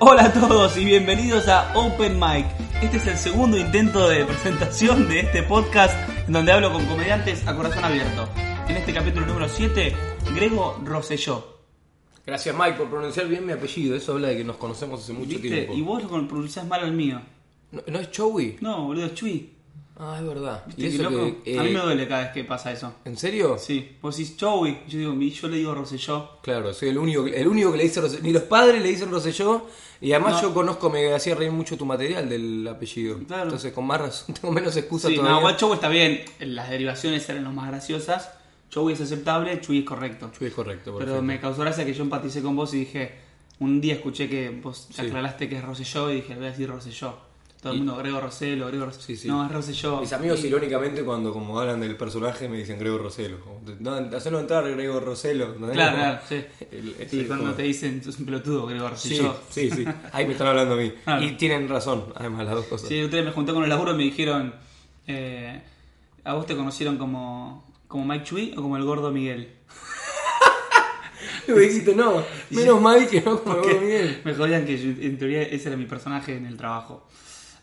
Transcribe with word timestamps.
Hola 0.00 0.24
a 0.24 0.32
todos 0.32 0.76
y 0.76 0.84
bienvenidos 0.84 1.46
a 1.48 1.72
Open 1.78 2.18
Mic. 2.18 2.46
Este 2.82 2.96
es 2.96 3.06
el 3.06 3.16
segundo 3.18 3.58
intento 3.58 4.08
de 4.08 4.24
presentación 4.24 5.08
de 5.08 5.20
este 5.20 5.42
podcast 5.42 5.94
en 6.26 6.32
donde 6.32 6.52
hablo 6.52 6.72
con 6.72 6.84
comediantes 6.86 7.46
a 7.46 7.54
corazón 7.54 7.84
abierto. 7.84 8.28
En 8.68 8.76
este 8.76 8.94
capítulo 8.94 9.26
número 9.26 9.48
7, 9.48 9.94
Grego 10.34 10.80
Rosselló. 10.84 11.58
Gracias 12.26 12.56
Mike 12.56 12.78
por 12.78 12.88
pronunciar 12.88 13.28
bien 13.28 13.44
mi 13.44 13.52
apellido, 13.52 13.94
eso 13.96 14.12
habla 14.12 14.28
de 14.28 14.38
que 14.38 14.44
nos 14.44 14.56
conocemos 14.56 15.02
hace 15.02 15.12
mucho 15.12 15.28
¿Viste? 15.28 15.48
tiempo. 15.48 15.74
Y 15.74 15.82
vos 15.82 16.02
lo 16.02 16.08
pronunciás 16.08 16.66
mal 16.66 16.80
al 16.82 16.92
mío. 16.92 17.20
¿No, 17.70 17.82
no 17.86 17.98
es 17.98 18.10
Chowi? 18.10 18.56
No, 18.60 18.86
boludo, 18.86 19.06
es 19.06 19.14
Chui. 19.14 19.53
Ah, 19.96 20.16
es 20.20 20.26
verdad. 20.26 20.64
¿Viste 20.66 20.82
¿Y 20.82 20.88
qué 20.88 20.94
eso 20.96 21.10
loco? 21.10 21.42
que, 21.44 21.54
eh, 21.54 21.58
A 21.58 21.62
mí 21.62 21.70
me 21.70 21.78
duele 21.78 22.08
cada 22.08 22.22
vez 22.24 22.32
que 22.32 22.42
pasa 22.44 22.72
eso. 22.72 22.94
¿En 23.04 23.16
serio? 23.16 23.56
Sí, 23.58 23.96
vos 24.02 24.16
decís 24.16 24.36
Chui, 24.36 24.78
yo 24.88 24.98
digo, 24.98 25.14
yo 25.14 25.48
le 25.48 25.56
digo 25.58 25.72
Rosselló. 25.74 26.30
Claro, 26.42 26.74
soy 26.74 26.88
el 26.88 26.98
único, 26.98 27.26
el 27.26 27.46
único 27.46 27.70
que 27.70 27.78
le 27.78 27.84
dice 27.84 28.00
Rosselló. 28.00 28.22
Ni 28.24 28.32
los 28.32 28.42
padres 28.42 28.82
le 28.82 28.88
dicen 28.88 29.10
Rosselló. 29.10 29.66
Y 30.00 30.12
además 30.12 30.34
No. 30.34 30.42
yo 30.48 30.54
conozco, 30.54 30.90
me 30.90 31.12
hacía 31.14 31.34
reír 31.36 31.52
mucho 31.52 31.76
tu 31.78 31.86
material 31.86 32.28
del 32.28 32.66
apellido. 32.66 33.18
Claro. 33.26 33.44
Entonces 33.44 33.72
con 33.72 33.86
más 33.86 34.00
razón, 34.00 34.34
tengo 34.40 34.52
menos 34.52 34.76
excusa 34.76 35.08
Sí, 35.08 35.14
todavía. 35.14 35.32
no, 35.40 35.50
igual 35.58 35.74
está 35.74 35.88
bien. 35.88 36.24
Las 36.40 36.70
derivaciones 36.70 37.28
eran 37.28 37.44
las 37.44 37.52
más 37.54 37.68
graciosas. 37.68 38.30
Chui 38.70 38.92
es 38.94 39.00
aceptable, 39.00 39.60
Chui 39.60 39.78
es 39.78 39.84
correcto. 39.84 40.32
Chuy 40.36 40.48
es 40.48 40.54
correcto, 40.54 40.86
Pero 40.86 40.98
perfecto. 40.98 41.22
me 41.22 41.38
causó 41.40 41.60
gracia 41.60 41.84
que 41.86 41.94
yo 41.94 42.02
empaticé 42.02 42.42
con 42.42 42.56
vos 42.56 42.74
y 42.74 42.78
dije, 42.80 43.14
un 43.60 43.80
día 43.80 43.94
escuché 43.94 44.28
que 44.28 44.50
vos 44.50 44.88
Sí. 44.92 45.00
aclaraste 45.00 45.48
que 45.48 45.58
es 45.58 45.64
Rosselló 45.64 46.10
y 46.10 46.16
dije, 46.16 46.34
voy 46.34 46.46
a 46.46 46.50
decir 46.50 46.68
Rosselló. 46.68 47.16
Todo 47.64 47.72
el 47.72 47.78
mundo, 47.78 47.96
Grego 47.96 48.20
Roselo, 48.20 48.66
Grego 48.66 48.84
Roselo. 48.84 49.02
Sí, 49.04 49.16
sí. 49.16 49.26
No, 49.26 49.46
es 49.46 49.50
Rosselló. 49.50 50.00
Mis 50.02 50.12
amigos 50.12 50.44
Y- 50.44 50.48
irónicamente 50.48 51.02
cuando 51.02 51.32
como 51.32 51.58
hablan 51.58 51.80
del 51.80 51.96
personaje 51.96 52.46
me 52.46 52.58
dicen 52.58 52.78
Grego 52.78 52.98
Roselo. 52.98 53.40
Como, 53.40 53.60
No, 53.80 53.94
hacerlo 54.16 54.38
entrar 54.40 54.70
Grego 54.70 55.00
Roselo. 55.00 55.54
¿no? 55.58 55.70
Claro, 55.70 55.92
Como- 55.92 56.02
claro, 56.04 56.20
sí. 56.28 56.44
El- 56.70 57.08
Sí, 57.08 57.24
cuando 57.24 57.44
como- 57.46 57.56
te 57.56 57.62
dicen, 57.62 58.04
sos 58.04 58.18
un 58.18 58.26
pelotudo, 58.26 58.66
Grego 58.66 58.88
Sí, 58.94 59.18
Rosselló. 59.18 59.36
sí, 59.48 59.70
sí. 59.70 59.84
Ahí 60.12 60.26
me 60.26 60.32
están 60.32 60.48
hablando 60.48 60.74
a 60.74 60.76
mí. 60.76 60.92
Y 61.22 61.30
tienen 61.38 61.66
razón, 61.66 62.04
además, 62.14 62.44
las 62.44 62.54
dos 62.54 62.66
cosas. 62.66 62.86
Sí, 62.86 63.00
día 63.08 63.22
me 63.22 63.30
junté 63.32 63.54
con 63.54 63.62
el 63.64 63.70
laburo 63.70 63.92
y 63.94 63.96
me 63.96 64.02
dijeron, 64.02 64.54
eh, 65.06 65.62
¿a 66.22 66.34
vos 66.34 66.44
te 66.44 66.54
conocieron 66.54 66.98
como, 66.98 67.66
como 67.88 68.04
Mike 68.04 68.24
Chui 68.26 68.52
o 68.58 68.62
como 68.62 68.76
el 68.76 68.84
gordo 68.84 69.10
Miguel? 69.10 69.48
Y 71.48 71.52
me 71.52 71.60
dijiste, 71.60 71.94
no, 71.94 72.22
menos 72.50 72.80
mal 72.80 73.06
que 73.08 73.20
no 73.20 73.42
como 73.42 73.56
Miguel. 73.62 74.20
Me 74.24 74.34
jodían 74.34 74.64
que 74.66 74.76
yo- 74.78 75.02
en 75.02 75.18
teoría 75.18 75.42
ese 75.42 75.68
era 75.68 75.76
mi 75.76 75.86
personaje 75.86 76.36
en 76.36 76.46
el 76.46 76.56
trabajo. 76.56 77.06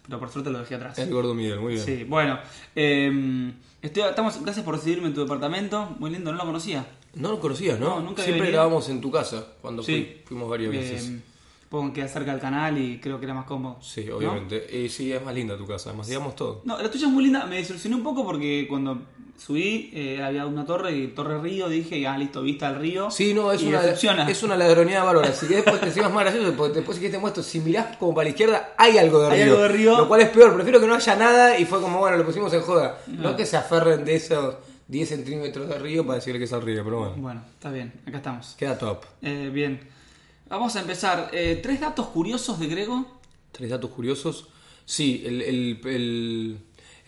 Pero 0.05 0.19
por 0.19 0.29
suerte 0.29 0.49
lo 0.49 0.59
dejé 0.59 0.75
atrás. 0.75 0.97
El 0.99 1.11
Gordo 1.13 1.33
Miguel, 1.33 1.59
muy 1.59 1.73
bien. 1.73 1.85
Sí, 1.85 2.03
bueno. 2.03 2.39
eh, 2.75 3.53
estoy, 3.81 4.03
estamos, 4.03 4.41
gracias 4.41 4.65
por 4.65 4.75
recibirme 4.75 5.07
en 5.07 5.13
tu 5.13 5.21
departamento. 5.21 5.95
Muy 5.99 6.09
lindo, 6.11 6.31
no 6.31 6.37
lo 6.39 6.45
conocía. 6.45 6.85
No 7.13 7.29
lo 7.31 7.39
conocías, 7.39 7.79
¿no? 7.79 7.99
No, 7.99 8.01
nunca 8.01 8.23
Siempre 8.23 8.51
grabamos 8.51 8.87
en 8.89 9.01
tu 9.01 9.11
casa, 9.11 9.45
cuando 9.61 9.83
Sí. 9.83 9.93
fui- 9.93 10.21
fuimos 10.25 10.49
varias 10.49 10.71
veces. 10.71 11.09
Eh, 11.09 11.21
Pongo 11.69 11.93
que 11.93 12.05
cerca 12.07 12.31
del 12.31 12.41
canal 12.41 12.77
y 12.77 12.99
creo 12.99 13.17
que 13.19 13.25
era 13.25 13.33
más 13.33 13.45
cómodo. 13.45 13.77
sí, 13.81 14.03
¿no? 14.05 14.17
obviamente. 14.17 14.67
Y 14.77 14.89
sí, 14.89 15.11
es 15.13 15.23
más 15.23 15.33
linda 15.33 15.57
tu 15.57 15.65
casa, 15.65 15.89
además, 15.89 16.07
digamos 16.07 16.35
todo. 16.35 16.61
No, 16.65 16.81
la 16.81 16.91
tuya 16.91 17.07
es 17.07 17.13
muy 17.13 17.23
linda. 17.23 17.45
Me 17.45 17.57
desilusioné 17.57 17.95
un 17.95 18.03
poco 18.03 18.25
porque 18.25 18.65
cuando 18.67 19.01
subí 19.45 19.89
eh, 19.93 20.21
había 20.21 20.45
una 20.45 20.65
torre 20.65 20.95
y 20.95 21.07
Torre 21.07 21.41
Río 21.41 21.67
dije, 21.67 22.05
ah, 22.05 22.15
listo, 22.17 22.41
vista 22.43 22.67
al 22.67 22.75
río. 22.75 23.09
Sí, 23.09 23.33
no, 23.33 23.51
es 23.51 23.61
y 23.63 23.67
una, 23.67 24.29
es 24.29 24.43
una 24.43 24.55
ladroneada 24.55 25.03
bárbara. 25.03 25.29
Así 25.29 25.47
que 25.47 25.55
después 25.55 25.81
te 25.81 25.91
sigas 25.91 26.11
más 26.13 26.23
gracioso, 26.25 26.53
porque 26.55 26.75
después 26.75 26.97
si 26.97 27.03
que 27.03 27.09
te 27.09 27.17
muestro, 27.17 27.41
si 27.41 27.59
mirás 27.59 27.97
como 27.97 28.13
para 28.13 28.25
la 28.25 28.29
izquierda, 28.29 28.73
hay 28.77 28.97
algo 28.99 29.19
de 29.21 29.31
Hay 29.31 29.43
río. 29.43 29.51
algo 29.53 29.63
de 29.63 29.69
río. 29.69 29.97
Lo 29.97 30.07
cual 30.07 30.21
es 30.21 30.29
peor, 30.29 30.53
prefiero 30.53 30.79
que 30.79 30.85
no 30.87 30.93
haya 30.95 31.15
nada 31.15 31.57
y 31.57 31.65
fue 31.65 31.81
como, 31.81 31.99
bueno, 31.99 32.17
lo 32.17 32.25
pusimos 32.25 32.53
en 32.53 32.61
joda. 32.61 32.99
No, 33.07 33.35
que 33.35 33.45
se 33.47 33.57
aferren 33.57 34.05
de 34.05 34.15
esos 34.15 34.55
10 34.87 35.09
centímetros 35.09 35.67
de 35.67 35.79
río 35.79 36.05
para 36.05 36.15
decirle 36.19 36.37
que 36.37 36.45
es 36.45 36.51
el 36.51 36.61
río, 36.61 36.83
pero 36.83 36.99
bueno. 36.99 37.13
Bueno, 37.17 37.43
está 37.53 37.71
bien, 37.71 37.93
acá 38.05 38.17
estamos. 38.17 38.55
Queda 38.59 38.77
top. 38.77 39.05
Eh, 39.23 39.49
bien. 39.51 39.79
Vamos 40.49 40.75
a 40.75 40.81
empezar. 40.81 41.29
Eh, 41.33 41.59
tres 41.63 41.79
datos 41.79 42.07
curiosos 42.07 42.59
de 42.59 42.67
Grego. 42.67 43.05
Tres 43.51 43.69
datos 43.71 43.89
curiosos. 43.89 44.47
Sí, 44.85 45.23
el, 45.25 45.41
el, 45.41 45.81
el- 45.85 46.57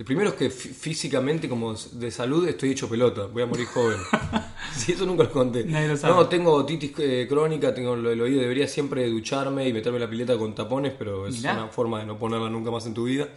el 0.03 0.05
primero 0.05 0.31
es 0.31 0.35
que 0.35 0.49
fí- 0.51 0.73
físicamente, 0.73 1.47
como 1.47 1.73
de 1.73 2.11
salud, 2.11 2.45
estoy 2.45 2.71
hecho 2.71 2.89
pelota. 2.89 3.27
Voy 3.27 3.43
a 3.43 3.45
morir 3.45 3.65
joven. 3.67 3.97
sí, 4.75 4.91
eso 4.91 5.05
nunca 5.05 5.23
lo 5.23 5.31
conté. 5.31 5.63
Nadie 5.63 5.87
lo 5.87 5.95
sabe. 5.95 6.13
No, 6.13 6.27
tengo 6.27 6.51
otitis 6.51 6.91
eh, 6.99 7.25
crónica, 7.29 7.73
tengo 7.73 7.95
del 7.95 8.19
oído. 8.19 8.41
Debería 8.41 8.67
siempre 8.67 9.07
ducharme 9.09 9.65
y 9.65 9.71
meterme 9.71 9.99
la 9.99 10.09
pileta 10.09 10.37
con 10.37 10.53
tapones, 10.53 10.91
pero 10.99 11.25
es 11.25 11.37
Mirá. 11.37 11.53
una 11.53 11.67
forma 11.67 11.99
de 12.01 12.05
no 12.05 12.19
ponerla 12.19 12.49
nunca 12.49 12.69
más 12.69 12.85
en 12.85 12.93
tu 12.93 13.05
vida. 13.05 13.29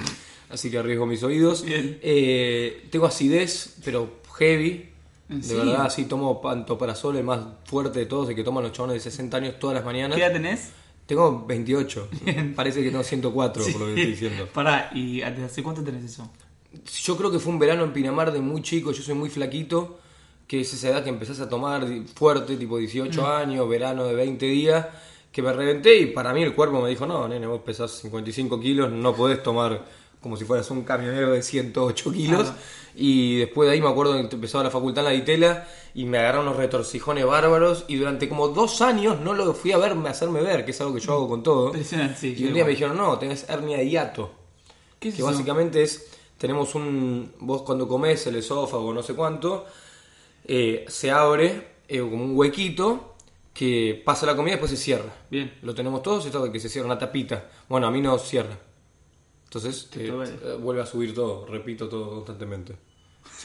Así 0.50 0.68
que 0.68 0.78
arriesgo 0.78 1.06
mis 1.06 1.22
oídos. 1.22 1.64
Bien. 1.64 2.00
Eh, 2.02 2.88
tengo 2.90 3.06
acidez, 3.06 3.76
pero 3.84 4.10
heavy. 4.36 4.88
¿En 5.28 5.40
De 5.40 5.46
serio? 5.46 5.66
verdad, 5.66 5.88
sí, 5.90 6.06
tomo 6.06 6.40
pantoprazol, 6.40 7.16
el 7.16 7.22
más 7.24 7.40
fuerte 7.64 8.00
de 8.00 8.06
todos, 8.06 8.28
el 8.28 8.34
que 8.34 8.42
toman 8.42 8.64
los 8.64 8.72
chabones 8.72 8.94
de 9.04 9.08
60 9.10 9.36
años 9.36 9.58
todas 9.60 9.76
las 9.76 9.84
mañanas. 9.84 10.16
¿Qué 10.16 10.24
edad 10.24 10.32
tenés? 10.32 10.70
Tengo 11.06 11.46
28. 11.46 12.08
Parece 12.56 12.82
que 12.82 12.90
tengo 12.90 13.04
104 13.04 13.62
por 13.72 13.80
lo 13.80 13.86
que 13.86 13.92
estoy 14.00 14.06
diciendo. 14.10 14.48
Pará, 14.52 14.90
¿y 14.92 15.20
desde 15.20 15.44
hace 15.44 15.62
cuánto 15.62 15.84
tenés 15.84 16.02
eso? 16.04 16.28
Yo 17.02 17.16
creo 17.16 17.30
que 17.30 17.38
fue 17.38 17.52
un 17.52 17.58
verano 17.58 17.84
en 17.84 17.92
Pinamar 17.92 18.32
de 18.32 18.40
muy 18.40 18.62
chico, 18.62 18.92
yo 18.92 19.02
soy 19.02 19.14
muy 19.14 19.30
flaquito, 19.30 19.98
que 20.46 20.60
es 20.60 20.72
esa 20.72 20.90
edad 20.90 21.02
que 21.04 21.10
empezás 21.10 21.40
a 21.40 21.48
tomar 21.48 21.86
fuerte, 22.14 22.56
tipo 22.56 22.78
18 22.78 23.22
Mm. 23.22 23.24
años, 23.24 23.68
verano 23.68 24.04
de 24.04 24.14
20 24.14 24.46
días, 24.46 24.86
que 25.32 25.42
me 25.42 25.52
reventé 25.52 25.96
y 25.98 26.06
para 26.06 26.32
mí 26.32 26.42
el 26.42 26.54
cuerpo 26.54 26.80
me 26.80 26.88
dijo, 26.88 27.06
no, 27.06 27.26
nene, 27.28 27.46
vos 27.46 27.60
pesás 27.62 27.90
55 27.92 28.58
kilos, 28.60 28.90
no 28.90 29.14
podés 29.14 29.42
tomar 29.42 29.84
como 30.20 30.36
si 30.36 30.44
fueras 30.44 30.68
un 30.70 30.82
camionero 30.82 31.32
de 31.32 31.42
108 31.42 32.12
kilos. 32.12 32.52
Y 32.96 33.36
después 33.36 33.68
de 33.68 33.74
ahí 33.74 33.80
me 33.80 33.88
acuerdo 33.88 34.14
que 34.14 34.34
empezaba 34.34 34.64
la 34.64 34.70
facultad 34.70 35.04
en 35.04 35.04
la 35.04 35.10
Ditela 35.10 35.68
y 35.94 36.04
me 36.06 36.18
agarraron 36.18 36.46
unos 36.46 36.56
retorcijones 36.56 37.26
bárbaros 37.26 37.84
y 37.86 37.96
durante 37.96 38.28
como 38.28 38.48
dos 38.48 38.80
años 38.80 39.20
no 39.20 39.34
lo 39.34 39.52
fui 39.52 39.72
a 39.72 39.78
verme, 39.78 40.08
a 40.08 40.12
hacerme 40.12 40.40
ver, 40.40 40.64
que 40.64 40.70
es 40.70 40.80
algo 40.80 40.94
que 40.94 41.00
yo 41.00 41.12
hago 41.12 41.28
con 41.28 41.42
todo. 41.42 41.72
Sí, 42.18 42.34
y 42.38 42.44
un 42.46 42.54
día 42.54 42.64
me 42.64 42.70
dijeron, 42.70 42.96
no, 42.96 43.18
tenés 43.18 43.48
hernia 43.48 43.76
de 43.78 43.88
hiato 43.88 44.30
¿Qué 44.98 45.10
es 45.10 45.14
que 45.14 45.22
básicamente 45.22 45.82
es, 45.82 46.08
tenemos 46.38 46.74
un, 46.74 47.32
vos 47.40 47.62
cuando 47.62 47.88
comes 47.88 48.26
el 48.26 48.36
esófago, 48.36 48.92
no 48.92 49.02
sé 49.02 49.14
cuánto, 49.14 49.66
eh, 50.44 50.84
se 50.88 51.10
abre 51.10 51.76
eh, 51.88 52.00
como 52.00 52.24
un 52.24 52.36
huequito 52.36 53.14
que 53.52 54.02
pasa 54.04 54.26
la 54.26 54.36
comida 54.36 54.52
y 54.52 54.56
después 54.56 54.70
se 54.70 54.76
cierra. 54.76 55.12
Bien. 55.30 55.58
Lo 55.62 55.74
tenemos 55.74 56.02
todos, 56.02 56.26
esto 56.26 56.44
de 56.44 56.52
que 56.52 56.60
se 56.60 56.68
cierra 56.68 56.86
una 56.86 56.98
tapita. 56.98 57.48
Bueno, 57.68 57.86
a 57.86 57.90
mí 57.90 58.02
no 58.02 58.18
cierra. 58.18 58.58
Entonces 59.44 59.88
eh, 59.94 60.58
vuelve 60.60 60.82
a 60.82 60.86
subir 60.86 61.14
todo, 61.14 61.46
repito 61.46 61.88
todo 61.88 62.10
constantemente. 62.10 62.76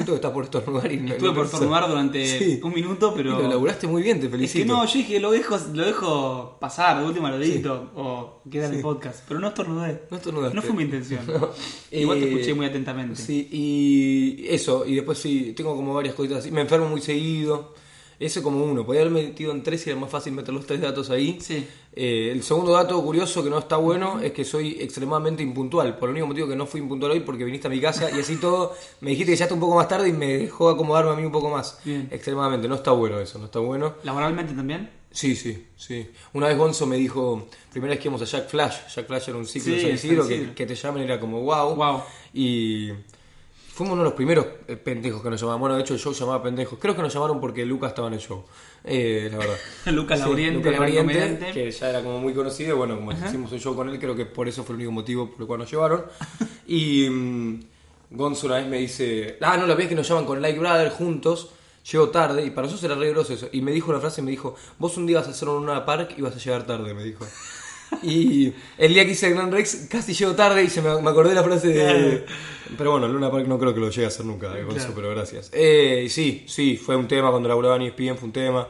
Siento 0.03 0.12
que 0.13 0.16
estás 0.16 0.31
por 0.31 0.44
estornudar 0.45 0.91
y 0.91 0.97
no- 0.97 1.12
Estuve 1.13 1.29
no 1.29 1.35
por 1.35 1.45
estornudar 1.45 1.88
durante 1.88 2.25
Sí. 2.39 2.59
un 2.63 2.73
minuto, 2.73 3.12
Y 3.13 3.17
pero... 3.17 3.39
lo 3.39 3.47
laburaste 3.47 3.88
muy 3.88 4.01
bien, 4.01 4.19
te 4.19 4.25
Es 4.25 4.31
felicito. 4.31 4.63
que 4.66 4.67
no, 4.67 4.85
yo 4.85 4.94
dije, 4.94 5.19
lo 5.19 5.31
dejo, 5.31 5.57
lo 5.73 5.85
dejo 5.85 6.57
pasar, 6.59 7.00
de 7.00 7.06
última 7.06 7.29
lo 7.29 7.38
edito, 7.44 7.91
o 7.95 8.41
queda 8.50 8.67
en 8.67 8.75
el 8.75 8.81
podcast. 8.81 9.23
Pero 9.28 9.40
no 9.40 9.47
estornudé. 9.50 10.03
No 10.09 10.17
estornudaste. 10.17 10.56
No 10.56 10.61
fue 10.61 10.73
mi 10.73 10.84
intención. 10.84 11.22
No. 11.28 11.50
Igual 11.91 12.19
te 12.19 12.25
Eh, 12.25 12.34
escuché 12.34 12.53
muy 12.53 12.66
atentamente. 12.66 13.16
Sí, 13.22 13.47
y 13.51 14.47
eso, 14.47 14.85
y 14.85 14.95
después 14.95 15.17
sí, 15.17 15.53
tengo 15.56 15.75
como 15.75 15.94
varias 15.94 16.16
cositas 16.16 16.40
así. 16.40 16.51
Me 16.51 16.61
enfermo 16.61 16.88
muy 16.90 17.01
seguido. 17.01 17.73
Ese 18.22 18.44
como 18.44 18.64
uno, 18.64 18.86
podía 18.86 19.02
haber 19.02 19.14
metido 19.14 19.52
en 19.52 19.64
tres 19.64 19.86
y 19.88 19.90
era 19.90 20.00
más 20.00 20.12
fácil 20.12 20.34
meter 20.34 20.54
los 20.54 20.66
tres 20.68 20.80
datos 20.80 21.09
ahí. 21.09 21.40
Sí. 21.42 21.68
Eh, 21.94 22.30
el 22.32 22.44
segundo 22.44 22.74
dato 22.74 23.02
curioso 23.04 23.44
que 23.44 23.50
no 23.50 23.58
está 23.58 23.78
bueno 23.78 24.20
es 24.20 24.32
que 24.32 24.46
soy 24.46 24.78
extremadamente 24.80 25.42
impuntual. 25.42 25.98
Por 25.98 26.09
el 26.09 26.14
único 26.14 26.28
motivo 26.28 26.48
que 26.48 26.56
no 26.56 26.68
fui 26.68 26.82
impuntual 26.82 27.14
hoy 27.14 27.22
porque 27.22 27.44
viniste 27.44 27.66
a 27.68 27.72
mi 27.72 27.82
casa 27.82 28.12
y 28.16 28.20
así 28.20 28.36
todo 28.38 28.76
me 29.02 29.09
dijiste 29.09 29.32
que 29.34 29.38
ya 29.38 29.46
está 29.46 29.56
un 29.56 29.59
poco 29.59 29.76
más 29.76 29.88
tarde 29.88 30.09
y 30.09 30.14
me 30.14 30.38
dejó 30.38 30.70
acomodarme 30.70 31.12
a 31.12 31.16
mí 31.16 31.26
un 31.26 31.32
poco 31.32 31.50
más. 31.50 31.80
Bien. 31.84 32.08
Extremadamente, 32.12 32.68
no 32.68 32.76
está 32.76 32.92
bueno 32.92 33.20
eso, 33.20 33.40
no 33.40 33.46
está 33.46 33.58
bueno. 33.58 33.96
¿Laboralmente 34.04 34.53
también? 34.53 34.90
Sí, 35.09 35.36
sí, 35.36 35.66
sí. 35.76 36.08
Una 36.34 36.48
vez 36.48 36.58
Gonzo 36.58 36.86
me 36.86 36.98
dijo, 36.98 37.48
primera 37.72 37.92
vez 37.96 38.00
que 38.00 38.08
íbamos 38.08 38.22
a 38.22 38.26
Jack 38.26 38.48
Flash, 38.50 38.88
Jack 38.96 39.08
Flash 39.08 39.30
era 39.30 39.38
un 39.38 39.46
ciclo 39.48 39.74
Sí, 39.74 39.80
de 39.80 39.82
San 39.82 39.96
Isidro, 39.96 40.24
San 40.24 40.32
Isidro. 40.32 40.50
que, 40.52 40.56
que 40.56 40.66
te 40.68 40.76
llamen 40.76 41.03
era 41.03 41.20
como 41.20 41.42
wow. 41.42 41.76
Wow. 41.76 42.02
Y 42.34 42.92
fuimos 43.81 43.94
uno 43.94 44.03
de 44.03 44.09
los 44.09 44.14
primeros 44.14 44.46
eh, 44.68 44.75
pendejos 44.75 45.24
que 45.24 45.30
nos 45.31 45.42
llamaban. 45.42 45.59
Bueno, 45.59 45.75
de 45.75 45.81
hecho 45.81 45.96
el 45.96 46.00
show 46.00 46.14
se 46.14 46.19
llamaba 46.19 46.44
pendejos. 46.44 46.78
Creo 46.80 46.96
que 46.96 47.02
nos 47.02 47.12
llamaron 47.12 47.42
porque 47.42 47.66
Lucas 47.66 47.90
estaba 47.90 48.09
en 48.09 48.14
el 48.14 48.19
show. 48.19 48.44
Eh, 48.84 49.28
la 49.31 49.38
verdad. 49.40 49.56
Lucas 49.88 50.19
Sí, 50.19 50.25
Lauriente, 50.25 50.72
Lucas 50.72 51.52
que 51.52 51.72
ya 51.72 51.90
era 51.90 52.03
como 52.03 52.20
muy 52.20 52.34
conocido. 52.34 52.78
Bueno, 52.78 52.96
como 52.97 53.11
hicimos 53.11 53.52
un 53.52 53.59
show 53.59 53.76
con 53.76 53.90
él, 53.90 54.00
creo 54.00 54.16
que 54.16 54.28
por 54.28 54.47
eso 54.47 54.64
fue 54.64 54.73
el 54.73 54.82
único 54.82 54.91
motivo 54.91 55.32
por 55.32 55.41
el 55.41 55.47
cual 55.47 55.59
nos 55.59 55.72
llevaron. 55.72 56.03
Y 56.67 57.09
mm, 57.09 57.59
Gonzo 58.11 58.46
una 58.47 58.58
vez 58.58 58.67
me 58.67 58.78
dice, 58.78 59.38
ah, 59.41 59.58
no, 59.58 59.66
la 59.66 59.76
vez 59.76 59.90
que 59.90 59.96
nos 59.96 60.08
llaman 60.08 60.26
con 60.26 60.41
Like 60.41 60.59
Brother 60.59 60.90
juntos. 60.90 61.50
Llego 61.91 62.09
tarde 62.09 62.46
y 62.46 62.52
para 62.52 62.67
nosotros 62.67 62.84
era 62.84 63.00
re 63.00 63.09
grosso 63.09 63.34
eso. 63.34 63.50
Y 63.52 63.61
me 63.61 63.72
dijo 63.72 63.90
una 63.90 64.00
frase, 64.00 64.22
me 64.22 64.29
dijo, 64.29 64.55
vos 64.78 64.96
un 64.97 65.08
día 65.08 65.17
vas 65.17 65.28
a 65.28 65.32
hacer 65.32 65.50
un 65.50 65.66
Luna 65.66 65.84
Park 65.84 66.14
y 66.16 66.22
vas 66.22 66.35
a 66.35 66.40
llegar 66.40 66.67
tarde, 66.67 66.94
me 66.94 67.03
dijo. 67.03 67.26
Y 68.03 68.53
el 68.78 68.93
día 68.93 69.05
que 69.05 69.11
hice 69.11 69.28
el 69.28 69.34
Gran 69.35 69.52
Rex 69.52 69.88
casi 69.90 70.14
llego 70.14 70.34
tarde 70.34 70.64
y 70.64 70.70
se 70.70 70.82
me, 70.82 71.02
me 71.02 71.09
acordé 71.09 71.29
de 71.29 71.35
la 71.35 71.43
frase 71.43 71.67
de... 71.70 72.26
Pero 72.78 72.91
bueno, 72.91 73.05
el 73.05 73.11
Luna 73.14 73.29
Park 73.29 73.47
no 73.47 73.59
creo 73.59 73.73
que 73.73 73.79
lo 73.82 73.90
llegue 73.90 74.05
a 74.05 74.08
hacer 74.08 74.26
nunca, 74.26 74.47
eh, 74.58 74.66
Claro. 74.67 74.93
pero 74.96 75.09
gracias. 75.09 75.49
Eh, 75.53 76.08
sí, 76.09 76.46
sí, 76.47 76.78
fue 76.78 76.96
un 76.96 77.08
tema 77.08 77.29
cuando 77.29 77.49
laburaba 77.49 77.76
en 77.76 77.82
ESPN, 77.84 78.16
fue 78.17 78.28
un 78.28 78.32
tema. 78.34 78.67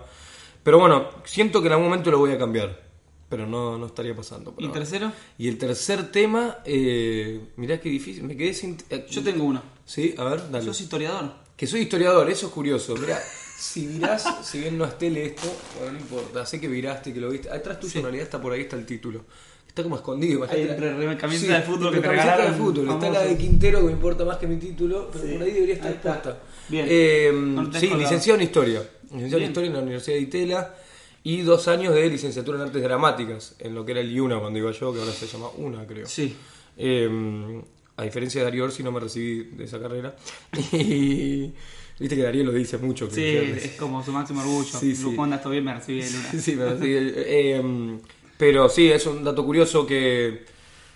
Pero 0.63 0.79
bueno, 0.79 1.09
siento 1.25 1.61
que 1.61 1.67
en 1.67 1.73
algún 1.73 1.87
momento 1.89 2.09
lo 2.11 2.17
voy 2.17 2.31
a 2.31 2.37
cambiar. 2.37 2.81
Pero 3.29 3.47
no, 3.47 3.77
no 3.77 3.85
estaría 3.85 4.13
pasando. 4.15 4.53
¿Y 4.57 4.65
ahora. 4.65 4.79
tercero? 4.79 5.11
Y 5.37 5.47
el 5.47 5.57
tercer 5.57 6.11
tema, 6.11 6.57
eh, 6.65 7.39
mirá 7.55 7.79
qué 7.79 7.87
difícil, 7.89 8.23
me 8.23 8.35
quedé 8.35 8.53
sin... 8.53 8.75
eh, 8.89 9.05
Yo 9.09 9.23
tengo 9.23 9.45
uno. 9.45 9.61
Sí, 9.85 10.13
a 10.17 10.23
ver, 10.25 10.49
dale. 10.51 10.65
Sos 10.65 10.81
historiador. 10.81 11.31
Que 11.55 11.65
soy 11.67 11.81
historiador, 11.81 12.29
eso 12.29 12.47
es 12.47 12.51
curioso. 12.51 12.95
Mirá, 12.97 13.21
Si 13.61 13.85
virás, 13.85 14.25
si 14.43 14.59
bien 14.59 14.75
no 14.77 14.85
esté 14.85 15.07
esto, 15.23 15.47
bueno, 15.77 15.93
no 15.93 15.99
importa, 15.99 16.45
sé 16.47 16.59
que 16.59 16.67
viraste, 16.67 17.13
que 17.13 17.19
lo 17.19 17.29
viste. 17.29 17.47
Atrás 17.51 17.79
tuyo 17.79 17.91
Sí. 17.91 17.97
en 17.99 18.05
realidad 18.05 18.23
está 18.25 18.41
por 18.41 18.53
ahí, 18.53 18.61
está 18.61 18.75
el 18.75 18.87
título. 18.87 19.23
Está 19.67 19.83
como 19.83 19.95
escondido. 19.97 20.45
Re- 20.47 21.15
camiseta 21.17 21.57
de 21.59 21.61
fútbol 21.61 21.93
que 21.93 21.99
te 21.99 22.07
regalaron, 22.07 22.51
de 22.53 22.57
fútbol. 22.57 22.89
Está 22.89 23.09
la 23.11 23.21
de 23.23 23.37
Quintero 23.37 23.79
que 23.79 23.85
me 23.85 23.91
importa 23.91 24.25
más 24.25 24.37
que 24.37 24.47
mi 24.47 24.57
título, 24.57 25.09
pero 25.13 25.25
Sí. 25.25 25.33
por 25.33 25.43
ahí 25.43 25.51
debería 25.51 25.75
estar 25.75 25.91
expuesta. 25.91 26.39
Bien. 26.69 26.87
Eh, 26.89 27.31
No 27.33 27.71
sí, 27.79 27.89
licenciado 27.95 28.39
en 28.39 28.45
Historia. 28.45 28.79
Licenciado 29.03 29.27
Bien. 29.37 29.43
en 29.43 29.49
Historia 29.49 29.67
en 29.67 29.73
la 29.75 29.81
Universidad 29.81 30.15
de 30.17 30.21
Itela 30.23 30.75
y 31.23 31.41
dos 31.41 31.67
años 31.67 31.93
de 31.93 32.09
licenciatura 32.09 32.57
en 32.57 32.63
Artes 32.65 32.81
Dramáticas, 32.81 33.55
en 33.59 33.75
lo 33.75 33.85
que 33.85 33.91
era 33.91 34.01
el 34.01 34.11
IUNA 34.11 34.39
cuando 34.39 34.57
iba 34.57 34.71
yo, 34.71 34.91
que 34.91 34.99
ahora 34.99 35.11
se 35.11 35.27
llama 35.27 35.49
UNA, 35.55 35.85
creo. 35.85 36.07
Sí. 36.07 36.35
Eh, 36.77 37.61
a 37.95 38.03
diferencia 38.03 38.41
de 38.41 38.45
Darío 38.45 38.63
Orsi, 38.63 38.81
no 38.81 38.91
me 38.91 38.99
recibí 38.99 39.43
de 39.55 39.65
esa 39.65 39.79
carrera. 39.79 40.15
Y 40.73 41.53
viste 42.01 42.15
que 42.17 42.23
Darío 42.23 42.43
lo 42.43 42.51
dice 42.51 42.77
mucho. 42.77 43.07
que 43.07 43.15
Sí, 43.15 43.21
es 43.65 43.71
como 43.77 44.03
su 44.03 44.11
máximo 44.11 44.41
orgullo. 44.41 44.77
Sí, 44.77 44.95
sí. 44.95 45.15
Estoy 45.33 45.51
bien 45.53 45.63
me 45.63 45.73
recibí 45.73 46.01
de 46.01 46.09
Luna. 46.11 46.29
Sí, 46.41 46.55
me 46.55 46.65
recibí. 46.65 46.93
Eh, 46.97 47.97
pero 48.37 48.67
sí, 48.67 48.89
es 48.91 49.05
un 49.05 49.23
dato 49.23 49.45
curioso 49.45 49.85
que, 49.85 50.45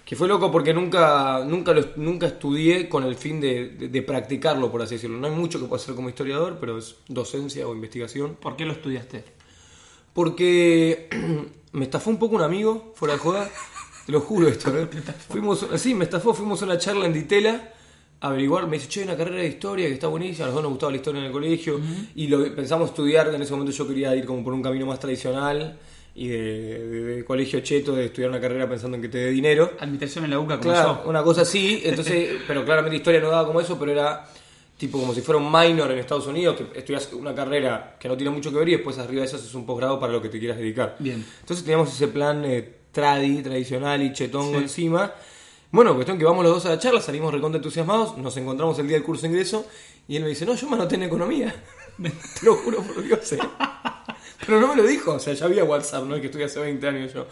que 0.04 0.16
fue 0.16 0.28
loco 0.28 0.52
porque 0.52 0.74
nunca, 0.74 1.46
nunca, 1.46 1.74
lo, 1.74 1.86
nunca 1.96 2.25
estudié 2.28 2.90
con 2.90 3.04
el 3.04 3.16
fin 3.16 3.40
de, 3.40 3.69
de- 3.69 3.88
de 3.90 4.02
practicarlo, 4.02 4.72
por 4.72 4.81
así 4.81 4.96
decirlo. 4.96 5.18
No 5.18 5.28
hay 5.28 5.34
mucho 5.34 5.60
que 5.60 5.66
pueda 5.68 5.81
hacer 5.81 5.96
como 5.96 6.10
historiador, 6.10 6.57
pero 6.60 6.78
es 6.80 6.96
docencia 7.08 7.68
o 7.68 7.74
investigación. 7.75 8.36
¿Por 8.36 8.56
qué 8.58 8.66
lo 8.66 8.74
estudiaste? 8.74 9.24
Porque 10.13 11.10
me 11.74 11.86
estafó 11.86 12.10
un 12.10 12.18
poco 12.18 12.36
un 12.36 12.42
amigo, 12.42 12.94
fuera 12.96 13.13
de 13.16 13.19
joda. 13.19 13.50
Te 14.06 14.12
lo 14.12 14.22
juro 14.22 14.48
esto, 14.48 14.75
¿eh? 14.78 14.88
Fuimos, 15.30 15.66
sí, 15.78 15.94
me 15.96 16.04
estafó, 16.06 16.34
fuimos 16.34 16.62
a 16.62 16.66
una 16.66 16.78
charla 16.78 17.06
en 17.08 17.13
Ditela 17.13 17.74
averiguar, 18.27 18.68
me 18.68 18.77
dice, 18.77 18.88
che, 18.89 19.01
hay 19.01 19.07
una 19.07 19.18
carrera 19.18 19.38
de 19.42 19.48
historia 19.48 19.88
que 19.88 19.94
está 19.94 20.07
buenísima, 20.07 20.45
a 20.45 20.48
los 20.48 20.56
dos 20.56 20.63
nos 20.63 20.72
gustaba 20.72 20.92
la 20.92 20.98
historia 20.98 21.19
en 21.19 21.25
el 21.27 21.31
colegio, 21.31 21.80
y 22.16 22.27
lo 22.27 22.54
pensamos 22.56 22.89
estudiar, 22.89 23.33
en 23.33 23.42
ese 23.42 23.51
momento 23.51 23.72
yo 23.72 23.88
quería 23.88 24.16
ir 24.16 24.25
como 24.25 24.44
por 24.44 24.54
un 24.54 24.62
camino 24.62 24.86
más 24.86 25.00
tradicional 25.00 25.77
y 26.16 26.27
de, 26.30 26.38
de- 26.88 27.04
de 27.16 27.25
colegio 27.25 27.60
cheto, 27.60 27.94
de 27.95 28.06
estudiar 28.06 28.30
una 28.30 28.39
carrera 28.39 28.69
pensando 28.69 28.95
en 28.95 29.01
que 29.01 29.10
te 29.10 29.18
dé 29.18 29.31
dinero. 29.31 29.72
Administración 29.80 30.24
en 30.25 30.31
la 30.31 30.39
UCA 30.39 30.57
como 30.60 30.72
Claro, 30.72 31.01
yo. 31.04 31.10
una 31.10 31.24
cosa 31.24 31.42
así, 31.42 31.81
entonces, 31.83 32.30
pero 32.48 32.63
claramente 32.63 32.95
historia 32.98 33.19
no 33.19 33.30
daba 33.30 33.45
como 33.48 33.60
eso, 33.62 33.77
pero 33.77 33.92
era 33.92 34.25
tipo 34.77 35.00
como 35.00 35.13
si 35.13 35.22
fuera 35.22 35.39
un 35.39 35.50
minor 35.51 35.92
en 35.92 36.00
Estados 36.00 36.27
Unidos, 36.27 36.57
que 36.57 36.80
estudias 36.80 37.12
una 37.13 37.33
carrera 37.36 37.95
que 38.00 38.07
no 38.10 38.18
tiene 38.18 38.30
mucho 38.31 38.51
que 38.51 38.57
ver 38.57 38.68
y 38.69 38.72
después 38.74 38.98
arriba 38.98 39.22
de 39.22 39.27
eso 39.27 39.38
haces 39.38 39.54
un 39.56 39.66
posgrado 39.66 40.00
para 40.00 40.12
lo 40.13 40.22
que 40.22 40.30
te 40.30 40.38
quieras 40.39 40.57
dedicar. 40.57 40.95
Bien. 41.00 41.25
Entonces 41.42 41.63
teníamos 41.66 41.94
ese 41.94 42.07
plan 42.10 42.44
eh, 42.45 42.74
tradi, 42.92 43.42
tradicional 43.42 44.01
y 44.01 44.12
chetongo 44.13 44.57
Sí. 44.57 44.63
encima. 44.63 45.13
Bueno, 45.71 45.94
cuestión 45.94 46.17
que 46.17 46.23
vamos 46.25 46.44
los 46.44 46.53
dos 46.53 46.65
a 46.65 46.69
la 46.69 46.79
charla, 46.79 47.01
salimos 47.01 47.33
recontra 47.33 47.57
entusiasmados, 47.57 48.17
nos 48.17 48.35
encontramos 48.38 48.79
el 48.79 48.88
día 48.88 48.95
del 48.97 49.03
curso 49.06 49.23
de 49.23 49.29
ingreso 49.29 49.65
y 50.07 50.15
él 50.15 50.23
me 50.23 50.29
dice, 50.29 50.45
no, 50.45 50.56
yo 50.56 50.69
me 50.69 50.75
anoté 50.75 50.95
en 50.95 51.03
economía. 51.03 51.53
Te 52.01 52.45
lo 52.45 52.56
juro 52.56 52.81
por 52.81 53.01
Dios. 53.03 53.33
eh. 53.33 53.39
Pero 54.45 54.62
no 54.62 54.67
me 54.67 54.75
lo 54.81 54.88
dijo, 54.88 55.13
o 55.13 55.19
sea, 55.19 55.33
ya 55.33 55.45
había 55.45 55.63
WhatsApp, 55.63 56.06
¿no? 56.06 56.15
Que 56.21 56.27
estoy 56.27 56.44
hace 56.44 56.59
20 56.59 56.88
años 56.88 57.13
yo. 57.13 57.25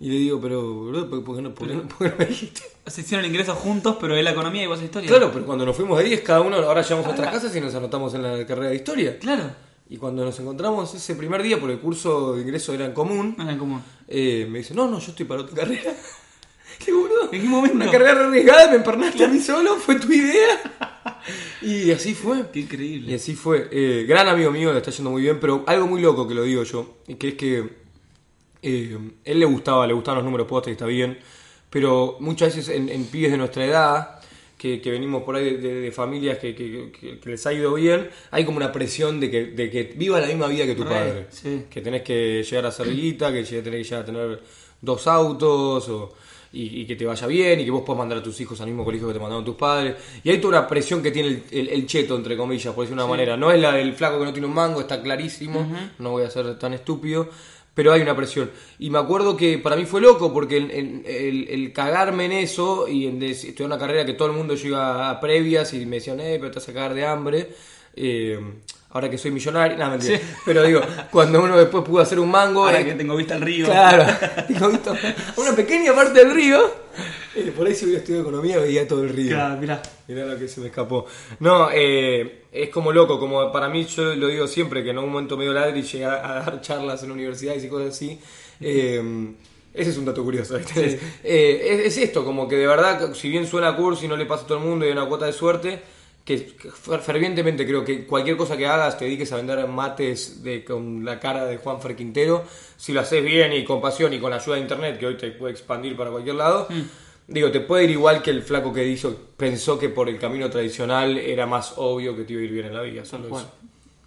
Y 0.00 0.08
le 0.08 0.14
digo, 0.16 0.40
pero, 0.40 0.60
boludo, 0.74 1.08
¿por 1.08 1.22
por 1.24 1.36
qué 1.36 1.42
no, 1.42 1.54
por 1.54 1.68
qué 1.68 1.74
no- 1.74 1.82
por 1.88 1.98
qué 1.98 2.08
no 2.10 2.14
me 2.18 2.26
dijiste? 2.26 2.62
Se 2.86 3.02
hicieron 3.02 3.24
ingresos 3.26 3.56
juntos, 3.58 3.96
pero 4.00 4.16
él 4.16 4.24
la 4.24 4.30
economía 4.32 4.64
y 4.64 4.66
vos 4.66 4.82
historia. 4.82 5.08
Claro, 5.08 5.30
pero 5.32 5.46
cuando 5.46 5.64
nos 5.64 5.76
fuimos 5.76 5.98
de 5.98 6.04
10, 6.04 6.20
cada 6.22 6.40
uno, 6.40 6.56
ahora 6.56 6.82
llegamos 6.82 7.04
a 7.04 7.08
nuestras 7.08 7.32
casas 7.32 7.54
y 7.54 7.60
nos 7.60 7.74
anotamos 7.74 8.12
en 8.14 8.22
la 8.22 8.44
carrera 8.46 8.70
de 8.70 8.76
historia. 8.76 9.18
Claro. 9.18 9.50
Y 9.88 9.98
cuando 9.98 10.24
nos 10.24 10.38
encontramos 10.40 10.92
ese 10.94 11.14
primer 11.14 11.42
día, 11.42 11.60
porque 11.60 11.74
el 11.74 11.80
curso 11.80 12.34
de 12.34 12.42
ingreso 12.42 12.72
era 12.72 12.86
en 12.86 12.92
común, 12.92 13.36
es 13.38 13.46
en 13.48 13.58
común. 13.58 13.82
eh, 14.08 14.46
me 14.50 14.58
dice, 14.58 14.74
no, 14.74 14.88
no, 14.88 14.98
yo 14.98 15.10
estoy 15.10 15.26
para 15.26 15.42
otra 15.42 15.54
carrera. 15.54 15.94
¿Qué 16.84 16.92
boludo? 16.92 17.32
¿En 17.32 17.40
qué 17.42 17.48
momento? 17.48 17.76
Una 17.76 17.90
carrera 17.90 18.14
re 18.14 18.24
arriesgada, 18.26 18.70
me 18.70 18.76
empernaste 18.76 19.24
a 19.24 19.28
mí 19.28 19.38
solo, 19.40 19.76
fue 19.76 19.96
tu 19.98 20.10
y 20.12 20.22
Y 21.62 21.90
así 21.92 22.14
fue. 22.14 22.50
Qué 22.52 22.60
Y 22.60 22.62
increíble. 22.62 23.14
así 23.14 23.34
fue. 23.34 23.68
Eh, 23.70 24.04
gran 24.06 24.28
amigo 24.28 24.50
mío, 24.50 24.72
le 24.72 24.78
está 24.78 24.90
yendo 24.90 25.10
muy 25.10 25.22
bien, 25.22 25.38
pero 25.40 25.64
algo 25.66 25.86
muy 25.86 26.00
loco 26.02 26.26
que 26.28 26.34
lo 26.34 26.42
digo 26.42 26.62
yo, 26.64 26.98
y 27.08 27.14
que 27.14 27.28
es 27.28 27.34
que 27.34 27.64
eh, 28.62 28.98
él 29.24 29.38
le 29.40 29.46
gustaba, 29.46 29.86
le 29.86 29.94
gustaban 29.94 30.18
los 30.18 30.24
números 30.24 30.46
postres, 30.46 30.72
está 30.74 30.86
bien, 30.86 31.18
pero 31.70 32.16
muchas 32.20 32.54
veces 32.54 32.74
en, 32.74 32.88
en 32.88 33.04
pibes 33.06 33.30
de 33.30 33.36
nuestra 33.38 33.64
edad, 33.64 34.20
que, 34.58 34.80
que 34.80 34.90
venimos 34.90 35.22
por 35.24 35.36
ahí 35.36 35.44
de, 35.44 35.58
de- 35.58 35.80
de 35.82 35.92
familias 35.92 36.38
que, 36.38 36.54
que- 36.54 37.18
les 37.24 37.46
ha 37.46 37.52
ido 37.52 37.74
bien, 37.74 38.08
hay 38.30 38.44
como 38.44 38.56
una 38.58 38.72
presión 38.72 39.20
de 39.20 39.30
que, 39.30 39.44
de 39.46 39.70
que 39.70 39.92
viva 39.96 40.20
la 40.20 40.26
misma 40.26 40.46
vida 40.46 40.64
que 40.64 40.74
tu 40.74 40.84
Re, 40.84 40.90
padre. 40.90 41.26
sí. 41.30 41.64
Que 41.70 41.80
tenés 41.82 42.02
que 42.02 42.42
llegar 42.42 42.66
a 42.66 42.70
ser 42.72 42.90
guita, 42.94 43.30
que 43.32 43.42
tenés 43.42 43.62
que 43.62 43.84
llegar 43.84 44.02
a 44.02 44.04
tener 44.06 44.40
dos 44.80 45.06
autos, 45.06 45.88
o- 45.88 46.14
y, 46.54 46.80
y 46.82 46.86
que 46.86 46.96
te 46.96 47.04
vaya 47.04 47.26
bien, 47.26 47.60
y 47.60 47.64
que 47.64 47.70
vos 47.70 47.82
puedas 47.84 47.98
mandar 47.98 48.18
a 48.18 48.22
tus 48.22 48.40
hijos 48.40 48.60
al 48.60 48.68
mismo 48.68 48.84
colegio 48.84 49.08
que 49.08 49.14
te 49.14 49.20
mandaron 49.20 49.44
tus 49.44 49.56
padres. 49.56 49.96
Y 50.22 50.30
hay 50.30 50.38
toda 50.38 50.60
una 50.60 50.68
presión 50.68 51.02
que 51.02 51.10
tiene 51.10 51.28
el, 51.28 51.42
el- 51.50 51.68
el 51.68 51.86
cheto, 51.86 52.16
entre 52.16 52.36
comillas, 52.36 52.72
por 52.74 52.84
decir 52.84 52.96
de 52.96 53.02
una 53.02 53.10
manera. 53.10 53.36
No 53.36 53.50
es 53.50 53.60
la 53.60 53.72
del 53.72 53.92
flaco 53.94 54.18
que 54.18 54.24
no 54.26 54.32
tiene 54.32 54.46
un 54.46 54.54
mango, 54.54 54.80
está 54.80 55.02
clarísimo, 55.02 55.66
no 55.98 56.10
voy 56.12 56.22
a 56.24 56.30
ser 56.30 56.58
tan 56.58 56.72
estúpido. 56.74 57.28
Pero 57.74 57.92
hay 57.92 58.02
una 58.02 58.14
presión. 58.14 58.52
Y 58.78 58.88
me 58.88 58.98
acuerdo 59.00 59.36
que 59.36 59.58
para 59.58 59.74
mí 59.74 59.84
fue 59.84 60.00
loco 60.00 60.32
porque 60.32 60.58
el, 60.58 61.72
cagarme 61.72 62.26
en 62.26 62.32
eso 62.32 62.86
y 62.86 63.08
en 63.08 63.20
estudiar 63.20 63.66
una 63.66 63.78
carrera 63.78 64.06
que 64.06 64.12
todo 64.14 64.28
el 64.28 64.34
mundo 64.36 64.54
iba 64.62 65.10
a 65.10 65.20
previas 65.20 65.74
y 65.74 65.84
me 65.84 65.96
decían, 65.96 66.20
eh, 66.20 66.36
pero 66.38 66.52
te 66.52 66.60
vas 66.60 66.68
a 66.68 66.72
cagar 66.72 66.94
de 66.94 67.04
hambre. 67.04 67.48
eh, 67.96 68.38
ahora 68.94 69.10
que 69.10 69.18
soy 69.18 69.30
millonario, 69.32 69.76
no, 69.76 69.90
mentira. 69.90 70.18
Pero 70.46 70.62
digo, 70.62 70.80
cuando 71.10 71.42
uno 71.42 71.58
después 71.58 71.84
pudo 71.84 72.00
hacer 72.00 72.18
un 72.18 72.30
mango. 72.30 72.64
Ahora 72.64 72.82
que 72.82 72.94
tengo 72.94 73.14
vista 73.16 73.34
al 73.34 73.42
río. 73.42 73.66
Claro, 73.66 74.06
digo, 74.48 74.68
visto, 74.70 74.96
una 75.36 75.52
pequeña 75.54 75.92
parte 75.94 76.20
del 76.24 76.32
río. 76.32 76.58
eh, 77.36 77.52
por 77.54 77.66
ahí 77.66 77.74
si 77.74 77.84
hubiera 77.84 77.98
estudiado 78.00 78.22
economía 78.26 78.58
veía 78.58 78.88
todo 78.88 79.02
el 79.04 79.10
río. 79.10 79.34
Claro, 79.34 79.56
mirá. 79.60 79.82
Mirá 80.08 80.24
lo 80.24 80.38
que 80.38 80.48
se 80.48 80.60
me 80.60 80.68
escapó. 80.68 81.06
No, 81.40 81.68
eh, 81.72 82.44
es 82.52 82.70
como 82.70 82.92
loco, 82.92 83.18
como 83.18 83.50
para 83.52 83.68
mí 83.68 83.84
yo 83.84 84.14
lo 84.14 84.28
digo 84.28 84.46
siempre, 84.46 84.82
que 84.82 84.90
en 84.90 84.98
un 84.98 85.10
momento 85.10 85.36
medio 85.36 85.52
ladri 85.52 85.82
llegué 85.82 86.04
a, 86.04 86.14
a 86.30 86.34
dar 86.44 86.60
charlas 86.62 87.02
en 87.02 87.10
universidades 87.10 87.62
y 87.64 87.68
cosas 87.68 87.88
así. 87.94 88.18
eh, 88.60 89.32
ese 89.74 89.90
es 89.90 89.98
un 89.98 90.04
dato 90.04 90.22
curioso. 90.22 90.56
¿viste? 90.56 91.00
Eh, 91.24 91.66
es, 91.84 91.86
es 91.86 91.98
esto, 92.04 92.24
como 92.24 92.46
que 92.46 92.54
de 92.56 92.66
verdad, 92.68 93.12
si 93.12 93.28
bien 93.28 93.44
suena 93.44 93.74
curso 93.74 94.04
y 94.04 94.08
no 94.08 94.16
le 94.16 94.24
pasa 94.24 94.44
a 94.44 94.46
todo 94.46 94.58
el 94.58 94.64
mundo 94.64 94.84
y 94.84 94.88
hay 94.88 94.92
una 94.92 95.06
cuota 95.06 95.26
de 95.26 95.32
suerte, 95.32 95.82
que 96.24 96.46
que 96.56 96.70
fer- 96.70 97.00
fervientemente 97.00 97.66
creo 97.66 97.84
que 97.84 98.06
cualquier 98.06 98.36
cosa 98.36 98.56
que 98.56 98.66
hagas, 98.66 98.96
te 98.98 99.04
dediques 99.04 99.30
a 99.32 99.36
vender 99.36 99.66
mates 99.68 100.42
de, 100.42 100.64
con 100.64 101.04
la 101.04 101.20
cara 101.20 101.44
de 101.44 101.58
Juan 101.58 101.80
Fer 101.82 101.94
Quintero, 101.96 102.44
si 102.76 102.92
lo 102.92 103.00
haces 103.00 103.22
bien 103.24 103.52
y 103.52 103.62
con 103.64 103.80
pasión 103.80 104.12
y 104.14 104.18
con 104.18 104.30
la 104.30 104.36
ayuda 104.36 104.54
de 104.56 104.62
internet, 104.62 104.98
que 104.98 105.06
hoy 105.06 105.16
te 105.16 105.30
puede 105.32 105.52
expandir 105.52 105.96
para 105.96 106.10
cualquier 106.10 106.36
lado, 106.36 106.66
digo, 107.26 107.50
te 107.50 107.60
puede 107.60 107.84
ir 107.84 107.90
igual 107.90 108.22
que 108.22 108.30
el 108.30 108.42
flaco 108.42 108.72
que 108.72 108.86
hizo, 108.86 109.14
pensó 109.36 109.78
que 109.78 109.90
por 109.90 110.08
el 110.08 110.18
camino 110.18 110.48
tradicional 110.48 111.18
era 111.18 111.46
más 111.46 111.74
obvio 111.76 112.16
que 112.16 112.24
te 112.24 112.32
iba 112.32 112.42
a 112.42 112.44
ir 112.44 112.52
bien 112.52 112.66
en 112.66 112.74
la 112.74 112.82
vida. 112.82 113.04
Solo 113.04 113.28
Juan. 113.28 113.42
eso. 113.44 113.52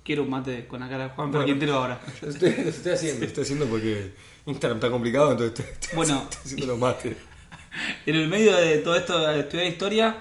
Quiero 0.03 0.23
un 0.23 0.29
mate 0.29 0.65
con 0.67 0.79
la 0.79 0.87
cara 0.89 1.03
de 1.03 1.09
Juan 1.09 1.29
Bueno. 1.31 1.45
Perquintero 1.45 1.73
ahora. 1.75 1.99
Lo 2.21 2.29
estoy, 2.29 2.49
lo 2.63 2.69
estoy 2.69 2.91
haciendo, 2.93 3.19
lo 3.21 3.25
estoy 3.27 3.43
haciendo 3.43 3.65
porque 3.67 4.11
Instagram 4.45 4.77
está 4.77 4.89
complicado, 4.89 5.31
entonces 5.33 5.59
estoy, 5.59 5.73
estoy 5.73 5.95
Bueno. 5.97 6.21
estoy 6.23 6.41
haciendo 6.45 6.65
los 6.67 6.79
mates. 6.79 7.17
En 8.07 8.15
el 8.15 8.27
medio 8.27 8.55
de 8.55 8.77
todo 8.79 8.95
esto 8.95 9.19
de 9.27 9.41
estudiar 9.41 9.67
historia, 9.67 10.15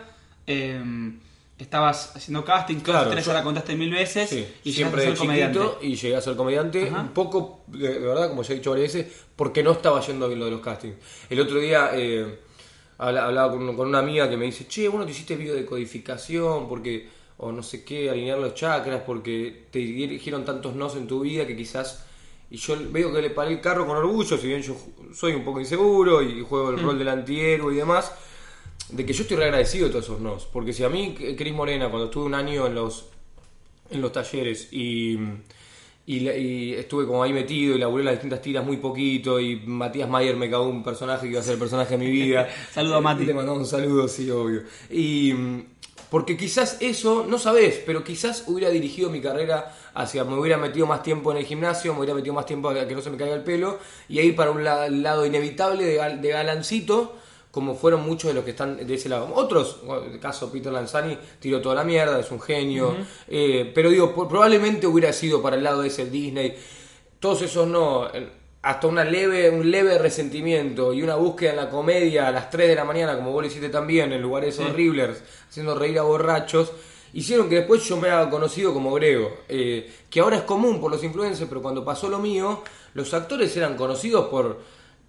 eh, 0.47 0.79
estabas 1.59 2.15
haciendo 2.17 2.45
casting, 2.45 2.77
Claro, 2.81 3.11
claro, 3.11 3.21
ya 3.25 3.33
la 3.33 3.43
contaste 3.43 3.75
mil 3.77 3.91
veces 3.91 4.29
Sí, 4.29 4.47
y 4.65 4.73
siempre 4.73 5.01
llegaste 5.03 5.07
a 5.07 5.11
de 5.11 5.17
ser 5.17 5.27
comediante. 5.53 5.87
y 5.87 5.95
llegué 5.97 6.17
a 6.17 6.21
ser 6.21 6.37
comediante. 6.37 6.89
Ajá. 6.89 7.01
Un 7.01 7.09
poco, 7.09 7.61
de, 7.69 7.89
de 7.95 7.99
verdad, 7.99 8.29
como 8.29 8.43
ya 8.43 8.53
he 8.53 8.57
dicho 8.57 8.71
varias 8.71 8.93
veces, 8.95 9.13
porque 9.37 9.63
no 9.63 9.73
estaba 9.73 10.01
yendo 10.01 10.27
bien 10.29 10.39
lo 10.39 10.45
de 10.47 10.51
los 10.51 10.61
castings. 10.61 10.97
El 11.31 11.41
otro 11.41 11.59
día 11.59 11.91
eh, 11.95 12.39
habla- 12.99 13.25
hablaba 13.27 13.53
con, 13.53 13.75
con 13.77 13.89
una 13.89 14.01
amiga 14.01 14.29
que 14.29 14.37
me 14.37 14.45
dice, 14.45 14.67
che, 14.69 14.89
bueno, 14.89 15.07
te 15.07 15.13
hiciste 15.13 15.35
biodecodificación 15.37 16.69
porque, 16.69 17.09
o 17.39 17.53
no 17.53 17.63
sé 17.63 17.85
qué, 17.85 18.11
alinear 18.11 18.39
los 18.39 18.55
chakras, 18.55 19.03
porque 19.07 19.67
te 19.71 19.79
dirigieron 19.79 20.45
tantos 20.45 20.75
nos 20.75 20.97
en 20.97 21.07
tu 21.07 21.21
vida 21.21 21.47
que 21.47 21.57
quizás... 21.57 22.03
Y 22.49 22.59
yo 22.59 22.77
veo 22.91 23.13
que 23.13 23.21
le 23.21 23.31
paré 23.31 23.51
el 23.55 23.61
carro 23.61 23.87
con 23.89 23.97
orgullo, 23.97 24.39
si 24.39 24.47
bien 24.47 24.63
yo 24.63 24.77
soy 25.13 25.33
un 25.33 25.45
poco 25.45 25.59
inseguro 25.59 26.23
y 26.23 26.43
juego 26.43 26.71
el 26.71 26.79
rol 26.81 26.97
del 26.97 27.09
antihéroe 27.09 27.75
y 27.75 27.77
demás, 27.79 28.13
de 28.91 29.05
que 29.05 29.13
yo 29.13 29.23
estoy 29.23 29.37
re 29.37 29.45
agradecido 29.47 29.87
de 29.87 29.93
todos 29.93 30.05
esos 30.07 30.21
nos. 30.21 30.45
Porque 30.47 30.73
si 30.73 30.85
a 30.85 30.89
mí, 30.89 31.15
Cris 31.37 31.53
Morena, 31.55 31.89
cuando 31.89 32.07
estuve 32.07 32.25
un 32.27 32.35
año 32.35 32.67
en 32.67 32.75
los 32.75 33.07
en 33.89 34.01
los 34.03 34.11
talleres 34.11 34.69
y, 34.73 35.17
y, 36.07 36.29
y 36.29 36.73
estuve 36.75 37.07
como 37.07 37.23
ahí 37.23 37.33
metido 37.33 37.77
y 37.77 37.79
laburé 37.79 38.03
las 38.03 38.15
distintas 38.15 38.43
tiras 38.43 38.65
muy 38.67 38.79
poquito 38.79 39.39
y 39.39 39.57
Matías 39.65 40.09
Mayer 40.09 40.37
me 40.37 40.51
cagó 40.51 40.69
un 40.69 40.83
personaje 40.83 41.23
que 41.27 41.33
iba 41.33 41.41
a 41.41 41.45
ser 41.45 41.55
el 41.55 41.59
personaje 41.61 41.97
de 41.97 42.05
mi 42.05 42.11
vida. 42.11 42.49
Saludo 42.73 42.97
a 42.97 43.01
Mati. 43.01 43.25
Le 43.25 43.33
mandamos 43.35 43.61
un 43.61 43.67
saludo, 43.67 44.09
sí, 44.09 44.29
obvio. 44.31 44.63
Y 44.91 45.33
porque 46.11 46.37
quizás 46.37 46.79
eso, 46.81 47.27
no 47.29 47.39
sabés, 47.39 47.81
pero 47.85 48.03
quizás 48.05 48.45
hubiera 48.49 48.71
dirigido 48.71 49.11
mi 49.11 49.21
carrera 49.21 49.73
hacia, 49.95 50.25
me 50.25 50.37
hubiera 50.39 50.57
metido 50.59 50.87
más 50.87 51.03
tiempo 51.03 51.31
en 51.33 51.39
el 51.39 51.45
gimnasio, 51.45 51.93
me 51.93 52.01
hubiera 52.01 52.15
metido 52.15 52.35
más 52.35 52.47
tiempo 52.47 52.69
a 52.69 52.87
que 52.87 52.95
no 52.95 53.03
se 53.03 53.11
me 53.11 53.17
caiga 53.17 53.35
el 53.35 53.43
pelo 53.43 53.79
y 54.09 54.19
a 54.19 54.23
ir 54.23 54.35
para 54.37 54.51
un 54.53 54.63
la- 54.65 54.89
lado 54.89 55.27
inevitable 55.27 55.85
de, 55.85 56.17
de 56.17 56.29
galancito 56.29 57.17
como 57.57 57.75
fueron 57.75 58.03
muchos 58.03 58.29
de 58.29 58.35
los 58.35 58.45
que 58.45 58.51
están 58.51 58.87
de 58.87 58.95
ese 58.95 59.09
lado. 59.09 59.33
Otros, 59.35 59.79
el 60.13 60.21
caso 60.21 60.53
Peter 60.53 60.71
Lanzani, 60.71 61.17
tiró 61.41 61.59
toda 61.63 61.75
la 61.75 61.85
mierda, 61.85 62.21
es 62.21 62.31
un 62.31 62.39
genio. 62.39 62.95
Eh, 63.27 63.73
pero 63.75 63.89
digo, 63.89 64.13
probablemente 64.29 64.87
hubiera 64.87 65.11
sido 65.11 65.41
para 65.41 65.57
el 65.57 65.65
lado 65.65 65.81
de 65.81 65.89
ese 65.89 66.05
Disney. 66.05 66.55
Todos 67.19 67.41
esos 67.41 67.67
no. 67.67 68.09
Hasta 68.61 68.87
una 68.87 69.05
leve, 69.05 69.49
un 69.49 69.71
leve 69.71 69.97
resentimiento 69.97 70.93
y 70.93 71.03
una 71.03 71.15
búsqueda 71.15 71.53
en 71.53 71.57
la 71.57 71.71
comedia 71.71 72.29
a 72.29 72.31
las 72.31 72.51
3 72.51 72.69
de 72.69 72.75
la 72.75 72.85
mañana, 72.85 73.17
como 73.17 73.33
vos 73.33 73.41
lo 73.41 73.49
hiciste 73.49 73.71
también, 73.71 74.13
en 74.13 74.21
lugares 74.21 74.59
horribles, 74.61 75.25
haciendo 75.49 75.75
reír 75.75 75.99
a 75.99 76.03
borrachos. 76.03 76.73
hicieron 77.15 77.49
que 77.49 77.55
después 77.55 77.83
yo 77.85 77.97
me 77.97 78.11
haga 78.11 78.29
conocido 78.29 78.75
como 78.75 78.93
Grego, 78.93 79.35
eh, 79.49 79.91
que 80.11 80.21
ahora 80.21 80.37
es 80.37 80.43
común 80.43 80.79
por 80.79 80.91
los 80.91 81.03
influencers, 81.03 81.49
pero 81.49 81.63
cuando 81.63 81.83
pasó 81.83 82.11
lo 82.11 82.19
mío, 82.19 82.63
los 82.93 83.15
actores 83.15 83.57
eran 83.57 83.79
conocidos 83.79 84.27
por, 84.27 84.61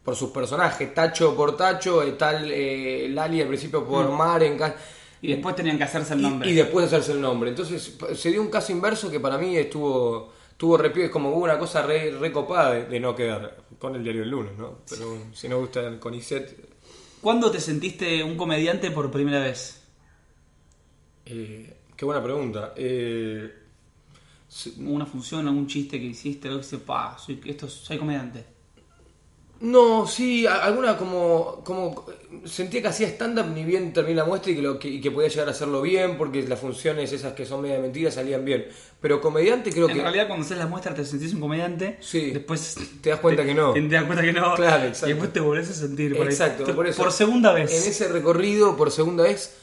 por 0.08 0.16
sus 0.16 0.30
personajes, 0.30 0.94
Tacho 0.94 1.36
por 1.36 1.58
Tacho, 1.58 2.02
eh, 2.02 2.14
tal 2.14 2.50
eh, 2.50 3.10
Lali 3.10 3.42
al 3.42 3.50
principio 3.50 3.86
por 3.86 4.10
Mar, 4.10 4.42
en 4.42 4.58
ca- 4.58 4.74
Y 5.22 5.28
después 5.34 5.54
tenían 5.54 5.78
que 5.78 5.84
hacerse 5.84 6.14
el 6.14 6.22
y- 6.22 6.24
nombre. 6.24 6.50
Y, 6.50 6.54
después 6.54 6.86
hacerse 6.86 7.12
el 7.12 7.20
nombre. 7.20 7.50
Entonces 7.50 7.98
se 8.16 8.30
dio 8.32 8.42
un 8.42 8.50
caso 8.50 8.72
inverso 8.72 9.12
que 9.12 9.20
para 9.20 9.38
mí 9.38 9.58
estuvo 9.58 10.32
estuvo 10.52 10.78
re 10.78 10.92
piola, 10.92 11.08
es 11.08 11.12
como 11.12 11.32
hubo 11.32 11.44
una 11.44 11.60
cosa 11.60 11.82
re, 11.82 12.12
re 12.18 12.32
copada 12.32 12.72
de, 12.74 12.86
de 12.86 13.00
no 13.02 13.14
quedar 13.16 13.58
con 13.78 13.96
el 13.98 14.04
diario 14.04 14.24
el 14.24 14.30
lunes, 14.30 14.54
¿no? 14.58 14.80
Pero 14.90 15.06
si 15.34 15.50
no 15.50 15.60
gusta 15.60 15.82
el 15.82 16.00
CONICET, 16.00 16.46
¿Cuándo 17.22 17.52
te 17.52 17.60
sentiste 17.60 18.24
un 18.24 18.36
comediante 18.38 18.90
por 18.92 19.12
primera 19.12 19.42
vez? 19.42 19.82
eh, 21.26 21.78
qué 21.96 22.06
buena 22.06 22.24
pregunta. 22.24 22.74
Eh, 22.76 23.52
¿Una 24.80 25.06
función, 25.06 25.48
algún 25.48 25.68
chiste 25.68 26.00
que 26.00 26.06
hiciste? 26.08 26.48
Algo 26.48 26.60
que 26.62 26.66
dice, 26.66 26.78
pa, 26.80 27.18
soy, 27.18 27.40
esto, 27.46 27.68
soy 27.68 27.98
comediante. 27.98 28.46
No, 29.60 30.06
sí, 30.06 30.46
alguna 30.46 30.98
como, 30.98 31.62
como 31.64 32.06
sentía 32.46 32.82
que 32.82 32.88
hacía 32.90 33.08
stand-up 33.08 33.48
ni 33.48 33.64
bien 33.64 33.92
terminé 33.92 34.16
la 34.16 34.26
muestra 34.26 34.52
y 34.52 34.56
que, 34.56 34.62
lo, 34.62 34.78
que, 34.78 34.88
y 34.88 35.02
que 35.02 35.10
podía 35.10 35.30
llegar 35.30 35.48
a 35.48 35.52
hacerlo 35.52 35.82
bien 35.82 36.18
porque 36.18 36.44
las 36.44 36.60
funciones 36.60 37.12
esas 37.12 37.34
que 37.34 37.46
son 37.46 37.62
media 37.62 37.80
mentira 37.80 38.12
salían 38.12 38.46
bien. 38.46 38.68
Pero 39.02 39.20
comediante 39.22 39.72
creo 39.72 39.88
en 39.90 39.96
que... 39.96 40.02
realidad, 40.02 40.28
cuando 40.28 40.46
haces 40.46 40.58
la 40.58 40.68
muestra, 40.68 40.94
te 40.94 41.06
sentís 41.06 41.34
un 41.34 41.40
comediante. 41.40 41.98
Sí. 42.02 42.32
Después 42.32 42.78
Te 43.02 43.10
das 43.10 43.20
cuenta 43.20 43.46
que 43.46 43.54
no. 43.54 43.74
Te, 43.74 43.82
te 43.82 43.88
das 43.88 44.04
cuenta 44.04 44.24
que 44.24 44.34
no. 44.34 44.56
Claro, 44.56 44.86
exacto. 44.86 45.08
Y 45.08 45.10
después 45.10 45.34
te 45.34 45.40
volvés 45.40 45.70
a 45.70 45.74
sentir. 45.74 46.16
por. 46.16 46.28
Exacto, 46.28 46.76
por 46.76 46.88
eso. 46.88 47.02
Por 47.02 47.12
segunda 47.12 47.54
vez. 47.54 47.72
En 47.72 47.90
ese 47.90 48.08
recorrido, 48.08 48.76
por 48.78 48.92
segunda 48.92 49.24
vez, 49.24 49.56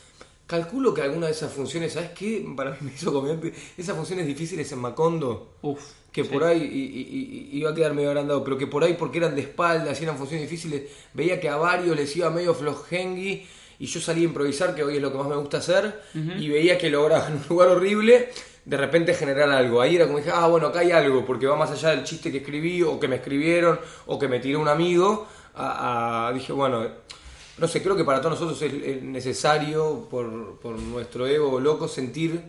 calculo 0.47 0.95
que 0.95 1.03
alguna 1.03 1.27
de 1.27 1.33
esas 1.33 1.53
funciones, 1.53 1.93
¿sabes 1.93 2.11
qué? 2.11 2.45
Para 2.57 2.73
mí 2.73 2.77
me 2.81 2.93
hizo 2.93 3.13
comediante. 3.13 3.53
Esas 3.77 3.97
funciones 3.97 4.27
difíciles 4.27 4.71
en 4.73 4.79
Macondo, 4.79 5.57
Uf. 5.63 5.81
Que 6.15 6.23
sí. 6.25 6.31
por 6.31 6.45
ahí 6.45 6.63
y- 6.63 6.65
y- 6.65 7.57
y- 7.57 7.59
iba 7.59 7.71
a 7.71 7.75
quedar 7.75 7.93
medio 7.93 8.09
agrandado, 8.11 8.43
pero 8.45 8.57
que 8.57 8.67
por 8.67 8.83
ahí 8.85 8.95
porque 8.95 9.19
eran 9.19 9.35
de 9.35 9.43
espaldas 9.43 10.01
y 10.01 10.05
eran 10.05 10.17
funciones 10.17 10.49
difíciles, 10.49 10.83
veía 11.13 11.39
que 11.41 11.49
a 11.51 11.57
varios 11.57 11.95
les 11.97 12.17
iba 12.17 12.31
medio 12.31 12.55
flojengui 12.55 13.45
y 13.81 13.87
yo 13.87 14.01
salí 14.01 14.21
a 14.23 14.25
improvisar, 14.25 14.75
que 14.75 14.85
hoy 14.85 14.97
es 14.97 15.03
lo 15.03 15.11
que 15.11 15.19
más 15.19 15.27
me 15.29 15.37
gusta 15.37 15.59
hacer, 15.59 16.01
y 16.39 16.49
veía 16.49 16.79
que 16.79 16.89
lograba 16.89 17.27
en 17.27 17.35
un 17.35 17.45
lugar 17.51 17.69
horrible 17.69 18.29
de 18.65 18.77
repente 18.79 19.13
generar 19.13 19.51
algo. 19.51 19.81
Ahí 19.83 19.97
era 19.97 20.07
como 20.07 20.19
dije, 20.19 20.31
ah, 20.33 20.47
bueno, 20.47 20.69
acá 20.69 20.79
hay 20.79 20.93
algo, 20.93 21.27
porque 21.27 21.47
va 21.47 21.57
más 21.57 21.71
allá 21.73 21.91
del 21.91 22.05
chiste 22.05 22.31
que 22.31 22.39
escribí, 22.39 22.83
o 22.83 22.99
que 23.01 23.09
me 23.09 23.17
escribieron, 23.17 23.79
o 24.07 24.19
que 24.19 24.29
me 24.29 24.39
tiró 24.39 24.61
un 24.61 24.69
amigo. 24.69 25.27
A, 25.57 26.29
a- 26.29 26.33
dije, 26.33 26.53
bueno, 26.53 26.87
no 27.59 27.69
sé, 27.69 27.83
creo 27.83 27.95
que 27.97 28.05
para 28.05 28.21
todos 28.21 28.41
nosotros 28.41 28.63
es, 28.63 28.73
es 28.97 29.03
necesario, 29.03 30.07
por, 30.11 30.59
por 30.61 30.79
nuestro 30.79 31.27
ego 31.27 31.59
loco, 31.61 31.89
sentir. 31.89 32.41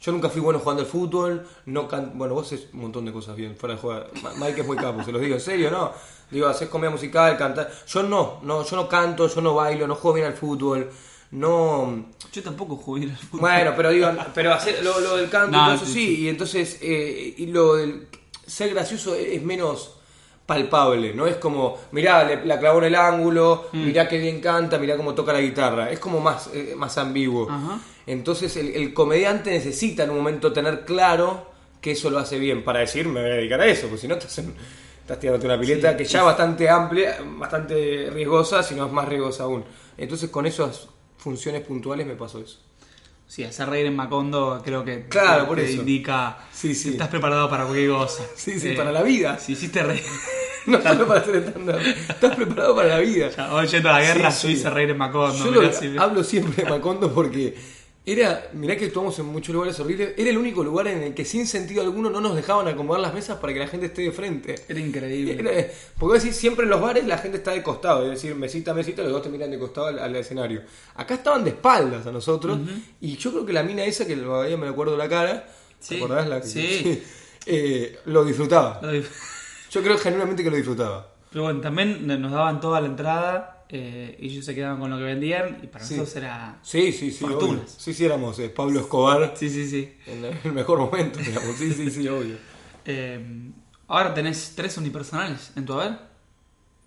Yo 0.00 0.12
nunca 0.12 0.28
fui 0.28 0.40
bueno 0.40 0.58
jugando 0.58 0.82
al 0.82 0.88
fútbol, 0.88 1.46
no 1.66 1.88
can- 1.88 2.12
bueno, 2.14 2.34
vos 2.34 2.46
haces 2.46 2.68
un 2.74 2.80
montón 2.82 3.04
de 3.06 3.12
cosas 3.12 3.36
bien 3.36 3.56
fuera 3.56 3.74
de 3.74 3.80
jugar. 3.80 4.10
Mike 4.38 4.60
es 4.60 4.66
muy 4.66 4.76
capo, 4.76 5.02
se 5.02 5.10
los 5.12 5.20
digo 5.22 5.34
en 5.34 5.40
serio, 5.40 5.70
¿no? 5.70 5.92
Digo, 6.30 6.46
haces 6.46 6.68
comedia 6.68 6.90
musical, 6.90 7.36
cantar. 7.38 7.70
Yo 7.86 8.02
no, 8.02 8.40
no, 8.42 8.64
yo 8.64 8.76
no 8.76 8.86
canto, 8.88 9.28
yo 9.28 9.40
no 9.40 9.54
bailo, 9.54 9.86
no 9.86 9.94
juego 9.94 10.16
bien 10.16 10.26
al 10.26 10.34
fútbol, 10.34 10.90
no. 11.30 12.06
Yo 12.32 12.42
tampoco 12.42 12.76
jugué 12.76 13.04
al 13.04 13.16
fútbol. 13.16 13.40
Bueno, 13.40 13.72
pero 13.76 13.90
digo, 13.90 14.08
pero 14.34 14.52
hacer 14.52 14.82
lo, 14.84 15.00
lo 15.00 15.16
del 15.16 15.30
canto 15.30 15.56
y 15.56 15.60
No, 15.60 15.72
eso 15.74 15.86
sí, 15.86 15.92
sí, 15.92 16.20
y 16.22 16.28
entonces 16.28 16.78
eh, 16.82 17.34
y 17.38 17.46
lo 17.46 17.76
del 17.76 18.08
ser 18.46 18.70
gracioso 18.74 19.14
es 19.14 19.42
menos 19.42 19.92
palpable, 20.46 21.14
no 21.14 21.26
es 21.26 21.36
como, 21.36 21.78
mirá, 21.92 22.22
le- 22.24 22.44
la 22.44 22.58
clavó 22.58 22.78
en 22.78 22.84
el 22.84 22.94
ángulo, 22.96 23.68
Mm. 23.72 23.86
mirá 23.86 24.06
qué 24.08 24.18
bien 24.18 24.40
canta, 24.42 24.76
mirá 24.78 24.96
cómo 24.96 25.14
toca 25.14 25.32
la 25.32 25.40
guitarra, 25.40 25.90
es 25.90 25.98
como 25.98 26.20
más, 26.20 26.50
eh, 26.52 26.74
más 26.76 26.98
ambiguo. 26.98 27.48
Ajá. 27.50 27.78
Entonces 28.06 28.56
el, 28.56 28.68
el 28.74 28.92
comediante 28.94 29.50
necesita 29.50 30.04
en 30.04 30.10
un 30.10 30.16
momento 30.16 30.52
tener 30.52 30.84
claro 30.84 31.50
que 31.80 31.92
eso 31.92 32.10
lo 32.10 32.18
hace 32.18 32.38
bien, 32.38 32.62
para 32.64 32.80
decir, 32.80 33.06
me 33.08 33.20
voy 33.22 33.30
a 33.30 33.34
dedicar 33.34 33.60
a 33.60 33.66
eso, 33.66 33.86
porque 33.88 34.00
si 34.02 34.08
no 34.08 34.14
estás, 34.14 34.38
en- 34.38 34.54
estás 35.00 35.18
tirándote 35.20 35.46
una 35.46 35.58
pileta 35.60 35.96
que 35.96 36.04
ya 36.04 36.20
es 36.20 36.24
bastante 36.24 36.68
amplia, 36.68 37.18
bastante 37.38 38.10
riesgosa, 38.10 38.62
si 38.62 38.74
no 38.74 38.86
es 38.86 38.92
más 38.92 39.06
riesgosa 39.08 39.44
aún. 39.44 39.64
Entonces 39.98 40.30
con 40.30 40.46
esas 40.46 40.88
funciones 41.18 41.62
puntuales 41.62 42.06
me 42.06 42.14
pasó 42.14 42.40
eso. 42.40 42.58
Sí, 43.26 43.42
hacer 43.42 43.68
reír 43.70 43.86
en 43.86 43.96
Macondo 43.96 44.60
creo 44.64 44.84
que 44.84 45.06
Claro, 45.08 45.42
te 45.42 45.48
por 45.48 45.60
eso. 45.60 45.80
indica 45.80 46.38
Sí, 46.52 46.74
sí. 46.74 46.84
que 46.84 46.90
estás 46.92 47.08
preparado 47.08 47.48
para 47.48 47.64
cualquier 47.64 47.90
cosa. 47.90 48.22
Sí, 48.36 48.60
sí, 48.60 48.68
Eh, 48.70 48.74
para 48.76 48.92
la 48.92 49.02
vida. 49.02 49.38
Si 49.38 49.52
hiciste 49.52 49.82
reír. 49.82 50.02
No 50.66 50.80
solo 50.80 51.06
para 51.06 51.20
hacer 51.20 51.36
stand 51.36 51.68
Estás 52.08 52.36
preparado 52.36 52.74
para 52.74 52.88
la 52.88 52.98
vida. 52.98 53.28
Ya, 53.28 53.64
yendo 53.64 53.88
a 53.90 53.92
la 53.92 54.00
guerra, 54.00 54.30
Sí, 54.30 54.46
yo 54.48 54.52
hice 54.54 54.70
reír 54.70 54.90
en 54.90 54.96
Macondo. 54.96 55.44
Yo 55.44 55.50
lo- 55.50 56.02
hablo 56.02 56.24
siempre 56.24 56.64
de 56.64 56.70
Macondo 56.70 57.12
porque 57.12 57.54
era, 58.06 58.48
mirá 58.52 58.76
que 58.76 58.84
actuamos 58.86 59.18
en 59.18 59.24
muchos 59.26 59.54
lugares 59.54 59.80
horribles, 59.80 60.12
era 60.18 60.28
el 60.28 60.36
único 60.36 60.62
lugar 60.62 60.88
en 60.88 61.02
el 61.02 61.14
que 61.14 61.24
sin 61.24 61.46
sentido 61.46 61.82
alguno 61.82 62.10
no 62.10 62.20
nos 62.20 62.36
dejaban 62.36 62.68
acomodar 62.68 63.00
las 63.00 63.14
mesas 63.14 63.38
para 63.38 63.54
que 63.54 63.58
la 63.60 63.66
gente 63.66 63.86
esté 63.86 64.02
de 64.02 64.12
frente. 64.12 64.54
Era 64.68 64.78
increíble. 64.78 65.36
Era- 65.40 65.68
porque 65.98 66.18
decís, 66.18 66.36
siempre 66.36 66.64
en 66.64 66.70
los 66.70 66.80
bares 66.82 67.06
la 67.06 67.16
gente 67.16 67.38
está 67.38 67.52
de 67.52 67.62
costado, 67.62 68.04
es 68.04 68.10
decir, 68.10 68.34
mesita, 68.34 68.74
mesita, 68.74 69.02
los 69.02 69.12
dos 69.12 69.22
te 69.22 69.30
miran 69.30 69.50
de 69.50 69.58
costado 69.58 69.86
al, 69.86 69.98
al 69.98 70.14
escenario. 70.16 70.62
Acá 70.96 71.14
estaban 71.14 71.44
de 71.44 71.50
espaldas 71.50 72.06
a 72.06 72.12
nosotros, 72.12 72.58
y 73.00 73.16
yo 73.16 73.30
creo 73.32 73.46
que 73.46 73.52
la 73.54 73.62
mina 73.62 73.84
esa, 73.84 74.06
que 74.06 74.16
todavía 74.16 74.56
me 74.58 74.68
acuerdo 74.68 74.96
la 74.96 75.08
cara, 75.08 75.48
Sí, 75.80 75.96
¿te 75.96 76.04
acordás? 76.04 76.28
La 76.28 76.40
que- 76.40 76.46
sí. 76.46 77.02
Eh, 77.46 77.98
lo 78.06 78.24
disfrutaba. 78.24 78.80
Yo 79.70 79.82
creo 79.82 79.98
genuinamente 79.98 80.42
que 80.42 80.48
lo 80.50 80.56
disfrutaba. 80.56 81.10
Pero 81.30 81.44
bueno, 81.44 81.60
también 81.60 82.06
nos 82.06 82.32
daban 82.32 82.58
toda 82.58 82.80
la 82.80 82.86
entrada 82.86 83.53
eh, 83.76 84.16
y 84.20 84.26
ellos 84.28 84.44
se 84.44 84.54
quedaban 84.54 84.78
con 84.78 84.88
lo 84.88 84.96
que 84.98 85.02
vendían 85.02 85.58
y 85.60 85.66
para 85.66 85.84
Sí. 85.84 85.94
nosotros 85.96 86.16
era... 86.22 86.60
Sí, 86.62 86.92
sí, 86.92 87.10
sí. 87.10 87.24
Fortunas. 87.24 87.60
obvio. 87.62 87.68
Sí, 87.76 87.92
sí, 87.92 88.04
éramos 88.04 88.38
eh, 88.38 88.48
Pablo 88.48 88.78
Escobar 88.78 89.34
Sí, 89.36 89.50
sí, 89.50 89.68
sí. 89.68 89.92
en 90.06 90.24
el 90.44 90.52
mejor 90.52 90.78
momento, 90.78 91.18
digamos. 91.18 91.56
Sí, 91.56 91.72
sí, 91.72 91.90
sí, 91.90 92.06
obvio. 92.16 92.36
Eh, 92.84 93.50
ahora 93.88 94.14
tenés 94.14 94.52
tres 94.54 94.76
unipersonales 94.78 95.50
en 95.56 95.66
tu 95.66 95.72
haber. 95.72 95.98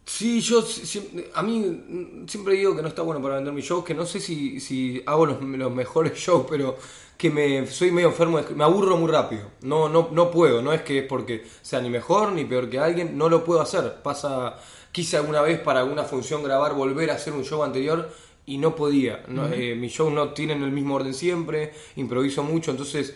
Sí, 0.06 0.40
yo 0.40 0.62
si- 0.62 0.86
si- 0.86 1.26
a 1.34 1.44
mí 1.44 1.60
mm, 1.60 2.28
siempre 2.30 2.54
digo 2.54 2.74
que 2.74 2.82
no 2.82 2.88
está 2.88 3.02
bueno 3.02 3.22
para 3.22 3.36
vender 3.36 3.54
mis 3.54 3.66
shows, 3.66 3.84
que 3.84 3.94
no 3.94 4.06
sé 4.06 4.22
si, 4.22 4.62
si 4.62 5.04
hago 5.06 5.26
los, 5.26 5.42
los 5.42 5.74
mejores 5.74 6.14
shows, 6.18 6.46
pero 6.50 6.78
que 7.18 7.30
me 7.30 7.68
soy 7.68 7.92
medio 7.92 8.08
enfermo, 8.10 8.40
me 8.56 8.64
aburro 8.64 8.96
muy 8.96 9.12
rápido. 9.12 9.52
No, 9.64 9.90
no, 9.90 10.08
no 10.14 10.32
puedo, 10.32 10.62
no 10.62 10.72
es 10.72 10.84
que 10.84 11.00
es 11.00 11.06
porque 11.06 11.46
sea 11.62 11.82
ni 11.82 11.90
mejor 11.90 12.32
ni 12.32 12.46
peor 12.46 12.70
que 12.70 12.80
alguien, 12.80 13.18
no 13.18 13.28
lo 13.28 13.44
puedo 13.44 13.60
hacer. 13.60 13.96
Pasa, 14.02 14.56
quise 14.98 15.16
alguna 15.16 15.44
vez 15.44 15.60
para 15.60 15.82
alguna 15.82 16.06
función 16.06 16.42
grabar, 16.42 16.74
volver 16.74 17.12
a 17.12 17.14
hacer 17.14 17.32
un 17.32 17.46
show 17.46 17.64
anterior 17.64 18.10
y 18.48 18.58
no 18.58 18.76
podía. 18.76 19.24
No, 19.28 19.46
eh, 19.46 19.76
mis 19.76 19.94
shows 19.94 20.12
no 20.12 20.30
tienen 20.30 20.64
el 20.64 20.72
mismo 20.72 20.96
orden 20.96 21.14
siempre, 21.14 21.72
improviso 21.98 22.42
mucho, 22.42 22.72
entonces 22.72 23.14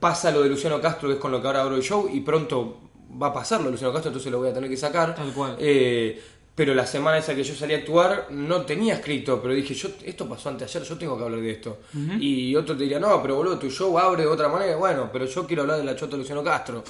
pasa 0.00 0.30
lo 0.30 0.40
de 0.42 0.48
Luciano 0.48 0.80
Castro, 0.80 1.10
que 1.10 1.16
es 1.16 1.20
con 1.20 1.30
lo 1.32 1.42
que 1.42 1.48
ahora 1.48 1.60
abro 1.60 1.76
el 1.76 1.82
show, 1.82 2.08
y 2.10 2.20
pronto 2.20 2.78
va 3.22 3.26
a 3.26 3.32
pasar 3.34 3.60
lo 3.60 3.66
de 3.66 3.72
Luciano 3.72 3.92
Castro, 3.92 4.08
entonces 4.08 4.32
lo 4.32 4.38
voy 4.38 4.48
a 4.48 4.54
tener 4.54 4.70
que 4.70 4.76
sacar. 4.78 5.14
Tal 5.14 5.34
cual. 5.34 5.56
Eh, 5.58 6.18
pero 6.54 6.74
la 6.74 6.86
semana 6.86 7.18
esa 7.18 7.34
que 7.34 7.44
yo 7.44 7.54
salí 7.54 7.74
a 7.74 7.76
actuar 7.76 8.28
no 8.30 8.62
tenía 8.62 8.94
escrito, 8.94 9.42
pero 9.42 9.52
dije, 9.52 9.74
yo 9.74 9.90
esto 10.02 10.26
pasó 10.26 10.48
antes 10.48 10.72
de 10.72 10.78
ayer, 10.78 10.88
yo 10.88 10.96
tengo 10.96 11.18
que 11.18 11.24
hablar 11.24 11.40
de 11.40 11.50
esto. 11.50 11.80
Y 12.18 12.56
otro 12.56 12.74
te 12.74 12.84
diría, 12.84 12.98
no, 12.98 13.20
pero 13.20 13.36
boludo, 13.36 13.58
tu 13.58 13.68
show 13.68 13.98
abre 13.98 14.22
de 14.22 14.28
otra 14.28 14.48
manera. 14.48 14.76
Bueno, 14.76 15.10
pero 15.12 15.26
yo 15.26 15.46
quiero 15.46 15.60
hablar 15.60 15.76
de 15.76 15.84
la 15.84 15.94
chota 15.94 16.12
de 16.12 16.22
Luciano 16.22 16.42
Castro. 16.42 16.82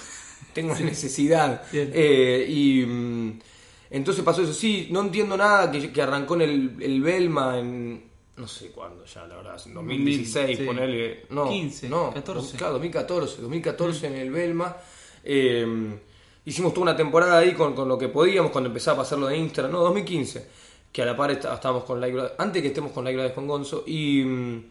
Tengo 0.52 0.72
necesidad. 0.78 1.62
Bien. 1.72 1.90
Eh, 1.92 2.46
y 2.48 2.86
mm, 2.86 3.38
entonces 3.90 4.25
pasó 4.25 4.43
eso. 4.43 4.52
Sí, 4.52 4.88
no 4.90 5.00
entiendo 5.00 5.37
nada 5.37 5.71
que, 5.71 5.93
que 5.93 6.02
arrancó 6.02 6.35
en 6.35 6.43
el, 6.43 6.76
el 6.81 7.00
Belma 7.00 7.59
en... 7.59 8.05
No 8.37 8.47
sé 8.47 8.71
cuándo 8.71 9.05
ya, 9.07 9.26
la 9.26 9.37
verdad, 9.37 9.61
en 9.64 9.73
2016, 9.75 10.59
Sí. 10.59 10.64
ponerle... 10.64 11.25
No, 11.31 11.49
15, 11.49 11.88
no, 11.88 12.12
14. 12.12 12.57
Claro, 12.59 12.75
2014, 12.75 13.40
2014 13.43 14.07
en 14.09 14.14
el 14.16 14.31
Belma. 14.31 14.76
Eh, 15.25 15.66
hicimos 16.45 16.73
toda 16.75 16.83
una 16.83 16.97
temporada 16.97 17.38
ahí 17.38 17.55
con, 17.55 17.75
con 17.75 17.88
lo 17.88 17.97
que 17.99 18.09
podíamos 18.09 18.50
cuando 18.52 18.69
empezaba 18.69 18.99
a 18.99 19.02
pasar 19.02 19.19
lo 19.19 19.26
de 19.26 19.37
Instagram, 19.38 19.73
no, 19.73 19.81
2015, 19.81 20.47
que 20.93 21.02
a 21.02 21.07
la 21.07 21.16
par 21.16 21.31
está- 21.31 21.55
estábamos 21.55 21.85
con 21.85 22.00
Live 22.00 22.33
antes 22.38 22.61
que 22.62 22.69
estemos 22.69 22.93
con 22.93 23.05
Live 23.05 23.14
Brothers 23.16 23.35
con 23.35 23.47
Gonzo, 23.49 23.85
y 23.87 24.23
mm, 24.23 24.64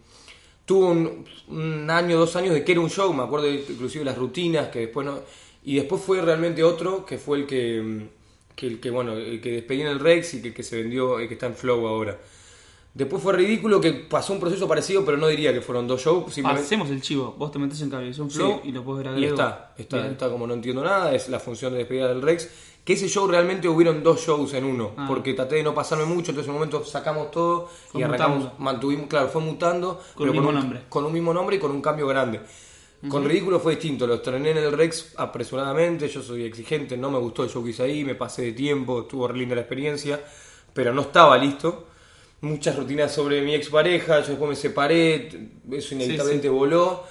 tuvo 0.65 0.87
un, 0.89 1.25
un 1.49 1.89
año, 1.89 2.17
dos 2.19 2.35
años 2.35 2.53
de 2.53 2.63
que 2.63 2.71
era 2.71 2.81
un 2.81 2.89
show, 2.89 3.11
me 3.13 3.23
acuerdo 3.23 3.47
de- 3.47 3.65
inclusive 3.67 4.05
las 4.05 4.17
rutinas, 4.17 4.69
que 4.69 4.79
después 4.81 5.05
no, 5.05 5.19
y 5.63 5.75
después 5.75 6.01
fue 6.01 6.21
realmente 6.21 6.63
otro, 6.63 7.03
que 7.05 7.17
fue 7.17 7.39
el 7.39 7.45
que, 7.47 7.81
mm, 7.81 8.07
que, 8.55 8.67
el 8.67 8.79
que 8.79 8.89
bueno, 8.89 9.13
el 9.13 9.41
que 9.41 9.51
despedí 9.51 9.81
en 9.81 9.87
el 9.87 9.99
Rex 9.99 10.35
y 10.35 10.41
que, 10.41 10.53
que 10.53 10.63
se 10.63 10.81
vendió, 10.81 11.19
el 11.19 11.27
que 11.27 11.33
está 11.33 11.45
en 11.47 11.55
Flow 11.55 11.85
ahora. 11.87 12.17
Después 12.93 13.21
fue 13.21 13.33
ridículo 13.33 13.81
que 13.81 13.91
pasó 13.91 14.31
un 14.31 14.39
proceso 14.39 14.69
parecido, 14.69 15.03
pero 15.03 15.17
no 15.17 15.27
diría 15.27 15.51
que 15.53 15.59
fueron 15.59 15.85
dos 15.85 16.01
shows. 16.01 16.33
simplemente- 16.33 16.65
Hacemos 16.65 16.89
el 16.89 17.01
chivo. 17.01 17.35
Vos 17.37 17.51
te 17.51 17.59
metes 17.59 17.81
en 17.81 17.89
Cablevisión 17.89 18.31
Flow 18.31 18.61
Sí. 18.63 18.69
y 18.69 18.71
lo 18.71 18.83
puedes 18.85 19.03
ver 19.05 19.13
a 19.13 19.19
Y 19.19 19.25
está, 19.25 19.73
está, 19.77 19.97
Bien. 19.97 20.11
está 20.13 20.29
como 20.29 20.47
no 20.47 20.53
entiendo 20.53 20.81
nada, 20.81 21.13
es 21.13 21.27
la 21.27 21.41
función 21.41 21.73
de 21.73 21.79
despedida 21.79 22.07
del 22.07 22.21
Rex. 22.21 22.47
Que 22.85 22.93
ese 22.93 23.09
show 23.09 23.27
realmente 23.27 23.67
hubieron 23.67 24.01
dos 24.03 24.23
shows 24.25 24.53
en 24.53 24.63
uno, 24.63 24.91
Ah. 24.95 25.05
porque 25.09 25.33
traté 25.33 25.55
de 25.55 25.63
no 25.63 25.73
pasarme 25.73 26.05
mucho, 26.05 26.31
entonces 26.31 26.45
en 26.45 26.51
un 26.51 26.59
momento 26.59 26.85
sacamos 26.85 27.31
todo 27.31 27.67
Fue 27.91 27.99
y 27.99 28.03
arrancamos, 28.03 28.37
mutando. 28.43 28.63
mantuvimos, 28.63 29.07
claro, 29.07 29.27
fue 29.27 29.41
mutando, 29.41 29.95
Con 30.13 30.27
el 30.27 30.31
pero 30.31 30.31
mismo 30.33 30.49
un, 30.49 30.55
nombre. 30.55 30.81
con 30.87 31.03
un 31.03 31.11
mismo 31.11 31.33
nombre 31.33 31.55
y 31.55 31.59
con 31.59 31.71
un 31.71 31.81
cambio 31.81 32.07
grande. 32.07 32.39
Con 33.09 33.25
Ridículo 33.25 33.59
fue 33.59 33.73
distinto, 33.73 34.07
lo 34.07 34.15
estrené 34.15 34.51
en 34.51 34.57
el 34.57 34.71
Rex 34.71 35.13
apresuradamente, 35.17 36.07
yo 36.07 36.21
soy 36.21 36.43
exigente, 36.43 36.97
no 36.97 37.11
me 37.11 37.19
gustó 37.19 37.43
el 37.43 37.49
show 37.49 37.63
que 37.63 37.71
hice 37.71 37.83
ahí, 37.83 38.03
me 38.03 38.15
pasé 38.15 38.43
de 38.43 38.51
tiempo, 38.53 39.01
estuvo 39.01 39.27
re 39.27 39.37
linda 39.37 39.55
la 39.55 39.61
experiencia, 39.61 40.21
pero 40.73 40.93
no 40.93 41.01
estaba 41.01 41.37
listo. 41.37 41.87
muchas 42.41 42.75
rutinas 42.75 43.13
sobre 43.13 43.41
mi 43.41 43.53
expareja, 43.55 44.21
yo 44.21 44.29
después 44.29 44.49
me 44.49 44.55
separé, 44.55 45.29
eso 45.71 45.95
inevitablemente 45.95 46.49
voló. 46.49 47.03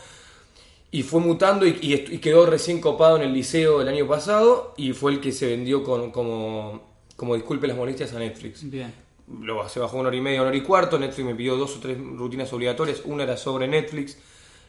Y 0.91 1.03
fue 1.03 1.21
mutando 1.21 1.67
y, 1.67 1.77
y, 1.81 2.19
quedó 2.19 2.47
recién 2.47 2.81
copado 2.81 3.17
en 3.17 3.23
el 3.23 3.33
liceo 3.33 3.81
el 3.83 3.89
año 3.89 4.07
pasado 4.07 4.75
y 4.77 4.93
fue 4.93 5.11
el 5.11 5.21
que 5.21 5.33
se 5.33 5.49
vendió 5.49 5.83
con, 5.83 6.13
como, 6.13 6.83
como 7.17 7.35
disculpe 7.35 7.67
las 7.67 7.77
molestias 7.77 8.13
a 8.15 8.21
Netflix. 8.21 8.71
Bien. 8.71 8.95
Luego 9.27 9.69
se 9.69 9.81
bajó 9.81 9.97
una 9.99 10.09
hora 10.09 10.17
y 10.17 10.21
media, 10.21 10.41
una 10.41 10.51
hora 10.51 10.57
y 10.57 10.61
cuarto, 10.61 10.97
Netflix 10.97 11.27
me 11.27 11.35
pidió 11.35 11.57
dos 11.57 11.77
o 11.77 11.81
tres 11.81 11.99
rutinas 11.99 12.53
obligatorias, 12.53 13.03
una 13.07 13.25
era 13.25 13.37
sobre 13.37 13.67
Netflix 13.67 14.19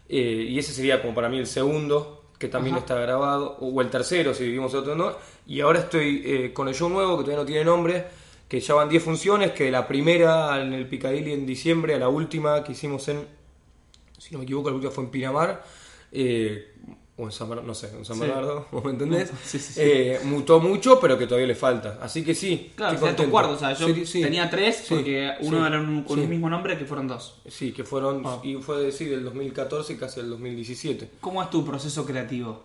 eh, 0.08 0.46
y 0.50 0.60
ese 0.60 0.74
sería 0.74 1.02
como 1.02 1.14
para 1.14 1.30
mí 1.30 1.38
el 1.38 1.48
segundo, 1.48 2.26
que 2.38 2.48
también 2.48 2.76
está 2.78 2.96
grabado, 2.96 3.58
o 3.60 3.82
el 3.82 3.90
tercero 3.90 4.34
si 4.34 4.44
vivimos 4.44 4.74
otro 4.74 4.96
no. 4.96 5.14
Y 5.48 5.62
ahora 5.62 5.80
estoy 5.80 6.22
eh, 6.26 6.54
con 6.54 6.68
el 6.68 6.76
show 6.76 6.90
nuevo 6.90 7.18
que 7.18 7.24
todavía 7.24 7.44
no 7.44 7.46
tiene 7.46 7.64
nombre, 7.64 8.06
que 8.48 8.60
ya 8.60 8.74
van 8.74 8.90
10 8.90 9.04
funciones, 9.04 9.52
que 9.52 9.72
la 9.72 9.88
primera 9.88 10.62
en 10.62 10.74
el 10.74 10.88
Picadilly 10.88 11.34
en 11.34 11.46
diciembre, 11.46 11.96
a 11.96 12.00
la 12.00 12.10
última 12.10 12.64
que 12.64 12.74
hicimos 12.74 13.08
en, 13.08 13.26
si 14.18 14.32
no 14.34 14.40
me 14.40 14.44
equivoco, 14.44 14.70
la 14.70 14.76
última 14.76 14.92
fue 14.92 15.04
en 15.06 15.10
Pinamar. 15.10 15.64
Eh, 16.12 16.74
o 17.18 17.24
en 17.24 17.32
San 17.32 17.48
Bernardo, 17.48 17.68
no 17.68 17.74
sé, 17.74 17.92
en 17.96 18.04
San 18.04 18.20
Bernardo, 18.20 18.68
¿me 18.84 18.92
entendés? 18.92 19.32
Eh, 19.78 20.20
mutó 20.26 20.60
mucho, 20.60 21.00
pero 21.00 21.18
que 21.18 21.28
todavía 21.28 21.48
le 21.48 21.56
falta. 21.56 22.00
Así 22.02 22.24
que 22.24 22.36
sí. 22.36 22.72
Claro, 22.76 22.96
estoy 22.96 23.26
tu 23.26 23.32
cuarto, 23.32 23.54
o 23.54 23.58
sea, 23.58 23.74
yo 23.74 23.88
tenía 24.12 24.50
tres 24.50 24.86
porque 24.90 25.32
uno 25.42 25.66
era 25.66 25.78
con 26.06 26.20
el 26.20 26.28
mismo 26.28 26.50
nombre 26.50 26.78
que 26.78 26.86
fueron 26.86 27.08
dos. 27.08 27.42
Sí, 27.48 27.72
que 27.72 27.84
fueron, 27.84 28.22
ah. 28.26 28.40
y 28.44 28.56
fue 28.56 28.84
decir, 28.84 29.10
del 29.10 29.24
2014 29.24 29.98
casi 29.98 30.20
el 30.20 30.30
2017. 30.30 31.12
¿Cómo 31.22 31.42
es 31.42 31.50
tu 31.50 31.66
proceso 31.66 32.06
creativo? 32.06 32.64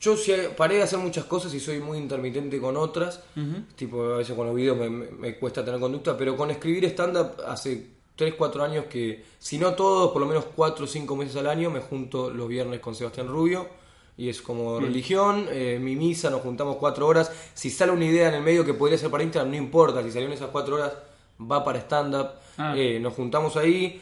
Yo 0.00 0.16
sí, 0.16 0.32
paré 0.56 0.76
de 0.76 0.82
hacer 0.82 0.98
muchas 0.98 1.24
cosas 1.24 1.52
y 1.54 1.60
soy 1.60 1.80
muy 1.80 1.98
intermitente 1.98 2.58
con 2.60 2.76
otras. 2.76 3.20
Tipo, 3.76 4.02
a 4.14 4.16
veces 4.18 4.34
con 4.34 4.46
los 4.46 4.54
videos 4.54 4.76
me, 4.76 4.88
me 4.88 5.36
cuesta 5.36 5.64
tener 5.64 5.80
conducta, 5.80 6.16
pero 6.16 6.36
con 6.36 6.50
escribir 6.50 6.84
stand-up 6.86 7.36
hace 7.46 7.93
3, 8.16 8.34
4 8.36 8.64
años 8.64 8.84
que, 8.86 9.24
si 9.38 9.58
no 9.58 9.74
todos, 9.74 10.12
por 10.12 10.20
lo 10.20 10.28
menos 10.28 10.44
4 10.54 10.84
o 10.84 10.88
5 10.88 11.16
meses 11.16 11.36
al 11.36 11.48
año, 11.48 11.70
me 11.70 11.80
junto 11.80 12.30
los 12.30 12.48
viernes 12.48 12.80
con 12.80 12.94
Sebastián 12.94 13.28
Rubio. 13.28 13.68
Y 14.16 14.28
es 14.28 14.40
como 14.40 14.78
religión, 14.78 15.48
eh, 15.50 15.78
mi 15.80 15.96
misa, 15.96 16.30
nos 16.30 16.42
juntamos 16.42 16.76
4 16.76 17.04
horas. 17.04 17.32
Si 17.52 17.68
sale 17.68 17.90
una 17.90 18.04
idea 18.04 18.28
en 18.28 18.34
el 18.34 18.42
medio 18.42 18.64
que 18.64 18.72
podría 18.72 18.96
ser 18.96 19.10
para 19.10 19.24
Instagram, 19.24 19.50
no 19.50 19.56
importa. 19.56 20.04
Si 20.04 20.12
salió 20.12 20.26
en 20.28 20.34
esas 20.34 20.50
4 20.50 20.76
horas, 20.76 20.92
va 21.40 21.64
para 21.64 21.80
stand-up. 21.80 22.28
Ah. 22.56 22.74
Eh, 22.76 23.00
nos 23.00 23.14
juntamos 23.14 23.56
ahí. 23.56 24.00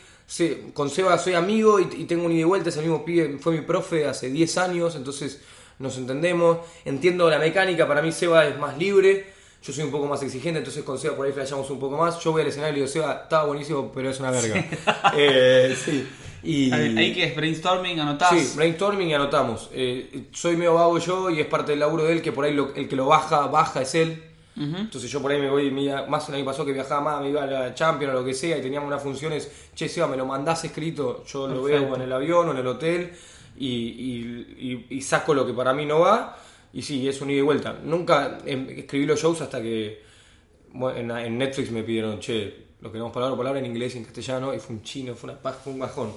con 0.75 0.91
Seba 0.91 1.17
soy 1.17 1.33
amigo 1.33 1.81
y, 1.81 1.87
tengo 2.05 2.27
un 2.27 2.33
ida 2.33 2.43
y 2.43 2.45
vuelta. 2.45 2.69
Es 2.69 2.77
el 2.77 2.83
mismo 2.83 3.07
pibe, 3.07 3.39
fue 3.39 3.55
mi 3.55 3.63
profe 3.63 4.07
hace 4.07 4.29
10 4.29 4.59
años, 4.59 4.97
entonces 4.97 5.41
nos 5.79 5.97
entendemos. 5.97 6.59
Entiendo 6.85 7.31
la 7.31 7.39
mecánica, 7.39 7.89
para 7.89 8.03
mí 8.03 8.13
Seba 8.13 8.47
es 8.47 8.59
más 8.59 8.77
libre 8.77 9.33
yo 9.63 9.73
soy 9.73 9.85
un 9.85 9.93
poco 9.93 10.07
más 10.07 10.21
exigente, 10.23 10.59
entonces 10.59 10.83
con 10.83 10.99
Seba 10.99 11.15
por 11.15 11.25
ahí 11.25 11.33
flasheamos 11.33 11.71
un 11.71 11.79
poco 11.79 11.97
más. 11.97 12.19
Yo 12.19 12.33
voy 12.33 12.43
al 12.43 12.49
escenario 12.49 12.73
y 12.73 12.81
le 12.81 12.81
digo, 12.81 12.93
Seba, 12.93 13.21
estaba 13.23 13.45
buenísimo, 13.45 13.93
pero 13.95 14.11
es 14.11 14.19
una 14.19 14.33
verga. 14.33 14.65
eh, 15.17 15.77
sí. 15.83 16.09
Y, 16.43 16.73
ahí 16.73 17.15
que 17.15 17.25
es 17.25 17.37
brainstorming, 17.37 18.01
anotás. 18.01 18.31
Sí, 18.31 18.57
brainstorming 18.57 19.09
y 19.09 19.15
anotamos. 19.15 19.71
Eh, 19.73 20.25
soy 20.33 20.57
medio 20.57 20.75
vago 20.75 20.99
yo 20.99 21.31
y 21.31 21.41
es 21.41 21.47
parte 21.47 21.71
del 21.73 21.79
laburo 21.79 22.05
de 22.05 22.15
él 22.15 22.23
que 22.23 22.33
por 22.33 22.45
ahí 22.45 22.59
el 22.75 22.89
que 22.89 22.97
lo 22.97 23.07
baja, 23.07 23.47
baja 23.47 23.83
es 23.83 23.95
él. 23.95 24.25
Entonces 24.55 25.11
yo 25.11 25.23
por 25.23 25.31
ahí 25.31 25.41
me 25.41 25.49
voy, 25.49 25.71
más 25.71 26.29
el 26.29 26.35
año 26.35 26.45
pasado 26.45 26.67
que 26.67 26.75
viajaba 26.75 27.01
más, 27.01 27.23
me 27.23 27.31
iba 27.31 27.45
a 27.45 27.47
la 27.47 27.75
Champions 27.75 28.13
o 28.13 28.19
lo 28.19 28.25
que 28.25 28.35
sea 28.35 28.59
y 28.59 28.61
teníamos 28.61 28.87
unas 28.87 29.03
funciones, 29.03 29.51
che 29.75 29.89
Seba, 29.89 30.07
me 30.09 30.17
lo 30.17 30.27
mandás 30.27 30.63
escrito, 30.65 31.25
yo 31.25 31.49
lo 31.49 31.63
veo 31.63 31.95
en 31.95 32.03
el 32.03 32.13
avión 32.13 32.49
o 32.49 32.51
en 32.51 32.59
el 32.59 32.67
hotel 32.67 33.13
y, 33.59 34.85
y 34.91 35.01
saco 35.01 35.33
lo 35.33 35.47
que 35.47 35.55
para 35.55 35.73
mí 35.73 35.87
no 35.87 36.01
va 36.01 36.37
y 36.73 36.83
sí, 36.83 37.07
es 37.07 37.21
un 37.21 37.31
ida 37.31 37.39
y 37.39 37.43
vuelta. 37.43 37.79
Nunca 37.85 38.39
em, 38.47 38.69
escribí 38.71 39.07
los 39.07 39.21
shows 39.21 39.41
hasta 39.41 39.61
que 39.61 40.03
en, 40.97 41.39
Netflix 41.39 41.71
me 41.71 41.83
pidieron, 41.83 42.19
che, 42.19 42.73
lo 42.81 42.91
queremos 42.91 43.13
palabra 43.13 43.37
por 43.37 43.45
palabra 43.45 43.61
en 43.61 43.67
inglés 43.67 43.95
y 43.95 43.99
en 43.99 44.05
castellano, 44.05 44.55
y 44.55 44.59
fue 44.59 44.77
un 44.77 44.83
chino, 44.83 45.15
fue, 45.15 45.31
una, 45.31 45.53
fue 45.53 45.73
un 45.73 45.79
bajón. 45.79 46.13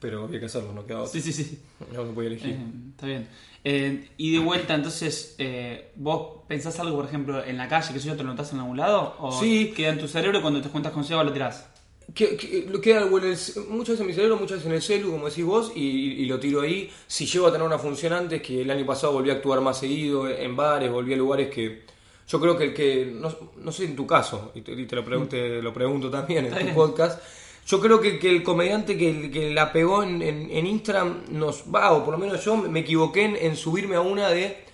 Pero 0.00 0.24
había 0.24 0.40
que 0.40 0.46
hacerlo, 0.46 0.72
no 0.72 0.86
quedaba 0.86 1.06
Sí, 1.06 1.20
sí, 1.20 1.30
sí. 1.30 1.60
No 1.92 2.06
se 2.06 2.12
podía 2.12 2.28
elegir. 2.28 2.52
Eh, 2.52 2.66
está 2.90 3.06
bien. 3.06 3.28
Eh, 3.62 4.08
y 4.16 4.32
de 4.32 4.38
vuelta, 4.38 4.74
entonces, 4.74 5.34
eh, 5.38 5.92
¿vos 5.96 6.44
pensás 6.48 6.80
algo, 6.80 6.96
por 6.96 7.04
ejemplo, 7.04 7.44
en 7.44 7.58
la 7.58 7.68
calle, 7.68 7.92
que 7.92 8.00
si 8.00 8.08
yo 8.08 8.16
te 8.16 8.22
lo 8.22 8.30
notás 8.30 8.52
en 8.54 8.60
algún 8.60 8.78
lado? 8.78 9.14
¿O 9.18 9.30
sí. 9.30 9.74
queda 9.76 9.90
en 9.90 9.98
tu 9.98 10.08
cerebro 10.08 10.38
y 10.38 10.40
cuando 10.40 10.62
te 10.62 10.70
cuentas 10.70 10.92
con 10.92 11.04
Seba 11.04 11.22
lo 11.22 11.32
tirás? 11.32 11.69
Que, 12.14 12.36
que, 12.36 12.80
queda 12.80 13.06
muchas 13.06 13.60
veces 13.68 14.00
en 14.00 14.06
mi 14.06 14.12
cerebro, 14.12 14.36
muchas 14.36 14.58
veces 14.58 14.66
en 14.66 14.72
el 14.72 14.82
celu, 14.82 15.10
como 15.10 15.28
decís 15.28 15.44
vos, 15.44 15.72
y, 15.74 16.24
lo 16.26 16.40
tiro 16.40 16.62
ahí. 16.62 16.90
Si 17.06 17.26
llego 17.26 17.46
a 17.46 17.52
tener 17.52 17.66
una 17.66 17.78
función 17.78 18.12
antes, 18.12 18.42
que 18.42 18.62
el 18.62 18.70
año 18.70 18.86
pasado 18.86 19.12
volví 19.12 19.30
a 19.30 19.34
actuar 19.34 19.60
más 19.60 19.78
seguido 19.78 20.28
en 20.28 20.56
bares, 20.56 20.90
volví 20.90 21.14
a 21.14 21.16
lugares 21.16 21.50
que. 21.50 21.84
Yo 22.28 22.40
creo 22.40 22.56
que 22.56 22.64
el 22.64 22.74
que. 22.74 23.12
No, 23.56 23.72
sé 23.72 23.84
en 23.84 23.96
tu 23.96 24.06
caso, 24.06 24.52
y 24.54 24.62
te, 24.62 24.96
lo, 24.96 25.04
pregunto, 25.04 25.36
lo 25.36 25.72
pregunto 25.72 26.10
también 26.10 26.46
en 26.46 26.68
tu 26.68 26.74
podcast. 26.74 27.22
Yo 27.66 27.78
creo 27.78 28.00
que, 28.00 28.18
el 28.22 28.42
comediante 28.42 28.96
que, 28.96 29.30
que 29.30 29.50
la 29.52 29.72
pegó 29.72 30.02
en, 30.02 30.22
en, 30.22 30.66
Instagram 30.66 31.24
nos 31.30 31.64
va, 31.72 31.92
o 31.92 32.04
por 32.04 32.12
lo 32.12 32.18
menos 32.18 32.44
yo 32.44 32.56
me 32.56 32.80
equivoqué 32.80 33.46
en 33.46 33.56
subirme 33.56 33.96
a 33.96 34.00
una 34.00 34.30
de 34.30 34.69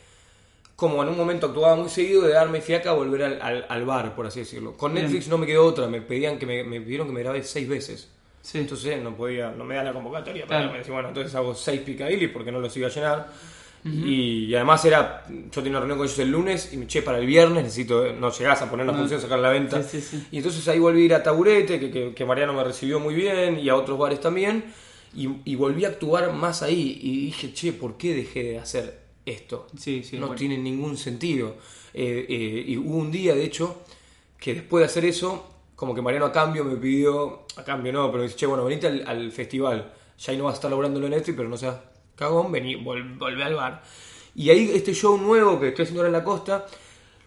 como 0.76 1.02
en 1.02 1.08
un 1.08 1.16
momento 1.16 1.46
actuaba 1.46 1.74
muy 1.74 1.88
seguido 1.88 2.22
de 2.22 2.34
darme 2.34 2.60
fiaca 2.60 2.90
a 2.90 2.92
volver 2.92 3.22
al, 3.22 3.66
al, 3.66 3.84
bar, 3.86 4.14
por 4.14 4.26
así 4.26 4.40
decirlo. 4.40 4.76
Con 4.76 4.92
Netflix 4.92 5.26
no 5.26 5.38
me 5.38 5.46
quedó 5.46 5.64
otra, 5.64 5.88
me 5.88 6.02
pedían 6.02 6.38
que 6.38 6.44
me, 6.44 6.62
me 6.64 6.82
pidieron 6.82 7.06
que 7.06 7.14
me 7.14 7.22
grabe 7.22 7.42
seis 7.42 7.66
veces. 7.66 8.10
Sí. 8.42 8.58
Entonces 8.58 9.02
no 9.02 9.16
podía, 9.16 9.50
no 9.50 9.64
me 9.64 9.74
da 9.74 9.82
la 9.82 9.94
convocatoria, 9.94 10.44
pero 10.46 10.70
me 10.70 10.78
decía, 10.78 10.92
bueno, 10.92 11.08
entonces 11.08 11.34
hago 11.34 11.54
seis 11.54 11.80
picadilly 11.80 12.28
porque 12.28 12.52
no 12.52 12.60
los 12.60 12.76
iba 12.76 12.88
a 12.88 12.90
llenar. 12.90 13.28
y, 13.84 14.54
además 14.54 14.84
era, 14.84 15.24
yo 15.28 15.62
tenía 15.62 15.70
una 15.70 15.80
reunión 15.80 15.98
con 15.98 16.06
ellos 16.06 16.18
el 16.18 16.30
lunes 16.30 16.72
y 16.72 16.76
me 16.76 16.84
eché 16.84 17.00
para 17.00 17.18
el 17.18 17.26
viernes, 17.26 17.64
necesito, 17.64 18.12
no 18.12 18.30
llegás 18.30 18.60
a 18.60 18.70
poner 18.70 18.84
la 18.84 18.92
función, 18.92 19.18
sacar 19.18 19.38
la 19.38 19.48
venta. 19.48 19.80
y 20.30 20.36
entonces 20.36 20.68
ahí 20.68 20.78
volví 20.78 21.02
a 21.02 21.04
ir 21.06 21.14
a 21.14 21.22
Taburete, 21.22 21.80
que, 21.80 21.90
que, 21.90 22.14
que, 22.14 22.24
Mariano 22.26 22.52
me 22.52 22.62
recibió 22.62 23.00
muy 23.00 23.14
bien, 23.14 23.58
y 23.58 23.68
a 23.70 23.76
otros 23.76 23.98
bares 23.98 24.20
también, 24.20 24.64
y, 25.14 25.28
y 25.44 25.54
volví 25.54 25.86
a 25.86 25.88
actuar 25.88 26.32
más 26.34 26.62
ahí. 26.62 26.98
Y 27.00 27.26
dije, 27.26 27.54
che, 27.54 27.72
¿por 27.72 27.96
qué 27.96 28.14
dejé 28.14 28.42
de 28.42 28.58
hacer 28.58 29.05
esto. 29.26 29.66
Sí, 29.76 30.02
sí, 30.02 30.18
no 30.18 30.34
tiene 30.34 30.56
ningún 30.56 30.96
sentido. 30.96 31.56
Eh, 31.92 32.26
eh, 32.28 32.64
y 32.68 32.76
hubo 32.78 32.96
un 32.96 33.10
día, 33.10 33.34
de 33.34 33.44
hecho, 33.44 33.82
que 34.38 34.54
después 34.54 34.80
de 34.80 34.86
hacer 34.86 35.04
eso, 35.04 35.44
como 35.74 35.94
que 35.94 36.00
Mariano 36.00 36.26
a 36.26 36.32
cambio 36.32 36.64
me 36.64 36.76
pidió, 36.76 37.44
a 37.56 37.64
cambio 37.64 37.92
no, 37.92 38.06
pero 38.06 38.18
me 38.18 38.24
dice, 38.24 38.36
che, 38.36 38.46
bueno, 38.46 38.64
venite 38.64 38.86
al, 38.86 39.32
festival. 39.32 39.92
Ya 40.18 40.32
ahí 40.32 40.38
no 40.38 40.44
vas 40.44 40.54
a 40.54 40.56
estar 40.56 40.70
laburando 40.70 41.04
en 41.04 41.10
Netflix, 41.10 41.36
pero 41.36 41.48
no 41.48 41.56
seas 41.58 41.76
cagón, 42.14 42.50
vení, 42.50 42.76
volvé 42.76 43.44
al 43.44 43.54
bar. 43.54 43.82
Y 44.34 44.50
ahí 44.50 44.70
este 44.74 44.94
show 44.94 45.18
nuevo 45.18 45.58
que 45.58 45.68
estoy 45.68 45.84
haciendo 45.84 46.00
ahora 46.00 46.08
en 46.08 46.12
la 46.12 46.24
costa, 46.24 46.66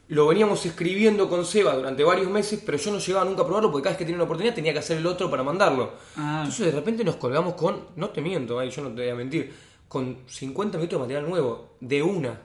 lo 0.09 0.27
veníamos 0.27 0.65
escribiendo 0.65 1.29
con 1.29 1.45
Seba 1.45 1.75
durante 1.75 2.03
varios 2.03 2.29
meses, 2.31 2.61
pero 2.65 2.77
yo 2.77 2.91
no 2.91 2.99
llegaba 2.99 3.25
nunca 3.25 3.43
a 3.43 3.45
probarlo 3.45 3.71
porque 3.71 3.83
cada 3.83 3.91
vez 3.93 3.97
que 3.99 4.05
tenía 4.05 4.15
una 4.15 4.23
oportunidad 4.23 4.55
tenía 4.55 4.73
que 4.73 4.79
hacer 4.79 4.97
el 4.97 5.05
otro 5.05 5.29
para 5.29 5.43
mandarlo. 5.43 5.93
Ah. 6.15 6.41
Entonces 6.43 6.67
de 6.67 6.71
repente 6.71 7.03
nos 7.03 7.17
colgamos 7.17 7.53
con, 7.53 7.85
no 7.95 8.09
te 8.09 8.21
miento, 8.21 8.63
yo 8.63 8.81
no 8.81 8.89
te 8.89 9.01
voy 9.01 9.09
a 9.09 9.15
mentir, 9.15 9.53
con 9.89 10.19
50 10.27 10.77
minutos 10.77 10.97
de 10.97 11.01
material 11.01 11.27
nuevo, 11.27 11.75
de 11.81 12.01
una. 12.01 12.39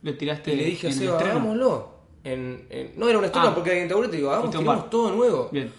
Le 0.00 0.14
tiraste 0.14 0.54
y 0.54 0.56
le 0.56 0.64
dije 0.64 0.88
a 0.88 0.92
Seba, 0.92 1.20
hagámoslo. 1.20 1.92
En, 2.24 2.66
no 2.96 3.08
era 3.08 3.18
un 3.18 3.24
estreno 3.24 3.48
ah. 3.48 3.54
porque 3.54 3.70
alguien 3.70 3.88
te 3.88 4.08
te 4.08 4.16
digo, 4.16 4.30
hagamos, 4.30 4.90
todo 4.90 5.12
nuevo. 5.14 5.48
Bien. 5.52 5.70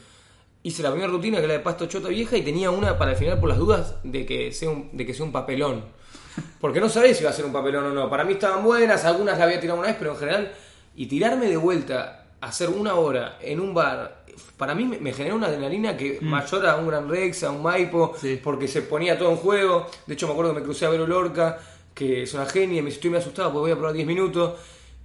Hice 0.62 0.84
la 0.84 0.92
primera 0.92 1.12
rutina 1.12 1.40
que 1.40 1.46
era 1.46 1.56
de 1.56 1.60
pasto 1.60 1.88
chota 1.88 2.08
vieja 2.08 2.38
y 2.38 2.42
tenía 2.42 2.70
una 2.72 2.98
para 2.98 3.12
el 3.12 3.18
final 3.18 3.40
por 3.40 3.50
las 3.50 3.58
dudas 3.58 3.96
de 4.04 4.26
que 4.26 4.52
sea 4.54 4.70
un, 4.70 4.90
de 4.94 5.06
que 5.06 5.14
sea 5.14 5.26
un 5.26 5.32
papelón. 5.32 5.84
Porque 6.62 6.80
no 6.80 6.88
sabés 6.88 7.18
si 7.18 7.24
va 7.24 7.32
a 7.32 7.34
ser 7.34 7.46
un 7.46 7.52
papelón 7.52 7.86
o 7.86 7.90
no. 7.90 8.10
Para 8.10 8.24
mí 8.24 8.34
estaban 8.34 8.64
buenas, 8.64 9.04
algunas 9.04 9.38
la 9.38 9.46
había 9.46 9.60
tirado 9.60 9.80
una 9.80 9.88
vez, 9.88 9.98
pero 9.98 10.12
en 10.12 10.18
general. 10.18 10.54
Y 10.96 11.08
tirarme 11.08 11.50
de 11.50 11.58
vuelta 11.58 12.23
hacer 12.46 12.70
una 12.70 12.96
hora 12.96 13.38
en 13.42 13.60
un 13.60 13.74
bar 13.74 14.24
para 14.58 14.76
mí 14.76 14.86
me, 14.86 15.14
generó 15.14 15.36
una 15.36 15.48
adrenalina 15.48 15.98
que 15.98 16.20
mm. 16.22 16.26
mayor 16.26 16.66
a 16.66 16.78
un 16.78 16.88
Gran 16.88 17.10
Rex, 17.10 17.44
a 17.44 17.52
un 17.52 17.62
Maipo, 17.62 18.16
porque 18.44 18.68
se 18.68 18.82
ponía 18.82 19.18
todo 19.18 19.32
en 19.32 19.38
juego. 19.38 19.88
De 20.06 20.14
hecho, 20.14 20.28
me 20.28 20.34
acuerdo 20.34 20.54
que 20.54 20.60
me 20.60 20.66
crucé 20.66 20.86
a 20.86 20.90
ver 20.90 21.02
Lorca, 21.02 21.60
que 21.94 22.24
es 22.24 22.34
una 22.34 22.46
genia, 22.46 22.80
y 22.80 22.82
me 22.82 22.86
dice, 22.86 22.98
estoy 22.98 23.10
muy 23.10 23.20
asustado 23.20 23.52
porque 23.52 23.62
voy 23.62 23.72
a 23.72 23.76
probar 23.76 23.94
10 23.94 24.08
minutos. 24.08 24.54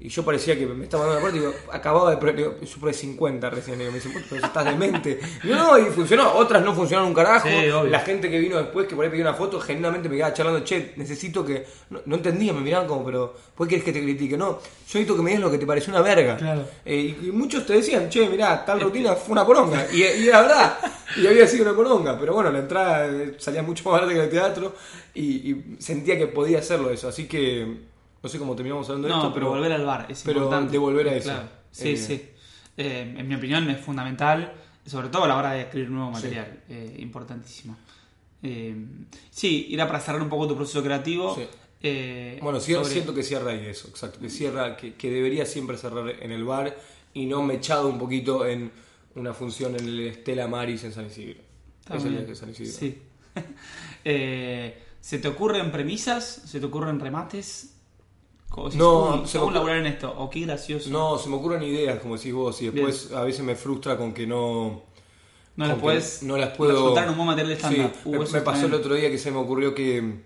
Y 0.01 0.11
yo 0.11 0.25
parecía 0.25 0.57
que 0.57 0.65
me 0.65 0.85
estaba 0.85 1.07
dando 1.07 1.17
la 1.19 1.23
parte 1.23 1.39
y 1.39 1.41
digo, 1.41 1.55
acababa 1.73 2.15
de 2.15 2.33
digo, 2.33 2.55
yo 2.61 2.79
probé 2.79 2.95
50 2.95 3.51
recién. 3.51 3.81
Y 3.81 3.85
me 3.85 3.95
dicen, 3.95 4.13
pero 4.31 4.47
estás 4.47 4.65
demente. 4.65 5.19
Y 5.43 5.49
no, 5.49 5.77
y 5.77 5.87
funcionó. 5.87 6.35
Otras 6.35 6.65
no 6.65 6.73
funcionaron 6.73 7.09
un 7.09 7.15
carajo. 7.15 7.49
la 7.85 7.99
gente 8.01 8.31
que 8.31 8.39
vino 8.39 8.59
después, 8.59 8.87
que 8.87 8.95
por 8.95 9.05
ahí 9.05 9.11
pidió 9.11 9.25
una 9.25 9.35
foto, 9.35 9.59
genuinamente 9.59 10.09
me 10.09 10.15
quedaba 10.15 10.33
charlando, 10.33 10.63
che, 10.63 10.93
necesito 10.95 11.45
que. 11.45 11.67
No, 11.91 12.15
entendía, 12.15 12.53
me 12.53 12.61
miraban 12.61 12.87
como, 12.87 13.05
pero 13.05 13.35
¿por 13.57 13.67
qué 13.67 13.81
quieres 13.81 13.85
que 13.87 13.93
te 13.93 14.01
critique? 14.01 14.37
No, 14.37 14.51
yo 14.51 14.61
necesito 14.85 15.17
que 15.17 15.23
me 15.23 15.31
digas 15.31 15.43
lo 15.43 15.51
que 15.51 15.59
te 15.59 15.67
pareció 15.67 15.93
una 15.93 16.03
verga. 16.03 16.39
Eh, 16.85 17.17
y, 17.21 17.33
muchos 17.33 17.67
te 17.67 17.73
decían, 17.73 18.09
che, 18.09 18.29
mirá, 18.29 18.65
tal 18.65 18.81
rutina 18.81 19.15
fue 19.17 19.33
una 19.33 19.45
poronga. 19.45 19.85
Y, 19.93 20.05
y 20.05 20.29
era 20.29 20.43
verdad. 20.43 20.79
Y 21.17 21.27
había 21.27 21.49
sido 21.49 21.65
una 21.65 21.75
poronga. 21.75 22.17
Pero 22.21 22.35
bueno, 22.35 22.53
la 22.53 22.61
entrada 22.61 23.07
eh, 23.09 23.35
salía 23.39 23.65
mucho 23.65 23.83
más 23.83 23.95
barata 23.95 24.13
que 24.13 24.21
el 24.21 24.31
teatro. 24.31 24.77
Y, 25.13 25.51
y 25.51 25.77
sentía 25.81 26.17
que 26.17 26.29
podía 26.29 26.61
hacerlo 26.61 26.91
eso. 26.91 27.09
Así 27.09 27.27
que 27.27 27.89
no 28.23 28.29
sé 28.29 28.39
cómo 28.39 28.55
terminamos 28.55 28.89
hablando 28.89 29.09
de 29.09 29.15
esto, 29.15 29.35
pero, 29.35 29.49
volver 29.51 29.73
al 29.73 29.85
bar 29.85 30.07
es 30.09 30.23
pero 30.25 30.41
importante. 30.41 30.73
de 30.73 30.79
volver 30.79 31.09
a 31.09 31.15
eso. 31.15 31.33
Sí, 31.71 31.91
eh, 31.91 31.97
sí. 31.97 32.29
Eh, 32.77 33.15
en 33.17 33.29
mi 33.29 33.35
opinión 33.35 33.69
es 33.71 33.81
fundamental, 33.81 34.53
sobre 34.87 35.09
todo 35.09 35.25
a 35.25 35.29
la 35.29 35.37
hora 35.37 35.53
de 35.53 35.63
escribir 35.63 35.91
nuevo 35.91 36.11
material. 36.11 36.63
Eh, 36.69 36.97
importantísimo. 36.99 37.77
sí, 38.41 39.67
ir 39.69 39.81
a 39.81 39.87
para 39.87 40.01
cerrar 40.01 40.23
un 40.23 40.29
poco 40.29 40.49
tu 40.49 40.57
proceso 40.57 40.83
creativo. 40.83 41.37
bueno, 42.41 42.61
siento 42.61 43.15
que 43.15 43.23
cierra 43.23 43.53
ahí 43.53 43.67
eso, 43.67 43.89
exacto. 43.89 44.21
Que 44.21 44.31
cierra, 44.31 44.77
que, 44.77 44.95
que, 44.95 45.11
debería 45.11 45.47
siempre 45.47 45.77
cerrar 45.77 46.09
en 46.21 46.33
el 46.33 46.45
bar 46.45 46.77
y 47.15 47.27
no 47.27 47.43
me 47.43 47.55
echado 47.55 47.89
un 47.89 47.99
poquito 47.99 48.47
en 48.47 48.71
una 49.15 49.35
función 49.35 49.75
en 49.77 49.85
el 49.85 50.01
Estela 50.01 50.47
Maris 50.47 50.85
en 50.85 50.93
San 50.93 51.07
Isidro. 51.07 51.41
Es 51.95 52.05
el 52.05 52.27
de 52.27 52.35
San 52.35 52.51
Isidro. 52.51 52.73
Sí. 52.73 53.03
Eh, 54.05 54.81
¿Se 55.01 55.19
te 55.19 55.29
ocurren 55.29 55.71
premisas? 55.71 56.25
¿Se 56.25 56.61
te 56.61 56.67
ocurren 56.67 56.99
remates? 56.99 57.78
Como 58.49 58.67
decís, 58.67 58.79
No, 58.79 59.27
se 59.27 59.39
¿cómo 59.39 59.51
laburar 59.51 59.79
en 59.79 59.87
esto? 59.87 60.15
¿O 60.17 60.31
qué 60.31 60.41
gracioso? 60.41 60.91
No, 60.91 61.19
se 61.19 61.29
me 61.29 61.37
ocurren 61.37 61.63
ideas, 61.63 61.99
como 62.01 62.17
decís 62.17 62.33
vos, 62.33 62.61
y 62.63 62.71
después 62.71 63.13
a 63.13 63.23
veces 63.23 63.45
me 63.45 63.55
frustra 63.55 63.97
con 63.97 64.13
que 64.13 64.27
no... 64.27 64.83
No 65.57 65.67
las 65.67 65.79
puedes 65.79 66.23
no 66.23 66.37
las 66.37 66.57
puedo 66.57 66.97
en 66.97 67.09
un 67.09 67.17
buen 67.17 67.27
material 67.27 67.49
de 67.49 67.57
Sí, 67.57 67.75
stand-up. 67.75 67.93
Uh, 68.05 68.33
me, 68.33 68.41
pasó 68.43 68.67
el 68.67 68.75
otro 68.75 68.95
día 68.95 69.11
que 69.11 69.19
se 69.19 69.33
me 69.33 69.39
ocurrió 69.39 69.75
que 69.75 70.21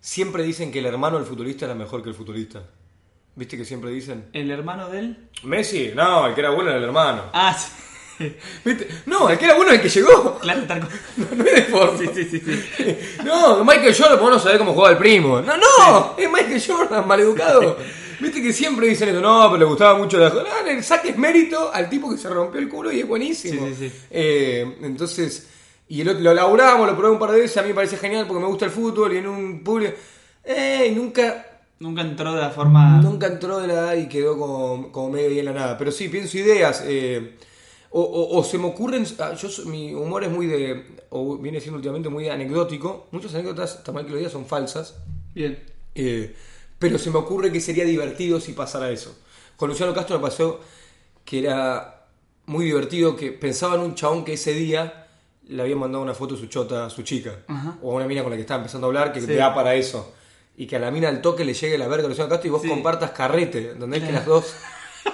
siempre 0.00 0.42
dicen 0.42 0.72
que 0.72 0.80
el 0.80 0.86
hermano 0.86 1.18
del 1.18 1.26
futbolista 1.26 1.66
era 1.66 1.74
mejor 1.76 2.02
que 2.02 2.08
el 2.08 2.16
futbolista. 2.16 2.64
¿Viste 3.36 3.56
que 3.56 3.64
siempre 3.64 3.90
dicen? 3.90 4.28
¿El 4.32 4.50
hermano 4.50 4.88
de 4.90 4.98
él? 4.98 5.28
Messi, 5.44 5.92
no, 5.94 6.26
el 6.26 6.34
que 6.34 6.40
era 6.40 6.50
bueno 6.50 6.70
era 6.70 6.78
el 6.78 6.84
hermano. 6.84 7.22
Ah, 7.32 7.56
sí. 7.56 7.70
¿Viste? 8.64 8.88
No, 9.06 9.28
el 9.30 9.38
que 9.38 9.44
era 9.44 9.54
bueno 9.54 9.70
es 9.72 9.76
el 9.76 9.82
que 9.82 9.88
llegó. 9.88 10.38
Claro, 10.38 10.62
tal 10.66 10.80
cual. 10.80 10.92
No 11.36 11.44
es 11.44 11.54
de 11.54 11.62
forma. 11.62 11.98
Sí, 11.98 12.06
sí, 12.14 12.24
sí, 12.30 12.40
sí. 12.44 12.96
No, 13.24 13.64
Michael 13.64 13.94
Jordan, 13.96 14.18
vos 14.20 14.30
no 14.30 14.38
sabés 14.38 14.58
cómo 14.58 14.72
jugaba 14.72 14.92
el 14.92 14.98
primo. 14.98 15.40
No, 15.40 15.56
no, 15.56 16.14
es 16.18 16.30
Michael 16.30 16.62
Jordan, 16.66 17.06
maleducado. 17.06 17.76
Viste 18.20 18.40
que 18.42 18.52
siempre 18.52 18.86
dicen 18.86 19.08
eso, 19.08 19.20
no, 19.20 19.42
pero 19.50 19.58
le 19.58 19.64
gustaba 19.64 19.98
mucho 19.98 20.16
la. 20.18 20.28
No, 20.28 20.82
saques 20.82 21.16
mérito 21.18 21.72
al 21.72 21.88
tipo 21.90 22.08
que 22.10 22.16
se 22.16 22.28
rompió 22.28 22.60
el 22.60 22.68
culo 22.68 22.92
y 22.92 23.00
es 23.00 23.08
buenísimo. 23.08 23.66
Sí, 23.68 23.74
sí, 23.78 23.88
sí. 23.90 23.96
Eh, 24.10 24.76
entonces, 24.82 25.48
y 25.88 26.00
el 26.02 26.08
otro- 26.10 26.20
lo 26.22 26.32
laburamos, 26.34 26.86
lo 26.86 26.96
probé 26.96 27.10
un 27.12 27.18
par 27.18 27.32
de 27.32 27.40
veces, 27.40 27.56
a 27.56 27.62
mí 27.62 27.68
me 27.68 27.74
parece 27.74 27.96
genial 27.96 28.26
porque 28.28 28.40
me 28.42 28.46
gusta 28.48 28.66
el 28.66 28.70
fútbol 28.70 29.12
y 29.12 29.16
en 29.18 29.26
un 29.26 29.64
público. 29.64 29.94
Eh, 30.44 30.92
nunca, 30.94 31.46
Nunca 31.80 32.02
entró 32.02 32.32
de 32.32 32.40
la 32.42 32.50
forma. 32.50 33.00
Nunca 33.02 33.26
entró 33.26 33.58
de 33.58 33.66
la 33.66 33.72
edad 33.74 33.94
y 33.96 34.08
quedó 34.08 34.38
como, 34.38 34.92
como 34.92 35.10
medio 35.10 35.30
ahí 35.30 35.40
en 35.40 35.46
la 35.46 35.52
nada. 35.52 35.76
Pero 35.76 35.90
sí, 35.90 36.08
pienso 36.08 36.38
ideas. 36.38 36.84
eh, 36.86 37.34
o, 37.92 38.00
o- 38.02 38.38
o 38.38 38.44
se 38.44 38.58
me 38.58 38.66
ocurren. 38.66 39.06
ah, 39.18 39.34
Yo, 39.34 39.48
mi 39.66 39.94
humor 39.94 40.24
es 40.24 40.30
muy 40.30 40.46
de. 40.46 40.96
O 41.10 41.36
viene 41.36 41.60
siendo 41.60 41.76
últimamente 41.76 42.08
muy 42.08 42.28
anecdótico. 42.28 43.06
Muchas 43.10 43.34
anécdotas, 43.34 43.76
hasta 43.76 43.92
mal 43.92 44.04
que 44.06 44.12
lo 44.12 44.16
diga, 44.18 44.30
son 44.30 44.46
falsas. 44.46 44.96
Bien. 45.34 45.58
eh, 45.94 46.34
pero 46.78 46.98
se 46.98 47.10
me 47.10 47.18
ocurre 47.18 47.52
que 47.52 47.60
sería 47.60 47.84
divertido 47.84 48.40
si 48.40 48.52
pasara 48.54 48.90
eso. 48.90 49.16
Con 49.56 49.68
Luciano 49.68 49.94
Castro 49.94 50.16
me 50.16 50.22
pasó 50.22 50.58
que 51.24 51.38
era 51.40 52.06
muy 52.46 52.64
divertido. 52.64 53.14
Que 53.14 53.30
pensaba 53.30 53.76
en 53.76 53.82
un 53.82 53.94
chabón 53.94 54.24
que 54.24 54.32
ese 54.32 54.52
día 54.52 55.06
le 55.48 55.62
había 55.62 55.76
mandado 55.76 56.02
una 56.02 56.14
foto 56.14 56.34
de 56.34 56.40
su 56.40 56.46
chota 56.48 56.86
a 56.86 56.90
su 56.90 57.02
chica. 57.02 57.40
Ajá. 57.46 57.78
O 57.82 57.92
a 57.92 57.94
una 57.96 58.06
mina 58.06 58.22
con 58.22 58.30
la 58.30 58.36
que 58.36 58.40
estaba 58.42 58.58
empezando 58.58 58.86
a 58.86 58.88
hablar 58.88 59.12
que 59.12 59.20
Sí. 59.20 59.26
te 59.26 59.34
da 59.36 59.54
para 59.54 59.74
eso. 59.74 60.12
Y 60.56 60.66
que 60.66 60.76
a 60.76 60.78
la 60.80 60.90
mina 60.90 61.08
al 61.08 61.20
toque 61.22 61.44
le 61.44 61.54
llegue 61.54 61.78
la 61.78 61.88
verga 61.88 62.06
a 62.06 62.08
Luciano 62.08 62.28
Castro 62.30 62.48
y 62.48 62.50
vos 62.50 62.62
Sí. 62.62 62.68
compartas 62.68 63.10
carrete, 63.12 63.70
¿entendés? 63.72 64.02
Que 64.02 64.12
las 64.12 64.26
dos 64.26 64.52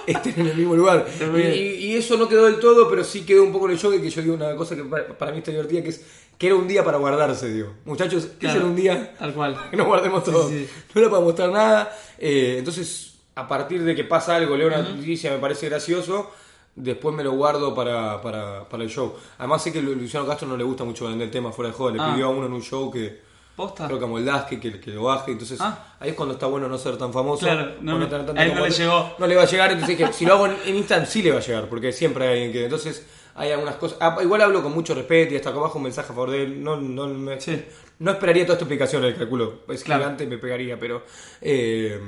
estén 0.07 0.35
en 0.41 0.47
el 0.49 0.57
mismo 0.57 0.75
lugar. 0.77 1.07
Y, 1.37 1.41
y- 1.87 1.97
eso 1.97 2.17
no 2.17 2.29
quedó 2.29 2.45
del 2.47 2.59
todo, 2.61 2.89
pero 2.89 3.03
sí 3.05 3.23
quedó 3.23 3.43
un 3.43 3.53
poco 3.53 3.67
en 3.67 3.73
el 3.73 3.79
show 3.79 3.91
de 3.91 4.01
que 4.01 4.11
yo 4.11 4.23
digo 4.23 4.35
una 4.35 4.55
cosa 4.57 4.77
que 4.77 4.85
para, 4.85 5.07
para 5.19 5.33
mí 5.33 5.39
está 5.39 5.51
divertida, 5.51 5.83
que 5.83 5.89
es 5.91 6.05
que 6.39 6.47
era 6.47 6.55
un 6.57 6.69
día 6.69 6.85
para 6.85 6.99
guardarse, 6.99 7.49
digo. 7.53 7.73
Muchachos, 7.85 8.27
que 8.27 8.39
Claro. 8.47 8.59
era 8.61 8.69
un 8.69 8.77
día 8.77 9.15
Tal 9.19 9.35
cual. 9.35 9.57
que 9.71 9.77
nos 9.77 9.87
guardemos 9.87 10.23
todo. 10.23 10.49
Sí, 10.49 10.67
sí. 10.67 10.83
No 10.95 11.01
era 11.01 11.11
para 11.11 11.23
mostrar 11.23 11.51
nada. 11.51 11.93
eh, 12.19 12.57
entonces, 12.59 13.15
a 13.35 13.49
partir 13.49 13.83
de 13.83 13.95
que 13.97 14.05
pasa 14.05 14.37
algo, 14.37 14.57
leo 14.57 14.69
una 14.69 14.83
noticia, 14.83 15.33
me 15.33 15.39
parece 15.39 15.69
gracioso, 15.69 16.31
después 16.77 17.13
me 17.15 17.25
lo 17.25 17.33
guardo 17.33 17.75
para, 17.75 18.21
para, 18.23 18.69
para 18.69 18.83
el 18.85 18.89
show. 18.91 19.15
Además 19.39 19.63
sé 19.65 19.73
que 19.73 19.83
Luciano 19.83 20.27
Castro 20.27 20.47
no 20.47 20.57
le 20.57 20.63
gusta 20.65 20.85
mucho 20.85 21.09
vender 21.09 21.29
temas 21.31 21.55
fuera 21.57 21.71
de 21.71 21.77
joda. 21.77 21.93
Le 21.93 22.01
Ah. 22.01 22.13
pidió 22.13 22.27
a 22.27 22.31
uno 22.31 22.47
en 22.47 22.53
un 22.53 22.63
show 22.63 22.89
que 22.91 23.21
¿Posta? 23.59 23.87
creo 23.87 23.99
que 23.99 24.05
a 24.05 24.09
Moldavsky 24.09 24.57
que, 24.59 24.81
que 24.81 24.91
lo 24.93 25.03
baje. 25.03 25.33
Entonces, 25.33 25.61
Ah. 25.61 25.97
ahí 26.01 26.11
es 26.11 26.15
cuando 26.17 26.35
está 26.35 26.47
bueno 26.47 26.69
no 26.69 26.79
ser 26.79 26.97
tan 26.97 27.13
famoso. 27.13 27.45
Claro, 27.45 27.73
no 27.83 27.97
o 27.97 27.99
me- 27.99 28.07
tener 28.07 28.25
tanta 28.25 28.41
a 28.41 28.45
él 28.47 28.55
no 28.55 28.65
le 28.65 28.71
llegó. 28.71 29.15
No 29.19 29.27
le 29.27 29.35
va 29.37 29.43
a 29.43 29.47
llegar, 29.47 29.73
entonces 29.73 29.99
dije, 29.99 30.13
si 30.13 30.25
lo 30.25 30.35
hago 30.35 30.47
en, 30.47 30.57
en 30.65 30.77
Instagram 30.77 31.07
sí 31.09 31.23
le 31.23 31.33
va 31.33 31.39
a 31.39 31.43
llegar, 31.43 31.69
porque 31.69 31.93
siempre 31.93 32.25
hay 32.27 32.33
alguien 32.35 32.53
que... 32.53 32.65
Entonces, 32.65 33.05
hay 33.35 33.51
algunas 33.51 33.75
cosas... 33.77 33.99
ah, 34.01 34.17
igual 34.23 34.41
hablo 34.43 34.63
con 34.63 34.73
mucho 34.73 34.95
respeto 34.95 35.35
y 35.35 35.37
hasta 35.37 35.51
acá 35.51 35.59
abajo 35.59 35.79
un 35.79 35.85
mensaje 35.85 36.07
a 36.13 36.15
favor 36.15 36.31
de 36.31 36.45
él. 36.45 36.63
No, 36.65 36.77
no, 36.77 37.09
me- 37.09 37.41
Sí. 37.41 37.63
no 37.99 38.13
esperaría 38.13 38.45
toda 38.45 38.55
esta 38.55 38.65
explicación, 38.65 39.05
el 39.05 39.17
calculo. 39.17 39.61
Es 39.69 39.83
Claro. 39.85 40.03
gigante, 40.05 40.27
me 40.27 40.39
pegaría, 40.39 40.79
pero... 40.79 41.03
eh, 41.41 42.01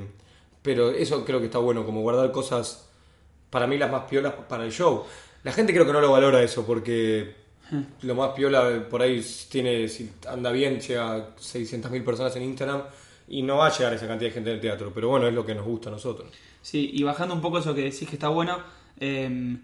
pero 0.62 0.90
eso 0.90 1.24
creo 1.24 1.40
que 1.40 1.46
está 1.46 1.58
bueno, 1.58 1.84
como 1.86 2.02
guardar 2.02 2.30
cosas, 2.32 2.88
para 3.48 3.66
mí 3.66 3.78
las 3.78 3.90
más 3.90 4.02
piolas 4.04 4.34
para 4.48 4.64
el 4.64 4.70
show. 4.72 5.04
La 5.42 5.52
gente 5.52 5.72
creo 5.72 5.86
que 5.86 5.92
no 5.92 6.00
lo 6.02 6.12
valora 6.12 6.42
eso, 6.42 6.66
porque 6.66 7.34
lo 8.02 8.14
más 8.14 8.30
piola 8.30 8.86
por 8.90 9.02
ahí 9.02 9.24
tiene, 9.50 9.88
si 9.88 10.10
anda 10.28 10.50
bien, 10.52 10.80
llega 10.80 11.14
a 11.14 11.36
600.000 11.36 12.04
personas 12.04 12.34
en 12.36 12.42
Instagram 12.42 12.82
y 13.28 13.42
no 13.42 13.58
va 13.58 13.68
a 13.68 13.70
llegar 13.76 13.92
esa 13.94 14.06
cantidad 14.08 14.30
de 14.30 14.34
gente 14.34 14.50
en 14.50 14.56
el 14.56 14.60
teatro, 14.60 14.90
pero 14.94 15.08
bueno, 15.08 15.26
es 15.28 15.34
lo 15.34 15.44
que 15.46 15.54
nos 15.54 15.64
gusta 15.64 15.88
a 15.88 15.92
nosotros. 15.92 16.30
Sí, 16.62 16.90
y 16.92 17.02
bajando 17.02 17.34
un 17.34 17.40
poco 17.40 17.58
eso 17.58 17.74
que 17.74 17.82
decís 17.82 18.08
que 18.08 18.16
está 18.16 18.28
bueno, 18.28 18.58
eh, 18.98 19.56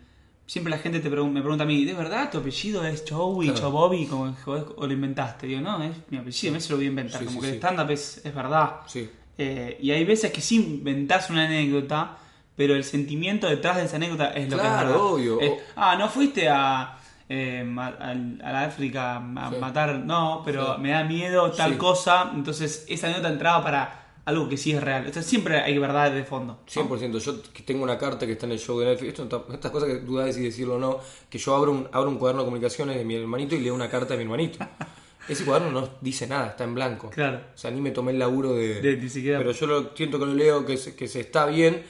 siempre 0.46 0.70
la 0.70 0.78
gente 0.78 1.00
te 1.00 1.10
pregun- 1.10 1.32
me 1.32 1.40
pregunta 1.40 1.64
a 1.64 1.66
mí, 1.66 1.84
¿de 1.84 1.92
verdad 1.94 2.30
tu 2.30 2.38
apellido 2.38 2.84
es 2.86 3.04
Joey, 3.08 3.50
Claro. 3.50 3.70
Bobby, 3.72 4.06
como 4.06 4.34
o 4.46 4.86
lo 4.86 4.92
inventaste? 4.92 5.46
Digo, 5.48 5.60
no, 5.60 5.82
es 5.82 5.92
mi 6.10 6.18
apellido, 6.18 6.52
me 6.54 6.60
se 6.60 6.70
lo 6.70 6.76
voy 6.76 6.86
a 6.86 6.88
inventar, 6.88 7.20
Sí, 7.20 7.26
como 7.26 7.40
sí, 7.40 7.46
que 7.46 7.46
sí. 7.48 7.52
el 7.54 7.58
stand-up 7.58 7.90
es, 7.90 8.24
es 8.24 8.34
verdad. 8.34 8.76
Sí. 8.86 9.10
Eh, 9.38 9.76
y 9.82 9.90
hay 9.90 10.04
veces 10.04 10.30
que 10.32 10.40
sí 10.40 10.56
inventás 10.56 11.28
una 11.28 11.44
anécdota, 11.46 12.16
pero 12.56 12.74
el 12.74 12.84
sentimiento 12.84 13.48
detrás 13.48 13.76
de 13.76 13.84
esa 13.84 13.96
anécdota 13.96 14.28
es 14.30 14.48
lo 14.48 14.56
que 14.56 14.66
es 14.66 14.70
verdad. 14.72 14.96
obvio. 14.96 15.40
Es, 15.40 15.52
ah, 15.74 15.96
no 15.98 16.08
fuiste 16.08 16.48
a, 16.48 16.98
eh, 17.28 17.60
al- 17.78 18.40
a 18.44 18.52
la 18.52 18.62
África 18.64 19.16
a 19.16 19.50
Sí. 19.50 19.56
matar, 19.60 19.98
no, 19.98 20.42
pero 20.44 20.76
Sí. 20.76 20.80
me 20.80 20.90
da 20.90 21.04
miedo 21.04 21.50
tal 21.50 21.72
Sí. 21.72 21.78
cosa, 21.78 22.30
entonces 22.34 22.84
esa 22.88 23.06
anécdota 23.08 23.30
entraba 23.32 23.62
para 23.64 24.02
algo 24.24 24.48
que 24.48 24.56
sí 24.56 24.72
es 24.72 24.82
real. 24.82 25.00
Entonces 25.06 25.26
siempre 25.26 25.58
hay 25.60 25.78
verdad 25.78 26.10
de 26.10 26.24
fondo. 26.24 26.54
¿no? 26.54 26.58
100%. 26.66 27.18
Yo 27.18 27.34
tengo 27.64 27.84
una 27.84 27.96
carta 27.96 28.26
que 28.26 28.32
está 28.32 28.46
en 28.46 28.52
el 28.52 28.58
show 28.58 28.78
de 28.80 28.86
Netflix. 28.86 29.18
Esto, 29.18 29.46
estas 29.52 29.70
cosas 29.70 29.88
que 29.88 29.98
dudas 30.00 30.26
de 30.26 30.32
si 30.32 30.40
decirlo 30.42 30.76
o 30.76 30.78
no. 30.78 30.98
Que 31.30 31.38
yo 31.38 31.54
abro 31.54 31.70
un, 31.72 31.88
abro 31.92 32.10
un 32.10 32.16
cuaderno 32.18 32.42
de 32.42 32.46
comunicaciones 32.46 32.96
de 32.96 33.04
mi 33.04 33.14
hermanito 33.14 33.54
y 33.54 33.60
leo 33.60 33.74
una 33.74 33.88
carta 33.88 34.14
de 34.14 34.16
mi 34.18 34.22
hermanito. 34.24 34.58
Ese 35.28 35.44
cuaderno 35.44 35.72
no 35.80 35.88
dice 36.00 36.26
nada, 36.28 36.48
está 36.48 36.62
en 36.64 36.74
blanco. 36.74 37.10
Claro. 37.10 37.40
O 37.54 37.58
sea, 37.58 37.70
ni 37.72 37.80
me 37.80 37.90
tomé 37.90 38.12
el 38.12 38.18
laburo 38.20 38.52
de. 38.54 38.80
De- 38.80 38.96
ni 38.96 39.08
siquiera- 39.08 39.38
Pero 39.38 39.50
yo 39.52 39.66
lo, 39.66 39.90
siento 39.96 40.18
que 40.20 40.26
lo 40.26 40.34
leo, 40.34 40.64
que 40.66 40.76
se, 40.76 40.94
que 40.94 41.06
se 41.08 41.20
está 41.20 41.46
bien. 41.46 41.82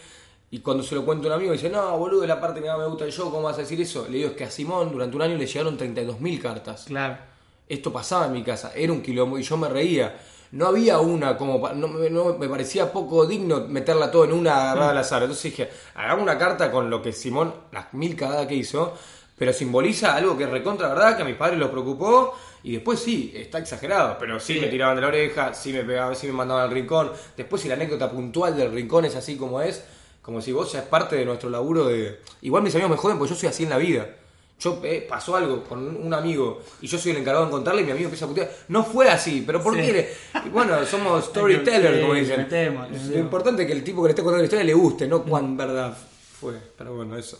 Y 0.51 0.61
cuando 0.61 0.83
se 0.83 0.95
lo 0.95 1.05
cuento 1.05 1.27
a 1.27 1.31
un 1.31 1.37
amigo, 1.39 1.53
dice: 1.53 1.69
No, 1.69 1.99
boludo, 1.99 2.23
es 2.23 2.29
la 2.29 2.41
parte 2.41 2.61
que 2.61 2.69
más 2.69 2.79
me 2.79 2.87
gusta 2.87 3.05
del 3.05 3.13
show, 3.13 3.31
¿cómo 3.31 3.43
vas 3.43 3.57
a 3.59 3.63
decir 3.63 3.81
eso? 3.81 4.07
Le 4.09 4.19
digo: 4.19 4.31
Es 4.31 4.37
que 4.37 4.45
a 4.45 4.51
Simón 4.51 4.93
durante 4.93 5.17
un 5.17 5.23
año 5.23 5.37
le 5.37 5.47
llegaron 5.47 5.77
32.000 5.77 6.41
cartas. 6.41 6.85
Claro. 6.87 7.17
Esto 7.69 7.93
pasaba 7.93 8.27
en 8.27 8.33
mi 8.33 8.45
casa, 8.45 8.73
era 8.77 8.93
un 8.93 9.03
quilombo 9.03 9.39
y 9.39 9.43
yo 9.43 9.57
me 9.57 9.69
reía. 9.69 10.17
No 10.53 10.67
había 10.69 11.01
una 11.01 11.37
como 11.37 11.69
no, 11.75 11.89
me- 11.89 12.09
no- 12.09 12.39
me 12.39 12.49
parecía 12.49 12.93
poco 12.93 13.27
digno 13.27 13.67
meterla 13.69 14.09
todo 14.13 14.25
en 14.25 14.33
una 14.33 14.55
agarrada 14.71 14.91
al 14.93 14.99
azar. 14.99 15.23
Entonces 15.23 15.43
dije, 15.51 15.69
hagamos 15.97 16.23
una 16.23 16.39
carta 16.39 16.71
con 16.71 16.89
lo 16.89 17.03
que 17.03 17.13
Simón, 17.13 17.53
las 17.73 17.93
mil 17.95 18.15
cagadas 18.15 18.47
que 18.47 18.55
hizo, 18.55 18.95
pero 19.37 19.53
simboliza 19.53 20.15
algo 20.15 20.39
que 20.39 20.47
recontra 20.47 20.89
verdad, 20.89 21.17
que 21.17 21.23
a 21.23 21.27
mis 21.27 21.35
padres 21.35 21.59
los 21.59 21.71
preocupó, 21.71 22.35
y 22.63 22.73
después 22.75 23.01
sí, 23.01 23.33
está 23.35 23.59
exagerado, 23.59 24.17
pero 24.21 24.39
sí, 24.39 24.55
Sí. 24.55 24.61
me 24.61 24.69
tiraban 24.69 24.95
de 24.95 25.03
la 25.03 25.09
oreja, 25.09 25.53
sí 25.53 25.73
me 25.73 25.83
pegaban, 25.83 26.15
sí 26.15 26.29
me 26.29 26.33
mandaban 26.35 26.63
al 26.63 26.71
rincón. 26.71 27.11
Después 27.37 27.61
si 27.61 27.69
la 27.69 27.75
anécdota 27.75 28.09
puntual 28.11 28.57
del 28.57 28.73
rincón 28.73 29.05
es 29.05 29.17
así 29.17 29.37
como 29.37 29.61
es, 29.61 29.85
como 30.27 30.43
si 30.43 30.53
vos 30.53 30.71
ya 30.73 30.81
es 30.81 30.85
parte 30.87 31.17
de 31.17 31.25
nuestro 31.25 31.49
laburo 31.49 31.87
de. 31.87 32.21
Igual 32.43 32.63
mis 32.63 32.75
amigos 32.75 32.91
me 32.91 32.97
joden 32.99 33.17
porque 33.17 33.33
yo 33.33 33.39
soy 33.41 33.49
así 33.49 33.63
en 33.63 33.71
la 33.71 33.79
vida. 33.79 34.07
Yo 34.59 34.81
eh, 34.85 35.07
pasó 35.09 35.37
algo 35.37 35.63
con 35.65 35.97
un 35.97 36.13
amigo 36.15 36.63
y 36.81 36.87
yo 36.87 36.99
soy 36.99 37.13
el 37.13 37.19
encargado 37.19 37.45
de 37.45 37.51
contarle 37.53 37.83
y 37.83 37.85
mi 37.85 37.91
amigo 37.93 38.07
empieza 38.07 38.25
a 38.25 38.29
putear. 38.29 38.51
No 38.69 38.83
fue 38.85 39.09
así, 39.09 39.43
pero 39.47 39.63
¿por 39.63 39.75
Sí. 39.75 39.81
qué? 39.83 40.15
Y 40.45 40.49
bueno, 40.49 40.85
somos 40.91 41.27
storytellers, 41.27 42.01
como 42.01 42.15
dicen. 42.15 42.47
le 42.51 42.71
Lo 43.15 43.19
importante 43.19 43.63
es 43.63 43.67
que 43.69 43.75
el 43.75 43.85
tipo 43.85 44.03
que 44.03 44.09
le 44.09 44.11
esté 44.13 44.23
contando 44.23 44.39
la 44.39 44.45
historia 44.45 44.65
le 44.65 44.75
guste, 44.75 45.07
no 45.07 45.23
cuán 45.23 45.57
verdad 45.57 45.97
fue. 46.41 46.55
Pero 46.77 46.95
bueno, 46.97 47.17
eso. 47.17 47.39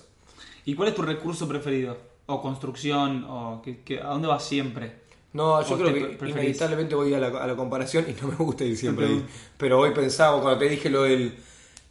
¿Y 0.67 0.75
cuál 0.75 0.91
es 0.91 0.95
tu 0.95 1.03
recurso 1.03 1.49
preferido? 1.49 1.97
¿O 2.27 2.43
construcción? 2.43 3.25
¿O 3.29 3.63
que, 3.65 3.81
que- 3.83 4.01
a 4.01 4.09
dónde 4.09 4.29
vas 4.29 4.45
siempre? 4.45 5.07
No, 5.33 5.63
yo 5.67 5.75
¿O 5.75 5.79
creo 5.79 5.95
que 5.95 6.01
preferís? 6.17 6.35
inevitablemente 6.37 6.95
voy 6.95 7.15
a 7.15 7.19
la, 7.19 7.29
a 7.29 7.47
la 7.47 7.57
comparación 7.57 8.05
y 8.09 8.13
no 8.21 8.29
me 8.29 8.37
gusta 8.37 8.65
ir 8.65 8.77
siempre 8.77 9.07
Siempre 9.07 9.27
ahí. 9.27 9.35
Pero 9.57 9.79
hoy 9.81 9.91
pensaba, 9.93 10.41
cuando 10.43 10.59
te 10.59 10.69
dije 10.69 10.91
lo 10.91 11.03
del. 11.05 11.35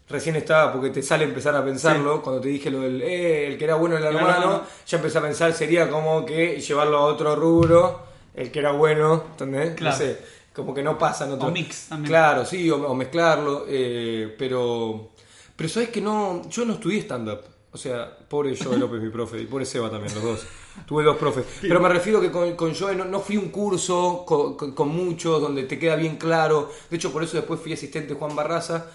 Recién 0.07 0.35
estaba, 0.35 0.71
porque 0.71 0.91
te 0.91 1.01
sale 1.01 1.23
empezar 1.25 1.55
a 1.55 1.65
pensarlo. 1.65 2.21
Cuando 2.21 2.39
te 2.41 2.47
dije 2.49 2.69
lo 2.69 2.81
del. 2.81 3.01
Eh, 3.01 3.47
el 3.47 3.57
que 3.57 3.63
era 3.65 3.75
bueno 3.75 3.97
el 3.97 4.03
hermano, 4.03 4.61
ya 4.85 4.97
empecé 4.97 5.17
a 5.17 5.21
pensar, 5.21 5.51
sería 5.53 5.89
como 5.89 6.23
que 6.25 6.59
llevarlo 6.61 6.97
a 6.97 7.05
otro 7.05 7.35
rubro. 7.35 8.01
El 8.35 8.51
que 8.51 8.59
era 8.59 8.71
bueno, 8.71 9.23
¿entendés? 9.31 9.73
Claro. 9.75 9.95
No 9.95 9.97
sé, 9.97 10.19
como 10.53 10.73
que 10.75 10.83
no 10.83 10.97
pasa 10.97 11.25
otro. 11.33 11.47
O 11.47 11.51
mix 11.51 11.87
también. 11.89 12.09
Claro, 12.09 12.45
sí, 12.45 12.69
o, 12.69 12.75
o 12.87 12.93
mezclarlo. 12.93 13.65
eh, 13.67 14.35
pero. 14.37 15.09
Pero 15.55 15.69
sabes 15.69 15.89
que 15.89 16.01
no. 16.01 16.41
Yo 16.49 16.65
no 16.65 16.73
estudié 16.73 16.99
stand-up. 17.01 17.39
O 17.71 17.77
sea, 17.77 18.15
pobre 18.29 18.55
Joe 18.55 18.77
López, 18.79 19.01
mi 19.01 19.09
profe, 19.09 19.41
y 19.41 19.45
pobre 19.47 19.65
Seba 19.65 19.89
también, 19.89 20.13
los 20.13 20.23
dos. 20.23 20.45
Tuve 20.85 21.03
dos 21.03 21.17
profes. 21.17 21.45
Pero 21.61 21.79
me 21.79 21.89
refiero 21.89 22.21
que 22.21 22.29
con, 22.29 22.55
con 22.55 22.75
Joe 22.75 22.95
no, 22.95 23.05
no 23.05 23.21
fui 23.21 23.37
un 23.37 23.49
curso 23.49 24.23
con, 24.25 24.55
con- 24.55 24.73
con 24.73 24.89
muchos 24.89 25.41
donde 25.41 25.63
te 25.63 25.79
queda 25.79 25.95
bien 25.95 26.17
claro. 26.17 26.69
De 26.91 26.97
hecho, 26.97 27.11
por 27.11 27.23
eso 27.23 27.37
después 27.37 27.59
fui 27.59 27.73
asistente 27.73 28.13
de 28.13 28.19
Juan 28.19 28.35
Barraza 28.35 28.85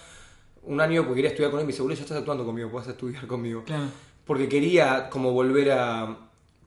un 0.63 0.79
año 0.81 1.01
porque 1.03 1.15
quería 1.17 1.29
estudiar 1.31 1.51
con 1.51 1.59
él. 1.59 1.65
Me 1.65 1.71
dice, 1.71 1.81
boludo, 1.81 1.97
ya 1.97 2.03
estás 2.03 2.17
actuando 2.17 2.45
conmigo, 2.45 2.69
vas 2.69 2.87
a 2.87 2.91
estudiar 2.91 3.25
conmigo. 3.27 3.63
Claro. 3.65 3.85
Porque 4.25 4.47
quería 4.47 5.09
como 5.09 5.31
volver 5.31 5.71
a. 5.71 6.17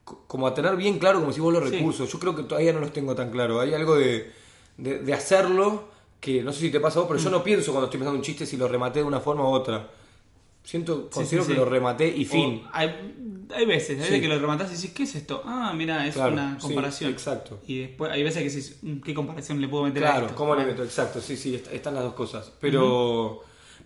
co- 0.04 0.24
como 0.26 0.46
a 0.46 0.52
tener 0.54 0.76
bien 0.76 0.98
claro 0.98 1.20
como 1.20 1.32
si 1.32 1.40
vos 1.40 1.52
los 1.52 1.68
Sí. 1.70 1.76
recursos. 1.76 2.10
Yo 2.12 2.18
creo 2.18 2.34
que 2.36 2.42
todavía 2.42 2.72
no 2.72 2.80
los 2.80 2.92
tengo 2.92 3.14
tan 3.14 3.30
claro. 3.30 3.60
Hay 3.60 3.72
algo 3.72 3.94
de, 3.96 4.30
de, 4.76 4.98
de 4.98 5.14
hacerlo 5.14 5.84
que 6.20 6.42
no 6.42 6.52
sé 6.52 6.60
si 6.60 6.70
te 6.70 6.80
pasa 6.80 6.98
a 6.98 7.02
vos, 7.02 7.08
pero 7.08 7.20
Mm. 7.20 7.24
yo 7.24 7.30
no 7.30 7.44
pienso 7.44 7.70
cuando 7.72 7.86
estoy 7.86 7.98
pensando 8.00 8.18
un 8.18 8.24
chiste 8.24 8.44
si 8.46 8.56
lo 8.56 8.66
rematé 8.68 8.98
de 9.00 9.04
una 9.04 9.20
forma 9.20 9.44
u 9.44 9.52
otra. 9.52 9.88
Siento, 10.62 11.10
considero 11.10 11.44
sí, 11.44 11.48
que 11.48 11.54
sí. 11.54 11.60
lo 11.60 11.66
rematé 11.66 12.08
y 12.08 12.24
fin. 12.24 12.62
O 12.64 12.68
hay, 12.72 12.88
hay 13.54 13.66
veces, 13.66 13.90
hay 13.98 14.04
veces 14.06 14.20
que 14.22 14.28
lo 14.28 14.38
rematás 14.38 14.70
y 14.72 14.76
decís, 14.76 14.90
¿qué 14.92 15.02
es 15.02 15.14
esto? 15.14 15.42
Ah, 15.44 15.74
mira, 15.76 16.06
es 16.06 16.14
Claro, 16.14 16.32
una 16.32 16.56
comparación. 16.58 17.10
exacto. 17.12 17.60
Y 17.66 17.80
después 17.80 18.10
hay 18.10 18.22
veces 18.22 18.42
que 18.42 18.48
decís, 18.48 18.78
"Mm, 18.80 19.00
¿qué 19.00 19.12
comparación 19.12 19.60
le 19.60 19.68
puedo 19.68 19.84
meter 19.84 20.02
a 20.06 20.10
Claro, 20.12 20.26
esto? 20.26 20.36
¿cómo 20.38 20.54
le 20.56 20.64
meto? 20.64 20.82
Exacto, 20.82 21.20
sí, 21.20 21.36
sí, 21.36 21.54
est- 21.54 21.70
están 21.70 21.94
las 21.94 22.02
dos 22.04 22.14
cosas. 22.14 22.50
Pero, 22.60 23.42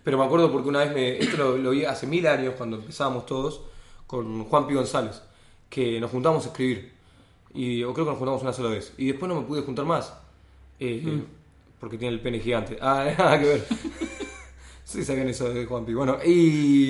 pero 0.09 0.17
me 0.17 0.25
acuerdo 0.25 0.51
porque 0.51 0.69
una 0.69 0.79
vez 0.79 0.91
me. 0.91 1.19
Esto 1.19 1.37
lo, 1.37 1.55
lo 1.59 1.69
vi 1.69 1.85
hace 1.85 2.07
mil 2.07 2.25
años 2.25 2.55
cuando 2.57 2.77
empezábamos 2.77 3.27
todos 3.27 3.61
con 4.07 4.43
Juan 4.45 4.65
Pi 4.65 4.73
González, 4.73 5.21
que 5.69 5.99
nos 5.99 6.09
juntamos 6.09 6.43
a 6.45 6.47
escribir. 6.47 6.91
Y, 7.53 7.83
o 7.83 7.93
creo 7.93 8.05
que 8.07 8.09
nos 8.09 8.17
juntamos 8.17 8.41
una 8.41 8.51
sola 8.51 8.69
vez. 8.69 8.91
Y 8.97 9.05
después 9.05 9.29
no 9.29 9.39
me 9.39 9.45
pude 9.45 9.61
juntar 9.61 9.85
más. 9.85 10.11
eh, 10.79 11.21
Porque 11.79 11.99
tiene 11.99 12.15
el 12.15 12.21
pene 12.21 12.39
gigante. 12.39 12.79
Ah, 12.81 13.05
nada 13.19 13.39
que 13.39 13.45
ver. 13.45 13.67
Sí, 14.83 15.05
sabían 15.05 15.27
eso 15.29 15.47
de 15.53 15.67
Juanpi. 15.67 15.93
Bueno, 15.93 16.17
y. 16.25 16.87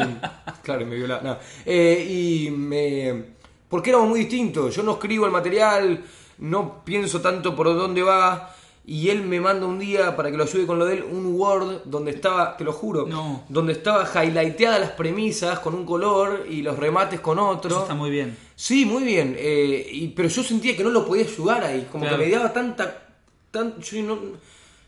Claro, 0.63 0.85
me 0.85 0.95
viola. 0.95 1.19
No. 1.21 1.35
Eh, 1.65 2.07
y 2.09 2.49
me. 2.49 3.25
Porque 3.67 3.89
éramos 3.89 4.07
muy 4.07 4.21
distintos. 4.21 4.73
Yo 4.73 4.83
no 4.83 4.93
escribo 4.93 5.25
el 5.25 5.33
material, 5.33 6.05
no 6.37 6.85
pienso 6.85 7.19
tanto 7.19 7.53
por 7.53 7.67
dónde 7.67 8.01
va. 8.01 8.55
Y 8.85 9.09
él 9.09 9.21
me 9.21 9.39
manda 9.39 9.67
un 9.67 9.77
día 9.77 10.15
para 10.15 10.31
que 10.31 10.37
lo 10.37 10.43
ayude 10.45 10.65
con 10.65 10.79
lo 10.79 10.85
de 10.85 10.95
él 10.95 11.03
un 11.03 11.35
Word 11.39 11.81
donde 11.85 12.09
estaba, 12.11 12.57
te 12.57 12.63
lo 12.63 12.73
juro, 12.73 13.05
No. 13.05 13.43
donde 13.47 13.73
estaba 13.73 14.03
highlighteadas 14.23 14.79
las 14.79 14.91
premisas 14.91 15.59
con 15.59 15.75
un 15.75 15.85
color 15.85 16.45
y 16.49 16.63
los 16.63 16.77
remates 16.77 17.19
con 17.19 17.37
otro. 17.37 17.69
Eso 17.69 17.81
está 17.83 17.93
muy 17.93 18.09
bien. 18.09 18.35
Sí, 18.55 18.85
muy 18.85 19.03
bien. 19.03 19.35
eh, 19.37 19.87
y, 19.91 20.07
pero 20.09 20.27
yo 20.27 20.41
sentía 20.43 20.75
que 20.75 20.83
no 20.83 20.89
lo 20.89 21.05
podía 21.05 21.23
ayudar 21.25 21.63
ahí. 21.63 21.87
Como 21.91 22.03
Claro. 22.05 22.17
que 22.17 22.25
me 22.25 22.31
daba 22.31 22.51
tanta. 22.51 23.05
Tan, 23.51 23.79
yo 23.79 24.01
no, 24.03 24.19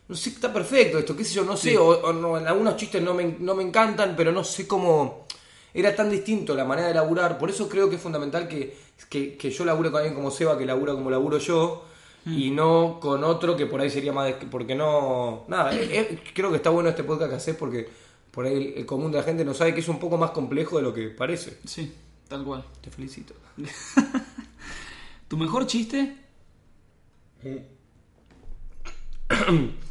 no 0.08 0.16
sé, 0.16 0.30
está 0.30 0.52
perfecto 0.52 0.98
esto, 0.98 1.16
qué 1.16 1.24
sé 1.24 1.34
yo, 1.34 1.44
no 1.44 1.56
sé. 1.56 1.70
Sí. 1.70 1.76
O, 1.76 1.86
o 1.88 2.12
no, 2.12 2.36
en 2.38 2.46
algunos 2.48 2.76
chistes 2.76 3.00
no 3.02 3.14
me, 3.14 3.36
no 3.38 3.54
me 3.54 3.62
encantan, 3.62 4.14
pero 4.16 4.32
no 4.32 4.42
sé 4.42 4.66
cómo. 4.66 5.26
Era 5.74 5.94
tan 5.94 6.10
distinto 6.10 6.54
la 6.56 6.64
manera 6.64 6.88
de 6.88 6.94
laburar. 6.94 7.38
Por 7.38 7.50
eso 7.50 7.68
creo 7.68 7.88
que 7.88 7.96
es 7.96 8.02
fundamental 8.02 8.48
que, 8.48 8.76
que, 9.08 9.36
que 9.36 9.50
yo 9.50 9.64
labure 9.64 9.90
con 9.90 9.98
alguien 10.00 10.14
como 10.14 10.30
Seba, 10.30 10.58
que 10.58 10.66
labura 10.66 10.92
como 10.92 11.08
laburo 11.10 11.38
yo. 11.38 11.84
Y 12.24 12.50
no 12.50 12.98
con 13.00 13.24
otro 13.24 13.56
que 13.56 13.66
por 13.66 13.80
ahí 13.80 13.90
sería 13.90 14.12
más... 14.12 14.32
Porque 14.50 14.74
no... 14.74 15.44
Nada, 15.48 15.74
eh, 15.74 15.88
eh, 15.90 16.22
creo 16.34 16.50
que 16.50 16.56
está 16.56 16.70
bueno 16.70 16.88
este 16.88 17.02
podcast 17.04 17.30
que 17.30 17.36
haces 17.36 17.56
porque 17.56 17.88
por 18.30 18.46
ahí 18.46 18.54
el, 18.56 18.74
el 18.78 18.86
común 18.86 19.10
de 19.10 19.18
la 19.18 19.24
gente 19.24 19.44
no 19.44 19.54
sabe 19.54 19.74
que 19.74 19.80
es 19.80 19.88
un 19.88 19.98
poco 19.98 20.16
más 20.18 20.30
complejo 20.30 20.76
de 20.76 20.82
lo 20.82 20.94
que 20.94 21.08
parece. 21.08 21.58
Sí, 21.64 21.92
tal 22.28 22.44
cual. 22.44 22.64
Te 22.80 22.90
felicito. 22.90 23.34
¿Tu 25.28 25.36
mejor 25.36 25.66
chiste? 25.66 26.16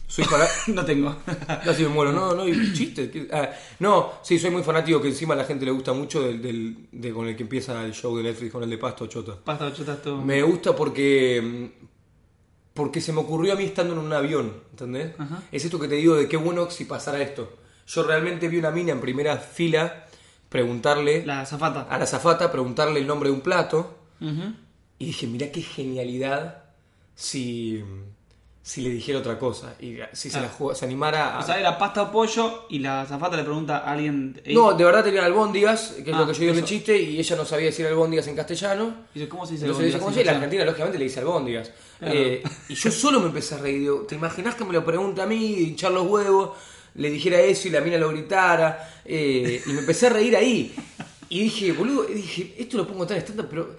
Soy 0.08 0.26
para... 0.26 0.48
no 0.68 0.86
tengo. 0.86 1.16
Casi 1.64 1.84
me 1.84 1.90
muero, 1.90 2.12
no, 2.12 2.34
no, 2.36 2.48
y 2.48 2.74
chistes. 2.74 3.10
Ah, 3.32 3.50
no, 3.80 4.14
sí, 4.22 4.38
soy 4.38 4.52
muy 4.52 4.62
fanático 4.64 5.02
que 5.02 5.08
encima 5.08 5.34
a 5.34 5.38
la 5.38 5.46
gente 5.46 5.66
le 5.66 5.72
gusta 5.72 5.94
mucho 5.94 6.22
del, 6.22 6.42
del- 6.42 6.88
de 6.92 7.12
con 7.14 7.28
el 7.28 7.36
que 7.36 7.44
empieza 7.44 7.84
el 7.86 7.94
show 7.94 8.16
de 8.18 8.24
Netflix 8.24 8.52
con 8.52 8.64
el 8.64 8.70
de 8.70 8.78
Pasto 8.78 9.08
Chota. 9.08 9.36
Pasta 9.44 9.66
de 9.70 9.74
chotas 9.74 10.02
todo. 10.02 10.22
Me 10.22 10.42
gusta 10.44 10.76
porque 10.76 11.42
mm, 11.42 11.86
porque 12.74 13.02
se 13.02 13.12
me 13.14 13.20
ocurrió 13.20 13.54
a 13.54 13.56
mí 13.56 13.64
estando 13.66 13.94
en 13.94 14.00
un 14.00 14.14
avión, 14.14 14.54
¿entendés? 14.72 15.14
Ajá. 15.20 15.44
Es 15.52 15.66
esto 15.66 15.80
que 15.80 15.88
te 15.88 15.96
digo 15.96 16.16
de 16.16 16.28
qué 16.28 16.38
bueno 16.38 16.70
si 16.72 16.86
pasara 16.86 17.22
esto. 17.22 17.58
Yo 17.88 18.04
realmente 18.04 18.48
vi 18.48 18.58
una 18.58 18.72
mina 18.72 18.92
en 18.94 19.02
primera 19.02 19.38
fila 19.38 20.06
preguntarle 20.50 21.26
La 21.26 21.46
zafata. 21.46 21.82
a 21.90 21.98
la 21.98 22.06
zafata, 22.06 22.52
preguntarle 22.52 23.00
el 23.00 23.08
nombre 23.08 23.30
de 23.30 23.36
un 23.36 23.42
plato 23.42 23.98
y 25.00 25.06
dije, 25.06 25.26
mira 25.28 25.52
qué 25.52 25.62
genialidad 25.62 26.64
si 27.16 27.84
si 28.64 28.82
le 28.82 28.90
dijera 28.92 29.18
otra 29.20 29.40
cosa 29.40 29.74
y 29.80 29.98
si 30.14 30.30
se, 30.30 30.38
Ah. 30.38 30.42
la 30.42 30.50
jugó- 30.50 30.76
se 30.76 30.86
animara 30.86 31.36
a... 31.36 31.40
O 31.40 31.44
sea, 31.44 31.60
era 31.60 31.78
pasta 31.80 32.04
o 32.04 32.12
pollo 32.12 32.68
y 32.70 32.78
la 32.80 33.06
zafata 33.08 33.36
le 33.36 33.44
pregunta 33.44 33.78
a 33.80 33.92
alguien. 33.94 34.40
"Ey", 34.46 34.54
No, 34.54 34.74
de 34.74 34.84
verdad 34.84 35.04
tenían 35.04 35.26
albóndigas, 35.26 35.96
que 36.04 36.12
es 36.12 36.16
Ah, 36.16 36.20
lo 36.20 36.28
que 36.28 36.34
yo 36.34 36.40
digo 36.42 36.54
en 36.54 36.60
el 36.60 36.66
chiste, 36.66 36.96
y 36.96 37.18
ella 37.20 37.36
no 37.36 37.44
sabía 37.46 37.66
decir 37.68 37.88
albóndigas 37.88 38.28
en 38.28 38.36
castellano. 38.36 38.94
y 39.16 39.20
dice, 39.20 39.30
¿cómo 39.30 39.46
se 39.48 39.54
dice 39.54 39.66
dice 39.66 39.72
albóndigas 39.76 40.00
cómo 40.00 40.10
en 40.12 40.16
dice, 40.16 40.26
la? 40.26 40.32
Argentina 40.34 40.66
lógicamente 40.66 40.98
le 41.00 41.04
dice 41.06 41.20
albóndigas. 41.22 41.72
Claro. 42.00 42.14
Eh, 42.16 42.44
y 42.70 42.74
yo 42.76 42.92
solo 42.92 43.20
me 43.20 43.28
empecé 43.28 43.56
a 43.56 43.58
reír, 43.58 43.80
digo, 43.80 44.02
¿te 44.08 44.14
imaginas 44.16 44.54
que 44.56 44.64
me 44.64 44.74
lo 44.74 44.86
pregunta 44.86 45.24
a 45.24 45.26
mí, 45.26 45.44
hinchar 45.62 45.92
los 45.92 46.08
huevos, 46.08 46.52
le 46.96 47.10
dijera 47.10 47.40
eso 47.42 47.68
y 47.68 47.72
la 47.72 47.82
mina 47.82 47.98
lo 47.98 48.10
gritara? 48.10 49.02
Eh, 49.06 49.60
y 49.66 49.70
me 49.74 49.80
empecé 49.80 50.06
a 50.08 50.10
reír 50.12 50.36
ahí. 50.36 50.76
Y 51.30 51.44
dije, 51.46 51.72
boludo, 51.72 52.08
y 52.10 52.14
dije, 52.14 52.56
esto 52.60 52.78
lo 52.78 52.86
pongo 52.88 53.08
tan 53.08 53.18
estándar, 53.18 53.48
pero... 53.50 53.76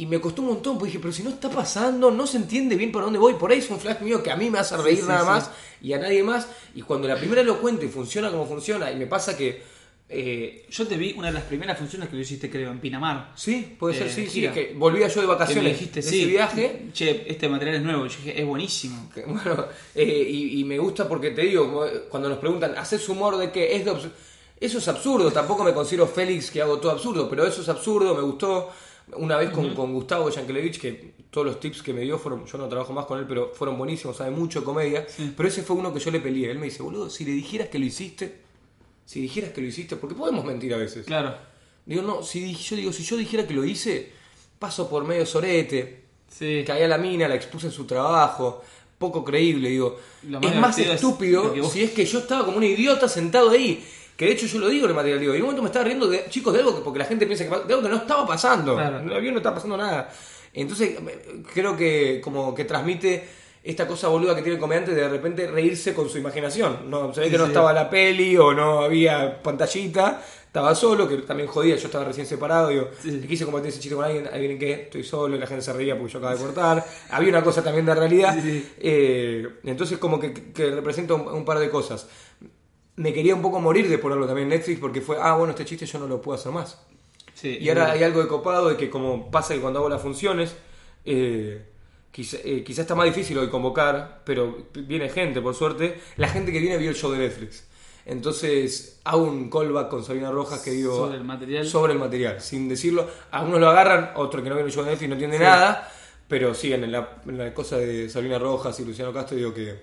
Y 0.00 0.06
me 0.06 0.20
costó 0.20 0.42
un 0.42 0.48
montón, 0.48 0.74
porque 0.78 0.86
dije, 0.92 1.00
pero 1.00 1.12
si 1.12 1.24
no 1.24 1.30
está 1.30 1.50
pasando, 1.50 2.10
no 2.12 2.24
se 2.26 2.36
entiende 2.36 2.76
bien 2.76 2.92
por 2.92 3.02
dónde 3.02 3.18
voy. 3.18 3.34
Por 3.34 3.50
ahí 3.50 3.58
es 3.58 3.68
un 3.68 3.80
flash 3.80 4.00
mío 4.00 4.22
que 4.22 4.30
a 4.30 4.36
mí 4.36 4.48
me 4.48 4.58
hace 4.60 4.76
reír 4.76 5.00
sí, 5.00 5.04
nada 5.08 5.20
sí. 5.22 5.26
más 5.26 5.50
y 5.82 5.92
a 5.92 5.98
nadie 5.98 6.22
más. 6.22 6.46
Y 6.76 6.82
cuando 6.82 7.08
la 7.08 7.16
primera 7.16 7.42
lo 7.42 7.60
cuento 7.60 7.84
y 7.84 7.88
funciona 7.88 8.30
como 8.30 8.46
funciona, 8.46 8.90
y 8.92 8.96
me 8.96 9.08
pasa 9.08 9.36
que... 9.36 9.60
eh, 10.08 10.66
Yo 10.70 10.86
te 10.86 10.96
vi 10.96 11.14
una 11.18 11.26
de 11.28 11.34
las 11.34 11.42
primeras 11.42 11.76
funciones 11.76 12.08
que 12.08 12.14
lo 12.14 12.22
hiciste, 12.22 12.48
creo, 12.48 12.70
en 12.70 12.78
Pinamar. 12.78 13.32
Sí, 13.34 13.74
puede 13.78 13.94
ser, 13.98 14.06
Eh, 14.06 14.10
sí, 14.10 14.26
sí. 14.28 14.44
Es 14.46 14.52
que 14.52 14.72
volvía 14.76 15.08
yo 15.08 15.20
de 15.20 15.26
vacaciones 15.26 15.72
dijiste, 15.72 16.00
de 16.00 16.06
ese 16.06 16.26
viaje. 16.26 16.88
Che, 16.92 17.24
este 17.28 17.48
material 17.48 17.76
es 17.78 17.82
nuevo. 17.82 18.06
Yo 18.06 18.16
dije, 18.18 18.40
es 18.40 18.46
buenísimo. 18.46 19.10
que, 19.12 19.22
Bueno, 19.24 19.66
eh, 19.96 20.26
y, 20.30 20.60
y 20.60 20.64
me 20.64 20.78
gusta 20.78 21.08
porque 21.08 21.32
te 21.32 21.42
digo, 21.42 21.84
eh, 21.84 22.04
cuando 22.08 22.28
nos 22.28 22.38
preguntan, 22.38 22.74
¿haces 22.78 23.08
humor 23.08 23.36
de 23.36 23.50
qué? 23.50 23.74
Es 23.74 23.84
de 23.84 23.92
eso 24.60 24.78
es 24.78 24.88
absurdo, 24.88 25.30
tampoco 25.32 25.62
me 25.64 25.72
considero 25.72 26.06
Félix 26.06 26.50
que 26.50 26.60
hago 26.62 26.78
todo 26.78 26.90
absurdo, 26.92 27.28
pero 27.30 27.46
eso 27.46 27.62
es 27.62 27.68
absurdo, 27.68 28.14
me 28.14 28.22
gustó. 28.22 28.70
Una 29.16 29.36
vez 29.36 29.50
con, 29.50 29.74
con 29.74 29.92
Gustavo 29.94 30.28
Yankelevich, 30.30 30.78
que 30.80 31.12
todos 31.30 31.46
los 31.46 31.60
tips 31.60 31.82
que 31.82 31.92
me 31.92 32.02
dio 32.02 32.18
fueron, 32.18 32.44
yo 32.46 32.58
no 32.58 32.68
trabajo 32.68 32.92
más 32.92 33.06
con 33.06 33.18
él, 33.18 33.26
pero 33.28 33.52
fueron 33.54 33.78
buenísimos, 33.78 34.16
sabe 34.16 34.30
mucho 34.30 34.64
comedia. 34.64 35.06
Pero 35.36 35.48
ese 35.48 35.62
fue 35.62 35.76
uno 35.76 35.92
que 35.92 36.00
yo 36.00 36.10
le 36.10 36.20
peleé. 36.20 36.50
Él 36.50 36.58
me 36.58 36.66
dice, 36.66 36.82
boludo, 36.82 37.08
si 37.10 37.24
le 37.24 37.32
dijeras 37.32 37.68
que 37.68 37.78
lo 37.78 37.84
hiciste, 37.86 38.40
si 39.04 39.20
dijeras 39.20 39.50
que 39.52 39.60
lo 39.60 39.66
hiciste, 39.66 39.96
porque 39.96 40.14
podemos 40.14 40.44
mentir 40.44 40.72
a 40.74 40.76
veces. 40.76 41.06
Claro. 41.06 41.34
Digo, 41.86 42.02
no, 42.02 42.22
si 42.22 42.54
yo 42.54 42.76
digo, 42.76 42.92
si 42.92 43.02
yo 43.02 43.16
dijera 43.16 43.46
que 43.46 43.54
lo 43.54 43.64
hice, 43.64 44.12
paso 44.58 44.88
por 44.90 45.04
medio 45.04 45.24
sorete, 45.26 46.04
Sí. 46.30 46.62
caí 46.66 46.82
a 46.82 46.88
la 46.88 46.98
mina, 46.98 47.26
la 47.26 47.34
expuse 47.36 47.66
en 47.68 47.72
su 47.72 47.86
trabajo, 47.86 48.62
poco 48.98 49.24
creíble, 49.24 49.70
digo. 49.70 49.98
Más 50.24 50.42
es 50.44 50.56
más 50.56 50.78
es 50.78 50.86
estúpido 50.88 51.44
lo 51.44 51.54
que 51.54 51.60
vos- 51.62 51.72
si 51.72 51.82
es 51.82 51.92
que 51.92 52.04
yo 52.04 52.18
estaba 52.18 52.44
como 52.44 52.58
un 52.58 52.64
idiota 52.64 53.08
sentado 53.08 53.50
ahí. 53.50 53.82
Que 54.18 54.24
de 54.26 54.32
hecho 54.32 54.46
yo 54.46 54.58
lo 54.58 54.68
digo 54.68 54.84
en 54.86 54.90
el 54.90 54.96
material, 54.96 55.20
digo, 55.20 55.32
y 55.32 55.36
en 55.36 55.42
un 55.42 55.46
momento 55.46 55.62
me 55.62 55.68
estaba 55.68 55.84
riendo 55.84 56.08
de 56.08 56.24
chicos 56.28 56.52
de 56.52 56.58
algo 56.58 56.74
que 56.74 56.82
porque 56.82 56.98
la 56.98 57.04
gente 57.04 57.24
piensa 57.24 57.44
que 57.44 57.50
de 57.50 57.72
algo 57.74 57.82
que 57.82 57.88
no 57.88 57.96
estaba 57.98 58.26
pasando. 58.26 58.74
Claro. 58.74 58.98
En 58.98 59.08
el 59.08 59.16
avión 59.16 59.34
no 59.34 59.38
estaba 59.38 59.54
pasando 59.54 59.76
nada. 59.76 60.10
Entonces 60.52 60.96
creo 61.54 61.76
que 61.76 62.20
como 62.20 62.52
que 62.52 62.64
transmite 62.64 63.24
esta 63.62 63.86
cosa 63.86 64.08
boluda 64.08 64.34
que 64.34 64.42
tiene 64.42 64.54
el 64.56 64.60
comediante 64.60 64.92
de 64.92 65.02
de 65.02 65.08
repente 65.08 65.46
reírse 65.46 65.94
con 65.94 66.08
su 66.08 66.18
imaginación. 66.18 66.90
No, 66.90 67.14
se 67.14 67.20
ve 67.20 67.26
Sí, 67.26 67.32
que 67.32 67.38
no 67.38 67.44
sí. 67.44 67.50
estaba 67.50 67.72
la 67.72 67.88
peli 67.88 68.36
o 68.36 68.52
no 68.52 68.80
había 68.80 69.40
pantallita, 69.40 70.20
estaba 70.46 70.74
solo, 70.74 71.06
que 71.08 71.18
también 71.18 71.48
jodía, 71.48 71.76
yo 71.76 71.86
estaba 71.86 72.04
recién 72.04 72.26
separado, 72.26 72.70
digo, 72.70 72.88
Sí, 73.00 73.20
quise 73.28 73.44
compartir 73.44 73.68
ese 73.68 73.78
chiste 73.80 73.94
con 73.94 74.04
alguien, 74.04 74.26
adivinen 74.26 74.58
qué, 74.58 74.72
estoy 74.72 75.04
solo 75.04 75.36
y 75.36 75.38
la 75.38 75.46
gente 75.46 75.62
se 75.62 75.72
reía 75.72 75.96
porque 75.96 76.12
yo 76.12 76.18
acabo 76.18 76.34
de 76.36 76.42
cortar. 76.44 76.84
Había 77.10 77.28
una 77.28 77.44
cosa 77.44 77.62
también 77.62 77.86
de 77.86 77.94
realidad. 77.94 78.36
Eh, 78.78 79.46
entonces 79.64 79.98
como 79.98 80.18
que, 80.18 80.32
que 80.32 80.70
representa 80.72 81.14
un, 81.14 81.28
un 81.28 81.44
par 81.44 81.58
de 81.60 81.68
cosas. 81.70 82.08
Me 82.98 83.12
quería 83.12 83.34
un 83.34 83.42
poco 83.42 83.60
morir 83.60 83.88
de 83.88 83.98
ponerlo 83.98 84.26
también 84.26 84.50
en 84.50 84.58
Netflix 84.58 84.80
porque 84.80 85.00
fue, 85.00 85.16
ah, 85.20 85.34
bueno, 85.36 85.50
este 85.52 85.64
chiste 85.64 85.86
yo 85.86 85.98
no 85.98 86.06
lo 86.06 86.20
puedo 86.20 86.36
hacer 86.38 86.52
más. 86.52 86.78
Sí, 87.34 87.56
Y 87.60 87.68
ahora 87.68 87.92
hay 87.92 88.02
algo 88.02 88.20
de 88.20 88.26
copado 88.28 88.68
de 88.68 88.76
que 88.76 88.90
como 88.90 89.30
pasa 89.30 89.54
que 89.54 89.60
cuando 89.60 89.78
hago 89.78 89.88
las 89.88 90.02
funciones, 90.02 90.56
eh, 91.04 91.62
quizá, 92.10 92.38
eh, 92.42 92.64
quizá 92.64 92.82
está 92.82 92.94
más 92.96 93.06
difícil 93.06 93.38
hoy 93.38 93.48
convocar, 93.48 94.22
pero 94.24 94.66
viene 94.74 95.08
gente, 95.08 95.40
por 95.40 95.54
suerte. 95.54 96.00
La 96.16 96.28
gente 96.28 96.50
que 96.52 96.58
viene 96.58 96.76
vio 96.76 96.90
el 96.90 96.96
show 96.96 97.12
de 97.12 97.18
Netflix. 97.18 97.64
Entonces 98.04 99.00
hago 99.04 99.22
un 99.22 99.48
callback 99.50 99.88
con 99.90 100.02
Sabina 100.02 100.30
Rojas 100.32 100.60
que 100.62 100.70
digo... 100.72 100.96
Sobre 100.96 101.18
el 101.18 101.24
material. 101.24 101.66
Sobre 101.66 101.92
el 101.92 101.98
material, 101.98 102.40
sin 102.40 102.68
decirlo. 102.68 103.06
Algunos 103.30 103.60
lo 103.60 103.68
agarran, 103.68 104.12
otro 104.16 104.42
que 104.42 104.48
no 104.48 104.54
viene 104.56 104.68
el 104.70 104.74
show 104.74 104.82
de 104.82 104.90
Netflix 104.90 105.08
no 105.08 105.14
entiende 105.14 105.36
Sí. 105.36 105.42
nada, 105.44 105.92
pero 106.26 106.54
siguen 106.54 106.84
en 106.84 106.92
la, 106.92 107.20
en 107.26 107.38
la 107.38 107.54
cosa 107.54 107.76
de 107.76 108.08
Sabrina 108.08 108.38
Rojas 108.38 108.80
y 108.80 108.84
Luciano 108.84 109.12
Castro, 109.12 109.36
digo 109.36 109.54
que, 109.54 109.78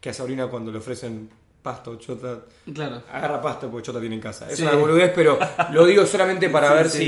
que 0.00 0.10
a 0.10 0.12
Sabrina 0.12 0.48
cuando 0.48 0.70
le 0.72 0.78
ofrecen 0.78 1.30
pasto, 1.62 1.96
chota, 1.96 2.40
Claro. 2.72 3.02
agarra 3.12 3.40
pasta 3.42 3.70
porque 3.70 3.86
Chota 3.86 4.00
tiene 4.00 4.14
en 4.14 4.20
casa. 4.20 4.50
Es 4.50 4.56
Sí. 4.56 4.62
una 4.62 4.74
boludez, 4.74 5.12
pero 5.14 5.38
lo 5.72 5.84
digo 5.86 6.06
solamente 6.06 6.48
para 6.48 6.68
Sí, 6.70 6.74
ver 6.74 6.90
sí. 6.90 6.98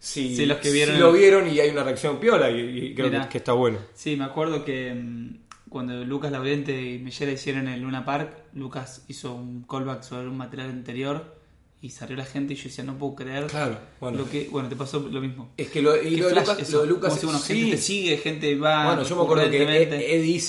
si, 0.00 0.28
si, 0.28 0.36
Sí, 0.36 0.46
los 0.46 0.58
que 0.58 0.70
vieron- 0.70 0.94
si 0.96 1.00
lo 1.00 1.12
vieron 1.12 1.48
y 1.48 1.60
hay 1.60 1.70
una 1.70 1.82
reacción 1.84 2.18
piola 2.18 2.50
y, 2.50 2.60
y 2.88 2.94
creo 2.94 3.08
Mirá. 3.08 3.24
que, 3.24 3.28
que 3.30 3.38
está 3.38 3.52
bueno. 3.52 3.78
Sí, 3.94 4.16
me 4.16 4.24
acuerdo 4.24 4.64
que 4.64 4.92
mm, 4.94 5.36
cuando 5.68 5.94
Lucas 6.04 6.30
Laurente 6.32 6.80
y 6.80 6.98
Mellera 6.98 7.32
hicieron 7.32 7.68
el 7.68 7.80
Luna 7.80 8.04
Park, 8.04 8.30
Lucas 8.54 9.04
hizo 9.08 9.34
un 9.34 9.62
callback 9.64 10.02
sobre 10.02 10.28
un 10.28 10.36
material 10.36 10.70
anterior 10.70 11.34
y 11.82 11.90
salió 11.90 12.16
la 12.16 12.24
gente 12.24 12.54
y 12.54 12.56
yo 12.56 12.64
decía, 12.64 12.82
no 12.84 12.96
puedo 12.96 13.14
creer 13.14 13.46
Claro, 13.46 13.76
bueno. 14.00 14.18
lo 14.18 14.30
que... 14.30 14.48
Bueno, 14.50 14.68
te 14.70 14.76
pasó 14.76 15.00
lo 15.00 15.20
mismo. 15.20 15.52
Es 15.56 15.68
que 15.68 15.82
lo, 15.82 16.00
y 16.00 16.16
lo 16.16 16.30
flash 16.30 16.48
Lucas, 16.48 16.70
lo 16.70 16.80
de 16.80 16.86
Lucas 16.86 17.08
Como 17.10 17.20
si, 17.20 17.26
bueno, 17.26 17.38
sí. 17.40 17.54
gente 17.60 17.76
te 17.76 17.82
sigue, 17.82 18.16
gente 18.18 18.56
va... 18.56 18.86
Bueno, 18.86 19.02
yo 19.02 19.16
me 19.16 19.22
acuerdo 19.22 19.50
que. 19.50 19.62
Ed 19.82 20.40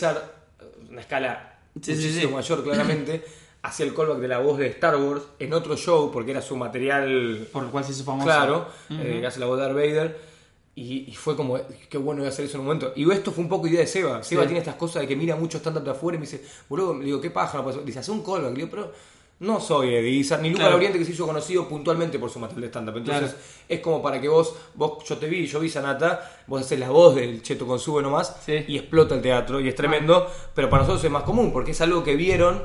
una 0.90 1.02
escala 1.02 1.55
Sí, 1.82 1.92
muchísimo 1.92 2.28
sí. 2.30 2.34
mayor 2.34 2.64
claramente, 2.64 3.24
hacía 3.62 3.86
el 3.86 3.94
callback 3.94 4.20
de 4.20 4.28
la 4.28 4.40
voz 4.40 4.58
de 4.58 4.68
Star 4.68 4.96
Wars 4.96 5.24
en 5.40 5.54
otro 5.54 5.76
show 5.76 6.12
porque 6.12 6.32
era 6.32 6.42
su 6.42 6.56
material 6.56 7.48
Por 7.52 7.64
lo 7.64 7.72
cual 7.72 7.84
se 7.84 7.92
hizo 7.92 8.04
famoso. 8.04 8.26
Claro, 8.26 8.68
eh, 8.90 9.18
que 9.22 9.28
hace 9.28 9.40
la 9.40 9.46
voz 9.48 9.58
de 9.58 9.64
Darth 9.64 9.76
Vader. 9.76 10.36
Y, 10.78 11.10
y 11.10 11.16
fue 11.16 11.38
como, 11.38 11.58
qué 11.90 11.98
bueno 11.98 12.20
voy 12.20 12.28
a 12.28 12.30
hacer 12.30 12.46
eso 12.46 12.56
en 12.56 12.62
un 12.62 12.66
momento. 12.68 12.92
Y 12.98 13.10
esto 13.10 13.32
fue 13.32 13.44
un 13.44 13.50
poco 13.50 13.66
idea 13.68 13.80
de 13.80 13.88
Seba. 13.88 14.22
Seba 14.24 14.44
tiene 14.44 14.60
estas 14.60 14.76
cosas 14.76 15.04
de 15.04 15.08
que 15.08 15.16
mira 15.16 15.38
mucho 15.38 15.58
stand-up 15.58 15.84
de 15.86 15.92
afuera 15.92 16.18
y 16.18 16.20
me 16.20 16.26
dice, 16.26 16.44
boludo, 16.68 16.98
le 16.98 17.06
digo, 17.06 17.22
¿qué 17.22 17.32
puedo 17.32 17.46
hacer?". 17.46 17.86
Dice, 17.86 18.00
hace 18.00 18.12
un 18.12 18.24
callback. 18.24 18.52
Le 18.52 18.56
digo, 18.56 18.68
pero 18.70 18.92
no 19.40 19.60
soy 19.60 19.94
Eddie 19.96 20.12
Izzard, 20.12 20.42
ni 20.42 20.50
Luca 20.50 20.60
Claro. 20.62 20.72
Lauriente 20.72 20.98
que 20.98 21.06
se 21.06 21.12
hizo 21.12 21.26
conocido 21.28 21.68
puntualmente 21.68 22.18
por 22.20 22.30
su 22.30 22.40
material 22.40 22.62
de 22.62 22.68
stand-up. 22.70 22.98
Entonces 22.98 23.32
Claro. 23.32 23.46
es 23.68 23.80
como 23.82 24.02
para 24.02 24.22
que 24.22 24.30
vos, 24.30 24.56
vos, 24.76 25.04
yo 25.08 25.18
te 25.18 25.28
vi, 25.28 25.46
yo 25.46 25.60
vi 25.60 25.70
Sanata, 25.70 26.32
vos 26.48 26.62
haces 26.62 26.80
la 26.80 26.90
voz 26.90 27.16
del 27.16 27.42
Cheto 27.42 27.68
con 27.68 27.78
sube 27.80 28.02
nomás 28.02 28.38
Sí. 28.46 28.64
y 28.68 28.78
explota 28.78 29.14
el 29.16 29.22
teatro 29.22 29.60
y 29.60 29.68
es 29.68 29.76
tremendo, 29.76 30.30
pero 30.54 30.70
para 30.70 30.84
nosotros 30.84 31.04
es 31.04 31.12
más 31.12 31.24
común 31.24 31.52
porque 31.52 31.72
es 31.72 31.82
algo 31.82 32.04
que 32.04 32.16
vieron 32.16 32.64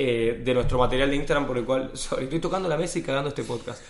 eh, 0.00 0.40
de 0.44 0.54
nuestro 0.54 0.78
material 0.78 1.10
de 1.10 1.16
Instagram 1.16 1.46
por 1.48 1.58
el 1.58 1.64
cual 1.64 1.90
sorry, 1.94 2.24
estoy 2.24 2.38
tocando 2.38 2.68
la 2.68 2.76
mesa 2.76 3.00
y 3.00 3.02
cagando 3.02 3.30
este 3.30 3.42
podcast 3.42 3.82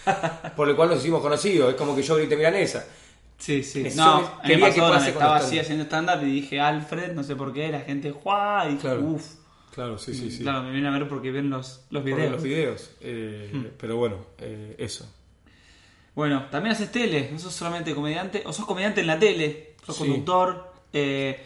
por 0.57 0.67
el 0.71 0.75
cual 0.75 0.89
nos 0.89 1.01
hicimos 1.01 1.21
conocidos 1.21 1.69
es 1.69 1.75
como 1.77 1.95
que 1.95 2.03
yo 2.03 2.17
grité 2.17 2.35
milanesa 2.37 2.87
Sí, 3.37 3.63
sí. 3.63 3.87
Es- 3.87 3.95
No, 3.95 4.21
me 4.43 4.49
quería 4.49 4.67
pasó 4.67 4.75
que 4.75 4.81
pase 4.81 5.05
con 5.13 5.23
estaba 5.23 5.37
así 5.37 5.59
haciendo 5.61 5.85
stand-up 5.85 6.23
y 6.27 6.31
dije 6.33 6.59
Alfred, 6.61 7.13
no 7.13 7.23
sé 7.23 7.37
por 7.37 7.53
qué, 7.53 7.69
la 7.69 7.81
gente, 7.81 8.11
¡juá! 8.11 8.67
Y 8.69 8.77
Claro. 8.79 9.01
uff. 9.03 9.23
Claro 9.79 9.97
sí 9.99 10.13
sí 10.13 10.31
sí 10.31 10.43
Claro, 10.43 10.63
me 10.65 10.73
vienen 10.73 10.93
a 10.93 10.99
ver 10.99 11.09
porque 11.09 11.31
ven 11.31 11.51
los, 11.51 11.85
los 11.91 12.03
Por 12.03 12.13
videos. 12.15 12.33
los 12.33 12.43
videos 12.43 12.91
eh, 13.01 13.51
Hmm. 13.53 13.65
pero 13.79 13.97
bueno 13.97 14.17
eh, 14.39 14.75
eso 14.79 15.07
Bueno, 16.17 16.47
también 16.51 16.73
haces 16.75 16.91
tele, 16.91 17.29
no 17.33 17.39
sos 17.39 17.55
solamente 17.55 17.95
comediante, 17.95 18.43
o 18.45 18.53
sos 18.53 18.67
comediante 18.67 19.01
en 19.03 19.07
la 19.07 19.19
tele, 19.21 19.75
sos 19.87 19.95
Sí. 19.97 20.03
conductor. 20.03 20.73
Eh, 20.93 21.39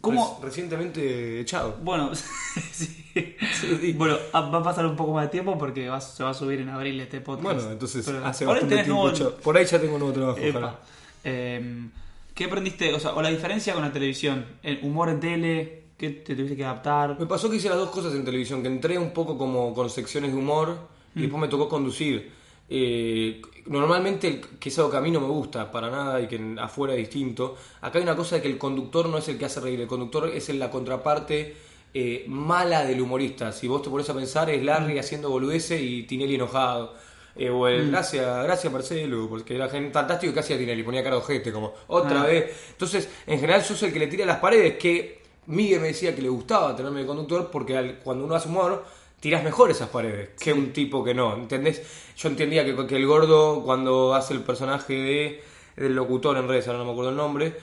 ¿Cómo? 0.00 0.38
Reci- 0.38 0.44
recientemente 0.44 1.40
echado 1.40 1.76
Bueno, 1.82 2.12
sí. 2.72 3.92
bueno, 3.96 4.16
ah, 4.32 4.42
va 4.42 4.58
a 4.58 4.62
pasar 4.62 4.86
un 4.86 4.94
poco 4.96 5.12
más 5.14 5.24
de 5.24 5.30
tiempo 5.30 5.58
porque 5.58 5.88
va- 5.88 6.00
se 6.00 6.22
va 6.22 6.30
a 6.30 6.34
subir 6.34 6.60
en 6.60 6.68
abril 6.68 7.00
este 7.00 7.20
podcast. 7.20 7.42
Bueno, 7.42 7.72
entonces 7.72 8.06
Pero 8.06 8.24
hace 8.24 8.44
bastante 8.46 8.76
tiempo 8.76 9.10
nuevo-. 9.10 9.30
Por 9.42 9.56
ahí 9.56 9.64
ya 9.66 9.80
tengo 9.80 9.98
nuevo 9.98 10.12
trabajo. 10.14 10.38
Epa. 10.38 10.78
Eh, 11.24 11.88
¿Qué 12.34 12.44
aprendiste? 12.44 12.94
O 12.94 13.00
sea, 13.00 13.12
o 13.14 13.20
la 13.22 13.28
diferencia 13.30 13.74
con 13.74 13.82
la 13.82 13.92
televisión. 13.92 14.46
El 14.62 14.78
humor 14.82 15.08
en 15.10 15.20
tele, 15.20 15.79
¿qué 16.00 16.10
te 16.10 16.34
tuviste 16.34 16.56
que 16.56 16.64
adaptar? 16.64 17.16
Me 17.20 17.26
pasó 17.26 17.50
que 17.50 17.56
hice 17.56 17.68
las 17.68 17.76
dos 17.78 17.90
cosas 17.90 18.14
en 18.14 18.24
televisión, 18.24 18.62
que 18.62 18.68
entré 18.68 18.96
un 18.98 19.10
poco 19.12 19.36
como 19.36 19.74
con 19.74 19.90
secciones 19.90 20.32
de 20.32 20.38
humor 20.38 20.68
Mm. 21.14 21.18
y 21.18 21.22
después 21.22 21.40
me 21.40 21.48
tocó 21.48 21.68
conducir. 21.68 22.30
Eh, 22.72 23.42
normalmente, 23.66 24.40
que 24.58 24.68
es 24.68 24.78
algo 24.78 24.90
que 24.92 24.96
a 24.96 25.00
mí 25.00 25.10
no 25.10 25.20
me 25.20 25.26
gusta 25.26 25.70
para 25.70 25.90
nada 25.90 26.20
y 26.20 26.28
que 26.28 26.40
afuera 26.60 26.94
es 26.94 27.00
distinto, 27.00 27.56
acá 27.80 27.98
hay 27.98 28.04
una 28.04 28.14
cosa 28.16 28.36
de 28.36 28.42
que 28.42 28.48
el 28.48 28.56
conductor 28.58 29.08
no 29.08 29.18
es 29.18 29.28
el 29.28 29.36
que 29.36 29.44
hace 29.44 29.60
reír, 29.60 29.80
el 29.80 29.88
conductor 29.88 30.28
es 30.32 30.48
en 30.48 30.58
la 30.58 30.70
contraparte 30.70 31.56
eh, 31.92 32.24
mala 32.28 32.84
del 32.84 33.00
humorista. 33.00 33.50
Si 33.50 33.66
vos 33.66 33.82
te 33.82 33.90
pones 33.90 34.08
a 34.08 34.14
pensar, 34.14 34.48
es 34.48 34.62
Larry 34.62 34.94
Mm. 34.94 34.98
haciendo 35.00 35.28
boludeces 35.30 35.80
y 35.82 36.04
Tinelli 36.04 36.36
enojado. 36.36 36.94
Eh, 37.34 37.50
o 37.50 37.66
el 37.68 37.90
gracias, 37.90 38.44
gracias 38.44 38.72
Marcelo, 38.72 39.26
porque 39.28 39.56
era 39.56 39.68
gente 39.68 39.90
fantástico 39.92 40.32
que 40.32 40.38
hacía 40.40 40.56
Tinelli, 40.56 40.84
ponía 40.84 41.02
cara 41.02 41.16
de 41.16 41.22
ojete, 41.22 41.50
como 41.52 41.74
otra 41.88 42.22
Ah. 42.22 42.26
vez. 42.26 42.68
Entonces, 42.70 43.08
en 43.26 43.40
general, 43.40 43.62
soy 43.64 43.88
el 43.88 43.92
que 43.92 43.98
le 43.98 44.06
tira 44.06 44.24
las 44.24 44.38
paredes, 44.38 44.76
que 44.78 45.19
Miguel 45.50 45.80
me 45.80 45.88
decía 45.88 46.14
que 46.14 46.22
le 46.22 46.28
gustaba 46.28 46.74
tenerme 46.74 47.00
de 47.00 47.06
conductor 47.06 47.50
porque 47.52 47.76
al- 47.76 47.98
cuando 47.98 48.24
uno 48.24 48.34
hace 48.34 48.48
humor, 48.48 48.84
tiras 49.20 49.44
mejor 49.44 49.70
esas 49.70 49.88
paredes 49.90 50.30
que 50.40 50.52
un 50.52 50.72
tipo 50.72 51.04
que 51.04 51.12
no, 51.14 51.34
¿entendés? 51.36 51.82
Yo 52.16 52.28
entendía 52.28 52.64
que, 52.64 52.86
que 52.86 52.96
el 52.96 53.06
gordo, 53.06 53.62
cuando 53.62 54.14
hace 54.14 54.32
el 54.34 54.40
personaje 54.40 54.94
de, 54.94 55.42
del 55.76 55.94
locutor 55.94 56.36
en 56.38 56.48
redes, 56.48 56.66
ahora 56.68 56.78
no 56.78 56.86
me 56.86 56.92
acuerdo 56.92 57.10
el 57.10 57.16
nombre, 57.16 57.54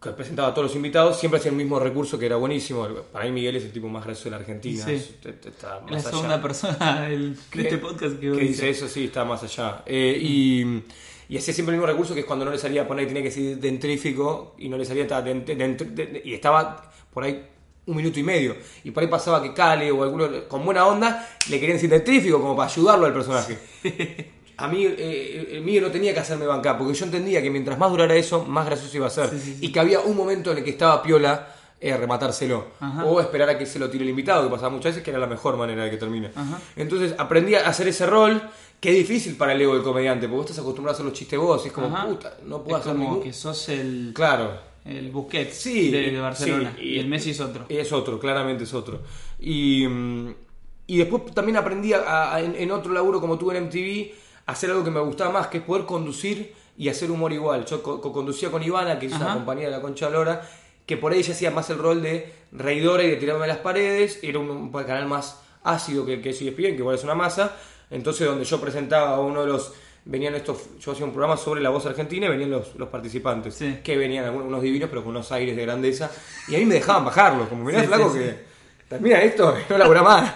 que 0.00 0.10
presentaba 0.10 0.48
a 0.48 0.54
todos 0.54 0.68
los 0.68 0.76
invitados, 0.76 1.18
siempre 1.18 1.38
hacía 1.40 1.50
el 1.50 1.56
mismo 1.56 1.78
recurso 1.80 2.18
que 2.18 2.26
era 2.26 2.36
buenísimo. 2.36 2.86
Para 3.10 3.24
mí 3.24 3.32
Miguel 3.32 3.56
es 3.56 3.64
el 3.64 3.72
tipo 3.72 3.88
más 3.88 4.04
gracioso 4.04 4.24
de 4.24 4.30
la 4.32 4.36
Argentina. 4.36 4.84
Sí. 4.84 4.92
es- 4.92 5.14
está 5.46 5.76
la 5.76 5.80
más 5.80 5.92
allá. 6.06 6.10
segunda 6.10 6.42
persona 6.42 7.00
del- 7.08 7.34
de 7.54 7.62
este 7.62 7.78
podcast 7.78 8.20
que, 8.20 8.30
que 8.32 8.40
dice 8.40 8.68
eso, 8.68 8.86
sí, 8.86 9.06
está 9.06 9.24
más 9.24 9.42
allá. 9.42 9.82
Eh, 9.86 10.18
y, 10.20 10.82
y 11.28 11.36
hacía 11.38 11.52
siempre 11.54 11.74
el 11.74 11.80
mismo 11.80 11.90
recurso 11.92 12.14
que 12.14 12.20
es 12.20 12.26
cuando 12.26 12.44
no 12.44 12.50
le 12.50 12.58
salía 12.58 12.86
poner, 12.86 13.06
tenía 13.06 13.22
que 13.22 13.28
decir 13.28 13.58
dentrífico 13.58 14.54
y 14.58 14.68
no 14.68 14.76
le 14.76 14.84
salía, 14.84 15.02
estaba 15.04 15.26
dent- 15.26 15.44
dent- 15.46 15.76
de- 15.94 16.22
y 16.24 16.34
estaba 16.34 16.90
por 17.12 17.24
ahí 17.24 17.46
un 17.86 17.96
minuto 17.96 18.18
y 18.18 18.22
medio. 18.22 18.56
Y 18.82 18.90
por 18.90 19.02
ahí 19.02 19.08
pasaba 19.08 19.42
que 19.42 19.52
Cale 19.52 19.90
o 19.92 20.02
alguno 20.02 20.28
con 20.48 20.64
buena 20.64 20.86
onda 20.86 21.28
le 21.50 21.60
querían 21.60 21.76
decir 21.76 21.90
dentrífico 21.90 22.40
como 22.40 22.56
para 22.56 22.70
ayudarlo 22.70 23.06
al 23.06 23.12
personaje. 23.12 23.58
A 24.56 24.68
mí, 24.68 24.84
eh, 24.86 25.48
el 25.52 25.62
mío 25.62 25.82
no 25.82 25.90
tenía 25.90 26.14
que 26.14 26.20
hacerme 26.20 26.46
bancar, 26.46 26.78
porque 26.78 26.94
yo 26.94 27.04
entendía 27.04 27.42
que 27.42 27.50
mientras 27.50 27.76
más 27.76 27.90
durara 27.90 28.14
eso, 28.14 28.44
más 28.44 28.64
gracioso 28.66 28.96
iba 28.96 29.08
a 29.08 29.10
ser. 29.10 29.28
Sí, 29.30 29.38
sí, 29.38 29.56
sí. 29.58 29.66
Y 29.66 29.72
que 29.72 29.80
había 29.80 30.00
un 30.00 30.16
momento 30.16 30.52
en 30.52 30.58
el 30.58 30.64
que 30.64 30.70
estaba 30.70 31.02
piola 31.02 31.48
eh, 31.80 31.94
rematárselo. 31.96 32.68
Ajá. 32.80 33.04
O 33.04 33.20
esperar 33.20 33.48
a 33.50 33.58
que 33.58 33.66
se 33.66 33.78
lo 33.80 33.90
tire 33.90 34.04
el 34.04 34.10
invitado, 34.10 34.44
que 34.44 34.50
pasaba 34.50 34.70
muchas 34.70 34.92
veces, 34.92 35.02
que 35.02 35.10
era 35.10 35.18
la 35.18 35.26
mejor 35.26 35.56
manera 35.56 35.84
de 35.84 35.90
que 35.90 35.96
termine. 35.96 36.30
Ajá. 36.34 36.60
Entonces 36.76 37.14
aprendí 37.18 37.56
a 37.56 37.68
hacer 37.68 37.88
ese 37.88 38.06
rol, 38.06 38.40
que 38.84 38.90
es 38.90 38.96
difícil 39.08 39.34
para 39.36 39.54
el 39.54 39.62
ego 39.62 39.72
del 39.72 39.82
comediante, 39.82 40.26
porque 40.28 40.36
vos 40.36 40.44
estás 40.50 40.58
acostumbrado 40.62 40.92
a 40.92 40.96
hacer 40.96 41.06
los 41.06 41.14
chistes 41.14 41.38
vos, 41.38 41.64
y 41.64 41.68
es 41.68 41.72
como, 41.72 41.86
Ajá. 41.86 42.06
puta, 42.06 42.36
no 42.44 42.62
puedo 42.62 42.76
es 42.76 42.82
hacer 42.82 42.92
como 42.96 43.04
ningún... 43.08 43.22
que 43.24 43.32
sos 43.32 43.68
el, 43.70 44.12
Claro. 44.14 44.50
el 44.84 45.10
Busquets 45.10 45.54
Sí, 45.56 45.90
de, 45.90 46.10
de 46.10 46.20
Barcelona. 46.20 46.74
sí, 46.76 46.82
y, 46.84 46.98
el 46.98 47.08
Messi 47.08 47.30
es 47.30 47.40
otro. 47.40 47.64
Es 47.70 47.90
otro, 47.92 48.20
claramente 48.20 48.64
es 48.64 48.74
otro. 48.74 49.00
Y, 49.40 49.86
mm, 49.88 50.34
y 50.88 50.98
después 50.98 51.34
también 51.34 51.56
aprendí 51.56 51.94
a- 51.94 52.34
a- 52.34 52.40
en, 52.42 52.56
en 52.56 52.70
otro 52.72 52.92
laburo 52.92 53.22
como 53.22 53.38
tú 53.38 53.50
en 53.52 53.64
MTV 53.64 54.12
a 54.44 54.52
hacer 54.52 54.70
algo 54.70 54.84
que 54.84 54.90
me 54.90 55.00
gustaba 55.00 55.30
más, 55.32 55.46
que 55.46 55.56
es 55.58 55.64
poder 55.64 55.86
conducir 55.86 56.52
y 56.76 56.90
hacer 56.90 57.10
humor 57.10 57.32
igual. 57.32 57.64
Yo 57.64 57.82
co- 57.82 58.02
co- 58.02 58.12
conducía 58.12 58.50
con 58.50 58.62
Ivana, 58.62 58.98
que 58.98 59.06
es 59.06 59.14
una 59.14 59.32
compañía 59.32 59.64
de 59.64 59.70
la 59.70 59.80
Concha 59.80 60.10
Lora, 60.10 60.46
que 60.84 60.98
por 60.98 61.12
ahí 61.12 61.20
ella 61.20 61.32
hacía 61.32 61.50
más 61.50 61.70
el 61.70 61.78
rol 61.78 62.02
de 62.02 62.30
reidora 62.52 63.02
y 63.02 63.08
de 63.08 63.16
tirarme 63.16 63.44
a 63.44 63.48
las 63.48 63.58
paredes. 63.58 64.18
Era 64.22 64.38
un, 64.40 64.50
un 64.50 64.70
canal 64.70 65.06
más 65.06 65.40
ácido 65.62 66.04
que, 66.04 66.20
que 66.20 66.30
es 66.30 66.42
ESPN, 66.42 66.74
que 66.74 66.80
igual 66.80 66.96
es 66.96 67.04
una 67.04 67.14
masa. 67.14 67.56
Entonces, 67.90 68.26
donde 68.26 68.44
yo 68.44 68.60
presentaba 68.60 69.16
a 69.16 69.20
uno 69.20 69.42
de 69.42 69.48
los. 69.48 69.72
Venían 70.06 70.34
estos. 70.34 70.78
Yo 70.80 70.92
hacía 70.92 71.04
un 71.04 71.12
programa 71.12 71.36
sobre 71.36 71.62
la 71.62 71.70
voz 71.70 71.86
argentina 71.86 72.26
y 72.26 72.28
venían 72.30 72.50
los, 72.50 72.74
los 72.76 72.88
participantes. 72.88 73.54
Sí. 73.54 73.78
Que 73.82 73.96
venían 73.96 74.24
algunos 74.24 74.48
unos 74.48 74.62
divinos, 74.62 74.88
pero 74.90 75.02
con 75.02 75.10
unos 75.10 75.30
aires 75.32 75.56
de 75.56 75.62
grandeza. 75.62 76.10
Y 76.48 76.56
a 76.56 76.58
mí 76.58 76.66
me 76.66 76.74
dejaban 76.74 77.04
bajarlos. 77.04 77.48
Como 77.48 77.64
mirá, 77.64 77.80
Sí, 77.80 77.86
flaco, 77.86 78.12
sí, 78.12 78.18
que. 78.18 78.54
Termina 78.88 79.22
esto, 79.22 79.56
no 79.70 79.78
labura 79.78 80.02
más. 80.02 80.34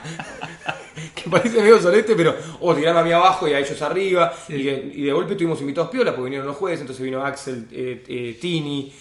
que 1.15 1.29
parece 1.29 1.61
medio 1.61 1.81
solete, 1.81 2.15
pero. 2.17 2.35
O 2.61 2.75
tirarme 2.75 3.01
a 3.01 3.05
mí 3.05 3.13
abajo 3.13 3.47
y 3.47 3.53
a 3.53 3.59
ellos 3.59 3.81
arriba. 3.83 4.33
Y, 4.49 4.63
de, 4.63 4.93
y 4.95 5.03
de 5.03 5.13
golpe 5.13 5.35
tuvimos 5.35 5.61
invitados 5.61 5.91
piola, 5.91 6.13
porque 6.13 6.25
vinieron 6.25 6.47
los 6.47 6.57
jueces, 6.57 6.81
entonces 6.81 7.05
vino 7.05 7.23
Axel, 7.25 7.67
eh, 7.71 8.05
eh, 8.09 8.39
Tini. 8.41 8.93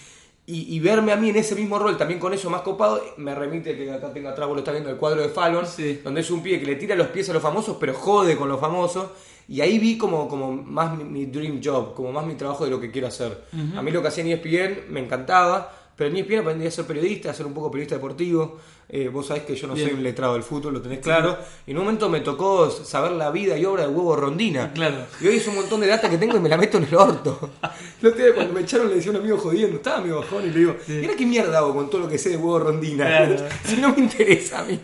Y, 0.50 0.74
y 0.74 0.80
verme 0.80 1.12
a 1.12 1.16
mí 1.16 1.28
en 1.28 1.36
ese 1.36 1.54
mismo 1.54 1.78
rol, 1.78 1.98
también 1.98 2.18
con 2.18 2.32
eso 2.32 2.48
más 2.48 2.62
copado, 2.62 3.02
me 3.18 3.34
remite 3.34 3.76
que 3.76 3.92
acá 3.92 4.10
tengo 4.14 4.30
atrás, 4.30 4.48
vos 4.48 4.54
lo 4.56 4.60
estás 4.60 4.72
viendo, 4.72 4.88
el 4.88 4.96
cuadro 4.96 5.20
de 5.20 5.28
Fallon, 5.28 5.66
Sí. 5.66 6.00
donde 6.02 6.22
es 6.22 6.30
un 6.30 6.42
pibe 6.42 6.58
que 6.58 6.64
le 6.64 6.76
tira 6.76 6.94
los 6.96 7.08
pies 7.08 7.28
a 7.28 7.34
los 7.34 7.42
famosos, 7.42 7.76
pero 7.78 7.92
jode 7.92 8.34
con 8.34 8.48
los 8.48 8.58
famosos. 8.58 9.08
Y 9.46 9.60
ahí 9.60 9.78
vi 9.78 9.98
como, 9.98 10.26
como 10.26 10.50
más 10.52 10.96
mi, 10.96 11.04
mi 11.04 11.26
dream 11.26 11.60
job, 11.62 11.92
como 11.94 12.12
más 12.12 12.24
mi 12.24 12.34
trabajo 12.34 12.64
de 12.64 12.70
lo 12.70 12.80
que 12.80 12.90
quiero 12.90 13.08
hacer. 13.08 13.44
A 13.76 13.82
mí 13.82 13.90
lo 13.90 14.00
que 14.00 14.08
hacía 14.08 14.24
en 14.24 14.30
ESPN 14.32 14.90
me 14.92 15.00
encantaba, 15.00 15.70
pero 15.94 16.08
en 16.08 16.16
ESPN 16.16 16.38
aprendí 16.38 16.66
a 16.66 16.70
ser 16.70 16.86
periodista, 16.86 17.30
a 17.30 17.34
ser 17.34 17.44
un 17.44 17.52
poco 17.52 17.70
periodista 17.70 17.96
deportivo. 17.96 18.58
Eh, 18.90 19.08
vos 19.08 19.26
sabés 19.26 19.42
que 19.42 19.54
yo 19.54 19.66
no 19.66 19.74
Bien. 19.74 19.88
soy 19.88 19.98
un 19.98 20.02
letrado 20.02 20.32
del 20.32 20.42
fútbol, 20.42 20.72
lo 20.74 20.80
tenés 20.80 21.00
claro. 21.00 21.36
Y 21.66 21.72
en 21.72 21.78
un 21.78 21.84
momento 21.84 22.08
me 22.08 22.20
tocó 22.20 22.70
saber 22.70 23.12
la 23.12 23.30
vida 23.30 23.58
y 23.58 23.64
obra 23.66 23.82
de 23.82 23.88
Huevo 23.88 24.16
Rondina. 24.16 24.72
Claro. 24.72 25.04
Y 25.20 25.26
hoy 25.26 25.36
es 25.36 25.46
un 25.46 25.56
montón 25.56 25.80
de 25.80 25.88
data 25.88 26.08
que 26.08 26.16
tengo 26.16 26.38
y 26.38 26.40
me 26.40 26.48
la 26.48 26.56
meto 26.56 26.78
en 26.78 26.84
el 26.84 26.94
orto. 26.94 27.50
Otro 27.98 28.10
día 28.12 28.34
cuando 28.34 28.54
me 28.54 28.62
echaron 28.62 28.88
le 28.88 28.94
decía 28.94 29.10
a 29.12 29.14
un 29.16 29.20
amigo 29.20 29.36
jodiendo, 29.36 29.76
estaba 29.76 30.00
mi 30.00 30.10
bajón 30.10 30.46
y 30.46 30.50
le 30.50 30.58
digo, 30.58 30.76
mira 30.88 31.14
qué 31.14 31.26
mierda 31.26 31.58
hago 31.58 31.74
con 31.74 31.90
todo 31.90 32.02
lo 32.02 32.08
que 32.08 32.16
sé 32.16 32.30
de 32.30 32.36
Huevo 32.38 32.60
Rondina. 32.60 33.04
Claro. 33.06 33.36
si 33.64 33.76
no 33.76 33.94
me 33.94 34.00
interesa 34.00 34.60
a 34.60 34.64
mí. 34.64 34.80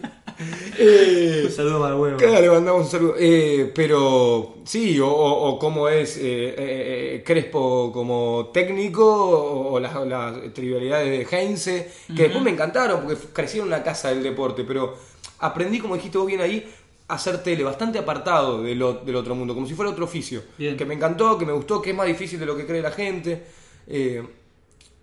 Eh, 0.78 1.42
Un 1.46 1.50
saludo 1.52 1.80
para 1.80 1.96
huevo. 1.96 2.16
Claro, 2.16 2.40
le 2.40 2.50
mandamos 2.50 2.84
un 2.86 2.90
saludo. 2.90 3.14
Eh, 3.18 3.70
pero 3.74 4.56
sí, 4.64 4.98
o, 5.00 5.08
o- 5.08 5.48
o 5.50 5.58
cómo 5.58 5.88
es 5.88 6.16
eh, 6.16 6.54
eh, 6.56 7.22
Crespo 7.24 7.90
como 7.92 8.50
técnico, 8.52 9.04
o, 9.06 9.72
o 9.74 9.80
las, 9.80 9.94
las 10.06 10.52
trivialidades 10.52 11.28
de 11.30 11.36
Heinze, 11.36 11.90
que 12.14 12.24
después 12.24 12.42
me 12.42 12.50
encantaron 12.50 13.02
porque 13.04 13.16
crecí 13.32 13.58
en 13.58 13.64
una 13.66 13.82
casa 13.82 14.08
del 14.10 14.22
deporte, 14.22 14.64
pero 14.64 14.94
aprendí, 15.40 15.78
como 15.78 15.94
dijiste 15.94 16.18
vos 16.18 16.26
bien 16.26 16.40
ahí, 16.40 16.68
a 17.06 17.14
hacer 17.14 17.42
tele, 17.42 17.62
bastante 17.64 17.98
apartado 17.98 18.62
del, 18.62 18.82
otro 18.82 19.34
mundo, 19.34 19.54
como 19.54 19.66
si 19.66 19.74
fuera 19.74 19.90
otro 19.90 20.04
oficio. 20.06 20.42
Bien. 20.58 20.76
Que 20.76 20.84
me 20.86 20.94
encantó, 20.94 21.36
que 21.38 21.44
me 21.46 21.52
gustó, 21.52 21.80
que 21.82 21.90
es 21.90 21.96
más 21.96 22.06
difícil 22.06 22.40
de 22.40 22.46
lo 22.46 22.56
que 22.56 22.66
cree 22.66 22.80
la 22.82 22.90
gente. 22.90 23.44
Eh, 23.86 24.22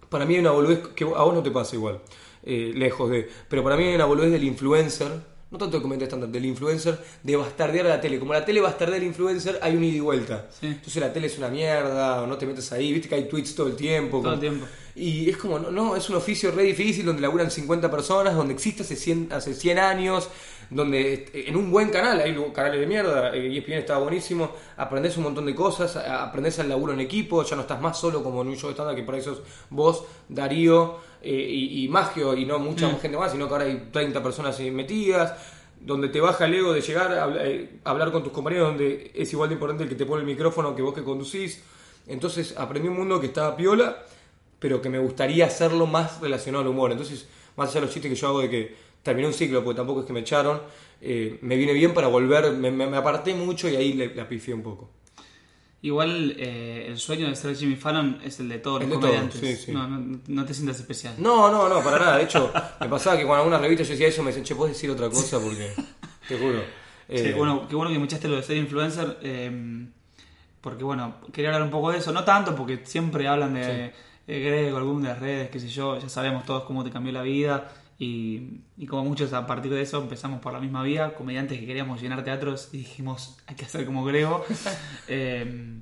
para 0.10 0.26
mí 0.26 0.34
hay 0.34 0.39
una 0.41 0.52
boludez 0.52 0.80
que 0.96 1.04
a 1.06 1.08
vos 1.24 1.34
no 1.34 1.41
te 1.44 1.52
pasa 1.52 1.76
igual, 1.76 2.00
eh, 2.44 2.72
lejos 2.76 3.10
de. 3.10 3.30
Pero 3.50 3.64
para 3.64 3.78
mí 3.78 3.84
hay 3.86 3.96
una 3.96 4.06
boludez 4.06 4.32
del 4.32 4.44
influencer, 4.44 5.10
no 5.52 5.58
tanto 5.58 5.78
de 5.78 5.82
comentar 5.84 6.04
estándar, 6.08 6.30
del 6.30 6.46
influencer, 6.46 6.98
de 7.24 7.36
bastardear 7.36 7.86
a 7.88 7.90
la 7.90 8.02
tele. 8.02 8.20
Como 8.20 8.34
la 8.34 8.46
tele 8.46 8.62
bastardea 8.62 8.96
al 8.98 9.04
influencer, 9.04 9.60
hay 9.62 9.76
un 9.76 9.84
ida 9.84 9.98
y 9.98 10.00
vuelta. 10.00 10.48
Sí. 10.60 10.68
Entonces 10.68 10.96
la 11.02 11.12
tele 11.12 11.28
es 11.28 11.38
una 11.38 11.50
mierda, 11.50 12.22
o 12.24 12.28
no 12.28 12.38
te 12.38 12.46
metes 12.46 12.72
ahí, 12.72 12.94
viste 12.94 13.10
que 13.10 13.16
hay 13.16 13.28
tweets 13.28 13.54
todo 13.56 13.68
el 13.68 13.76
tiempo. 13.76 14.18
Todo 14.18 14.22
como- 14.22 14.34
el 14.36 14.40
tiempo. 14.40 14.66
Y 14.94 15.30
es 15.30 15.38
como, 15.38 15.58
no, 15.58 15.72
no, 15.72 15.96
es 15.96 16.10
un 16.10 16.18
oficio 16.18 16.52
re 16.52 16.64
difícil 16.64 17.06
donde 17.06 17.22
laburan 17.22 17.50
50 17.50 17.90
personas, 17.90 18.36
donde 18.36 18.54
existe 18.54 18.84
hace 18.84 18.98
100, 18.98 19.30
hace 19.32 19.54
100 19.54 19.80
años, 19.80 20.30
donde 20.70 21.30
en 21.34 21.56
un 21.56 21.72
buen 21.72 21.89
canal, 21.89 22.20
hay 22.20 22.36
canales 22.54 22.80
de 22.82 22.88
mierda, 22.88 23.34
eh, 23.36 23.58
ESPN 23.58 23.78
estaba 23.80 24.00
buenísimo, 24.02 24.52
aprendés 24.78 25.16
un 25.18 25.24
montón 25.24 25.46
de 25.46 25.56
cosas, 25.56 25.96
a- 25.96 26.24
aprendés 26.24 26.60
al 26.60 26.68
laburo 26.70 26.92
en 26.94 27.00
equipo, 27.00 27.44
ya 27.44 27.56
no 27.56 27.62
estás 27.64 27.82
más 27.82 27.98
solo 28.00 28.22
como 28.24 28.42
en 28.42 28.50
un 28.50 28.58
show 28.58 28.70
estándar 28.70 28.96
que 28.96 29.04
por 29.04 29.22
sos 29.22 29.42
vos, 29.70 30.04
Darío 30.28 30.98
eh, 31.22 31.30
y, 31.49 31.86
y 31.86 31.88
Magio 31.88 32.36
y 32.36 32.45
no 32.45 32.59
mucha 32.59 32.88
Mm. 32.89 32.99
gente 32.99 33.17
más, 33.17 33.32
sino 33.32 33.47
que 33.47 33.53
ahora 33.53 33.65
hay 33.65 33.89
30 33.91 34.22
personas 34.24 34.59
metidas, 34.59 35.34
donde 35.80 36.09
te 36.09 36.19
baja 36.22 36.45
el 36.45 36.53
ego 36.53 36.74
de 36.74 36.82
llegar 36.82 37.11
a 37.11 37.45
eh, 37.47 37.80
hablar 37.84 38.11
con 38.11 38.24
tus 38.24 38.32
compañeros, 38.32 38.67
donde 38.69 39.11
es 39.15 39.32
igual 39.34 39.49
de 39.49 39.53
importante 39.55 39.84
el 39.84 39.89
que 39.89 39.95
te 39.95 40.05
pone 40.05 40.22
el 40.22 40.28
micrófono 40.28 40.76
que 40.76 40.82
vos 40.82 40.93
que 40.93 41.03
conducís. 41.03 41.63
Entonces 42.07 42.55
aprendí 42.57 42.88
un 42.88 42.97
mundo 42.97 43.19
que 43.19 43.28
estaba 43.28 43.55
piola, 43.55 44.03
pero 44.59 44.82
que 44.82 44.89
me 44.89 44.99
gustaría 44.99 45.45
hacerlo 45.45 45.88
más 45.88 46.22
relacionado 46.22 46.63
al 46.63 46.69
humor. 46.69 46.91
Entonces, 46.91 47.28
más 47.55 47.69
allá 47.69 47.82
de 47.82 47.86
los 47.88 47.93
chistes 47.93 48.11
que 48.11 48.15
yo 48.15 48.28
hago 48.28 48.41
de 48.41 48.49
que 48.49 48.76
terminé 49.01 49.28
un 49.28 49.34
ciclo, 49.34 49.63
porque 49.63 49.78
tampoco 49.78 50.01
es 50.01 50.05
que 50.05 50.13
me 50.13 50.19
echaron. 50.22 50.61
eh, 51.03 51.39
me 51.41 51.55
viene 51.55 51.74
bien 51.74 51.95
para 51.95 52.07
volver, 52.07 52.51
me, 52.51 52.69
me- 52.69 52.86
me 52.86 52.97
aparté 52.97 53.34
mucho 53.34 53.67
y 53.67 53.76
ahí 53.76 53.93
le, 53.93 54.13
la 54.13 54.28
pifié 54.30 54.53
un 54.53 54.61
poco. 54.61 54.89
Igual 55.84 56.36
eh, 56.38 56.86
el 56.90 56.98
sueño 57.00 57.28
de 57.28 57.36
ser 57.36 57.56
Jimmy 57.56 57.76
Fallon 57.76 58.20
es 58.24 58.40
el 58.40 58.50
de 58.50 58.60
todos 58.60 58.82
El 58.84 58.90
los 58.90 59.02
de 59.02 59.08
todos, 59.08 59.16
comediantes. 59.20 59.60
sí, 59.60 59.66
sí. 59.66 59.72
No, 59.72 59.88
no, 59.88 60.20
no 60.28 60.46
te 60.46 60.54
sientas 60.54 60.80
especial. 60.80 61.16
No, 61.18 61.52
no, 61.52 61.68
no, 61.68 61.84
para 61.84 61.98
nada. 61.98 62.18
De 62.18 62.24
hecho, 62.24 62.54
me 62.80 62.88
pasaba 62.88 63.18
que 63.18 63.26
cuando 63.26 63.42
algunas 63.44 63.62
revistas 63.62 63.88
yo 63.88 63.94
decía 63.94 64.08
eso, 64.08 64.22
me 64.22 64.28
decían, 64.28 64.46
che, 64.46 64.56
¿puedes 64.56 64.76
decir 64.76 64.92
otra 64.92 65.10
cosa? 65.10 65.40
Porque, 65.40 65.74
te 66.28 66.38
juro. 66.38 66.60
Sí, 67.10 67.16
eh, 67.18 67.34
bueno, 67.36 67.68
qué 67.68 67.76
bueno 67.76 67.92
que 67.92 67.98
me 67.98 68.06
echaste 68.06 68.28
lo 68.28 68.36
de 68.36 68.44
ser 68.44 68.58
influencer. 68.58 69.18
eh, 69.24 69.88
porque 70.62 70.84
bueno, 70.84 71.16
quería 71.34 71.50
hablar 71.50 71.64
un 71.64 71.72
poco 71.72 71.92
de 71.92 71.98
eso. 71.98 72.12
No 72.12 72.24
tanto 72.24 72.56
porque 72.56 72.82
siempre 72.86 73.28
hablan 73.28 73.56
de 73.56 73.92
Grego, 74.28 74.78
algún 74.78 75.02
de 75.02 75.10
las 75.10 75.20
redes, 75.20 75.50
qué 75.50 75.60
sé 75.60 75.68
yo. 75.68 75.98
Ya 76.00 76.08
sabemos 76.10 76.46
todos 76.46 76.64
cómo 76.66 76.84
te 76.84 76.92
cambió 76.92 77.12
la 77.12 77.24
vida. 77.24 77.72
Y, 78.04 78.62
y 78.78 78.88
como 78.88 79.04
muchos 79.06 79.32
a 79.34 79.45
partir 79.45 79.72
de 79.72 79.80
eso 79.84 80.02
empezamos 80.02 80.41
por 80.41 80.52
la 80.54 80.60
misma 80.60 80.82
vía. 80.82 81.14
Comediantes 81.14 81.60
que 81.60 81.68
queríamos 81.68 82.02
llenar 82.02 82.24
teatros 82.24 82.70
y 82.74 82.78
dijimos, 82.80 83.38
hay 83.45 83.56
que 83.56 83.66
hacer 83.66 83.86
como 83.86 84.04
Grego. 84.04 84.43
Eh, 85.08 85.78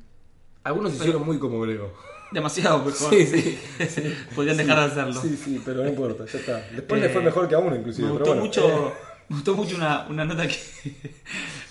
Algunos 0.64 0.94
hicieron 0.96 1.26
muy 1.26 1.40
como 1.40 1.62
Grego. 1.62 1.94
demasiado 2.34 2.84
mejor. 2.84 3.10
Sí, 3.16 3.26
sí. 3.88 4.14
Podrían 4.36 4.58
dejar 4.58 4.80
de 4.80 4.86
hacerlo. 4.86 5.22
Sí, 5.22 5.38
sí, 5.38 5.62
pero 5.64 5.82
no 5.84 5.90
importa, 5.90 6.26
ya 6.26 6.40
está. 6.40 6.58
Después 6.76 7.02
Eh, 7.02 7.08
le 7.08 7.14
fue 7.14 7.22
mejor 7.24 7.48
que 7.48 7.56
a 7.56 7.60
uno, 7.60 7.76
inclusive. 7.76 8.08
Me 8.10 8.14
pero 8.18 8.26
gustó 8.26 8.36
bueno. 8.36 8.46
mucho, 8.46 8.94
me 9.30 9.36
gustó 9.38 9.56
mucho 9.56 9.76
una, 9.78 10.08
una 10.10 10.26
nota 10.26 10.46
que, 10.46 10.58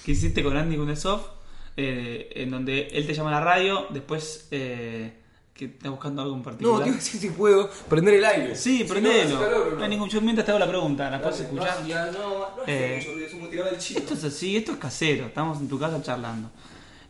que 0.04 0.12
hiciste 0.12 0.42
con 0.42 0.56
Andy 0.56 0.76
Kundesov, 0.78 1.20
eh, 1.76 2.30
en 2.36 2.50
donde 2.50 2.88
él 2.92 3.06
te 3.06 3.12
llama 3.12 3.28
a 3.36 3.40
la 3.40 3.44
radio, 3.44 3.86
después 3.90 4.48
eh, 4.50 5.12
que 5.58 5.64
está 5.64 5.90
buscando 5.90 6.22
algo 6.22 6.34
en 6.34 6.40
No, 6.40 6.44
particular. 6.44 6.82
te 6.84 6.88
iba 6.88 6.94
a 6.96 7.00
decir 7.00 7.20
si 7.20 7.30
puedo 7.30 7.68
prender 7.88 8.14
el 8.14 8.24
aire. 8.24 8.54
sí, 8.54 8.78
Si 8.78 8.84
prendelo. 8.84 9.34
no, 9.34 9.40
calor, 9.44 9.72
no 9.76 9.82
hay 9.82 9.90
ningún, 9.90 10.08
yo 10.08 10.20
mientras 10.20 10.44
te 10.46 10.52
hago 10.52 10.58
la 10.60 10.68
pregunta, 10.68 11.10
¿la 11.10 11.20
puedes 11.20 11.40
escuchar? 11.40 11.80
No, 11.82 11.86
ya, 11.88 12.06
no, 12.06 12.28
no 12.38 12.46
Eh, 12.66 12.98
es. 12.98 13.90
Esto 13.96 14.14
es 14.14 14.24
así, 14.24 14.56
esto 14.56 14.72
es 14.72 14.78
casero, 14.78 15.26
estamos 15.26 15.58
en 15.60 15.68
tu 15.68 15.78
casa 15.78 16.00
charlando. 16.00 16.48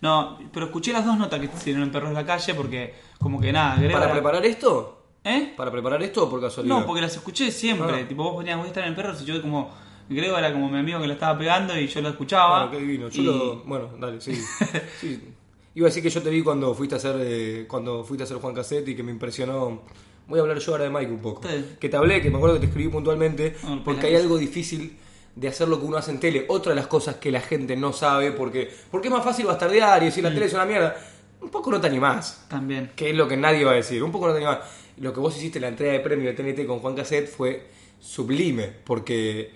No, 0.01 0.39
pero 0.53 0.67
escuché 0.67 0.93
las 0.93 1.05
dos 1.05 1.19
notas 1.19 1.39
que 1.41 1.47
hicieron 1.47 1.83
en 1.83 1.91
Perros 1.93 2.09
de 2.11 2.15
la 2.15 2.25
Calle 2.25 2.55
porque 2.55 2.95
como 3.19 3.39
que 3.41 3.53
nada, 3.53 3.77
Grego 3.77 3.99
¿Para 3.99 4.13
preparar 4.13 4.47
esto? 4.47 5.03
¿Eh? 5.25 5.53
¿Para 5.57 5.71
preparar 5.71 6.03
esto 6.03 6.25
o 6.25 6.31
por 6.31 6.41
casualidad? 6.41 6.75
No, 6.79 6.87
porque 6.87 7.03
las 7.03 7.15
escuché 7.15 7.51
siempre. 7.51 8.03
Ah. 8.03 8.09
Tipo, 8.09 8.23
vos 8.25 8.35
ponías, 8.35 8.57
voy 8.57 8.67
a 8.67 8.69
estar 8.69 8.87
en 8.87 8.95
Perros 8.95 9.21
y 9.23 9.25
yo 9.27 9.43
como... 9.43 9.71
Grego 10.09 10.39
era 10.39 10.51
como 10.55 10.71
mi 10.71 10.79
amigo 10.79 10.99
que 11.03 11.07
la 11.07 11.13
estaba 11.15 11.37
pegando 11.39 11.79
y 11.79 11.87
yo 11.87 12.01
lo 12.01 12.09
escuchaba. 12.09 12.65
Bueno, 12.67 12.71
qué 12.71 12.79
divino. 12.79 13.09
Yo 13.11 13.21
y- 13.23 13.25
lo... 13.27 13.57
Bueno, 13.65 13.91
dale, 14.01 14.21
sí. 14.23 14.35
sí. 15.01 15.35
Iba 15.79 15.87
a 15.87 15.91
decir 15.91 16.03
que 16.03 16.11
yo 16.11 16.21
te 16.21 16.31
vi 16.31 16.43
cuando 16.43 16.75
fuiste 16.75 16.97
a 16.97 16.99
hacer 16.99 17.15
eh, 17.21 17.65
cuando 17.69 18.03
fuiste 18.03 18.25
a 18.25 18.27
hacer 18.27 18.39
Juan 18.39 18.53
Cassette 18.53 18.89
y 18.89 18.97
que 18.97 19.05
me 19.05 19.13
impresionó. 19.13 19.83
Voy 20.27 20.41
a 20.41 20.43
hablar 20.43 20.59
yo 20.59 20.73
ahora 20.73 20.83
de 20.85 20.91
Mike 20.91 21.13
un 21.13 21.21
poco. 21.21 21.43
Sí. 21.49 21.77
Que 21.79 21.89
te 21.89 21.97
hablé, 21.97 22.21
que 22.21 22.31
me 22.31 22.37
acuerdo 22.39 22.57
que 22.57 22.63
te 22.63 22.67
escribí 22.67 22.89
puntualmente, 22.89 23.55
Ah, 23.63 23.81
porque 23.85 24.09
hay 24.09 24.17
algo 24.17 24.39
difícil 24.39 24.97
de 25.37 25.47
hacer 25.47 25.69
lo 25.69 25.79
que 25.79 25.87
uno 25.87 25.97
hace 25.97 26.11
en 26.11 26.19
tele. 26.19 26.47
Otra 26.49 26.71
de 26.73 26.77
las 26.77 26.89
cosas 26.89 27.15
que 27.19 27.31
la 27.31 27.41
gente 27.41 27.77
no 27.77 27.93
sabe, 27.93 28.33
porque, 28.33 28.69
porque 28.91 29.07
es 29.07 29.15
más 29.15 29.23
fácil 29.23 29.47
bastardear 29.47 30.03
y 30.03 30.07
decir 30.07 30.25
Mm. 30.25 30.27
la 30.27 30.35
tele 30.35 30.47
es 30.47 30.53
una 30.55 30.65
mierda. 30.65 30.97
Un 31.41 31.51
poco 31.51 31.71
no 31.71 31.81
te 31.81 31.87
animás. 31.87 32.45
También. 32.49 32.91
que 32.97 33.11
es 33.11 33.17
lo 33.17 33.29
que 33.29 33.37
nadie 33.37 33.65
va 33.65 33.71
a 33.71 33.75
decir. 33.77 34.03
Un 34.03 34.11
poco 34.11 34.27
no 34.27 34.33
te 34.33 34.39
animás. 34.39 34.59
Lo 34.97 35.13
que 35.13 35.21
vos 35.21 35.37
hiciste 35.37 35.59
en 35.59 35.63
la 35.63 35.69
entrega 35.69 35.93
de 35.93 36.01
premio 36.01 36.27
de 36.27 36.35
TNT 36.35 36.67
con 36.67 36.81
Juan 36.81 36.97
Cassette 36.97 37.29
fue 37.29 37.69
sublime, 38.01 38.65
porque 38.85 39.53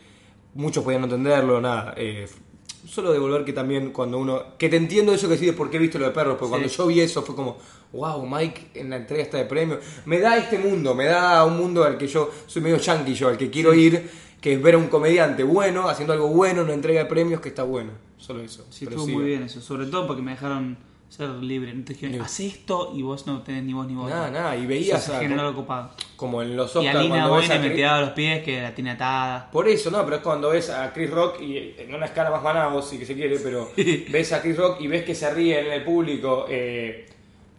muchos 0.55 0.85
podían 0.85 1.01
no 1.01 1.07
entenderlo, 1.09 1.61
nada. 1.61 1.95
eh, 1.97 2.29
solo 2.87 3.12
devolver 3.12 3.45
que 3.45 3.53
también 3.53 3.91
cuando 3.93 4.18
uno... 4.18 4.57
Que 4.59 4.68
te 4.68 4.76
entiendo 4.76 5.12
eso 5.12 5.28
que 5.28 5.35
decís 5.35 5.49
de 5.49 5.53
por 5.53 5.70
qué 5.70 5.78
viste 5.78 5.99
lo 5.99 6.07
de 6.07 6.11
perros, 6.12 6.37
porque 6.39 6.47
Sí. 6.47 6.51
cuando 6.51 6.68
yo 6.68 6.87
vi 6.87 7.01
eso 7.01 7.22
fue 7.22 7.35
como, 7.35 7.59
wow, 7.93 8.26
Mike 8.26 8.70
en 8.74 8.91
la 8.91 8.97
entrega 8.97 9.22
esta 9.22 9.39
de 9.39 9.45
premio. 9.45 9.78
Me 10.07 10.18
da 10.18 10.37
este 10.37 10.59
mundo, 10.59 10.95
me 10.95 11.05
da 11.07 11.45
un 11.45 11.57
mundo 11.57 11.85
al 11.85 11.97
que 11.99 12.07
yo 12.09 12.30
soy 12.47 12.62
medio 12.62 12.76
yankee 12.78 13.14
yo, 13.14 13.28
al 13.28 13.39
que 13.39 13.51
quiero 13.51 13.72
ir, 13.74 14.11
que 14.41 14.55
es 14.55 14.62
ver 14.62 14.74
a 14.74 14.78
un 14.78 14.89
comediante 14.89 15.45
bueno, 15.45 15.89
haciendo 15.89 16.12
algo 16.12 16.28
bueno, 16.28 16.61
en 16.61 16.64
una 16.66 16.74
entrega 16.74 17.01
de 17.05 17.07
premios 17.09 17.41
que 17.41 17.49
está 17.51 17.62
bueno. 17.62 17.93
Solo 18.18 18.41
eso. 18.43 18.66
Sí, 18.70 18.85
Pero 18.85 18.91
estuvo 18.97 19.07
sí, 19.07 19.12
muy 19.12 19.24
bien 19.24 19.43
eso. 19.45 19.61
Sobre 19.61 19.87
todo 19.87 20.07
porque 20.07 20.22
me 20.22 20.33
dejaron 20.33 20.76
ser 21.13 21.29
libre. 21.31 21.75
No 21.75 21.85
te 21.85 21.93
dijeron, 21.93 22.21
haz 22.23 22.41
esto 22.41 22.93
y 22.95 23.03
vos 23.03 23.27
no 23.27 23.43
tenés 23.43 23.63
ni 23.65 23.73
vos 23.75 23.87
ni 23.87 23.95
vos. 23.95 24.09
Nada, 24.09 24.31
nada, 24.31 24.57
y 24.57 24.67
veías 24.67 25.05
se 25.05 25.15
a- 25.15 25.21
generó 25.21 25.43
algo 25.43 25.61
copado. 25.63 25.91
como 26.17 26.41
en 26.43 26.57
los 26.57 26.75
Y 26.75 26.79
Oscars 26.79 27.11
ves 27.11 27.21
a 27.21 27.27
Boyne 27.29 27.59
me 27.59 27.71
tiraba 27.71 28.01
los 28.01 28.11
pies 28.11 28.43
que 28.43 28.63
la 28.63 28.75
tiene 28.75 28.93
atada. 28.93 29.51
Por 29.51 29.69
eso, 29.69 29.91
no, 29.91 30.03
pero 30.05 30.17
es 30.17 30.23
cuando 30.23 30.51
ves 30.51 30.71
a 30.71 30.93
Chris 30.93 31.11
Rock 31.11 31.41
y 31.43 31.75
en 31.79 31.95
una 31.95 32.07
escala 32.07 32.31
más 32.31 32.43
banal, 32.43 32.83
si 32.83 32.99
que 32.99 33.05
se 33.07 33.15
quiere, 33.15 33.39
pero 33.41 33.71
ves 33.77 34.33
a 34.33 34.41
Chris 34.41 34.57
Rock 34.57 34.81
y 34.81 34.87
ves 34.87 35.05
que 35.05 35.15
se 35.15 35.33
ríe 35.35 35.61
en 35.61 35.73
el 35.73 35.85
público, 35.85 36.47
eh, 36.49 37.07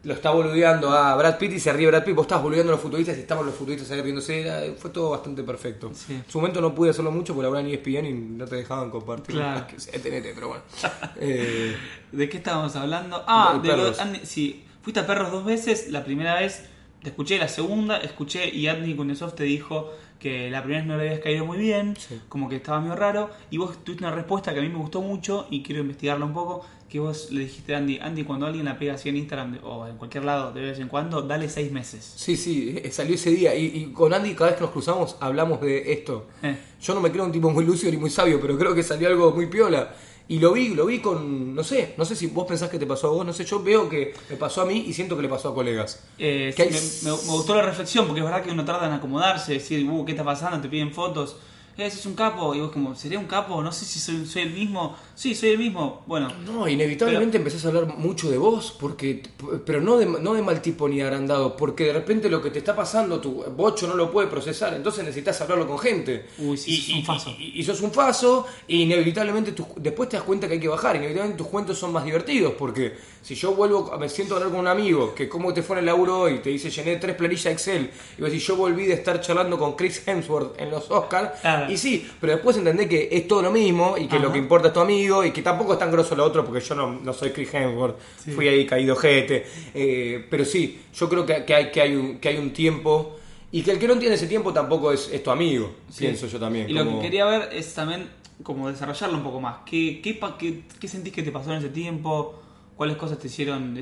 lo 0.04 0.14
está 0.14 0.32
boludeando 0.32 0.91
a 0.91 1.16
Brad 1.16 1.38
Pitt 1.38 1.54
y 1.54 1.60
se 1.60 1.72
ríe 1.72 1.88
Brad 1.88 2.04
Pitt, 2.04 2.14
vos 2.16 2.26
estás 2.26 2.41
boludeando 2.41 2.74
a 2.74 2.76
los 2.76 2.82
futbolistas 2.82 3.16
y 3.18 3.22
estaban 3.22 3.45
los 3.45 3.56
futbolistas 3.56 3.89
ahí 3.91 4.01
riéndose, 4.01 4.41
era- 4.41 4.62
fue 4.78 4.89
todo 4.91 5.12
bastante 5.12 5.43
perfecto. 5.43 5.91
Sí. 5.93 6.14
En 6.16 6.26
su 6.30 6.39
momento 6.39 6.60
no 6.60 6.76
pude 6.76 6.89
hacerlo 6.89 7.12
mucho 7.12 7.34
porque 7.34 7.47
ahora 7.47 7.62
en 7.62 7.68
ESPN 7.68 8.06
y 8.06 8.14
no 8.14 8.45
te 8.45 8.58
dejaban 8.58 8.89
compartir 8.89 9.36
Claro. 9.36 9.66
que 9.93 9.99
pero 10.36 10.47
bueno. 10.49 10.64
Eh, 11.20 11.76
¿De 12.12 12.28
qué 12.30 12.38
estábamos 12.38 12.76
hablando? 12.76 13.24
Ah, 13.28 13.60
De 13.62 13.70
de 13.70 13.78
lo- 13.78 13.84
perros. 13.84 13.99
Andy- 13.99 14.26
sí, 14.26 14.66
fuiste 14.82 14.99
a 14.99 15.08
perros 15.08 15.32
dos 15.32 15.45
veces. 15.45 15.89
La 15.89 16.04
primera 16.04 16.36
vez 16.39 16.66
te 17.01 17.10
escuché, 17.10 17.38
la 17.38 17.47
segunda 17.47 17.97
escuché 17.97 18.49
y 18.54 18.68
Andy 18.68 18.95
Kundesov 18.95 19.34
te 19.36 19.43
dijo 19.45 19.91
que 20.24 20.49
la 20.49 20.63
primera 20.63 20.82
vez 20.82 20.88
no 20.88 20.97
le 20.97 21.03
habías 21.09 21.19
caído 21.19 21.45
muy 21.45 21.57
bien, 21.59 21.95
Sí. 21.97 22.19
como 22.30 22.49
que 22.49 22.55
estaba 22.55 22.80
medio 22.82 22.95
raro. 22.95 23.30
Y 23.51 23.57
vos 23.57 23.78
tuviste 23.84 24.03
una 24.05 24.15
respuesta 24.15 24.53
que 24.53 24.59
a 24.59 24.63
mí 24.63 24.69
me 24.69 24.78
gustó 24.80 25.01
mucho 25.01 25.45
y 25.51 25.61
quiero 25.61 25.82
investigarla 25.82 26.26
un 26.26 26.34
poco. 26.34 26.65
Que 26.89 26.99
vos 26.99 27.32
le 27.32 27.41
dijiste 27.41 27.74
a 27.74 27.80
Andy, 27.80 27.97
Andy, 27.99 28.24
cuando 28.24 28.45
alguien 28.45 28.65
la 28.65 28.78
pega 28.78 28.93
así 28.93 29.09
en 29.09 29.17
Instagram 29.17 29.57
o 29.63 29.88
en 29.88 29.97
cualquier 29.97 30.24
lado 30.26 30.51
de 30.53 30.61
vez 30.61 30.80
en 30.80 30.88
cuando, 30.88 31.24
dale 31.24 31.49
seis 31.49 31.71
meses. 31.71 32.13
sí, 32.15 32.38
sí, 32.38 32.76
eh, 32.84 32.91
salió 32.91 33.15
ese 33.15 33.32
día 33.32 33.55
y, 33.55 33.65
y 33.65 33.86
con 33.91 34.13
Andy 34.13 34.34
cada 34.36 34.51
vez 34.51 34.57
que 34.57 34.61
nos 34.63 34.71
cruzamos 34.71 35.17
hablamos 35.19 35.59
de 35.61 35.91
esto. 35.91 36.28
Eh. 36.43 36.55
Yo 36.82 36.93
no 36.93 37.01
me 37.01 37.11
creo 37.11 37.26
un 37.26 37.32
tipo 37.32 37.49
muy 37.49 37.65
lúcido 37.65 37.91
ni 37.91 37.97
muy 37.97 38.09
sabio, 38.11 38.39
pero 38.39 38.57
creo 38.59 38.76
que 38.76 38.84
salió 38.84 39.07
algo 39.07 39.32
muy 39.32 39.47
piola. 39.47 39.91
Y 40.28 40.39
lo 40.39 40.53
vi, 40.53 40.69
lo 40.69 40.86
vi 40.86 40.99
con, 40.99 41.53
no 41.53 41.63
sé, 41.63 41.95
no 41.97 42.05
sé 42.05 42.15
si 42.15 42.28
vos 42.28 42.45
pensás 42.47 42.69
que 42.69 42.80
te 42.80 42.86
pasó 42.86 43.07
a 43.07 43.11
vos, 43.11 43.26
no 43.26 43.34
sé, 43.34 43.43
yo 43.43 43.61
veo 43.61 43.89
que 43.89 44.13
me 44.30 44.38
pasó 44.38 44.61
a 44.61 44.65
mí 44.65 44.86
y 44.88 44.93
siento 44.93 45.15
que 45.17 45.21
le 45.21 45.28
pasó 45.30 45.49
a 45.49 45.53
colegas. 45.53 46.01
Eh, 46.17 46.53
Que 46.55 46.71
sí, 46.71 46.78
hay- 46.78 47.11
me, 47.11 47.17
me- 47.17 47.24
me 47.28 47.32
gustó 47.34 47.55
la 47.55 47.61
reflexión 47.63 48.05
porque 48.07 48.21
es 48.21 48.26
verdad 48.26 48.41
que 48.41 48.49
uno 48.51 48.63
tarda 48.63 48.88
en 48.88 48.93
acomodarse, 48.93 49.53
decir, 49.53 49.86
uh, 49.89 50.05
¿qué 50.05 50.13
está 50.13 50.24
pasando? 50.24 50.61
Te 50.61 50.69
piden 50.69 50.93
fotos. 50.93 51.36
Eh, 51.78 51.86
ese 51.88 51.99
es 51.99 52.05
un 52.05 52.13
capo. 52.15 52.53
Y 52.55 52.59
vos, 52.61 52.71
como, 52.71 52.95
¿sería 52.95 53.17
un 53.19 53.26
capo? 53.26 53.61
No 53.63 53.71
sé 53.71 53.86
si 53.86 53.99
soy, 53.99 54.26
soy 54.26 54.43
el 54.43 54.51
mismo. 54.51 54.95
Sí, 55.15 55.34
soy 55.36 55.49
el 55.49 55.57
mismo. 55.59 56.03
Bueno, 56.07 56.32
No, 56.45 56.67
inevitablemente 56.67 57.38
empezás 57.38 57.65
a 57.65 57.67
hablar 57.69 57.88
mucho 57.97 58.30
de 58.32 58.38
vos, 58.38 58.76
porque, 58.80 59.24
pero 59.65 59.80
no 59.82 59.97
de, 59.97 60.05
no 60.05 60.34
de 60.34 60.41
mal 60.41 60.61
tipo 60.61 60.88
ni 60.88 61.01
agrandado, 61.01 61.55
porque 61.55 61.86
de 61.86 61.93
repente 61.93 62.30
lo 62.30 62.41
que 62.41 62.49
te 62.51 62.59
está 62.59 62.76
pasando, 62.76 63.19
tu 63.19 63.43
bocho 63.55 63.88
no 63.88 63.95
lo 63.95 64.11
puede 64.11 64.28
procesar, 64.28 64.74
entonces 64.74 65.03
necesitas 65.03 65.39
hablarlo 65.41 65.67
con 65.67 65.78
gente. 65.80 66.26
Uy, 66.39 66.57
sí, 66.57 66.71
y, 66.71 66.78
sos 66.78 66.89
un 66.93 66.99
y- 66.99 67.03
faso. 67.05 67.30
y- 67.39 67.59
y 67.59 67.63
sos 67.63 67.82
un 67.82 67.91
faso, 67.91 68.45
y 68.67 68.82
inevitablemente 68.84 69.53
después 69.78 70.09
te 70.09 70.17
das 70.17 70.26
cuenta 70.26 70.47
que 70.47 70.53
hay 70.55 70.59
que 70.59 70.67
bajar, 70.67 70.95
inevitablemente 70.95 71.38
tus 71.43 71.47
cuentos 71.47 71.78
son 71.78 71.91
más 71.93 72.05
divertidos, 72.05 72.53
porque 72.57 72.95
si 73.21 73.36
yo 73.36 73.53
vuelvo, 73.53 73.95
me 73.99 74.09
siento 74.09 74.34
a 74.34 74.38
hablar 74.38 74.51
con 74.51 74.59
un 74.61 74.67
amigo, 74.67 75.13
que 75.13 75.30
cómo 75.30 75.53
te 75.53 75.61
fue 75.63 75.76
en 75.76 75.82
el 75.82 75.86
laburo 75.86 76.19
hoy, 76.21 76.39
te 76.39 76.49
dice 76.49 76.69
llené 76.71 76.95
tres 76.97 77.15
planillas 77.15 77.45
Excel, 77.45 77.91
y 78.17 78.21
vos 78.21 78.32
decís 78.32 78.45
yo 78.47 78.55
volví 78.55 78.86
de 78.86 78.93
estar 78.93 79.21
charlando 79.21 79.57
con 79.59 79.76
Chris 79.76 80.01
Hemsworth 80.07 80.59
en 80.59 80.71
los 80.71 80.89
Oscars, 80.89 81.39
Claro. 81.41 81.62
Y 81.72 81.78
sí, 81.78 82.07
pero 82.20 82.34
después 82.34 82.57
entendés 82.57 82.88
que 82.88 83.09
es 83.11 83.28
todo 83.28 83.41
lo 83.41 83.51
mismo, 83.51 83.95
y 83.97 84.07
que 84.07 84.16
Ajá. 84.16 84.26
lo 84.26 84.32
que 84.32 84.39
importa 84.39 84.68
es 84.70 84.74
tu 84.74 84.80
amigo, 84.80 85.24
y 85.24 85.32
que 85.32 85.41
tampoco 85.41 85.74
es 85.74 85.80
tan 85.80 85.91
grosso 85.91 86.16
lo 86.16 86.24
otro, 86.26 86.43
porque 86.45 86.61
yo 86.61 86.76
no, 86.76 86.93
no 86.99 87.14
soy 87.14 87.32
Chris 87.32 87.53
Hemsworth, 87.53 87.97
fui 88.36 88.47
ahí 88.47 88.66
caído 88.66 88.95
jete, 88.95 89.45
eh, 89.74 90.26
pero 90.30 90.45
sí, 90.45 90.82
yo 90.93 91.09
creo 91.09 91.26
que, 91.26 91.45
que 91.45 91.53
hay, 91.55 91.72
que, 91.72 91.82
hay 91.82 91.95
un, 91.95 92.18
que 92.20 92.30
hay 92.30 92.38
un 92.38 92.51
tiempo, 92.51 93.18
y 93.51 93.61
que 93.61 93.72
el 93.72 93.80
que 93.80 93.88
no 93.88 93.93
entiende 93.93 94.16
ese 94.16 94.28
tiempo 94.28 94.51
tampoco 94.51 94.91
es, 94.91 95.09
es 95.14 95.22
tu 95.24 95.30
amigo, 95.32 95.72
Sí. 95.89 95.99
pienso 96.05 96.28
yo 96.28 96.39
también. 96.39 96.70
Y 96.70 96.74
lo 96.74 96.86
que 96.89 96.99
quería 96.99 97.26
ver 97.26 97.49
es 97.53 97.74
también 97.74 98.09
como 98.41 98.68
desarrollarlo 98.70 99.16
un 99.18 99.24
poco 99.24 99.39
más. 99.39 99.57
¿Qué, 99.66 100.01
qué, 100.03 100.20
qué, 100.39 100.64
qué 100.80 100.88
sentís 100.88 101.14
que 101.14 101.22
te 101.24 101.32
pasó 101.32 101.51
en 101.51 101.59
ese 101.59 101.70
tiempo? 101.70 102.41
¿Cuáles 102.76 102.97
cosas 102.97 103.20
te 103.20 103.28
hicieron 103.28 103.80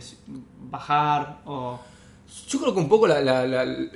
bajar? 0.70 1.40
O... 1.46 1.80
Yo 2.50 2.60
creo 2.60 2.74
que 2.74 2.80
un 2.82 2.90
poco 2.90 3.08
la, 3.08 3.22
la- 3.22 3.48
la- 3.48 3.66
la- 3.66 3.90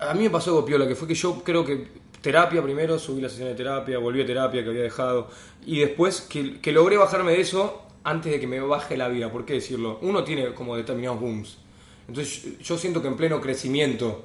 A 0.00 0.14
mí 0.14 0.24
me 0.24 0.30
pasó 0.30 0.50
algo 0.50 0.64
piola, 0.64 0.86
que 0.86 0.94
fue 0.96 1.06
que 1.08 1.14
yo 1.14 1.42
creo 1.44 1.64
que 1.64 1.86
terapia 2.32 2.62
primero, 2.62 2.98
subí 2.98 3.20
la 3.22 3.28
sesión 3.30 3.48
de 3.48 3.54
terapia, 3.54 3.98
volví 3.98 4.20
a 4.20 4.26
terapia 4.26 4.62
que 4.62 4.68
había 4.68 4.82
dejado, 4.82 5.28
y 5.64 5.78
después 5.80 6.20
que, 6.20 6.60
que 6.60 6.72
logré 6.72 6.98
bajarme 6.98 7.32
de 7.32 7.40
eso 7.40 7.82
antes 8.04 8.30
de 8.32 8.38
que 8.38 8.46
me 8.46 8.60
baje 8.60 8.96
la 8.98 9.08
vida. 9.08 9.32
¿Por 9.32 9.46
qué 9.46 9.54
decirlo? 9.54 9.98
Uno 10.02 10.24
tiene 10.24 10.52
como 10.52 10.76
determinados 10.76 11.20
booms. 11.20 11.56
Entonces 12.06 12.58
yo- 12.60 12.76
siento 12.76 13.00
que 13.00 13.08
en 13.08 13.16
pleno 13.16 13.40
crecimiento 13.40 14.24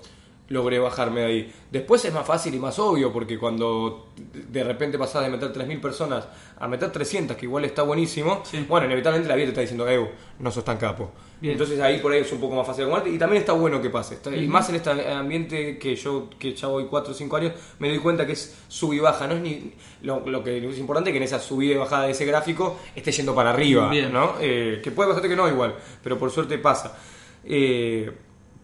logré 0.50 0.78
bajarme 0.78 1.22
de 1.22 1.26
ahí. 1.26 1.54
Después 1.72 2.04
es 2.06 2.14
más 2.14 2.28
fácil 2.28 2.54
y 2.54 2.60
más 2.60 2.78
obvio, 2.78 3.12
porque 3.12 3.40
cuando 3.40 4.10
de 4.34 4.64
repente 4.64 5.00
pasás 5.00 5.24
de 5.24 5.30
meter 5.30 5.52
3.000 5.54 5.80
personas 5.82 6.28
a 6.60 6.68
meter 6.68 6.92
300, 6.92 7.36
que 7.38 7.46
igual 7.46 7.66
está 7.66 7.82
buenísimo, 7.84 8.42
Sí. 8.46 8.66
bueno, 8.68 8.86
inevitablemente 8.86 9.30
la 9.30 9.36
vida 9.36 9.46
te 9.46 9.50
está 9.52 9.62
diciendo, 9.62 9.90
Ew, 9.90 10.08
no 10.40 10.52
sos 10.52 10.64
tan 10.66 10.78
capo. 10.78 11.12
Bien. 11.42 11.54
Entonces 11.54 11.80
ahí 11.82 12.00
por 12.00 12.12
ahí 12.12 12.22
es 12.22 12.32
un 12.32 12.40
poco 12.40 12.56
más 12.56 12.66
fácil 12.68 12.84
acomodarte 12.84 13.10
y 13.10 13.18
también 13.18 13.42
está 13.42 13.52
bueno 13.54 13.82
que 13.82 13.90
pase. 13.90 14.16
Está- 14.16 14.34
Y 14.36 14.48
más 14.48 14.70
en 14.70 14.76
este 14.76 14.90
ambiente 15.12 15.78
que 15.78 15.96
yo, 15.96 16.30
que 16.40 16.54
ya 16.54 16.68
voy 16.68 16.86
4 16.86 17.12
o 17.12 17.16
5 17.16 17.36
años, 17.36 17.54
me 17.80 17.90
doy 17.90 18.00
cuenta 18.00 18.26
que 18.26 18.34
es 18.34 18.56
sub 18.68 18.94
y 18.94 19.00
baja. 19.00 19.28
No 19.28 19.36
es 19.36 19.42
ni 19.42 19.74
lo, 20.04 20.22
lo 20.30 20.44
que 20.44 20.58
es 20.70 20.78
importante 20.78 21.12
que 21.12 21.18
en 21.18 21.24
esa 21.24 21.40
subida 21.40 21.74
y 21.74 21.78
bajada 21.78 22.06
de 22.06 22.12
ese 22.12 22.26
gráfico 22.26 22.78
esté 22.96 23.12
yendo 23.12 23.34
para 23.36 23.50
arriba, 23.50 23.90
Bien. 23.90 24.14
¿no? 24.14 24.36
Eh, 24.40 24.80
que 24.84 24.92
puede 24.92 25.10
pasarte 25.10 25.28
que 25.28 25.36
no 25.36 25.48
igual, 25.50 25.76
pero 26.04 26.18
por 26.18 26.30
suerte 26.32 26.58
pasa. 26.60 26.98
Eh, 27.44 28.10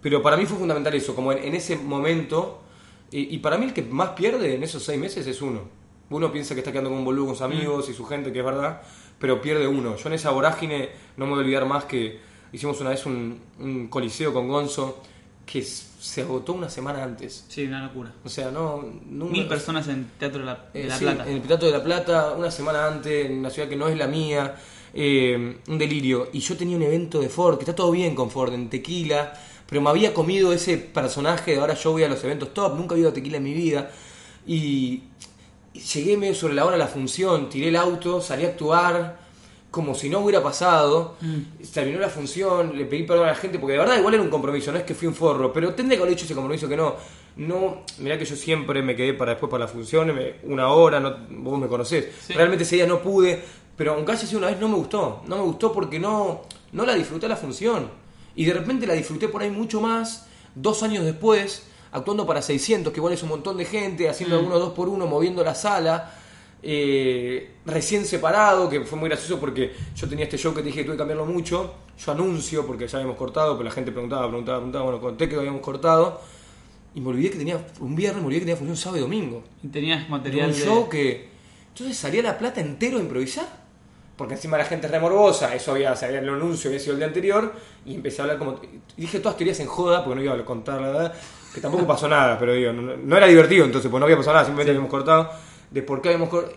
pero 0.01 0.21
para 0.21 0.37
mí 0.37 0.45
fue 0.45 0.57
fundamental 0.57 0.93
eso, 0.93 1.15
como 1.15 1.31
en, 1.31 1.43
en 1.43 1.55
ese 1.55 1.75
momento 1.77 2.61
Y, 3.11 3.33
y 3.35 3.39
para 3.39 3.57
mí 3.57 3.65
el 3.65 3.73
que 3.73 3.81
más 3.81 4.09
pierde 4.09 4.53
en 4.53 4.61
esos 4.63 4.83
seis 4.83 4.99
meses 4.99 5.25
es 5.25 5.41
uno. 5.41 5.61
Uno 6.11 6.31
piensa 6.31 6.53
que 6.53 6.59
está 6.61 6.71
quedando 6.71 6.91
con 6.91 6.99
un 6.99 7.05
boludo 7.05 7.25
con 7.25 7.35
sus 7.35 7.41
amigos 7.43 7.89
y 7.89 7.93
su 7.93 8.05
gente, 8.05 8.31
que 8.31 8.39
es 8.39 8.45
verdad, 8.45 8.81
pero 9.19 9.41
pierde 9.41 9.67
uno. 9.67 9.95
Yo 9.97 10.07
en 10.09 10.13
esa 10.13 10.29
vorágine 10.31 10.89
no 11.17 11.25
me 11.25 11.31
voy 11.31 11.39
a 11.39 11.43
olvidar 11.43 11.65
más 11.65 11.85
que 11.85 12.19
hicimos 12.53 12.79
una 12.81 12.91
vez 12.91 13.05
un, 13.07 13.39
un 13.59 13.87
coliseo 13.87 14.31
con 14.31 14.47
Gonzo 14.47 15.01
que 15.45 15.63
se 15.63 16.21
agotó 16.21 16.53
una 16.53 16.69
semana 16.69 17.03
antes. 17.03 17.45
Sí, 17.47 17.65
una 17.65 17.83
locura. 17.87 18.11
O 18.23 18.29
sea, 18.29 18.51
no... 18.51 18.85
nunca- 19.09 19.31
Mil 19.33 19.47
personas 19.47 19.87
en 19.87 20.05
Teatro 20.19 20.41
de 20.41 20.45
la, 20.45 20.69
de 20.71 20.85
eh, 20.87 20.91
sí, 20.91 21.03
Plata. 21.03 21.27
En 21.27 21.33
el 21.35 21.41
Pitato 21.41 21.65
de 21.65 21.71
la 21.71 21.83
Plata, 21.83 22.33
una 22.37 22.51
semana 22.51 22.85
antes, 22.87 23.25
en 23.25 23.39
una 23.39 23.49
ciudad 23.49 23.67
que 23.67 23.75
no 23.75 23.87
es 23.87 23.97
la 23.97 24.05
mía, 24.07 24.55
eh, 24.93 25.57
un 25.67 25.77
delirio. 25.79 26.29
Y 26.31 26.39
yo 26.41 26.55
tenía 26.55 26.77
un 26.77 26.83
evento 26.83 27.19
de 27.19 27.29
Ford, 27.29 27.57
que 27.57 27.63
está 27.63 27.73
todo 27.73 27.89
bien 27.91 28.13
con 28.13 28.29
Ford, 28.29 28.53
en 28.53 28.69
tequila, 28.69 29.33
pero 29.69 29.81
me 29.81 29.89
había 29.89 30.13
comido 30.13 30.51
ese 30.51 30.77
personaje 30.77 31.51
de 31.51 31.59
ahora 31.59 31.75
yo 31.75 31.91
voy 31.91 32.03
a 32.03 32.09
los 32.09 32.23
eventos 32.23 32.53
top, 32.53 32.75
nunca 32.75 32.93
había 32.95 33.03
ido 33.03 33.11
a 33.11 33.13
tequila 33.13 33.37
en 33.37 33.43
mi 33.43 33.53
vida. 33.53 33.91
Y, 34.47 35.03
llegué 35.93 36.17
medio 36.17 36.33
sobre 36.35 36.55
la 36.55 36.65
hora 36.65 36.73
de 36.73 36.79
la 36.79 36.87
función, 36.87 37.49
tiré 37.49 37.69
el 37.69 37.75
auto, 37.75 38.21
salí 38.21 38.45
a 38.45 38.49
actuar. 38.49 39.29
Como 39.71 39.93
si 39.93 40.09
no 40.09 40.21
hubiera 40.21 40.41
pasado, 40.41 41.15
terminó 41.71 41.99
la 41.99 42.09
función, 42.09 42.75
le 42.75 42.85
pedí 42.85 43.03
perdón 43.03 43.25
a 43.25 43.31
la 43.33 43.35
gente, 43.35 43.59
porque 43.59 43.73
de 43.73 43.77
verdad 43.77 43.99
igual 43.99 44.15
era 44.15 44.23
un 44.23 44.29
compromiso, 44.31 44.71
no 44.71 44.79
es 44.79 44.83
que 44.83 44.95
fui 44.95 45.07
un 45.07 45.13
forro, 45.13 45.53
pero 45.53 45.75
tendría 45.75 45.95
que 45.99 46.01
haber 46.01 46.13
hecho 46.15 46.25
ese 46.25 46.33
compromiso 46.33 46.67
que 46.67 46.75
no. 46.75 46.95
No, 47.37 47.83
mirá 47.99 48.17
que 48.17 48.25
yo 48.25 48.35
siempre 48.35 48.81
me 48.81 48.95
quedé 48.95 49.13
para 49.13 49.33
después 49.33 49.47
para 49.51 49.65
la 49.65 49.67
función, 49.71 50.07
me- 50.15 50.37
una 50.51 50.69
hora, 50.69 50.99
no, 50.99 51.15
vos 51.29 51.59
me 51.59 51.67
conocés. 51.67 52.07
Sí. 52.25 52.33
Realmente 52.33 52.63
ese 52.63 52.77
día 52.77 52.87
no 52.87 52.99
pude, 52.99 53.39
pero 53.77 53.93
aunque 53.93 54.11
haya 54.13 54.25
sido 54.25 54.39
una 54.39 54.47
vez 54.47 54.59
no 54.59 54.67
me 54.69 54.75
gustó. 54.75 55.21
No 55.27 55.35
me 55.37 55.43
gustó 55.43 55.71
porque 55.71 55.99
no, 55.99 56.41
no 56.71 56.83
la 56.83 56.95
disfruté 56.95 57.27
la 57.27 57.37
función. 57.37 57.91
Y 58.39 58.45
de 58.45 58.53
repente 58.53 58.87
la 58.87 58.93
disfruté 58.93 59.27
por 59.27 59.41
ahí 59.41 59.51
mucho 59.51 59.81
más, 59.81 60.27
dos 60.55 60.81
años 60.81 61.03
después, 61.03 61.63
actuando 61.91 62.25
para 62.25 62.41
600, 62.41 62.93
que 62.93 62.99
igual 62.99 63.11
es 63.13 63.21
un 63.21 63.29
montón 63.29 63.57
de 63.57 63.65
gente, 63.65 64.07
haciendo 64.07 64.35
Mm. 64.35 64.39
algunos 64.39 64.59
dos 64.61 64.73
por 64.73 64.87
uno, 64.87 65.07
moviendo 65.07 65.43
la 65.43 65.53
sala. 65.55 66.15
eh, 66.61 67.51
recién 67.65 68.05
separado, 68.05 68.69
que 68.69 68.81
fue 68.81 68.99
muy 68.99 69.07
gracioso 69.07 69.39
porque 69.39 69.71
yo 69.95 70.09
tenía 70.09 70.25
este 70.25 70.37
show 70.37 70.53
que 70.53 70.59
te 70.61 70.67
dije 70.67 70.79
que 70.79 70.83
tuve 70.85 70.95
que 70.95 70.99
cambiarlo 70.99 71.25
mucho. 71.25 71.73
Yo 72.05 72.11
anuncio 72.11 72.67
porque 72.67 72.85
ya 72.87 72.97
habíamos 72.97 73.17
cortado, 73.17 73.53
pero 73.57 73.63
la 73.69 73.71
gente 73.73 73.91
preguntaba, 73.93 74.27
preguntaba, 74.27 74.57
preguntaba. 74.57 74.83
Bueno, 74.85 74.99
conté 74.99 75.27
que 75.29 75.35
lo 75.35 75.39
habíamos 75.41 75.61
cortado. 75.61 76.19
Y 76.95 76.99
me 77.01 77.09
olvidé 77.09 77.29
que 77.31 77.37
tenía, 77.37 77.65
un 77.79 77.95
viernes 77.95 78.21
me 78.21 78.27
olvidé 78.27 78.39
que 78.41 78.45
tenía 78.47 78.57
función 78.57 78.75
sábado 78.77 78.97
y 78.97 79.01
domingo. 79.01 79.43
Y 79.63 79.67
tenías 79.69 79.99
Tenía 79.99 80.09
material 80.11 80.47
un 80.49 80.53
de... 80.55 80.59
show 80.65 80.89
que. 80.89 81.29
Entonces 81.69 81.95
salía 81.97 82.23
la 82.23 82.37
plata 82.37 82.59
entero 82.59 82.97
a 82.97 83.01
improvisar. 83.01 83.47
Porque 84.19 84.33
encima 84.33 84.57
la 84.57 84.65
gente 84.65 84.87
es 84.87 84.91
remorbosa, 84.91 85.55
eso 85.55 85.71
había, 85.71 85.95
se 85.95 86.07
había 86.07 86.19
el 86.19 86.27
anuncio, 86.27 86.69
había 86.69 86.81
sido 86.81 86.91
el 86.91 86.99
día 86.99 87.07
anterior, 87.07 87.53
y 87.85 87.95
empecé 87.95 88.19
a 88.19 88.25
hablar 88.25 88.37
como. 88.37 88.59
y 88.97 89.01
dije 89.01 89.21
todas 89.21 89.37
teorías 89.37 89.61
en 89.61 89.67
joda, 89.67 90.03
porque 90.03 90.17
no 90.17 90.21
iba 90.21 90.33
a 90.33 90.43
contar 90.43 90.81
la 90.81 90.87
verdad, 90.89 91.13
que 91.55 91.61
tampoco 91.61 91.87
pasó 91.87 92.09
nada, 92.09 92.37
pero 92.37 92.53
digo, 92.53 92.73
no, 92.73 92.97
no 92.97 93.15
era 93.15 93.27
divertido 93.27 93.63
entonces, 93.63 93.89
pues 93.89 93.97
no 93.97 94.05
había 94.05 94.17
pasado 94.17 94.33
nada, 94.33 94.45
simplemente 94.45 94.71
habíamos 94.71 94.91
cortado, 94.91 95.29
de 95.71 95.81
por 95.83 96.01
qué 96.01 96.09
habíamos 96.09 96.27
cortado. 96.27 96.53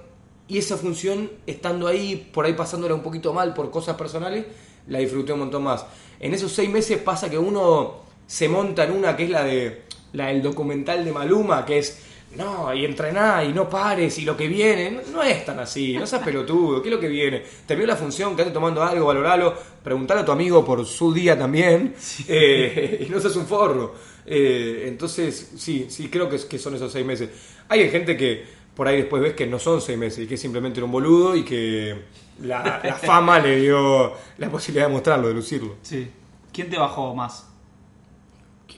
Y 0.49 0.59
esa 0.59 0.77
función, 0.77 1.31
estando 1.47 1.87
ahí, 1.87 2.29
por 2.35 2.47
ahí 2.47 2.55
pasándola 2.55 2.97
un 2.97 3.03
poquito 3.05 3.33
mal 3.33 3.55
por 3.55 3.71
cosas 3.71 3.95
personales, 3.95 4.45
la 4.89 4.99
disfruté 4.99 5.33
un 5.33 5.39
montón 5.39 5.63
más. 5.63 5.87
En 6.19 6.35
esos 6.35 6.51
seis 6.51 6.69
meses 6.69 6.99
pasa 6.99 7.31
que 7.31 7.39
uno 7.39 8.01
se 8.27 8.49
monta 8.49 8.83
en 8.83 8.91
una 8.91 9.17
que 9.17 9.23
es 9.23 9.31
la 9.31 9.45
de 9.45 9.83
la 10.15 10.27
del 10.27 10.43
documental 10.43 11.05
de 11.05 11.13
Maluma, 11.13 11.65
que 11.65 11.79
es 11.79 12.03
no, 12.37 12.74
y 12.74 12.85
entrená 12.85 13.45
y 13.45 13.53
no 13.53 13.68
pares 13.68 14.18
y 14.18 14.22
lo 14.22 14.37
que 14.37 14.49
viene, 14.49 14.91
no, 14.91 15.01
no 15.12 15.22
es 15.22 15.45
tan 15.45 15.59
así, 15.59 15.97
no 15.97 16.07
seas 16.07 16.22
pelotudo, 16.22 16.83
¿qué 16.83 16.89
es 16.89 16.95
lo 16.95 17.01
que 17.01 17.09
viene? 17.09 17.43
Terminó 17.66 17.89
la 17.89 17.97
función, 17.97 18.35
quédate 18.35 18.53
tomando 18.53 18.83
algo, 18.83 19.07
valoralo, 19.07 19.55
preguntale 19.83 20.20
a 20.20 20.24
tu 20.24 20.33
amigo 20.33 20.64
por 20.64 20.85
su 20.87 21.12
día 21.12 21.39
también, 21.39 21.95
eh, 22.28 23.05
y 23.07 23.11
no 23.11 23.20
seas 23.20 23.37
un 23.37 23.47
forro. 23.47 23.95
Eh, 24.24 24.85
entonces, 24.87 25.53
sí, 25.57 25.87
sí, 25.89 26.09
creo 26.09 26.28
que, 26.28 26.39
que 26.49 26.59
son 26.59 26.74
esos 26.74 26.93
seis 26.93 27.05
meses. 27.05 27.30
Hay 27.68 27.89
gente 27.91 28.16
que 28.16 28.45
por 28.74 28.89
ahí 28.89 28.99
después 28.99 29.22
ves 29.22 29.35
que 29.35 29.47
no 29.47 29.59
son 29.59 29.80
seis 29.80 29.99
meses 29.99 30.24
y 30.24 30.26
que 30.26 30.37
simplemente 30.37 30.78
era 30.78 30.87
un 30.87 30.93
boludo 30.93 31.37
y 31.37 31.45
que 31.45 31.97
la, 32.41 32.80
la 32.83 32.95
fama 32.95 33.39
le 33.41 33.61
dio 33.61 34.12
la 34.39 34.49
posibilidad 34.51 34.87
de 34.87 34.93
mostrarlo, 34.93 35.28
de 35.28 35.35
lucirlo. 35.35 35.76
Sí. 35.83 36.09
¿Quién 36.53 36.70
te 36.70 36.78
bajó 36.78 37.14
más? 37.14 37.47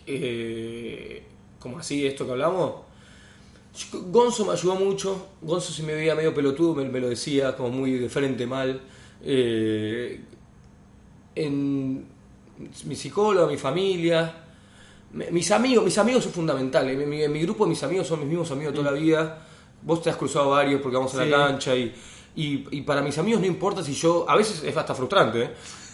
eh, 0.07 1.23
como 1.59 1.79
así 1.79 2.07
esto 2.07 2.27
que 2.27 2.33
hablamos. 2.33 2.73
Gonzo 3.93 4.45
me 4.45 4.53
ayudó 4.53 4.77
mucho. 4.77 5.29
Gonzo 5.43 5.73
si 5.73 5.83
me 5.83 5.95
veía 5.95 6.15
medio 6.15 6.35
pelotudo 6.35 6.75
me, 6.75 6.85
me 6.85 7.01
lo 7.01 7.09
decía, 7.09 7.57
como 7.57 7.71
muy 7.71 7.93
de 7.93 8.09
frente 8.09 8.47
mal. 8.47 8.81
Eh, 9.23 10.21
en 11.35 12.07
mi 12.85 12.95
psicóloga, 12.95 13.47
mi 13.47 13.57
familia, 13.57 14.45
mis 15.31 15.51
amigos, 15.51 15.85
mis 15.85 15.99
amigos 15.99 16.25
son 16.25 16.33
fundamentales. 16.33 17.01
En 17.01 17.09
mi, 17.09 17.27
mi 17.29 17.41
grupo 17.43 17.67
mis 17.67 17.83
amigos 17.83 18.07
son 18.07 18.21
mis 18.21 18.29
mismos 18.29 18.51
amigos 18.51 18.75
toda 18.75 18.91
la 18.91 18.99
vida. 18.99 19.47
Vos 19.83 20.03
te 20.03 20.11
has 20.11 20.17
cruzado 20.17 20.51
varios 20.51 20.81
porque 20.81 20.97
vamos 20.97 21.15
a 21.15 21.25
la 21.25 21.37
cancha 21.49 21.77
y, 21.77 21.95
y, 22.37 22.65
y 22.71 22.81
para 22.83 23.03
mis 23.03 23.19
amigos 23.19 23.41
no 23.41 23.47
importa 23.47 23.83
si 23.83 23.93
yo, 23.93 24.25
a 24.29 24.37
veces 24.37 24.63
es 24.65 24.77
hasta 24.77 24.95
frustrante, 24.95 25.43
¿eh? 25.43 25.51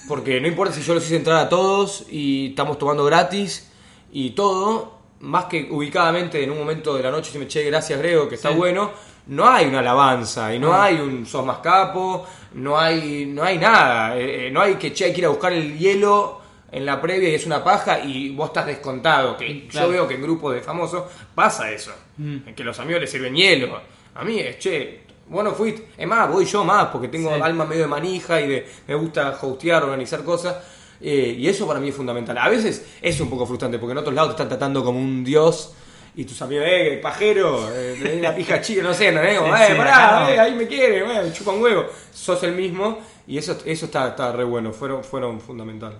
porque 0.08 0.40
no 0.40 0.48
importa 0.48 0.72
si 0.72 0.82
yo 0.82 0.94
los 0.94 1.04
hice 1.04 1.16
entrar 1.16 1.38
a 1.38 1.48
todos 1.48 2.04
y 2.10 2.50
estamos 2.50 2.78
tomando 2.78 3.04
gratis 3.04 3.70
y 4.12 4.30
todo, 4.30 4.99
más 5.20 5.44
que 5.46 5.68
ubicadamente 5.70 6.42
en 6.42 6.50
un 6.50 6.58
momento 6.58 6.94
de 6.96 7.02
la 7.02 7.10
noche 7.10 7.30
si 7.30 7.38
me 7.38 7.46
che, 7.46 7.62
gracias 7.64 7.98
Grego, 7.98 8.28
que 8.28 8.36
está 8.36 8.50
Sí. 8.50 8.54
bueno, 8.56 8.90
no 9.26 9.48
hay 9.48 9.66
una 9.66 9.80
alabanza 9.80 10.54
y 10.54 10.58
no 10.58 10.72
Ah. 10.72 10.84
hay 10.84 10.96
un 10.96 11.26
sos 11.26 11.44
más 11.44 11.58
capo, 11.58 12.26
no 12.54 12.78
hay, 12.78 13.26
no 13.26 13.42
hay 13.42 13.58
nada, 13.58 14.16
eh, 14.16 14.46
eh, 14.46 14.50
no 14.50 14.60
hay 14.62 14.74
que 14.76 14.92
che, 14.92 15.04
hay 15.06 15.12
que 15.12 15.18
ir 15.20 15.26
a 15.26 15.28
buscar 15.28 15.52
el 15.52 15.78
hielo 15.78 16.40
en 16.72 16.86
la 16.86 17.00
previa 17.00 17.28
y 17.28 17.34
es 17.34 17.46
una 17.46 17.62
paja 17.62 18.00
y 18.00 18.30
vos 18.30 18.48
estás 18.48 18.66
descontado, 18.66 19.36
que 19.36 19.66
Claro. 19.68 19.88
yo 19.88 19.92
veo 19.92 20.08
que 20.08 20.14
en 20.14 20.22
grupos 20.22 20.54
de 20.54 20.60
famosos 20.62 21.04
pasa 21.34 21.70
eso, 21.70 21.92
Mm. 22.16 22.54
que 22.56 22.64
los 22.64 22.78
amigos 22.80 23.02
les 23.02 23.10
sirven 23.10 23.34
hielo, 23.34 23.78
a 24.14 24.24
mí 24.24 24.38
es 24.40 24.58
che, 24.58 25.00
vos 25.28 25.44
no 25.44 25.52
fuiste, 25.52 25.88
es 25.98 26.06
más, 26.08 26.30
voy 26.30 26.44
yo 26.46 26.64
más 26.64 26.86
porque 26.86 27.08
tengo 27.08 27.34
Sí. 27.34 27.40
alma 27.42 27.64
medio 27.66 27.82
de 27.82 27.88
manija 27.88 28.40
y 28.40 28.48
de, 28.48 28.66
me 28.88 28.94
gusta 28.94 29.36
hostear, 29.40 29.82
organizar 29.84 30.24
cosas. 30.24 30.56
Eh, 31.00 31.34
y 31.38 31.48
eso 31.48 31.66
para 31.66 31.80
mí 31.80 31.88
es 31.88 31.94
fundamental. 31.94 32.36
A 32.38 32.48
veces 32.48 32.84
es 33.00 33.20
un 33.20 33.30
poco 33.30 33.46
frustrante 33.46 33.78
porque 33.78 33.92
en 33.92 33.98
otros 33.98 34.14
lados 34.14 34.30
te 34.30 34.42
están 34.42 34.48
tratando 34.48 34.84
como 34.84 34.98
un 34.98 35.24
dios 35.24 35.72
y 36.16 36.24
tus 36.24 36.40
amigos, 36.42 36.64
eh, 36.68 36.98
pajero, 37.02 37.68
eh, 37.72 38.16
una 38.18 38.34
pija 38.34 38.60
chica, 38.60 38.82
no 38.82 38.92
sé, 38.92 39.12
no, 39.12 39.22
eh, 39.22 39.36
Sí, 39.38 39.72
eh, 39.72 39.76
pará, 39.76 40.20
no. 40.24 40.28
eh, 40.28 40.40
ahí 40.40 40.54
me 40.54 40.66
quiere, 40.66 40.98
eh, 41.00 41.32
chupa 41.32 41.52
un 41.52 41.62
huevo. 41.62 41.84
Sos 42.12 42.42
el 42.42 42.52
mismo 42.54 42.98
y 43.26 43.38
eso, 43.38 43.56
eso 43.64 43.86
está, 43.86 44.08
está 44.08 44.32
re 44.32 44.44
bueno, 44.44 44.72
fueron, 44.72 45.04
fueron 45.04 45.40
fundamental. 45.40 45.98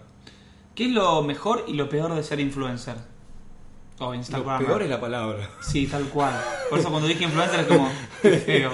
¿Qué 0.74 0.86
es 0.86 0.90
lo 0.92 1.22
mejor 1.22 1.64
y 1.68 1.74
lo 1.74 1.88
peor 1.88 2.14
de 2.14 2.22
ser 2.22 2.40
influencer? 2.40 2.94
O 4.01 4.07
Lo 4.07 4.14
Instagram. 4.14 4.64
peor 4.64 4.82
es 4.82 4.88
la 4.90 4.98
palabra. 5.01 5.48
Sí, 5.61 5.86
tal 5.86 6.05
cual. 6.05 6.32
Por 6.70 6.78
eso 6.78 6.88
cuando 6.90 7.07
dije 7.07 7.24
influencer 7.24 7.61
es 7.61 7.66
como 7.66 7.90
qué 8.22 8.30
feo. 8.38 8.70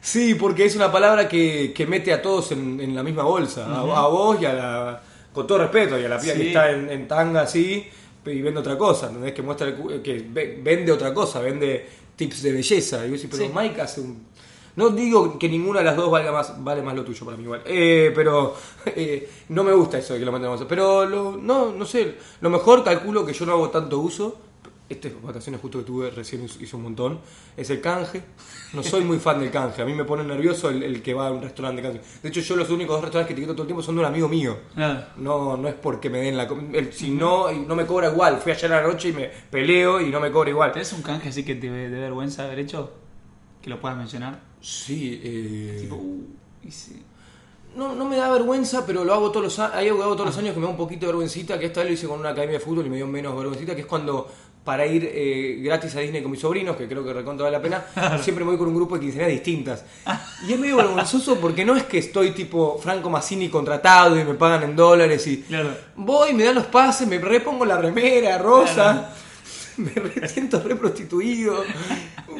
Sí, 0.00 0.34
porque 0.34 0.64
es 0.64 0.76
una 0.76 0.90
palabra 0.92 1.28
que, 1.28 1.72
que 1.74 1.86
mete 1.86 2.12
a 2.12 2.22
todos 2.22 2.52
en, 2.52 2.80
en 2.80 2.94
la 2.94 3.02
misma 3.02 3.24
bolsa. 3.24 3.66
A- 3.66 3.80
a, 3.80 4.06
vos 4.08 4.38
y 4.40 4.44
a 4.46 4.52
la. 4.52 5.02
Con 5.32 5.46
todo 5.46 5.58
respeto, 5.58 5.98
y 5.98 6.04
a 6.04 6.08
la 6.08 6.18
piba 6.18 6.34
que 6.34 6.40
Sí. 6.40 6.46
está 6.48 6.70
en, 6.70 6.90
en 6.90 7.08
tanga 7.08 7.42
así 7.42 7.86
y 8.26 8.42
vende 8.42 8.60
otra 8.60 8.76
cosa. 8.76 9.06
¿entendés? 9.06 9.32
Que 9.32 9.42
muestra 9.42 9.74
cu- 9.74 10.02
que 10.02 10.24
ve- 10.28 10.60
vende 10.62 10.92
otra 10.92 11.12
cosa, 11.14 11.40
vende 11.40 11.86
tips 12.16 12.42
de 12.42 12.52
belleza. 12.52 12.98
Y 13.04 13.08
yo 13.08 13.14
decís, 13.14 13.28
pero 13.30 13.44
Sí. 13.44 13.50
Mike 13.54 13.80
hace 13.80 14.00
un. 14.00 14.26
No 14.74 14.88
digo 14.88 15.38
que 15.38 15.48
ninguna 15.50 15.80
de 15.80 15.84
las 15.86 15.96
dos 15.96 16.10
valga 16.10 16.32
más, 16.32 16.62
vale 16.64 16.80
más 16.82 16.94
lo 16.94 17.04
tuyo 17.04 17.24
para 17.26 17.36
mí 17.36 17.42
igual. 17.44 17.60
Eh, 17.66 18.10
pero 18.14 18.54
eh, 18.86 19.28
no 19.50 19.64
me 19.64 19.72
gusta 19.72 19.98
eso 19.98 20.14
de 20.14 20.20
que 20.20 20.24
lo 20.24 20.32
bolsa. 20.32 20.66
Pero 20.68 21.04
lo, 21.06 21.36
no, 21.36 21.72
no 21.72 21.84
sé. 21.84 22.14
Lo 22.40 22.48
mejor 22.50 22.82
calculo 22.84 23.24
que 23.26 23.32
yo 23.32 23.44
no 23.46 23.52
hago 23.52 23.70
tanto 23.70 23.98
uso. 23.98 24.38
Estas 24.92 25.20
vacaciones 25.22 25.60
justo 25.60 25.78
que 25.78 25.84
tuve 25.84 26.10
recién 26.10 26.44
hice 26.44 26.76
un 26.76 26.82
montón. 26.82 27.20
Es 27.56 27.68
el 27.70 27.80
canje. 27.80 28.22
No 28.72 28.82
soy 28.82 29.02
muy 29.04 29.18
fan 29.18 29.40
del 29.40 29.50
canje. 29.50 29.82
A 29.82 29.84
mí 29.84 29.92
me 29.94 30.04
pone 30.04 30.24
nervioso 30.24 30.70
el, 30.70 30.82
el 30.82 31.02
que 31.02 31.14
va 31.14 31.28
a 31.28 31.32
un 31.32 31.42
restaurante 31.42 31.82
de 31.82 31.88
canje. 31.88 32.04
De 32.22 32.28
hecho, 32.28 32.40
yo 32.40 32.56
los 32.56 32.70
únicos 32.70 32.94
dos 32.96 33.02
restaurantes 33.04 33.28
que 33.28 33.32
etiqueto 33.40 33.54
todo 33.54 33.62
el 33.62 33.68
tiempo 33.68 33.82
son 33.82 33.94
de 33.96 34.00
un 34.00 34.06
amigo 34.06 34.28
mío. 34.28 34.56
Claro. 34.74 35.04
No, 35.16 35.56
no 35.56 35.68
es 35.68 35.74
porque 35.74 36.08
me 36.10 36.18
den 36.20 36.36
la 36.36 36.44
el- 36.72 36.92
Si 36.92 37.10
no, 37.10 37.50
no 37.52 37.74
me 37.74 37.86
cobra 37.86 38.10
igual. 38.10 38.38
Fui 38.38 38.52
ayer 38.52 38.72
a 38.72 38.80
la 38.80 38.86
noche 38.88 39.08
y 39.08 39.12
me 39.12 39.26
peleo 39.50 40.00
y 40.00 40.10
no 40.10 40.20
me 40.20 40.30
cobra 40.30 40.50
igual. 40.50 40.72
¿Tenés 40.72 40.92
un 40.92 41.02
canje 41.02 41.28
así 41.30 41.44
que 41.44 41.54
te 41.54 41.70
dé 41.70 41.88
vergüenza 41.88 42.44
haber 42.44 42.58
hecho? 42.60 42.92
Que 43.60 43.70
lo 43.70 43.80
puedas 43.80 43.96
mencionar. 43.96 44.40
Sí, 44.60 45.20
eh... 45.22 45.78
Tipo, 45.82 45.96
uh, 45.96 46.26
sí. 46.68 47.02
No, 47.76 47.94
no 47.94 48.04
me 48.04 48.16
da 48.16 48.30
vergüenza, 48.30 48.84
pero 48.84 49.02
lo 49.02 49.14
hago 49.14 49.30
todos 49.30 49.44
los 49.44 49.58
años. 49.58 49.74
Hay 49.76 49.86
algo 49.88 49.98
que 50.00 50.04
hago 50.04 50.14
todos 50.14 50.26
los 50.26 50.38
años 50.38 50.52
que 50.52 50.60
me 50.60 50.66
da 50.66 50.70
un 50.72 50.76
poquito 50.76 51.00
de 51.06 51.12
vergüencita, 51.12 51.58
que 51.58 51.66
esta 51.66 51.80
vez 51.80 51.88
lo 51.88 51.94
hice 51.94 52.06
con 52.06 52.20
una 52.20 52.28
academia 52.30 52.58
de 52.58 52.60
fútbol 52.64 52.84
y 52.86 52.90
me 52.90 52.96
dio 52.96 53.06
menos 53.06 53.34
vergüencita, 53.34 53.74
que 53.74 53.80
es 53.80 53.86
cuando 53.86 54.30
para 54.64 54.86
ir 54.86 55.10
eh, 55.12 55.58
gratis 55.62 55.94
a 55.96 56.00
Disney 56.00 56.22
con 56.22 56.30
mis 56.30 56.40
sobrinos, 56.40 56.76
que 56.76 56.86
creo 56.86 57.04
que 57.04 57.12
recontra 57.12 57.44
vale 57.50 57.56
la 57.56 57.62
pena, 57.62 58.18
siempre 58.22 58.44
me 58.44 58.50
voy 58.50 58.58
con 58.58 58.68
un 58.68 58.74
grupo 58.76 58.94
de 58.94 59.00
quinceañeras 59.00 59.32
distintas. 59.32 59.84
Y 60.46 60.52
es 60.52 60.58
medio 60.58 60.76
vergonzoso 60.76 61.36
porque 61.40 61.64
no 61.64 61.74
es 61.76 61.82
que 61.84 61.98
estoy 61.98 62.30
tipo 62.30 62.78
Franco 62.78 63.10
Massini 63.10 63.48
contratado 63.48 64.18
y 64.18 64.24
me 64.24 64.34
pagan 64.34 64.62
en 64.62 64.76
dólares 64.76 65.26
y 65.26 65.38
Claro. 65.42 65.74
voy, 65.96 66.32
me 66.34 66.44
dan 66.44 66.54
los 66.54 66.66
pases, 66.66 67.08
me 67.08 67.18
repongo 67.18 67.64
la 67.64 67.76
remera 67.78 68.38
rosa. 68.38 69.14
Me 69.78 69.90
re- 69.90 70.28
siento 70.28 70.62
re 70.62 70.76
prostituido. 70.76 71.64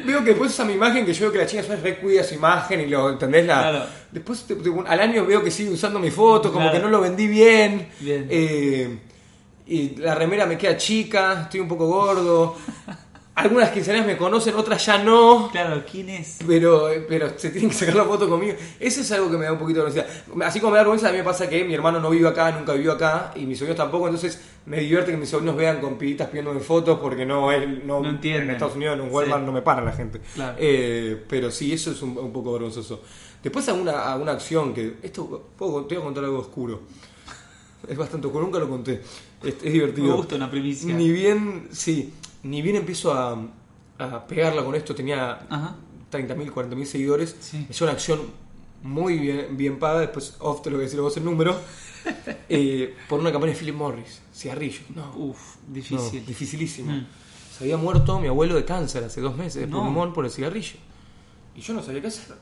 Veo 0.05 0.19
que 0.19 0.25
después 0.29 0.51
usa 0.51 0.65
mi 0.65 0.73
imagen, 0.73 1.03
que 1.03 1.13
yo 1.13 1.21
veo 1.21 1.31
que 1.31 1.39
la 1.39 1.47
chica 1.47 1.63
re 1.81 1.97
cuida 1.97 2.23
su 2.23 2.35
imagen 2.35 2.81
y 2.81 2.85
lo, 2.85 3.09
¿entendés? 3.09 3.47
La. 3.47 3.89
Después 4.11 4.45
al 4.85 4.99
año 4.99 5.25
veo 5.25 5.43
que 5.43 5.49
sigue 5.49 5.71
usando 5.71 5.97
mi 5.97 6.11
foto, 6.11 6.53
como 6.53 6.71
que 6.71 6.77
no 6.77 6.89
lo 6.89 7.01
vendí 7.01 7.25
bien. 7.25 7.89
Bien. 7.99 8.27
Eh, 8.29 8.97
y 9.65 9.95
la 9.97 10.15
remera 10.15 10.45
me 10.45 10.57
queda 10.57 10.75
chica, 10.77 11.43
estoy 11.43 11.59
un 11.61 11.67
poco 11.67 11.87
gordo. 11.87 12.55
algunas 13.35 13.71
quinceañeras 13.71 14.05
me 14.05 14.15
conocen, 14.17 14.53
otras 14.55 14.85
ya 14.85 14.97
no. 15.03 15.49
Claro, 15.51 15.83
¿quién 15.89 16.09
es? 16.09 16.37
Pero, 16.45 16.87
pero 17.07 17.31
se 17.37 17.49
tienen 17.49 17.69
que 17.71 17.75
sacar 17.75 17.95
la 17.95 18.03
foto 18.05 18.29
conmigo. 18.29 18.53
Eso 18.79 19.01
es 19.01 19.11
algo 19.11 19.31
que 19.31 19.37
me 19.37 19.45
da 19.45 19.53
un 19.53 19.57
poquito 19.59 19.83
de 19.83 19.91
vergüenza. 19.91 20.45
Así 20.45 20.59
como 20.59 20.71
me 20.73 20.77
da 20.77 20.83
vergüenza, 20.83 21.09
a 21.09 21.11
mí 21.11 21.17
me 21.17 21.23
pasa 21.23 21.49
que 21.49 21.63
mi 21.63 21.73
hermano 21.73 21.99
no 21.99 22.09
vive 22.09 22.27
acá, 22.27 22.51
nunca 22.51 22.73
vivió 22.73 22.91
acá, 22.91 23.31
y 23.35 23.45
mis 23.45 23.57
sobrinos 23.57 23.77
tampoco, 23.77 24.07
entonces 24.07 24.39
me 24.65 24.79
divierte 24.79 25.11
que 25.11 25.17
mis 25.17 25.29
sobrinos 25.29 25.55
vean 25.55 25.81
con 25.81 25.97
piditas 25.97 26.27
pidiéndome 26.29 26.59
fotos 26.59 26.99
porque 26.99 27.25
no, 27.25 27.51
él, 27.51 27.81
no, 27.87 28.01
No 28.01 28.09
entienden. 28.09 28.43
en 28.49 28.51
Estados 28.51 28.75
Unidos, 28.75 28.95
en 28.95 29.01
un 29.01 29.11
Walmart 29.11 29.41
Sí. 29.41 29.45
no 29.47 29.51
me 29.51 29.61
para 29.61 29.81
la 29.81 29.91
gente. 29.93 30.19
Claro. 30.35 30.55
Eh, 30.59 31.23
pero 31.27 31.49
sí, 31.49 31.73
eso 31.73 31.91
es 31.91 32.01
un, 32.01 32.17
un 32.17 32.31
poco 32.31 32.53
vergonzoso. 32.53 33.01
Después 33.41 33.67
alguna, 33.67 34.13
alguna 34.13 34.33
acción 34.33 34.73
que... 34.73 34.97
Esto, 35.01 35.49
puedo, 35.57 35.85
te 35.85 35.95
voy 35.95 36.01
a 36.01 36.05
contar 36.05 36.23
algo 36.23 36.39
oscuro. 36.39 36.81
Es 37.87 37.97
bastante 37.97 38.27
oscuro, 38.27 38.45
nunca 38.45 38.59
lo 38.59 38.69
conté. 38.69 39.01
Es, 39.43 39.55
es 39.63 39.73
divertido. 39.73 40.07
Me 40.07 40.13
gusta 40.15 40.35
una 40.35 40.49
primicia. 40.49 40.93
Ni 40.93 41.11
bien, 41.11 41.67
sí, 41.71 42.13
ni 42.43 42.61
bien 42.61 42.77
empiezo 42.77 43.13
a, 43.13 43.37
a 43.99 44.27
pegarla 44.27 44.63
con 44.63 44.75
esto, 44.75 44.93
tenía 44.95 45.45
Ajá. 45.49 45.75
30.000, 46.11 46.51
40.000 46.53 46.85
seguidores. 46.85 47.35
Sí. 47.39 47.65
Es 47.69 47.81
una 47.81 47.91
acción 47.91 48.21
muy 48.83 49.17
bien, 49.19 49.55
bien 49.57 49.79
paga, 49.79 50.01
después 50.01 50.35
off 50.39 50.61
te 50.61 50.69
lo 50.69 50.75
voy 50.77 50.83
a 50.83 50.87
decir 50.87 50.99
vos 50.99 51.15
el 51.17 51.23
número, 51.25 51.57
eh, 52.49 52.95
por 53.07 53.19
una 53.19 53.31
campaña 53.31 53.53
de 53.53 53.59
Philip 53.59 53.75
Morris, 53.75 54.21
cigarrillos. 54.33 54.81
No, 54.93 55.13
Uf, 55.15 55.55
no, 55.67 55.73
difícil. 55.73 56.25
dificilísimo. 56.25 56.91
Mm. 56.91 57.05
Se 57.57 57.63
había 57.63 57.77
muerto 57.77 58.19
mi 58.19 58.27
abuelo 58.27 58.55
de 58.55 58.65
cáncer 58.65 59.03
hace 59.03 59.21
dos 59.21 59.37
meses, 59.37 59.61
de 59.61 59.67
No. 59.67 59.83
pulmón 59.83 60.11
por 60.13 60.25
el 60.25 60.31
cigarrillo. 60.31 60.75
Y 61.55 61.61
yo 61.61 61.73
no 61.73 61.81
sabía 61.83 62.01
qué 62.01 62.07
hacer. 62.07 62.35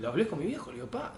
Lo 0.00 0.08
hablé 0.08 0.28
con 0.28 0.38
mi 0.38 0.46
viejo, 0.46 0.70
le 0.70 0.76
digo, 0.76 0.88
pa, 0.88 1.12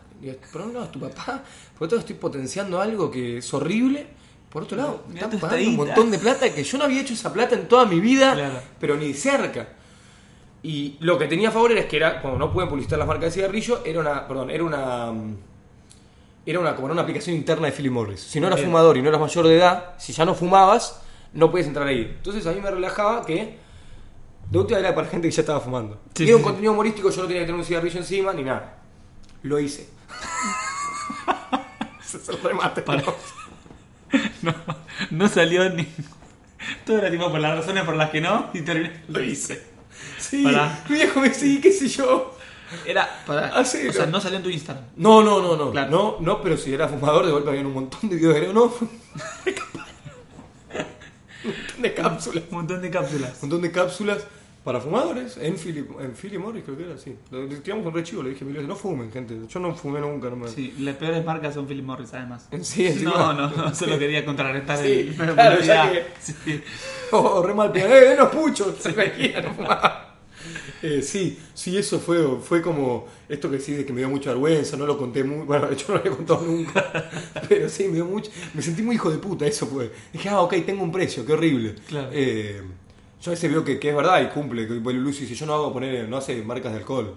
pero 0.53 0.67
no, 0.67 0.85
es 0.85 0.91
tu 0.93 0.99
papá, 1.01 1.45
por 1.77 1.87
otro 1.87 1.97
lado 1.97 2.01
estoy 2.09 2.17
potenciando 2.17 2.81
algo 2.81 3.11
que 3.11 3.39
es 3.39 3.53
horrible. 3.55 4.07
Por 4.53 4.65
otro 4.65 4.77
lado, 4.77 5.05
Mirá 5.09 5.27
están 5.27 5.41
pagando 5.41 5.69
un 5.71 5.77
montón 5.77 6.11
de 6.11 6.19
plata 6.19 6.53
que 6.53 6.63
yo 6.63 6.79
no 6.79 6.85
había 6.85 7.01
hecho 7.01 7.15
esa 7.15 7.33
plata 7.33 7.55
en 7.55 7.69
toda 7.69 7.87
mi 7.87 8.01
vida, 8.01 8.35
Claro. 8.35 8.61
pero 8.79 8.97
ni 8.97 9.15
cerca. 9.15 9.69
Y 10.63 10.97
lo 11.01 11.19
que 11.19 11.27
tenía 11.27 11.49
a 11.49 11.53
favor 11.53 11.73
era 11.73 11.89
que 11.89 11.97
era, 11.97 12.21
como 12.21 12.37
no 12.37 12.53
pueden 12.53 12.69
publicitar 12.69 12.99
las 12.99 13.09
marcas 13.09 13.27
de 13.27 13.31
cigarrillo, 13.41 13.81
era 13.85 14.01
una, 14.01 14.29
perdón, 14.29 14.51
era 14.51 14.63
una 14.63 15.11
mm, 15.11 15.37
era 16.45 16.59
una, 16.61 16.75
como 16.75 16.89
una 16.93 17.03
aplicación 17.03 17.35
interna 17.37 17.67
de 17.67 17.73
Philip 17.73 17.93
Morris. 17.93 18.21
Si 18.21 18.41
no 18.41 18.49
eras 18.49 18.59
Bien. 18.59 18.69
fumador 18.69 18.97
y 18.99 19.03
no 19.03 19.09
eras 19.09 19.21
mayor 19.21 19.47
de 19.47 19.57
edad, 19.57 19.95
si 19.99 20.13
ya 20.13 20.25
no 20.25 20.35
fumabas, 20.35 21.01
no 21.33 21.51
puedes 21.51 21.67
entrar 21.67 21.87
ahí. 21.87 22.03
Entonces 22.17 22.47
a 22.47 22.53
mí 22.53 22.61
me 22.61 22.71
relajaba 22.71 23.25
que 23.25 23.57
de 24.51 24.59
última 24.59 24.81
era 24.81 24.95
para 24.95 25.09
gente 25.09 25.29
que 25.29 25.35
ya 25.35 25.41
estaba 25.43 25.61
fumando. 25.61 25.99
Sí, 26.15 26.25
era 26.25 26.35
un 26.37 26.43
sí. 26.43 26.45
contenido 26.45 26.73
humorístico, 26.73 27.11
yo 27.11 27.23
no 27.23 27.29
tenía 27.29 27.43
que 27.43 27.47
tener 27.47 27.59
un 27.61 27.65
cigarrillo 27.65 27.99
encima 27.99 28.33
ni 28.35 28.43
nada. 28.43 28.79
Lo 29.45 29.59
hice. 29.59 29.89
Ese 32.05 32.17
es 32.19 32.29
el 32.29 32.43
remate. 32.43 32.83
Para- 32.83 33.03
No, 33.03 33.15
no 35.11 35.29
salió 35.29 35.69
ni. 35.71 35.87
Todo 36.87 36.99
era 36.99 37.11
tipo 37.11 37.31
por 37.31 37.41
las 37.41 37.57
razones 37.59 37.85
por 37.85 37.97
las 37.97 38.11
que 38.11 38.21
no 38.21 38.51
y 38.53 38.63
terminé. 38.63 39.03
Lo 39.09 39.23
hice. 39.23 39.63
Sí, 40.19 40.45
Pará. 40.45 40.81
mi 40.89 40.97
viejo 40.97 41.21
me 41.21 41.33
sí, 41.35 41.61
qué 41.61 41.73
sé 41.73 41.89
yo. 41.89 42.37
Era 42.87 43.09
para. 43.27 43.49
Ah, 43.49 43.65
sí, 43.65 43.89
o 43.89 43.93
sea, 43.93 44.07
no. 44.07 44.13
no 44.13 44.21
salió 44.21 44.39
en 44.39 44.45
tu 44.45 44.51
Instagram. 44.51 44.85
No, 44.97 45.23
no, 45.23 45.41
no, 45.43 45.57
no. 45.57 45.71
Claro. 45.73 45.91
No, 45.91 46.17
no, 46.21 46.43
pero 46.43 46.57
si 46.57 46.73
era 46.73 46.89
fumador, 46.89 47.27
de 47.27 47.33
golpe 47.33 47.51
había 47.51 47.63
un 47.63 47.75
montón 47.75 48.09
de 48.09 48.17
videos 48.17 48.35
de 48.35 48.53
no. 48.53 48.65
un 48.65 48.73
montón 51.45 51.83
de 51.83 51.95
cápsulas. 51.95 52.45
Un 52.51 52.57
montón 52.57 52.83
de 52.83 52.91
cápsulas. 52.91 53.33
Un 53.35 53.41
montón 53.41 53.63
de 53.63 53.73
cápsulas 53.73 54.27
para 54.65 54.81
fumadores 54.81 55.37
en 55.39 55.57
Philip, 55.57 55.91
en 56.01 56.13
Philip 56.13 56.41
Morris, 56.41 56.63
creo 56.65 56.77
que 56.77 56.85
era 56.85 56.95
así. 56.95 57.17
Lo- 57.31 57.47
tiramos 57.49 57.87
un 57.87 57.93
rechivo, 57.95 58.23
le 58.23 58.31
dije 58.31 58.45
mil 58.45 58.55
veces, 58.55 58.69
no 58.69 58.77
fumen, 58.77 59.11
gente. 59.11 59.37
Yo 59.49 59.61
no 59.61 59.75
fumé 59.75 60.01
nunca, 60.01 60.31
no 60.31 60.37
me. 60.37 60.49
Sí, 60.49 60.75
las 60.81 60.97
peores 60.97 61.25
marcas 61.25 61.55
son 61.55 61.67
Philip 61.67 61.85
Morris, 61.85 62.15
además. 62.15 62.49
Sí, 62.63 62.87
encima. 62.87 63.11
No, 63.11 63.33
no, 63.35 63.51
no, 63.51 63.75
solo 63.75 63.99
quería 63.99 64.25
contrarrestar 64.25 64.79
Sí, 64.79 65.15
el. 65.19 65.19
la 65.19 65.35
claro, 65.35 65.61
ya 65.63 65.93
Sí. 66.21 66.61
Oh, 67.11 67.43
re 67.43 67.53
mal. 67.55 67.71
¡Eh, 67.77 67.81
denos 67.83 68.29
pucho! 68.31 68.75
Se 68.79 68.91
no 69.43 69.55
fumaba. 69.55 70.09
Eh, 70.83 71.01
sí, 71.03 71.39
sí, 71.55 71.77
eso 71.79 72.01
fue, 72.01 72.19
fue 72.41 72.61
como 72.61 73.07
esto 73.29 73.49
que 73.49 73.61
sí, 73.61 73.73
de 73.75 73.87
que 73.87 73.93
me 73.93 74.01
dio 74.01 74.09
mucha 74.11 74.31
vergüenza, 74.31 74.77
no 74.77 74.85
lo 74.85 74.99
conté 74.99 75.23
muy, 75.23 75.47
bueno, 75.47 75.67
de 75.69 75.75
hecho 75.75 75.85
no 75.89 75.95
lo 75.95 76.01
había 76.01 76.11
contado 76.17 76.43
nunca, 76.43 77.09
pero 77.49 77.69
sí, 77.69 77.87
me 77.87 77.95
dio 77.95 78.07
mucho, 78.07 78.33
me 78.53 78.61
sentí 78.61 78.83
muy 78.83 78.97
hijo 78.97 79.09
de 79.09 79.19
puta, 79.19 79.47
eso 79.47 79.67
fue. 79.69 79.93
Dije, 80.13 80.29
ah, 80.29 80.41
ok, 80.41 80.55
tengo 80.67 80.83
un 80.83 80.91
precio, 80.91 81.25
qué 81.25 81.35
horrible. 81.35 81.77
Claro. 81.87 82.09
Eh, 82.13 82.61
yo 83.23 83.31
a 83.31 83.35
veces 83.35 83.51
veo 83.51 83.65
que, 83.65 83.79
que 83.79 83.91
es 83.91 83.97
verdad 83.97 84.21
y 84.23 84.27
cumple, 84.27 84.67
que 84.67 84.75
bueno, 84.81 85.01
Lucy 85.01 85.21
dice, 85.23 85.35
yo 85.35 85.47
no 85.47 85.55
hago 85.55 85.73
poner, 85.73 86.09
no 86.09 86.17
hace 86.19 86.43
marcas 86.43 86.73
de 86.73 86.79
alcohol. 86.79 87.15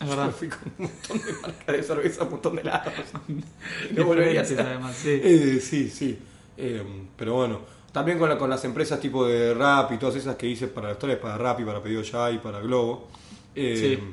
Yo 0.00 0.06
verdad. 0.08 0.26
me 0.26 0.32
fui 0.32 0.48
con 0.48 0.58
un 0.78 0.84
montón 0.86 1.18
de 1.18 1.32
marcas 1.40 1.66
de 1.76 1.82
cerveza, 1.82 2.24
un 2.24 2.30
montón 2.30 2.56
de 2.56 2.62
helados. 2.62 2.92
No 3.96 4.04
volvería 4.06 4.40
a 4.40 4.42
hacer. 4.42 4.60
además, 4.60 4.96
sí. 4.96 5.08
Eh, 5.22 5.58
sí, 5.60 5.88
sí. 5.88 6.18
Eh, 6.56 6.82
pero 7.16 7.34
bueno, 7.34 7.60
también 7.92 8.18
con, 8.18 8.28
la- 8.28 8.38
con 8.38 8.48
las 8.50 8.64
empresas 8.64 8.98
tipo 9.00 9.26
de 9.26 9.54
Rap 9.54 9.92
y 9.92 9.98
todas 9.98 10.16
esas 10.16 10.36
que 10.36 10.46
hice 10.48 10.66
para 10.68 10.92
historias, 10.92 11.18
para 11.20 11.36
Rap 11.38 11.60
y 11.60 11.64
para 11.64 11.82
Pedido 11.82 12.02
Ya 12.02 12.30
y 12.30 12.38
para 12.38 12.60
Globo. 12.60 13.08
eh, 13.54 13.76
Sí. 13.98 14.04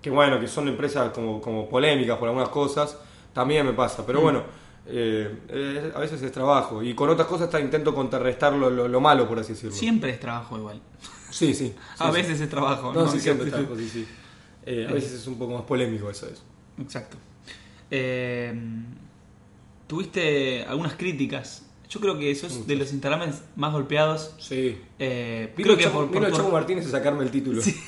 Que 0.00 0.10
bueno, 0.10 0.38
que 0.38 0.46
son 0.46 0.68
empresas 0.68 1.10
como, 1.10 1.40
como 1.40 1.68
polémicas 1.68 2.16
por 2.16 2.28
algunas 2.28 2.48
cosas, 2.50 2.96
también 3.32 3.66
me 3.66 3.72
pasa. 3.72 4.02
Mm. 4.02 4.06
Pero 4.06 4.20
bueno, 4.20 4.42
eh, 4.88 5.38
eh, 5.48 5.92
a 5.94 5.98
veces 6.00 6.22
es 6.22 6.32
trabajo. 6.32 6.82
Y 6.82 6.94
con 6.94 7.08
otras 7.10 7.26
cosas 7.28 7.46
está- 7.46 7.60
intento 7.60 7.94
contrarrestar 7.94 8.52
lo, 8.52 8.70
lo- 8.70 8.88
lo 8.88 9.00
malo, 9.00 9.26
por 9.28 9.38
así 9.38 9.52
decirlo. 9.54 9.74
Siempre 9.76 10.10
es 10.12 10.20
trabajo 10.20 10.56
igual. 10.58 10.80
Sí, 11.30 11.54
sí. 11.54 11.74
A 11.98 12.06
sí, 12.06 12.12
sí. 12.16 12.22
veces 12.22 12.40
es 12.40 12.48
trabajo. 12.50 12.92
No, 12.92 13.04
¿no? 13.04 13.10
sí, 13.10 13.20
siempre 13.20 13.50
sí. 13.50 13.56
sí, 13.78 13.88
sí. 13.88 14.06
Eh, 14.64 14.86
a 14.88 14.92
veces 14.92 15.12
es 15.12 15.26
un 15.26 15.38
poco 15.38 15.54
más 15.54 15.62
polémico 15.62 16.10
eso. 16.10 16.26
eso. 16.28 16.42
Exacto. 16.80 17.16
Eh, 17.90 18.52
Tuviste 19.86 20.64
algunas 20.64 20.94
críticas. 20.94 21.62
Yo 21.88 22.00
creo 22.00 22.18
que 22.18 22.34
sos 22.34 22.66
de 22.66 22.74
los 22.74 22.92
Instagramers 22.92 23.42
más 23.54 23.72
golpeados. 23.72 24.34
Sí. 24.38 24.76
Vino, 24.98 25.52
creo 25.54 25.76
que 25.76 25.84
Chapo, 25.84 26.06
por, 26.06 26.10
vino 26.10 26.28
por- 26.42 26.52
Martínez 26.52 26.86
a 26.86 26.90
sacarme 26.90 27.22
el 27.24 27.30
título. 27.30 27.62
Sí. 27.62 27.74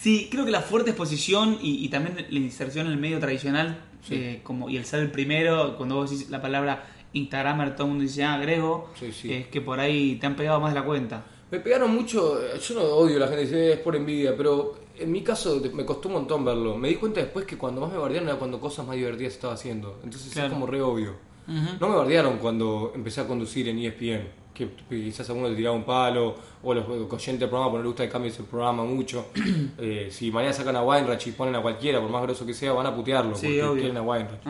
Sí, 0.00 0.28
creo 0.30 0.44
que 0.44 0.50
la 0.50 0.60
fuerte 0.60 0.90
exposición 0.90 1.56
y, 1.62 1.82
y 1.82 1.88
también 1.88 2.26
la 2.28 2.38
inserción 2.38 2.84
en 2.88 2.92
el 2.92 2.98
medio 2.98 3.18
tradicional, 3.20 3.80
Sí. 4.06 4.14
eh, 4.16 4.40
como 4.42 4.68
y 4.70 4.76
el 4.76 4.84
ser 4.84 5.00
el 5.00 5.10
primero, 5.10 5.76
cuando 5.76 5.96
vos 5.96 6.10
decís 6.10 6.30
la 6.30 6.40
palabra 6.42 6.84
Instagramer, 7.12 7.74
todo 7.74 7.84
el 7.86 7.90
mundo 7.90 8.02
dice, 8.02 8.24
ah, 8.24 8.38
Grego, 8.38 8.90
Sí, 8.98 9.12
sí. 9.12 9.32
es 9.32 9.46
que 9.46 9.60
por 9.60 9.80
ahí 9.80 10.16
te 10.16 10.26
han 10.26 10.36
pegado 10.36 10.60
más 10.60 10.74
de 10.74 10.80
la 10.80 10.84
cuenta. 10.86 11.24
Me 11.50 11.60
pegaron 11.60 11.94
mucho, 11.94 12.38
yo 12.58 12.74
no 12.74 12.80
odio 12.82 13.16
a 13.16 13.20
la 13.20 13.26
gente, 13.28 13.42
dice 13.42 13.68
"Eh, 13.68 13.72
es 13.74 13.78
por 13.78 13.94
envidia, 13.94 14.36
pero 14.36 14.74
en 14.98 15.12
mi 15.12 15.22
caso 15.22 15.60
me 15.72 15.84
costó 15.84 16.08
un 16.08 16.14
montón 16.14 16.44
verlo. 16.44 16.76
Me 16.76 16.88
di 16.88 16.96
cuenta 16.96 17.20
después 17.20 17.44
que 17.46 17.56
cuando 17.56 17.80
más 17.80 17.92
me 17.92 17.98
bardearon 17.98 18.28
era 18.28 18.38
cuando 18.38 18.58
cosas 18.60 18.86
más 18.86 18.96
divertidas 18.96 19.34
estaba 19.34 19.54
haciendo. 19.54 20.00
Entonces 20.02 20.32
Claro. 20.32 20.48
es 20.48 20.52
como 20.54 20.66
re 20.66 20.82
obvio. 20.82 21.14
Ujú. 21.46 21.76
No 21.80 21.88
me 21.88 21.96
bardearon 21.96 22.38
cuando 22.38 22.92
empecé 22.94 23.20
a 23.20 23.26
conducir 23.28 23.68
en 23.68 23.78
ESPN, 23.78 24.26
que 24.54 24.68
quizás 24.88 25.28
alguno 25.28 25.48
te 25.48 25.56
tiraba 25.56 25.74
un 25.76 25.82
palo, 25.84 26.34
o 26.62 26.72
los 26.72 26.86
oyentes 26.88 27.40
del 27.40 27.48
programa, 27.48 27.70
por 27.72 27.78
no 27.80 27.82
le 27.82 27.88
gusta 27.88 28.04
que 28.04 28.10
cambies 28.10 28.38
el 28.38 28.44
programa 28.46 28.84
mucho. 28.84 29.26
Eh, 29.78 30.08
si 30.10 30.30
mañana 30.30 30.52
sacan 30.52 30.76
a 30.76 30.82
Weinreich 30.82 31.26
y 31.26 31.32
ponen 31.32 31.54
a 31.56 31.60
cualquiera, 31.62 32.00
por 32.00 32.08
más 32.10 32.22
grosso 32.22 32.46
que 32.46 32.54
sea, 32.54 32.72
van 32.72 32.86
a 32.86 32.94
putearlo, 32.94 33.34
Sí, 33.34 33.46
porque 33.48 33.62
obvio. 33.64 33.80
quieren 33.82 33.96
a 33.96 34.02
Weinreich. 34.02 34.40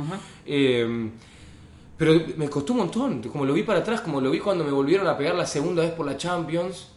Eh, 0.46 1.10
pero 1.96 2.12
me 2.36 2.48
costó 2.48 2.72
un 2.72 2.80
montón, 2.80 3.22
como 3.22 3.44
lo 3.46 3.52
vi 3.54 3.62
para 3.62 3.78
atrás, 3.80 4.00
como 4.02 4.20
lo 4.20 4.30
vi 4.30 4.40
cuando 4.40 4.64
me 4.64 4.70
volvieron 4.72 5.06
a 5.06 5.16
pegar 5.16 5.34
la 5.34 5.46
segunda 5.46 5.82
vez 5.82 5.92
por 5.92 6.04
la 6.06 6.16
Champions. 6.16 6.88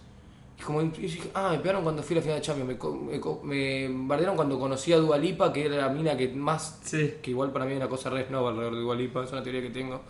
Y 0.59 0.63
como 0.63 0.81
y 0.81 0.87
dije, 0.89 1.29
ah, 1.35 1.49
me 1.51 1.59
pegaron 1.59 1.83
cuando 1.83 2.01
fui 2.01 2.15
a 2.15 2.17
la 2.17 2.21
final 2.23 2.39
de 2.39 2.41
Champions, 2.45 2.79
me, 3.03 3.19
me, 3.43 3.87
me 3.89 4.07
bardearon 4.07 4.35
cuando 4.35 4.59
conocí 4.59 4.91
a 4.91 4.97
Dua 4.97 5.15
Lipa, 5.17 5.53
que 5.53 5.65
era 5.67 5.77
la 5.77 5.89
mina 5.89 6.17
que 6.17 6.29
más, 6.29 6.79
Sí. 6.83 7.13
que 7.21 7.29
igual 7.31 7.51
para 7.51 7.65
mí 7.65 7.73
es 7.73 7.77
una 7.77 7.87
cosa 7.87 8.09
re 8.09 8.25
snob 8.25 8.47
alrededor 8.47 8.73
de 8.73 8.81
Dua 8.81 8.95
Lipa, 8.95 9.23
es 9.23 9.31
una 9.31 9.43
teoría 9.43 9.61
que 9.61 9.69
tengo. 9.69 10.01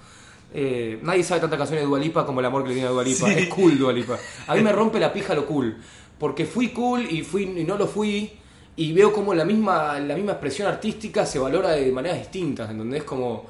Eh, 0.54 1.00
nadie 1.04 1.24
sabe 1.24 1.42
tantas 1.42 1.58
canciones 1.60 1.84
de 1.84 1.88
Dua 1.88 2.00
Lipa 2.00 2.26
como 2.26 2.40
el 2.40 2.46
amor 2.46 2.64
que 2.64 2.70
le 2.70 2.76
tiene 2.76 2.88
a 2.88 2.92
Dua 2.92 3.04
Lipa, 3.04 3.28
Sí. 3.28 3.34
es 3.38 3.48
cool 3.50 3.78
Dua 3.78 3.92
Lipa. 3.94 4.18
A 4.48 4.56
mí 4.56 4.62
me 4.62 4.72
rompe 4.74 5.00
la 5.00 5.12
pija 5.12 5.36
lo 5.36 5.46
cool, 5.46 5.78
porque 6.18 6.46
fui 6.46 6.70
cool 6.70 7.06
y 7.10 7.22
fui 7.24 7.44
y 7.44 7.64
no 7.64 7.78
lo 7.78 7.86
fui, 7.88 8.32
y 8.76 8.94
veo 8.94 9.12
como 9.12 9.34
la 9.34 9.44
misma, 9.44 10.00
la 10.00 10.16
misma 10.16 10.34
expresión 10.34 10.68
artística 10.68 11.26
se 11.26 11.40
valora 11.40 11.72
de 11.72 11.92
maneras 11.92 12.20
distintas, 12.20 12.70
en 12.70 12.78
donde 12.78 12.98
es 13.00 13.04
como 13.04 13.46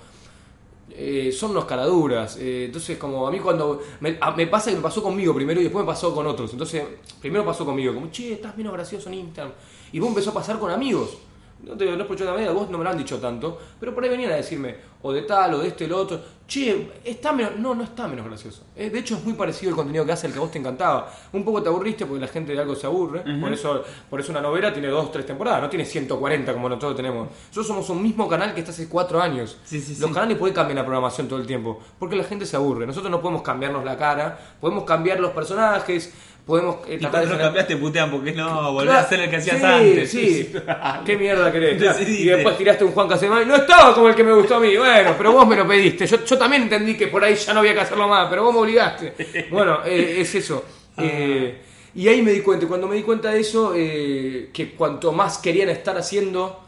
eh, 0.90 1.32
son 1.38 1.52
unos 1.52 1.66
caraduras. 1.66 2.38
eh, 2.40 2.66
entonces, 2.66 2.98
como 2.98 3.28
a 3.28 3.32
mí 3.32 3.40
cuando. 3.40 3.82
Me, 4.00 4.18
a- 4.20 4.32
me 4.32 4.48
pasa 4.48 4.70
que 4.72 4.78
me 4.78 4.82
pasó 4.82 5.04
conmigo 5.04 5.34
primero 5.36 5.60
y 5.60 5.64
después 5.64 5.84
me 5.86 5.88
pasó 5.92 6.16
con 6.16 6.26
otros. 6.26 6.52
Entonces, 6.54 6.84
primero 7.22 7.46
pasó 7.46 7.66
conmigo, 7.66 7.94
como, 7.94 8.10
che, 8.10 8.34
estás 8.34 8.58
menos 8.58 8.74
gracioso 8.74 9.10
en 9.10 9.16
Instagram. 9.16 9.54
Y 9.92 10.00
vos 10.00 10.10
empezó 10.10 10.32
a 10.32 10.34
pasar 10.34 10.58
con 10.58 10.72
amigos. 10.72 11.18
No 11.64 11.76
te 11.76 11.86
no 11.86 12.02
es 12.02 12.08
por 12.08 12.18
media, 12.36 12.52
vos 12.52 12.70
no 12.70 12.78
me 12.78 12.84
lo 12.84 12.90
han 12.92 12.98
dicho 12.98 13.18
tanto, 13.20 13.60
pero 13.80 13.94
por 13.94 14.04
ahí 14.04 14.10
venían 14.12 14.32
a 14.32 14.36
decirme, 14.36 14.76
o 15.02 15.12
de 15.12 15.22
tal, 15.24 15.56
o 15.56 15.60
de 15.60 15.70
este, 15.70 15.88
lo 15.88 15.98
otro. 15.98 16.38
Che, 16.48 16.94
está 17.04 17.34
menos. 17.34 17.58
No, 17.58 17.76
no 17.76 17.84
está 17.84 18.08
menos 18.08 18.26
gracioso. 18.26 18.64
Eh, 18.74 18.90
de 18.90 19.00
hecho, 19.00 19.18
es 19.18 19.24
muy 19.26 19.34
parecido 19.34 19.72
el 19.72 19.76
contenido 19.76 20.06
que 20.06 20.14
hace 20.14 20.28
el 20.28 20.34
que 20.34 20.40
a 20.40 20.42
vos 20.42 20.50
te 20.50 20.58
encantaba. 20.60 21.12
Un 21.34 21.44
poco 21.44 21.62
te 21.62 21.68
aburriste 21.68 22.06
porque 22.06 22.22
la 22.22 22.30
gente 22.30 22.54
de 22.54 22.60
algo 22.62 22.74
se 22.74 22.88
aburre. 22.88 23.22
por, 23.42 23.52
eso, 23.52 23.84
por 24.10 24.22
eso 24.22 24.32
una 24.32 24.40
novela 24.40 24.72
tiene 24.72 24.88
dos, 24.88 25.12
tres 25.12 25.26
temporadas, 25.26 25.62
no 25.62 25.70
tiene 25.70 25.84
140 25.84 26.54
como 26.54 26.70
nosotros 26.70 26.96
tenemos. 26.96 27.28
Nosotros 27.50 27.68
somos 27.68 27.90
un 27.90 28.02
mismo 28.02 28.30
canal 28.30 28.54
que 28.54 28.62
está 28.62 28.72
hace 28.72 28.88
cuatro 28.88 29.22
años. 29.22 29.58
Sí, 29.66 29.82
sí, 29.82 29.98
Los 30.00 30.10
sí. 30.10 30.14
canales 30.14 30.38
pueden 30.38 30.56
cambiar 30.56 30.78
la 30.78 30.86
programación 30.86 31.28
todo 31.28 31.40
el 31.40 31.46
tiempo, 31.46 31.80
porque 32.00 32.16
la 32.16 32.24
gente 32.24 32.46
se 32.46 32.56
aburre. 32.56 32.88
Nosotros 32.88 33.12
no 33.12 33.20
podemos 33.20 33.42
cambiarnos 33.42 33.84
la 33.84 33.98
cara, 33.98 34.40
podemos 34.62 34.86
cambiar 34.86 35.20
los 35.20 35.32
personajes, 35.32 36.14
podemos 36.48 36.78
eh, 36.88 36.98
Y 37.00 37.06
cuando 37.06 37.34
lo 37.34 37.38
cambiaste 37.38 37.76
putean 37.76 38.10
porque 38.10 38.32
no, 38.32 38.72
volver 38.72 38.88
Claro, 38.88 39.00
a 39.00 39.04
hacer 39.04 39.20
el 39.20 39.30
que 39.30 39.36
hacías 39.36 39.58
sí, 39.58 39.66
antes. 39.66 40.10
Sí, 40.10 40.54
¿Qué 41.06 41.18
mierda 41.18 41.52
querés? 41.52 41.80
Decidiste. 41.80 42.24
Y 42.24 42.26
después 42.26 42.58
tiraste 42.58 42.86
un 42.86 42.94
Juan 42.94 43.08
Casemiro 43.10 43.46
no 43.46 43.58
estaba 43.58 43.94
como 43.94 44.08
el 44.08 44.16
que 44.16 44.24
me 44.24 44.34
gustó 44.34 44.56
a 44.56 44.60
mí. 44.62 44.76
Bueno, 44.78 45.14
pero 45.18 45.34
vos 45.34 45.46
me 45.46 45.58
lo 45.58 45.68
pediste. 45.68 46.08
Yo, 46.08 46.24
yo 46.24 46.38
también 46.38 46.64
entendí 46.64 46.96
que 46.96 47.08
por 47.08 47.22
ahí 47.24 47.36
ya 47.36 47.54
no 47.54 47.60
había 47.60 47.74
que 47.74 47.82
hacerlo 47.82 48.08
más, 48.08 48.28
pero 48.30 48.46
vos 48.46 48.54
me 48.54 48.62
obligaste. 48.62 49.14
Bueno, 49.52 49.80
eh, 49.86 50.22
es 50.22 50.34
eso. 50.36 50.64
Ah. 50.96 51.04
Eh, 51.04 51.62
Y 51.94 52.08
ahí 52.08 52.22
me 52.22 52.32
di 52.32 52.42
cuenta, 52.42 52.66
y 52.66 52.68
cuando 52.68 52.88
me 52.88 52.96
di 52.96 53.04
cuenta 53.04 53.30
de 53.32 53.42
eso, 53.42 53.74
eh, 53.76 54.50
que 54.54 54.72
cuanto 54.72 55.12
más 55.12 55.40
querían 55.40 55.68
estar 55.70 55.98
haciendo 55.98 56.62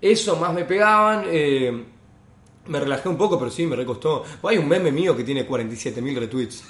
eso, 0.00 0.36
más 0.36 0.54
me 0.54 0.64
pegaban. 0.64 1.26
me 1.26 2.80
relajé 2.80 3.08
un 3.08 3.18
poco, 3.18 3.38
pero 3.38 3.50
sí, 3.50 3.66
me 3.66 3.76
recostó. 3.76 4.24
Hay 4.44 4.56
un 4.56 4.66
meme 4.66 4.90
mío 4.90 5.14
que 5.14 5.24
tiene 5.24 5.46
47.000 5.46 6.18
retweets. 6.18 6.64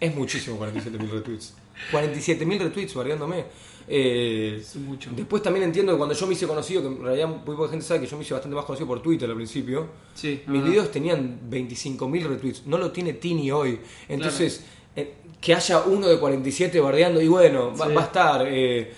Es 0.00 0.14
muchísimo 0.14 0.58
47.000 0.58 1.10
retweets. 1.10 1.54
47.000 1.92 2.58
retweets 2.58 2.94
bardeándome. 2.94 3.44
Eh, 3.90 4.58
Es 4.60 4.76
mucho. 4.76 5.10
Después 5.14 5.42
también 5.42 5.64
entiendo 5.64 5.92
que 5.92 5.98
cuando 5.98 6.14
yo 6.14 6.26
me 6.26 6.34
hice 6.34 6.46
conocido, 6.46 6.82
que 6.82 6.88
en 6.88 7.02
realidad 7.02 7.28
muy 7.28 7.56
poca 7.56 7.70
gente 7.70 7.84
sabe 7.86 8.00
que 8.00 8.06
yo 8.06 8.16
me 8.18 8.22
hice 8.22 8.34
bastante 8.34 8.54
más 8.54 8.64
conocido 8.66 8.86
por 8.86 9.00
Twitter 9.00 9.28
al 9.30 9.36
principio, 9.36 9.86
Sí, 10.14 10.42
mis 10.46 10.62
ah. 10.62 10.64
videos 10.66 10.90
tenían 10.90 11.40
25.000 11.50 12.26
retweets. 12.26 12.66
No 12.66 12.76
lo 12.78 12.90
tiene 12.92 13.14
Tini 13.14 13.50
hoy. 13.50 13.80
Entonces, 14.08 14.64
eh, 14.94 15.14
que 15.40 15.54
haya 15.54 15.80
uno 15.82 16.06
de 16.08 16.18
47 16.18 16.80
bardeando, 16.80 17.20
y 17.22 17.28
bueno, 17.28 17.72
va, 17.74 17.86
Sí. 17.88 17.94
va 17.94 18.02
a 18.02 18.04
estar. 18.04 18.44
eh, 18.46 18.92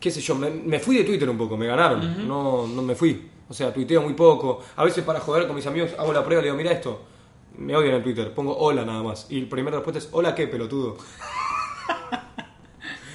qué 0.00 0.10
sé 0.10 0.20
yo, 0.20 0.34
me, 0.34 0.50
me 0.50 0.78
fui 0.80 0.96
de 0.96 1.04
Twitter 1.04 1.28
un 1.28 1.36
poco, 1.38 1.56
me 1.56 1.66
ganaron. 1.66 2.26
no, 2.26 2.66
no 2.66 2.82
me 2.82 2.94
fui. 2.94 3.28
O 3.48 3.54
sea, 3.54 3.70
tuiteo 3.72 4.00
muy 4.00 4.14
poco. 4.14 4.62
A 4.76 4.84
veces 4.84 5.04
para 5.04 5.20
joder 5.20 5.46
con 5.46 5.54
mis 5.54 5.66
amigos 5.66 5.90
hago 5.98 6.10
la 6.12 6.24
prueba 6.24 6.40
y 6.40 6.44
le 6.44 6.50
digo, 6.50 6.56
mira 6.56 6.72
esto. 6.72 7.02
Me 7.58 7.76
odian 7.76 7.96
en 7.96 8.02
Twitter, 8.02 8.32
pongo 8.32 8.56
hola 8.56 8.82
nada 8.82 9.02
más. 9.02 9.26
Y 9.28 9.42
la 9.42 9.48
primera 9.50 9.76
respuesta 9.76 9.98
es, 9.98 10.08
hola 10.12 10.34
qué, 10.34 10.46
pelotudo. 10.48 10.96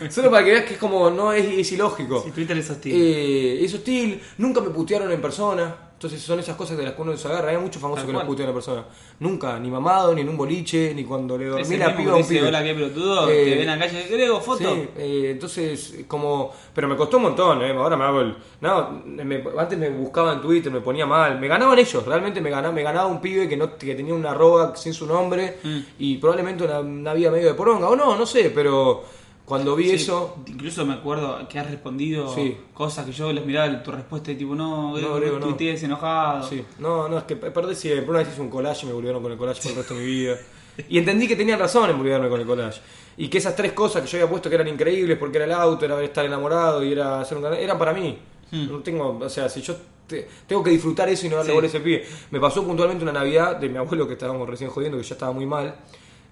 Solo 0.10 0.30
para 0.32 0.44
que 0.46 0.52
veas 0.52 0.64
que 0.66 0.74
es 0.74 0.80
como, 0.80 1.10
no 1.10 1.32
es, 1.34 1.46
es 1.46 1.72
ilógico. 1.72 2.22
Sí, 2.24 2.32
Twitter 2.32 2.58
es 2.58 2.70
hostil. 2.70 2.94
Eh, 2.96 3.64
es 3.64 3.74
hostil, 3.74 4.22
nunca 4.38 4.62
me 4.62 4.70
putearon 4.70 5.12
en 5.12 5.22
persona. 5.22 5.76
Entonces 5.98 6.22
son 6.22 6.40
esas 6.40 6.56
cosas 6.56 6.78
de 6.78 6.84
las 6.84 6.94
que 6.94 7.02
uno 7.02 7.18
se 7.18 7.28
agarra. 7.28 7.50
Hay 7.50 7.58
muchos 7.58 7.82
famosos 7.82 8.06
que 8.06 8.14
cual. 8.14 8.28
putean 8.28 8.50
en 8.50 8.54
persona. 8.54 8.86
Nunca, 9.20 9.58
ni 9.58 9.72
mamado, 9.72 10.14
ni 10.14 10.22
en 10.22 10.30
un 10.30 10.38
boliche, 10.38 10.94
ni 10.94 11.04
cuando 11.04 11.36
le 11.40 11.46
dormí 11.48 11.76
la 11.76 11.98
piba 11.98 12.14
a 12.14 12.16
un 12.18 12.28
pibe. 12.28 12.48
hola, 12.48 12.64
qué 12.64 12.74
pelotudo, 12.76 13.28
Eh, 13.28 13.46
te 13.46 13.56
ven 13.58 13.70
acá 13.70 13.88
y 13.88 13.90
dicen, 13.90 14.12
Grego, 14.12 14.40
foto. 14.40 14.76
Sí, 14.76 14.90
eh, 14.96 15.30
entonces, 15.32 15.96
como. 16.08 16.54
Pero 16.76 16.88
me 16.88 16.96
costó 16.96 17.18
un 17.18 17.24
montón, 17.24 17.64
¿eh? 17.64 17.72
Ahora 17.72 17.98
me 17.98 18.04
hago 18.04 18.22
el. 18.22 18.36
No, 18.62 19.02
me- 19.08 19.44
antes 19.58 19.80
me 19.80 19.90
buscaba 19.90 20.34
en 20.34 20.42
Twitter, 20.42 20.72
me 20.72 20.82
ponía 20.82 21.08
mal. 21.08 21.40
Me 21.40 21.48
ganaban 21.48 21.80
ellos, 21.80 22.06
realmente 22.06 22.42
me 22.42 22.52
ganaba, 22.52 22.72
me 22.76 22.84
ganaba 22.84 23.08
un 23.08 23.20
pibe 23.20 23.50
que, 23.50 23.58
no, 23.58 23.76
que 23.76 23.96
tenía 23.96 24.14
una 24.14 24.30
arroba 24.32 24.76
sin 24.76 24.94
su 24.94 25.08
nombre 25.08 25.58
Mm. 25.64 25.78
y 25.98 26.18
probablemente 26.18 26.64
una, 26.64 26.80
una 26.82 27.14
vida 27.16 27.32
medio 27.32 27.48
de 27.48 27.54
poronga. 27.56 27.90
O 27.90 27.96
no, 27.96 28.16
no 28.16 28.26
sé, 28.28 28.52
pero 28.54 29.04
cuando 29.48 29.78
vi 29.78 29.86
Sí, 29.86 29.96
eso. 29.96 30.36
Incluso 30.46 30.86
me 30.86 30.94
acuerdo 30.96 31.48
que 31.48 31.58
has 31.58 31.72
respondido 31.72 32.36
Sí. 32.36 32.58
cosas 32.74 33.06
que 33.06 33.14
yo 33.14 33.32
les 33.32 33.46
miraba 33.46 33.82
tu 33.82 33.92
respuesta 33.92 34.30
y 34.32 34.36
tipo, 34.36 34.54
no, 34.56 34.98
No, 35.00 35.20
no. 35.20 35.40
tuitees 35.40 35.82
enojado. 35.84 36.44
Sí, 36.48 36.66
no, 36.80 37.08
no, 37.08 37.20
es 37.20 37.24
que 37.24 37.38
perdí 37.38 37.74
siempre. 37.74 38.10
Una 38.10 38.20
vez 38.20 38.28
hice 38.28 38.42
un 38.42 38.50
collage 38.50 38.84
y 38.86 38.88
me 38.90 38.94
volvieron 38.94 39.22
con 39.24 39.32
el 39.32 39.38
collage 39.38 39.62
por 39.62 39.72
el 39.72 39.78
resto 39.78 39.94
de 39.94 40.00
mi 40.02 40.06
vida. 40.06 40.36
Y 40.90 40.98
entendí 41.00 41.28
que 41.28 41.36
tenían 41.36 41.58
razón 41.58 41.90
en 41.90 41.98
volverme 41.98 42.30
con 42.30 42.40
el 42.42 42.46
collage. 42.46 42.82
Y 43.18 43.30
que 43.30 43.38
esas 43.40 43.56
tres 43.56 43.72
cosas 43.72 44.04
que 44.04 44.08
yo 44.10 44.18
había 44.20 44.30
puesto 44.30 44.48
que 44.50 44.56
eran 44.56 44.68
increíbles, 44.68 45.18
porque 45.18 45.38
era 45.38 45.46
el 45.46 45.54
auto, 45.54 45.86
era 45.86 46.00
estar 46.04 46.24
enamorado 46.26 46.84
y 46.84 46.92
era 46.92 47.20
hacer 47.22 47.38
un 47.38 47.44
canal, 47.46 47.58
eran 47.58 47.80
para 47.80 47.94
mí. 47.94 48.20
Hmm. 48.52 48.68
No 48.72 48.80
tengo, 48.80 49.18
o 49.20 49.30
sea, 49.30 49.50
si 49.50 49.62
yo 49.62 49.76
te- 50.06 50.28
tengo 50.46 50.62
que 50.64 50.70
disfrutar 50.70 51.10
eso 51.10 51.26
y 51.26 51.30
no 51.30 51.38
darle 51.38 51.54
Sí. 51.54 51.58
a 51.58 51.66
ese 51.66 51.80
pibe. 51.80 52.06
Me 52.32 52.40
pasó 52.40 52.64
puntualmente 52.64 53.02
una 53.04 53.12
Navidad 53.14 53.56
de 53.56 53.70
mi 53.70 53.78
abuelo 53.78 54.06
que 54.08 54.14
estábamos 54.14 54.48
recién 54.48 54.70
jodiendo, 54.70 54.98
que 55.00 55.04
ya 55.04 55.16
estaba 55.16 55.32
muy 55.32 55.46
mal. 55.48 55.74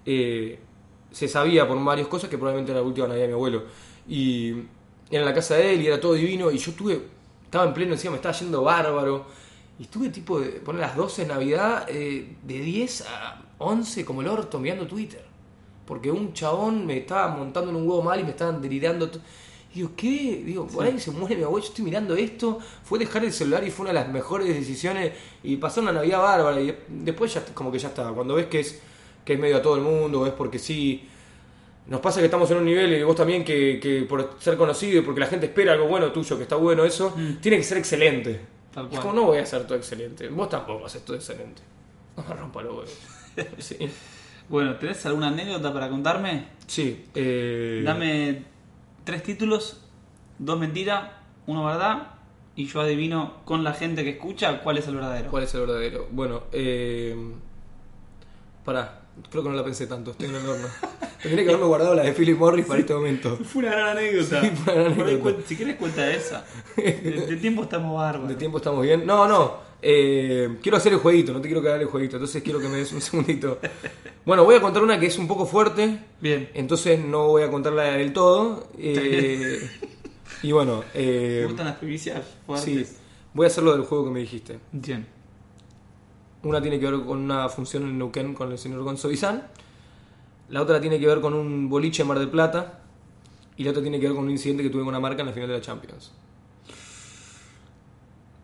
Eh, 0.04 0.58
se 1.16 1.28
sabía 1.28 1.66
por 1.66 1.82
varias 1.82 2.08
cosas 2.08 2.28
que 2.28 2.36
probablemente 2.36 2.72
era 2.72 2.82
la 2.82 2.86
última 2.86 3.08
Navidad 3.08 3.22
de 3.22 3.28
mi 3.28 3.32
abuelo. 3.32 3.62
Y 4.06 4.50
era 5.10 5.22
en 5.22 5.24
la 5.24 5.32
casa 5.32 5.54
de 5.54 5.72
él 5.72 5.80
y 5.80 5.86
era 5.86 5.98
todo 5.98 6.12
divino. 6.12 6.50
Y 6.50 6.58
yo 6.58 6.72
estuve, 6.72 7.06
estaba 7.42 7.64
en 7.64 7.72
pleno 7.72 7.94
encima, 7.94 8.10
me 8.10 8.16
estaba 8.16 8.34
yendo 8.34 8.62
bárbaro. 8.62 9.24
Y 9.78 9.84
estuve 9.84 10.10
tipo, 10.10 10.38
de 10.38 10.48
poner 10.60 10.82
las 10.82 10.94
12 10.94 11.22
de 11.22 11.28
Navidad, 11.28 11.86
eh, 11.88 12.36
de 12.42 12.60
10 12.60 13.06
a 13.08 13.42
11 13.56 14.04
como 14.04 14.20
el 14.20 14.28
orto 14.28 14.58
mirando 14.58 14.86
Twitter. 14.86 15.24
Porque 15.86 16.10
un 16.10 16.34
chabón 16.34 16.84
me 16.84 16.98
estaba 16.98 17.28
montando 17.34 17.70
en 17.70 17.76
un 17.76 17.88
huevo 17.88 18.02
mal 18.02 18.20
y 18.20 18.24
me 18.24 18.32
estaban 18.32 18.60
delirando. 18.60 19.10
Y 19.72 19.76
digo, 19.76 19.92
¿qué? 19.96 20.42
Digo, 20.44 20.66
por 20.66 20.84
ahí 20.84 21.00
se 21.00 21.12
muere 21.12 21.34
mi 21.34 21.44
abuelo, 21.44 21.64
yo 21.64 21.70
estoy 21.70 21.86
mirando 21.86 22.14
esto. 22.14 22.58
Fue 22.84 22.98
dejar 22.98 23.24
el 23.24 23.32
celular 23.32 23.64
y 23.64 23.70
fue 23.70 23.84
una 23.84 23.94
de 23.94 24.04
las 24.04 24.12
mejores 24.12 24.48
decisiones. 24.48 25.14
Y 25.42 25.56
pasar 25.56 25.82
una 25.82 25.92
Navidad 25.92 26.20
bárbara. 26.20 26.60
Y 26.60 26.76
después 26.88 27.32
ya 27.32 27.42
como 27.54 27.72
que 27.72 27.78
ya 27.78 27.88
está. 27.88 28.10
Cuando 28.10 28.34
ves 28.34 28.48
que 28.48 28.60
es, 28.60 28.82
que 29.26 29.34
es 29.34 29.38
medio 29.38 29.58
a 29.58 29.62
todo 29.62 29.74
el 29.76 29.82
mundo, 29.82 30.26
es 30.26 30.32
porque 30.32 30.58
sí. 30.58 31.06
Nos 31.88 32.00
pasa 32.00 32.18
que 32.20 32.24
estamos 32.24 32.50
en 32.50 32.56
un 32.56 32.64
nivel, 32.64 32.94
y 32.94 33.02
vos 33.02 33.14
también, 33.14 33.44
que, 33.44 33.78
que 33.78 34.02
por 34.08 34.36
ser 34.40 34.56
conocido 34.56 34.98
y 34.98 35.02
porque 35.02 35.20
la 35.20 35.26
gente 35.26 35.46
espera 35.46 35.74
algo 35.74 35.86
bueno 35.86 36.10
tuyo, 36.12 36.36
que 36.38 36.42
está 36.44 36.56
bueno 36.56 36.84
eso, 36.84 37.14
tiene 37.40 37.58
que 37.58 37.62
ser 37.62 37.76
excelente. 37.78 38.40
Tal 38.72 38.84
Es 38.86 38.90
cual. 38.90 39.02
como 39.02 39.14
no 39.14 39.22
voy 39.24 39.38
a 39.38 39.42
hacer 39.42 39.66
todo 39.66 39.76
excelente. 39.76 40.28
Vos 40.28 40.48
tampoco 40.48 40.86
haces 40.86 41.04
todo 41.04 41.16
excelente. 41.16 41.62
No 42.16 42.24
me 42.26 42.34
rompa 42.34 42.62
los 42.62 42.72
huevos. 42.72 42.98
Sí. 43.58 43.76
Bueno, 44.48 44.76
¿tenés 44.76 45.04
alguna 45.06 45.28
anécdota 45.28 45.72
para 45.72 45.88
contarme? 45.90 46.46
Sí. 46.66 47.04
eh, 47.14 47.82
Dame 47.84 48.44
tres 49.04 49.22
títulos, 49.22 49.82
dos 50.38 50.58
mentiras, 50.58 51.10
uno 51.46 51.64
verdad, 51.64 52.14
y 52.56 52.66
yo 52.66 52.80
adivino 52.80 53.42
con 53.44 53.62
la 53.62 53.74
gente 53.74 54.02
que 54.04 54.10
escucha 54.10 54.60
cuál 54.62 54.78
es 54.78 54.88
el 54.88 54.94
verdadero. 54.94 55.30
¿Cuál 55.30 55.44
es 55.44 55.54
el 55.54 55.60
verdadero? 55.60 56.08
Bueno, 56.10 56.44
eh. 56.52 57.14
Pará, 58.64 59.02
creo 59.30 59.42
que 59.42 59.48
no 59.48 59.54
la 59.54 59.64
pensé 59.64 59.86
tanto, 59.86 60.10
estoy 60.12 60.28
en 60.28 60.36
el 60.36 60.46
horno. 60.48 60.66
Tendría 61.22 61.44
que 61.44 61.50
haberme 61.50 61.66
guardado 61.66 61.94
la 61.94 62.02
de 62.04 62.12
Philip 62.12 62.38
Morris 62.38 62.66
para 62.66 62.80
este 62.80 62.94
momento. 62.94 63.36
Fue 63.44 63.62
una 63.62 63.72
gran 63.72 63.88
anécdota. 63.96 64.40
Sí, 64.42 64.50
fue 64.54 64.74
una 64.74 64.82
gran 64.82 64.94
Por 64.96 65.06
ahí 65.06 65.12
anécdota. 65.14 65.36
cuen- 65.38 65.44
si 65.46 65.56
quieres 65.56 65.76
cuenta 65.76 66.10
esa. 66.12 66.44
De, 66.76 66.82
de 67.28 67.36
tiempo 67.36 67.62
estamos 67.64 67.96
bárbaros. 67.96 68.28
De 68.28 68.34
tiempo 68.36 68.58
estamos 68.58 68.82
bien. 68.82 69.04
No, 69.06 69.26
no. 69.26 69.54
eh, 69.82 70.56
quiero 70.62 70.78
hacer 70.78 70.92
el 70.92 70.98
jueguito, 71.00 71.32
no 71.32 71.40
te 71.40 71.48
quiero 71.48 71.62
quedar 71.62 71.80
el 71.80 71.86
jueguito, 71.86 72.16
entonces 72.16 72.42
quiero 72.42 72.60
que 72.60 72.68
me 72.68 72.78
des 72.78 72.92
un 72.92 73.00
segundito. 73.00 73.58
Bueno, 74.24 74.44
voy 74.44 74.54
a 74.56 74.60
contar 74.60 74.82
una 74.82 74.98
que 75.00 75.06
es 75.06 75.18
un 75.18 75.26
poco 75.28 75.46
fuerte, 75.46 75.98
Bien. 76.20 76.48
entonces 76.54 76.98
no 76.98 77.28
voy 77.28 77.42
a 77.42 77.50
contarla 77.50 77.84
del 77.84 78.12
todo. 78.12 78.68
eh, 78.78 79.68
y 80.42 80.52
bueno, 80.52 80.82
¿Te 80.92 81.40
eh, 81.42 81.44
gustan 81.46 81.66
las 81.66 81.76
primicias 81.76 82.22
sí, 82.56 82.84
voy 83.32 83.44
a 83.44 83.46
hacer 83.48 83.64
lo 83.64 83.72
del 83.72 83.82
juego 83.82 84.04
que 84.06 84.10
me 84.10 84.20
dijiste. 84.20 84.58
Bien. 84.72 85.06
Una 86.46 86.62
tiene 86.62 86.78
que 86.78 86.88
ver 86.90 87.00
con 87.04 87.18
una 87.18 87.48
función 87.48 87.82
en 87.82 87.98
Neuquén 87.98 88.32
con 88.32 88.52
el 88.52 88.58
señor 88.58 88.82
Gonzo 88.82 89.08
Bizán. 89.08 89.42
La 90.48 90.62
otra 90.62 90.80
tiene 90.80 91.00
que 91.00 91.06
ver 91.06 91.20
con 91.20 91.34
un 91.34 91.68
boliche 91.68 92.02
en 92.02 92.08
Mar 92.08 92.18
del 92.20 92.28
Plata. 92.28 92.80
Y 93.56 93.64
la 93.64 93.70
otra 93.70 93.82
tiene 93.82 93.98
que 93.98 94.06
ver 94.06 94.14
con 94.14 94.24
un 94.26 94.30
incidente 94.30 94.62
que 94.62 94.70
tuve 94.70 94.82
con 94.82 94.88
una 94.90 95.00
marca 95.00 95.22
en 95.22 95.26
la 95.28 95.32
final 95.32 95.48
de 95.48 95.54
la 95.54 95.60
Champions. 95.60 96.12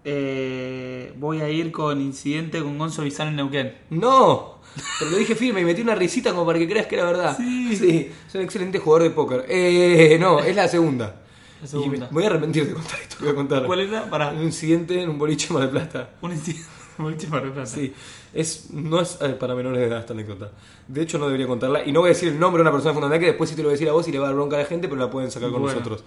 Eh, 0.04 1.12
voy 1.16 1.40
a 1.42 1.48
ir 1.48 1.70
con 1.70 2.00
incidente 2.00 2.60
con 2.60 2.76
Gonzo 2.76 3.02
Bizán 3.02 3.28
en 3.28 3.36
Neuquén. 3.36 3.74
¡No! 3.90 4.58
Pero 4.98 5.10
lo 5.12 5.16
dije 5.18 5.34
firme 5.36 5.60
y 5.60 5.64
metí 5.64 5.82
una 5.82 5.94
risita 5.94 6.30
como 6.32 6.44
para 6.46 6.58
que 6.58 6.68
creas 6.68 6.86
que 6.86 6.96
era 6.96 7.04
verdad. 7.04 7.36
Sí. 7.36 7.76
Sí, 7.76 8.10
soy 8.26 8.40
un 8.40 8.44
excelente 8.46 8.78
jugador 8.80 9.04
de 9.04 9.10
póker. 9.10 9.44
Eh, 9.48 10.16
no, 10.18 10.40
es 10.40 10.56
la 10.56 10.66
segunda. 10.66 11.20
La 11.60 11.68
segunda. 11.68 11.96
Y 11.96 12.00
me- 12.00 12.06
voy 12.10 12.24
a 12.24 12.26
arrepentir 12.26 12.66
de 12.66 12.72
contar 12.74 12.98
esto. 13.00 13.16
Voy 13.20 13.28
a 13.28 13.34
contar. 13.34 13.66
¿Cuál 13.66 13.80
era? 13.80 14.10
Para 14.10 14.30
Un 14.30 14.42
incidente 14.42 15.00
en 15.00 15.08
un 15.10 15.18
boliche 15.18 15.46
en 15.48 15.54
Mar 15.54 15.62
del 15.62 15.70
Plata. 15.70 16.10
un 16.22 16.32
incidente. 16.32 16.66
Plata. 16.96 17.66
Sí, 17.66 17.92
es, 18.34 18.70
no 18.72 19.00
es 19.00 19.18
eh, 19.20 19.30
para 19.30 19.54
menores 19.54 19.80
de 19.80 19.86
edad 19.86 20.00
esta 20.00 20.12
anécdota. 20.12 20.50
De 20.88 21.02
hecho, 21.02 21.18
no 21.18 21.26
debería 21.26 21.46
contarla. 21.46 21.84
Y 21.86 21.92
no 21.92 22.00
voy 22.00 22.08
a 22.08 22.12
decir 22.12 22.28
el 22.28 22.38
nombre 22.38 22.58
de 22.60 22.62
una 22.62 22.72
persona 22.72 22.92
fundamental 22.94 23.20
que 23.20 23.26
después 23.26 23.48
sí 23.50 23.56
te 23.56 23.62
lo 23.62 23.68
voy 23.68 23.72
a 23.72 23.76
decir 23.76 23.88
a 23.88 23.92
vos 23.92 24.06
y 24.08 24.12
le 24.12 24.18
va 24.18 24.26
a 24.26 24.28
dar 24.28 24.34
bronca 24.36 24.56
a 24.56 24.60
la 24.60 24.64
gente, 24.66 24.88
pero 24.88 25.00
la 25.00 25.10
pueden 25.10 25.30
sacar 25.30 25.50
con 25.50 25.62
Bueno. 25.62 25.76
nosotros. 25.78 26.04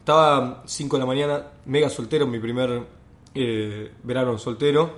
Estaba 0.00 0.62
5 0.66 0.96
de 0.96 1.00
la 1.00 1.06
mañana, 1.06 1.42
mega 1.66 1.88
soltero, 1.88 2.26
mi 2.26 2.38
primer 2.40 2.82
eh, 3.34 3.92
verano 4.02 4.36
soltero, 4.38 4.94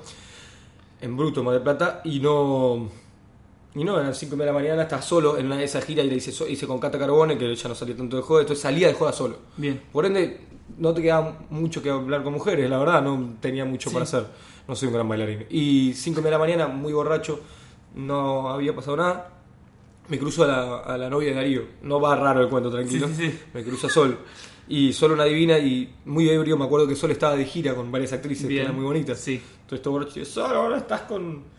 en 1.01 1.16
Bruto, 1.16 1.43
Mar 1.43 1.55
del 1.55 1.62
Plata, 1.62 2.01
y 2.05 2.20
no. 2.20 2.89
Y 3.75 3.83
no, 3.83 3.95
eran 3.95 4.07
las 4.09 4.18
5 4.18 4.37
de 4.37 4.47
la 4.47 4.53
mañana, 4.53 4.83
estaba 4.85 5.03
solo 5.03 5.37
en 5.37 5.47
una 5.47 5.57
de 5.57 5.64
esas 5.64 5.85
giras 5.85 6.07
y 6.07 6.09
la 6.09 6.14
hice, 6.14 6.31
so- 6.33 6.47
hice 6.47 6.66
con 6.66 6.79
Cata 6.79 6.99
Carbone, 6.99 7.37
que 7.37 7.55
ya 7.57 7.68
no 7.68 7.75
salía 7.75 7.97
tanto 7.97 8.16
de 8.16 8.22
joda, 8.22 8.43
entonces 8.43 8.62
salía 8.62 8.87
de 8.89 8.95
joda 8.95 9.12
solo. 9.12 9.37
Bien. 9.57 9.83
Por 9.93 10.07
ende, 10.07 10.41
no 10.79 10.95
te 10.95 11.03
quedaba 11.03 11.39
mucho 11.51 11.83
que 11.83 11.91
hablar 11.91 12.22
con 12.22 12.33
mujeres, 12.35 12.70
la 12.70 12.79
verdad, 12.79 13.03
no 13.03 13.35
tenía 13.41 13.64
mucho 13.64 13.91
Sí. 13.91 13.95
para 13.95 14.05
hacer. 14.05 14.27
No 14.67 14.75
soy 14.75 14.89
un 14.89 14.95
gran 14.95 15.09
bailarín. 15.09 15.47
Y 15.51 15.93
5 15.95 16.21
de 16.21 16.31
la 16.31 16.39
mañana, 16.39 16.69
muy 16.69 16.93
borracho, 16.93 17.41
no 17.95 18.49
había 18.49 18.75
pasado 18.75 18.97
nada. 18.97 19.31
Me 20.09 20.19
cruzo 20.19 20.45
a 20.45 20.47
la, 20.47 20.79
a 20.79 20.99
la 20.99 21.09
novia 21.09 21.31
de 21.31 21.35
Darío. 21.35 21.62
No 21.83 22.01
va 22.01 22.17
raro 22.17 22.43
el 22.43 22.49
cuento, 22.49 22.71
tranquilo. 22.71 23.09
Sí, 23.09 23.15
sí, 23.15 23.31
sí. 23.31 23.39
Me 23.53 23.62
cruzo 23.62 23.87
a 23.87 23.91
Sol. 23.91 24.19
Y 24.69 24.93
Sol 24.93 25.12
una 25.12 25.25
divina 25.25 25.59
y 25.59 25.95
muy 26.07 26.29
ebrio. 26.29 26.57
Me 26.57 26.65
acuerdo 26.65 26.87
que 26.87 26.97
Sol 26.97 27.11
estaba 27.11 27.37
de 27.37 27.45
gira 27.45 27.75
con 27.75 27.91
varias 27.91 28.12
actrices 28.12 28.47
Bien. 28.47 28.61
que 28.61 28.65
eran 28.65 28.77
muy 28.77 28.85
bonitas. 28.85 29.19
Sí. 29.19 29.41
Entonces 29.62 29.83
todo 29.83 29.95
borracho 29.95 30.21
y 30.21 30.25
Sol, 30.25 30.55
ahora 30.55 30.79
estás 30.79 31.03
con... 31.03 31.55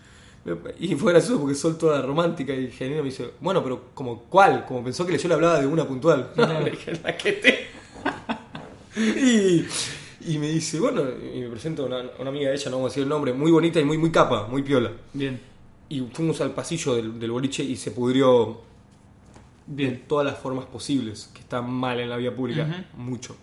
Y 0.79 0.93
fue 0.93 1.11
gracioso 1.11 1.39
porque 1.39 1.55
Sol 1.55 1.75
toda 1.77 2.01
romántica 2.03 2.53
y 2.53 2.69
genuina 2.69 3.01
me 3.01 3.09
dice, 3.09 3.31
bueno, 3.41 3.63
pero 3.63 3.85
como 3.95 4.23
cuál? 4.23 4.65
Como 4.65 4.83
pensó 4.83 5.05
que 5.05 5.17
yo 5.17 5.27
le 5.27 5.33
hablaba 5.33 5.59
de 5.59 5.65
una 5.65 5.87
puntual. 5.87 6.31
Le 6.63 6.71
dije, 6.71 6.99
la 7.03 7.17
que 7.17 7.31
te... 7.33 7.67
y, 8.95 9.65
y 10.25 10.37
me 10.39 10.49
dice, 10.49 10.79
bueno, 10.79 11.01
y 11.33 11.39
me 11.41 11.49
presento 11.49 11.83
a 11.83 11.85
una, 11.87 12.03
una 12.19 12.29
amiga 12.29 12.49
de 12.49 12.55
ella, 12.55 12.69
no 12.69 12.77
vamos 12.77 12.89
a 12.89 12.91
decir 12.91 13.03
el 13.03 13.09
nombre, 13.09 13.33
muy 13.33 13.51
bonita 13.51 13.79
y 13.79 13.85
muy, 13.85 13.97
muy 13.97 14.11
capa, 14.11 14.47
muy 14.47 14.63
piola. 14.63 14.91
Bien. 15.13 15.39
Y 15.89 16.01
fuimos 16.01 16.41
al 16.41 16.51
pasillo 16.51 16.95
del, 16.95 17.19
del 17.19 17.31
boliche 17.31 17.63
y 17.63 17.75
se 17.75 17.91
pudrió 17.91 18.61
de 19.67 19.75
Bien. 19.75 20.03
todas 20.07 20.25
las 20.25 20.37
formas 20.37 20.65
posibles, 20.65 21.29
que 21.33 21.41
está 21.41 21.61
mal 21.61 21.99
en 21.99 22.09
la 22.09 22.17
vía 22.17 22.35
pública, 22.35 22.87
mucho. 22.95 23.35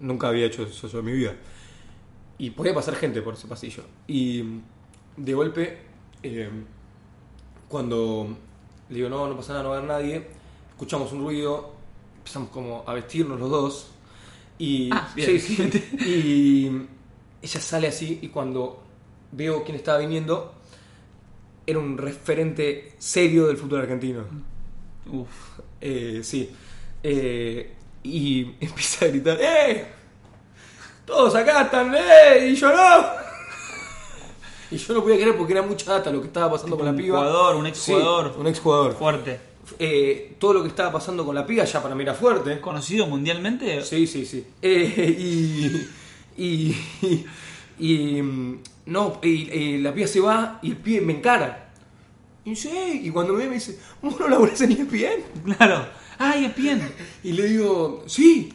Nunca 0.00 0.28
había 0.28 0.46
hecho 0.46 0.62
eso 0.62 0.98
en 0.98 1.04
mi 1.04 1.12
vida. 1.12 1.34
Y 2.38 2.50
podía 2.50 2.74
pasar 2.74 2.94
gente 2.94 3.20
por 3.22 3.34
ese 3.34 3.48
pasillo. 3.48 3.82
Y 4.06 4.44
de 5.16 5.34
golpe, 5.34 5.78
eh, 6.22 6.48
cuando 7.68 8.36
le 8.88 8.96
digo, 8.96 9.08
no, 9.08 9.26
no 9.26 9.36
pasa 9.36 9.52
nada, 9.52 9.64
no 9.64 9.70
va 9.70 9.76
a 9.76 9.78
haber 9.78 9.90
nadie, 9.90 10.26
escuchamos 10.70 11.12
un 11.12 11.20
ruido 11.24 11.78
empezamos 12.28 12.50
como 12.50 12.84
a 12.86 12.92
vestirnos 12.92 13.40
los 13.40 13.50
dos. 13.50 13.86
Y, 14.58 14.90
Ah, 14.92 15.08
bien. 15.14 15.28
sí, 15.28 15.38
sí. 15.40 15.88
y 16.06 16.82
ella 17.42 17.60
sale 17.60 17.88
así 17.88 18.18
y 18.22 18.28
cuando 18.28 18.82
veo 19.32 19.62
quién 19.64 19.76
estaba 19.76 19.98
viniendo, 19.98 20.54
era 21.66 21.78
un 21.78 21.96
referente 21.98 22.94
serio 22.98 23.46
del 23.46 23.56
fútbol 23.56 23.80
argentino. 23.82 24.24
Uf. 25.12 25.28
Eh, 25.80 26.20
sí. 26.22 26.50
Eh, 27.02 27.74
y 28.02 28.42
empieza 28.60 29.04
a 29.04 29.08
gritar, 29.08 29.38
¡eh! 29.40 29.86
Todos 31.06 31.34
acá 31.36 31.62
están, 31.62 31.94
¡eh! 31.94 32.48
Y 32.50 32.54
yo 32.54 32.74
no. 32.74 33.06
Y 34.70 34.76
yo 34.76 34.92
no 34.92 35.02
podía 35.02 35.16
creer 35.16 35.34
porque 35.34 35.54
era 35.54 35.62
mucha 35.62 35.90
data 35.92 36.10
lo 36.10 36.20
que 36.20 36.26
estaba 36.26 36.50
pasando 36.52 36.76
con 36.76 36.84
la 36.84 36.90
un 36.90 36.98
piba. 36.98 37.16
jugador, 37.18 37.56
un 37.56 37.66
exjugador. 37.66 38.32
Sí, 38.34 38.40
un 38.40 38.46
exjugador. 38.48 38.92
Fuerte. 38.94 39.40
Eh, 39.78 40.36
todo 40.38 40.54
lo 40.54 40.62
que 40.62 40.68
estaba 40.68 40.92
pasando 40.92 41.24
con 41.24 41.34
la 41.34 41.46
piba 41.46 41.64
ya 41.64 41.82
para 41.82 41.94
mí 41.94 42.02
era 42.02 42.14
fuerte. 42.14 42.60
¿Conocido 42.60 43.06
mundialmente? 43.06 43.82
Sí, 43.82 44.06
sí, 44.06 44.24
sí. 44.24 44.44
Eh, 44.62 45.16
y, 46.38 46.42
y, 46.42 46.76
y, 47.78 48.22
mm, 48.22 48.58
no, 48.86 49.20
y, 49.22 49.78
la 49.78 49.92
piba 49.92 50.06
se 50.06 50.20
va 50.20 50.58
y 50.62 50.70
el 50.70 50.76
pibe 50.76 51.00
me 51.00 51.14
encara. 51.14 51.70
Y 52.44 52.52
y 53.06 53.10
cuando 53.10 53.34
me 53.34 53.40
ve 53.40 53.48
me 53.48 53.54
dice, 53.54 53.78
¿vos 54.00 54.18
no 54.18 54.28
laburás 54.28 54.60
en 54.62 54.72
ESPN? 54.72 55.54
Claro. 55.56 55.86
Ay, 56.18 56.46
es 56.46 56.56
bien. 56.62 56.82
Y 57.22 57.32
le 57.32 57.48
digo, 57.48 58.04
sí, 58.06 58.52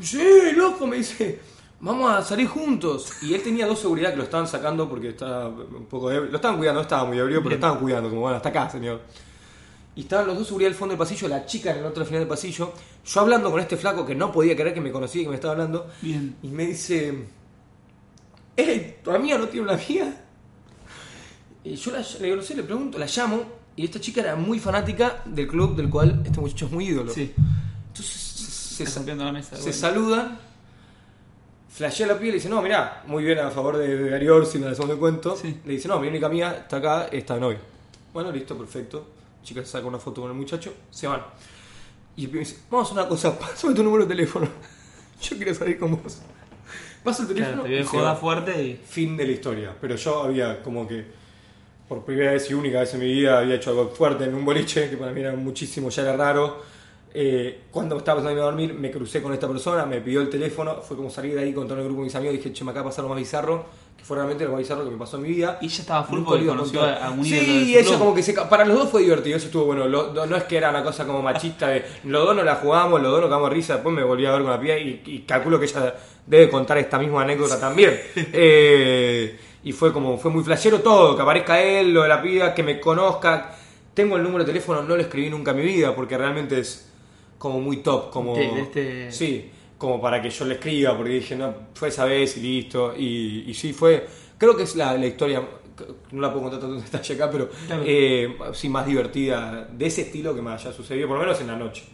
sí, 0.00 0.22
loco, 0.54 0.86
me 0.86 0.96
dice, 0.96 1.40
vamos 1.80 2.10
a 2.10 2.22
salir 2.22 2.48
juntos. 2.48 3.12
Y 3.22 3.34
él 3.34 3.42
tenía 3.42 3.66
dos 3.66 3.80
seguridad 3.80 4.10
que 4.10 4.18
lo 4.18 4.24
estaban 4.24 4.46
sacando 4.46 4.88
porque 4.88 5.08
estaba 5.08 5.48
un 5.48 5.86
poco 5.86 6.10
ebrio. 6.10 6.30
Lo 6.30 6.36
estaban 6.36 6.58
cuidando, 6.58 6.80
no 6.80 6.82
estaba 6.82 7.04
muy 7.04 7.18
ebrio, 7.18 7.38
pero 7.38 7.50
lo 7.50 7.54
estaban 7.56 7.78
cuidando, 7.78 8.08
como 8.08 8.22
bueno, 8.22 8.36
hasta 8.36 8.50
acá, 8.50 8.70
señor. 8.70 9.00
Y 9.96 10.02
estaban 10.02 10.26
los 10.28 10.38
dos 10.38 10.46
seguridad 10.46 10.70
al 10.70 10.76
fondo 10.76 10.92
del 10.92 10.98
pasillo, 10.98 11.28
la 11.28 11.44
chica 11.46 11.72
en 11.72 11.78
el 11.78 11.84
otro 11.86 12.04
final 12.04 12.20
del 12.20 12.28
pasillo, 12.28 12.72
yo 13.04 13.20
hablando 13.20 13.50
con 13.50 13.60
este 13.60 13.76
flaco 13.76 14.06
que 14.06 14.14
no 14.14 14.30
podía 14.32 14.54
creer 14.54 14.72
que 14.72 14.80
me 14.80 14.92
conocía 14.92 15.22
y 15.22 15.24
que 15.24 15.30
me 15.30 15.34
estaba 15.36 15.52
hablando. 15.52 15.88
Bien. 16.00 16.36
Y 16.42 16.48
me 16.48 16.66
dice, 16.66 17.12
¡Ey, 18.56 18.98
tu 19.02 19.10
amiga 19.10 19.36
no 19.38 19.48
tiene 19.48 19.66
una 19.66 19.74
amiga? 19.74 20.14
Y 21.64 21.74
yo 21.74 21.90
la, 21.90 21.98
le 22.00 22.24
digo, 22.24 22.36
no 22.36 22.42
sé, 22.42 22.54
le 22.54 22.62
pregunto, 22.62 22.98
la 22.98 23.06
llamo, 23.06 23.42
y 23.76 23.84
esta 23.84 24.00
chica 24.00 24.20
era 24.22 24.36
muy 24.36 24.58
fanática 24.58 25.22
del 25.26 25.46
club 25.46 25.76
del 25.76 25.90
cual 25.90 26.22
este 26.24 26.40
muchacho 26.40 26.66
es 26.66 26.72
muy 26.72 26.86
ídolo. 26.88 27.12
Sí. 27.12 27.32
Entonces 27.88 28.14
se, 28.14 28.82
Está 28.84 28.92
se, 28.92 28.98
rompiendo 29.00 29.24
la 29.24 29.32
mesa. 29.32 29.56
se 29.56 29.62
bueno. 29.62 29.76
saludan, 29.76 30.38
flashea 31.68 32.06
la 32.06 32.14
piel 32.16 32.28
y 32.28 32.32
le 32.32 32.36
dice, 32.36 32.48
no, 32.48 32.62
mirá, 32.62 33.02
muy 33.06 33.24
bien 33.24 33.38
a 33.40 33.50
favor 33.50 33.76
de, 33.76 33.96
de 33.96 34.10
Gary 34.10 34.28
Orsi, 34.28 34.58
me 34.58 34.66
la 34.66 34.72
hacemos 34.72 34.90
de 34.90 34.96
cuento. 34.96 35.36
Sí. 35.36 35.60
Le 35.64 35.72
dice, 35.74 35.88
no, 35.88 35.98
mi 36.00 36.08
única 36.08 36.26
amiga 36.26 36.52
está 36.52 36.76
acá, 36.78 37.08
está 37.10 37.34
de 37.34 37.40
novia. 37.40 37.58
Bueno, 38.14 38.30
listo, 38.32 38.56
perfecto. 38.56 39.06
Chica 39.42 39.60
se 39.60 39.68
saca 39.68 39.86
una 39.86 39.98
foto 39.98 40.22
con 40.22 40.30
el 40.30 40.36
muchacho, 40.36 40.74
se 40.90 41.06
van. 41.06 41.22
Y 42.16 42.24
el 42.24 42.30
pibe 42.30 42.42
me 42.42 42.46
dice, 42.46 42.60
vamos 42.70 42.88
a 42.88 42.92
hacer 42.92 43.02
una 43.02 43.08
cosa, 43.08 43.38
pásame 43.38 43.74
tu 43.74 43.82
número 43.82 44.04
de 44.04 44.14
teléfono. 44.14 44.48
Yo 45.22 45.36
quiero 45.36 45.54
salir 45.54 45.78
con 45.78 45.92
vos. 46.02 46.20
Paso 47.02 47.22
el 47.22 47.28
teléfono 47.28 47.62
Claro, 47.62 47.68
te 47.68 47.80
y 47.80 47.84
joda 47.84 48.14
fuerte 48.14 48.62
y. 48.62 48.74
Fin 48.74 49.16
de 49.16 49.24
la 49.26 49.32
historia. 49.32 49.76
Pero 49.80 49.96
yo 49.96 50.22
había 50.22 50.62
como 50.62 50.86
que, 50.86 51.04
por 51.88 52.04
primera 52.04 52.32
vez 52.32 52.50
y 52.50 52.54
única 52.54 52.80
vez 52.80 52.92
en 52.94 53.00
mi 53.00 53.06
vida, 53.06 53.38
había 53.38 53.54
hecho 53.54 53.70
algo 53.70 53.88
fuerte 53.88 54.24
en 54.24 54.34
un 54.34 54.44
boliche, 54.44 54.90
que 54.90 54.96
para 54.96 55.12
mí 55.12 55.20
era 55.20 55.34
muchísimo, 55.34 55.88
ya 55.88 56.02
era 56.02 56.16
raro. 56.16 56.62
Eh, 57.12 57.62
cuando 57.70 57.96
estaba 57.96 58.20
irme 58.20 58.40
a 58.40 58.44
dormir, 58.44 58.74
me 58.74 58.90
crucé 58.90 59.20
con 59.20 59.32
esta 59.32 59.48
persona, 59.48 59.84
me 59.84 60.00
pidió 60.00 60.20
el 60.20 60.30
teléfono, 60.30 60.80
fue 60.82 60.96
como 60.96 61.10
salir 61.10 61.34
de 61.34 61.42
ahí 61.42 61.52
con 61.52 61.66
todo 61.66 61.78
el 61.78 61.84
grupo 61.84 62.00
de 62.00 62.04
mis 62.04 62.14
amigos, 62.14 62.36
dije, 62.36 62.52
che, 62.52 62.64
me 62.64 62.70
acaba 62.70 62.84
de 62.84 62.90
pasar 62.90 63.04
lo 63.04 63.08
más 63.08 63.18
bizarro, 63.18 63.66
fue 64.10 64.16
realmente 64.16 64.42
lo 64.44 64.50
más 64.50 64.58
bizarro 64.58 64.82
que 64.84 64.90
me 64.90 64.96
pasó 64.98 65.18
en 65.18 65.22
mi 65.22 65.28
vida. 65.28 65.56
Y 65.60 65.66
ella 65.66 65.80
estaba 65.82 66.02
full 66.02 66.22
porque 66.24 66.44
conoció 66.44 66.82
a 66.82 67.10
ídolo 67.14 67.22
Sí, 67.22 67.76
ella 67.78 67.96
como 67.96 68.12
que 68.12 68.24
se... 68.24 68.32
Para 68.32 68.64
los 68.64 68.76
dos 68.76 68.90
fue 68.90 69.02
divertido, 69.02 69.36
eso 69.36 69.46
estuvo 69.46 69.66
bueno. 69.66 69.86
Lo- 69.86 70.12
no, 70.12 70.26
no 70.26 70.36
es 70.36 70.42
que 70.42 70.56
era 70.56 70.70
una 70.70 70.82
cosa 70.82 71.06
como 71.06 71.22
machista 71.22 71.68
de... 71.68 71.84
Los 72.02 72.26
dos 72.26 72.34
no 72.34 72.42
la 72.42 72.56
jugamos, 72.56 73.00
los 73.00 73.12
dos 73.12 73.30
nos 73.30 73.42
de 73.42 73.48
risa, 73.50 73.74
después 73.74 73.94
me 73.94 74.02
volví 74.02 74.26
a 74.26 74.32
ver 74.32 74.42
con 74.42 74.50
la 74.50 74.60
piba 74.60 74.76
y, 74.76 75.00
y 75.06 75.18
calculo 75.20 75.60
que 75.60 75.66
ella 75.66 75.94
debe 76.26 76.50
contar 76.50 76.76
esta 76.78 76.98
misma 76.98 77.22
anécdota 77.22 77.60
también. 77.60 78.00
Eh, 78.32 79.38
y 79.62 79.70
fue 79.72 79.92
como... 79.92 80.18
Fue 80.18 80.32
muy 80.32 80.42
flashero 80.42 80.80
todo, 80.80 81.14
que 81.14 81.22
aparezca 81.22 81.62
él, 81.62 81.92
lo 81.94 82.02
de 82.02 82.08
la 82.08 82.20
piba, 82.20 82.52
que 82.52 82.64
me 82.64 82.80
conozca. 82.80 83.54
Tengo 83.94 84.16
el 84.16 84.24
número 84.24 84.40
de 84.44 84.46
teléfono, 84.50 84.82
no 84.82 84.96
lo 84.96 85.02
escribí 85.02 85.30
nunca 85.30 85.52
en 85.52 85.58
mi 85.58 85.62
vida 85.62 85.94
porque 85.94 86.18
realmente 86.18 86.58
es 86.58 86.90
como 87.38 87.60
muy 87.60 87.76
top, 87.76 88.10
como... 88.10 88.34
De- 88.34 88.48
de 88.48 88.60
este- 88.62 89.12
Sí, 89.12 89.50
como 89.80 89.98
para 90.00 90.20
que 90.20 90.28
yo 90.28 90.44
le 90.44 90.54
escriba, 90.56 90.94
porque 90.94 91.12
dije, 91.14 91.34
no, 91.36 91.54
fue 91.74 91.88
esa 91.88 92.04
vez 92.04 92.36
y 92.36 92.40
listo. 92.42 92.94
Y, 92.96 93.44
y 93.48 93.54
sí, 93.54 93.72
fue. 93.72 94.06
Creo 94.36 94.54
que 94.56 94.64
es 94.64 94.76
la, 94.76 94.94
la 94.98 95.06
historia, 95.06 95.42
no 96.12 96.20
la 96.20 96.28
puedo 96.30 96.42
contar 96.50 96.60
tanto 96.60 96.76
en 96.76 96.84
detalle 96.92 97.14
acá, 97.14 97.30
pero 97.30 97.48
Claro. 97.66 97.82
eh, 97.86 98.36
sí, 98.52 98.68
más 98.68 98.84
divertida 98.86 99.66
de 99.72 99.86
ese 99.86 100.02
estilo 100.02 100.34
que 100.34 100.42
me 100.42 100.50
haya 100.50 100.70
sucedido, 100.70 101.08
por 101.08 101.16
lo 101.18 101.24
menos 101.24 101.40
en 101.40 101.46
la 101.46 101.56
noche. 101.56 101.84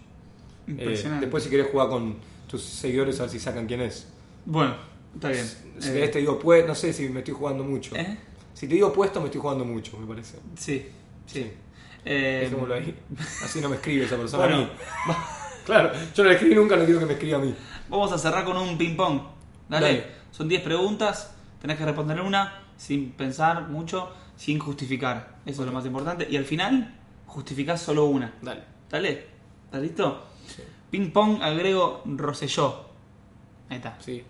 Eh, 0.66 0.70
Impresionante. 0.72 1.26
después, 1.26 1.44
si 1.44 1.50
querés 1.50 1.68
jugar 1.70 1.88
con 1.88 2.16
tus 2.48 2.60
seguidores, 2.62 3.18
a 3.20 3.22
ver 3.22 3.30
si 3.30 3.38
sacan 3.38 3.66
quién 3.66 3.82
es. 3.82 4.08
Bueno, 4.44 4.74
está 5.14 5.28
bien. 5.28 5.46
Si 5.78 5.88
Eh, 5.88 5.92
querés, 5.92 6.10
te 6.10 6.18
digo, 6.18 6.38
pues, 6.40 6.66
no 6.66 6.74
sé 6.74 6.92
si 6.92 7.08
me 7.08 7.20
estoy 7.20 7.34
jugando 7.34 7.62
mucho. 7.62 7.94
¿Eh? 7.94 8.16
Si 8.52 8.66
te 8.66 8.74
digo 8.74 8.92
puesto, 8.92 9.20
me 9.20 9.26
estoy 9.26 9.40
jugando 9.40 9.64
mucho, 9.64 9.96
me 9.98 10.06
parece. 10.06 10.38
Sí, 10.56 10.86
sí. 11.26 11.40
Sí. 11.42 11.52
Eh, 12.04 12.40
Dejémoslo 12.44 12.74
ahí. 12.74 12.94
Así 13.44 13.60
no 13.60 13.68
me 13.68 13.76
escribe 13.76 14.04
esa 14.06 14.16
persona 14.16 14.44
a 14.44 14.48
mí. 14.58 14.68
claro, 15.66 15.92
yo 16.14 16.22
no 16.22 16.28
le 16.30 16.36
escribí 16.36 16.54
nunca, 16.54 16.76
no 16.76 16.84
quiero 16.84 17.00
que 17.00 17.06
me 17.06 17.12
escriba 17.14 17.38
a 17.38 17.40
mí. 17.42 17.54
Vamos 17.88 18.12
a 18.12 18.18
cerrar 18.18 18.44
con 18.44 18.56
un 18.56 18.76
ping-pong. 18.76 19.20
Dale. 19.68 19.86
Dale. 19.86 20.06
Son 20.30 20.48
10 20.48 20.62
preguntas. 20.62 21.34
Tenés 21.60 21.78
que 21.78 21.84
responder 21.84 22.20
una 22.20 22.62
sin 22.76 23.12
pensar 23.12 23.68
mucho, 23.68 24.12
sin 24.36 24.58
justificar. 24.58 25.36
Eso 25.46 25.62
es 25.62 25.66
lo 25.66 25.72
más 25.72 25.86
importante. 25.86 26.26
Y 26.30 26.36
al 26.36 26.44
final, 26.44 26.94
justificás 27.26 27.80
solo 27.80 28.06
una. 28.06 28.34
Dale. 28.42 28.62
Dale. 28.90 29.26
¿Estás 29.64 29.82
listo? 29.82 30.26
Ping-pong 30.90 31.42
agrego 31.42 32.02
Rosselló. 32.04 32.86
Ahí 33.68 33.76
está. 33.76 33.96
Sí. 34.00 34.22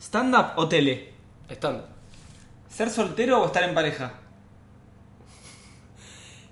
¿Stand-up 0.00 0.52
o 0.56 0.68
tele? 0.68 1.12
Estándar. 1.48 1.88
¿Ser 2.68 2.90
soltero 2.90 3.42
o 3.42 3.46
estar 3.46 3.62
en 3.62 3.74
pareja? 3.74 4.14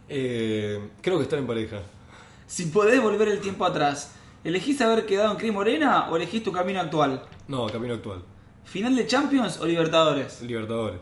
Eh, 0.09 0.90
creo 1.01 1.18
que 1.18 1.24
estar 1.24 1.38
en 1.38 1.47
pareja. 1.47 1.80
Si 2.47 2.66
podés 2.66 3.03
volver 3.03 3.28
el 3.28 3.40
tiempo 3.40 3.64
atrás, 3.64 4.12
¿elegís 4.45 4.80
haber 4.80 5.07
quedado 5.07 5.32
en 5.32 5.38
Cris 5.38 5.53
Morena 5.53 6.09
o 6.11 6.16
elegís 6.16 6.43
tu 6.43 6.53
camino 6.53 6.80
actual? 6.80 7.22
No, 7.49 7.66
camino 7.66 7.95
actual. 7.95 8.22
¿Final 8.64 8.95
de 8.97 9.07
Champions 9.07 9.59
o 9.61 9.66
Libertadores? 9.66 10.40
Libertadores. 10.43 11.01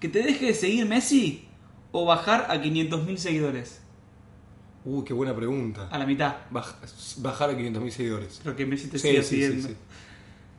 ¿Que 0.00 0.08
te 0.08 0.22
deje 0.22 0.46
de 0.46 0.54
seguir 0.54 0.86
Messi 0.86 1.48
o 1.92 2.04
bajar 2.04 2.46
a 2.50 2.56
500.000 2.56 3.16
seguidores? 3.16 3.80
Uh, 4.84 5.04
qué 5.04 5.12
buena 5.14 5.34
pregunta. 5.36 5.86
A 5.90 5.98
la 5.98 6.06
mitad. 6.06 6.34
Baj- 6.50 6.74
bajar 7.18 7.50
a 7.50 7.52
500.000 7.56 7.90
seguidores. 7.90 8.40
Pero 8.42 8.56
que 8.56 8.66
Messi 8.66 8.88
te 8.88 8.98
Sí, 8.98 9.08
siga 9.10 9.22
sí, 9.22 9.28
siguiendo. 9.28 9.68
sí. 9.68 9.76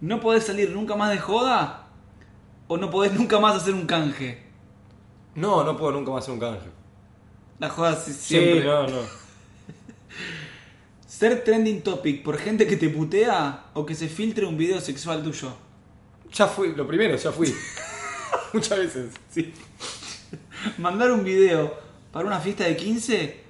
¿No 0.02 0.20
podés 0.22 0.46
salir 0.46 0.70
nunca 0.72 0.96
más 0.96 1.10
de 1.12 1.18
joda? 1.20 1.88
¿O 2.68 2.78
no 2.78 2.90
podés 2.90 3.14
nunca 3.14 3.40
más 3.40 3.56
hacer 3.56 3.74
un 3.74 3.86
canje? 3.86 4.44
No, 5.36 5.64
no 5.64 5.76
puedo 5.76 5.92
nunca 5.92 6.12
más 6.12 6.24
hacer 6.24 6.34
un 6.36 6.40
canje. 6.40 6.70
La 7.60 7.70
joda 7.70 7.96
si- 7.96 8.14
siempre. 8.14 8.62
Sí, 8.62 8.66
no, 8.68 8.88
no. 8.88 9.23
¿Ser 11.18 11.44
trending 11.44 11.82
topic 11.84 12.24
por 12.24 12.38
gente 12.40 12.66
que 12.66 12.76
te 12.76 12.90
putea 12.90 13.66
o 13.76 13.86
que 13.86 13.94
se 13.94 14.08
filtre 14.08 14.48
un 14.48 14.58
video 14.58 14.82
sexual 14.82 15.22
tuyo? 15.22 15.54
Ya 16.34 16.48
fui, 16.48 16.74
lo 16.74 16.88
primero, 16.88 17.16
ya 17.16 17.32
fui. 17.32 17.54
Muchas 18.54 18.80
veces. 18.80 19.12
Sí. 19.30 19.54
¿Mandar 20.80 21.12
un 21.12 21.24
video 21.24 21.72
para 22.12 22.26
una 22.26 22.40
fiesta 22.40 22.64
de 22.64 22.76
15 22.76 23.44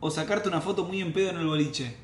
o 0.00 0.10
sacarte 0.10 0.48
una 0.48 0.60
foto 0.60 0.84
muy 0.84 1.00
en 1.00 1.12
pedo 1.12 1.30
en 1.30 1.38
el 1.38 1.46
boliche? 1.46 1.94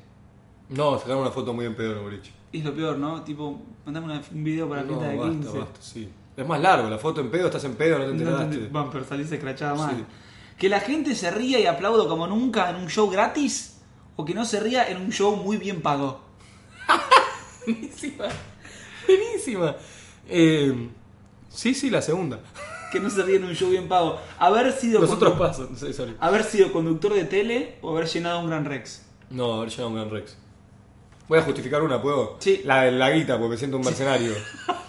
No, 0.69 0.97
sacar 0.97 1.17
una 1.17 1.31
foto 1.31 1.53
muy 1.53 1.65
en 1.65 1.75
pedo 1.75 1.91
en 1.91 1.97
el 1.97 2.03
boliche. 2.05 2.31
Es 2.53 2.63
lo 2.63 2.73
peor, 2.73 2.97
¿no? 2.97 3.23
Tipo, 3.23 3.59
mandame 3.85 4.05
una- 4.05 4.21
un 4.31 4.43
video 4.43 4.69
para 4.69 4.83
la 4.83 4.87
No, 4.87 4.93
fiesta 4.93 5.09
de 5.11 5.17
basta, 5.17 5.33
15. 5.33 5.59
basta, 5.59 5.81
sí. 5.81 6.09
Es 6.37 6.47
más 6.47 6.61
largo, 6.61 6.89
la 6.89 6.97
foto 6.97 7.19
en 7.19 7.29
pedo, 7.29 7.47
estás 7.47 7.65
en 7.65 7.75
pedo, 7.75 7.99
no 7.99 8.05
te 8.05 8.11
No 8.13 8.17
enteraste. 8.19 8.57
te- 8.57 8.67
Van, 8.69 8.89
pero 8.89 9.03
salís 9.03 9.29
escrachada 9.29 9.75
mal. 9.75 9.97
Sí. 9.97 10.03
Que 10.57 10.69
la 10.69 10.79
gente 10.79 11.13
se 11.13 11.29
ría 11.29 11.59
y 11.59 11.65
aplauda 11.65 12.07
como 12.07 12.25
nunca 12.25 12.69
en 12.69 12.77
un 12.77 12.87
show 12.87 13.09
gratis 13.09 13.70
o 14.21 14.25
que 14.25 14.33
no 14.35 14.45
se 14.45 14.59
ría 14.59 14.87
en 14.87 15.01
un 15.01 15.11
show 15.11 15.35
muy 15.35 15.57
bien 15.57 15.81
pago. 15.81 16.21
Buenísima. 17.65 18.25
Buenísima. 19.07 19.75
Eh, 20.29 20.89
sí, 21.49 21.73
sí, 21.73 21.89
la 21.89 22.01
segunda. 22.01 22.39
Que 22.91 22.99
no 22.99 23.09
se 23.09 23.23
ría 23.23 23.37
en 23.37 23.45
un 23.45 23.53
show 23.55 23.69
bien 23.69 23.87
pago. 23.87 24.19
Haber 24.37 24.71
sido, 24.73 25.01
Los 25.01 25.11
otros 25.11 25.33
condu- 25.33 25.37
pasos, 25.39 25.69
sí, 25.79 25.93
sorry. 25.93 26.15
haber 26.19 26.43
sido 26.43 26.71
conductor 26.71 27.13
de 27.13 27.23
tele 27.23 27.77
o 27.81 27.91
haber 27.95 28.07
llenado 28.07 28.39
un 28.41 28.47
Gran 28.49 28.65
Rex. 28.65 29.03
No, 29.29 29.53
haber 29.55 29.69
llegado 29.69 29.85
a 29.85 29.89
un 29.89 29.95
Gran 29.95 30.09
Rex. 30.11 30.37
Voy 31.27 31.39
a 31.39 31.43
justificar 31.43 31.81
una, 31.81 32.01
¿puedo? 32.01 32.35
Sí. 32.39 32.61
La 32.65 32.83
de 32.83 32.91
la 32.91 33.09
guita, 33.11 33.37
porque 33.37 33.51
me 33.51 33.57
siento 33.57 33.77
un 33.77 33.85
mercenario. 33.85 34.33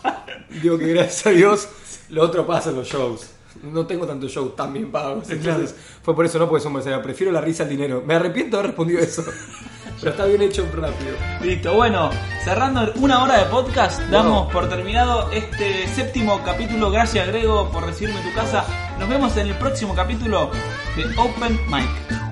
Digo 0.62 0.76
que 0.78 0.89
gracias 0.89 1.26
a 1.26 1.30
Dios 1.30 1.68
lo 2.11 2.22
otro 2.22 2.47
pasa 2.47 2.70
en 2.70 2.76
los 2.76 2.89
shows. 2.89 3.30
No 3.62 3.86
tengo 3.86 4.07
tantos 4.07 4.30
shows 4.30 4.57
tan 4.57 4.72
bien 4.72 4.90
pagos. 4.90 5.28
Entonces, 5.30 5.74
fue 6.03 6.14
por 6.14 6.24
eso, 6.24 6.38
no 6.38 6.48
porque 6.48 6.62
soy 6.62 6.68
un 6.68 6.74
mercenario. 6.74 7.03
Prefiero 7.03 7.32
la 7.32 7.40
risa 7.40 7.64
al 7.64 7.68
dinero. 7.68 8.03
Me 8.07 8.14
arrepiento 8.14 8.57
de 8.57 8.61
haber 8.61 8.70
respondido 8.70 9.00
eso. 9.00 9.24
Pero 10.00 10.11
está 10.11 10.24
bien 10.24 10.42
hecho 10.42 10.66
rápido. 10.74 11.14
Listo, 11.42 11.74
bueno, 11.74 12.11
cerrando 12.44 12.92
una 12.96 13.22
hora 13.22 13.38
de 13.38 13.44
podcast, 13.44 14.00
damos 14.11 14.53
por 14.53 14.68
terminado 14.68 15.30
este 15.30 15.86
séptimo 15.86 16.42
capítulo. 16.44 16.90
Gracias, 16.90 17.28
Grego, 17.28 17.70
por 17.70 17.86
recibirme 17.86 18.20
en 18.20 18.28
tu 18.28 18.34
casa. 18.34 18.64
Nos 18.98 19.09
vemos 19.09 19.36
en 19.36 19.46
el 19.46 19.55
próximo 19.55 19.94
capítulo 19.94 20.50
de 20.96 21.05
Open 21.16 21.61
Mic. 21.68 22.32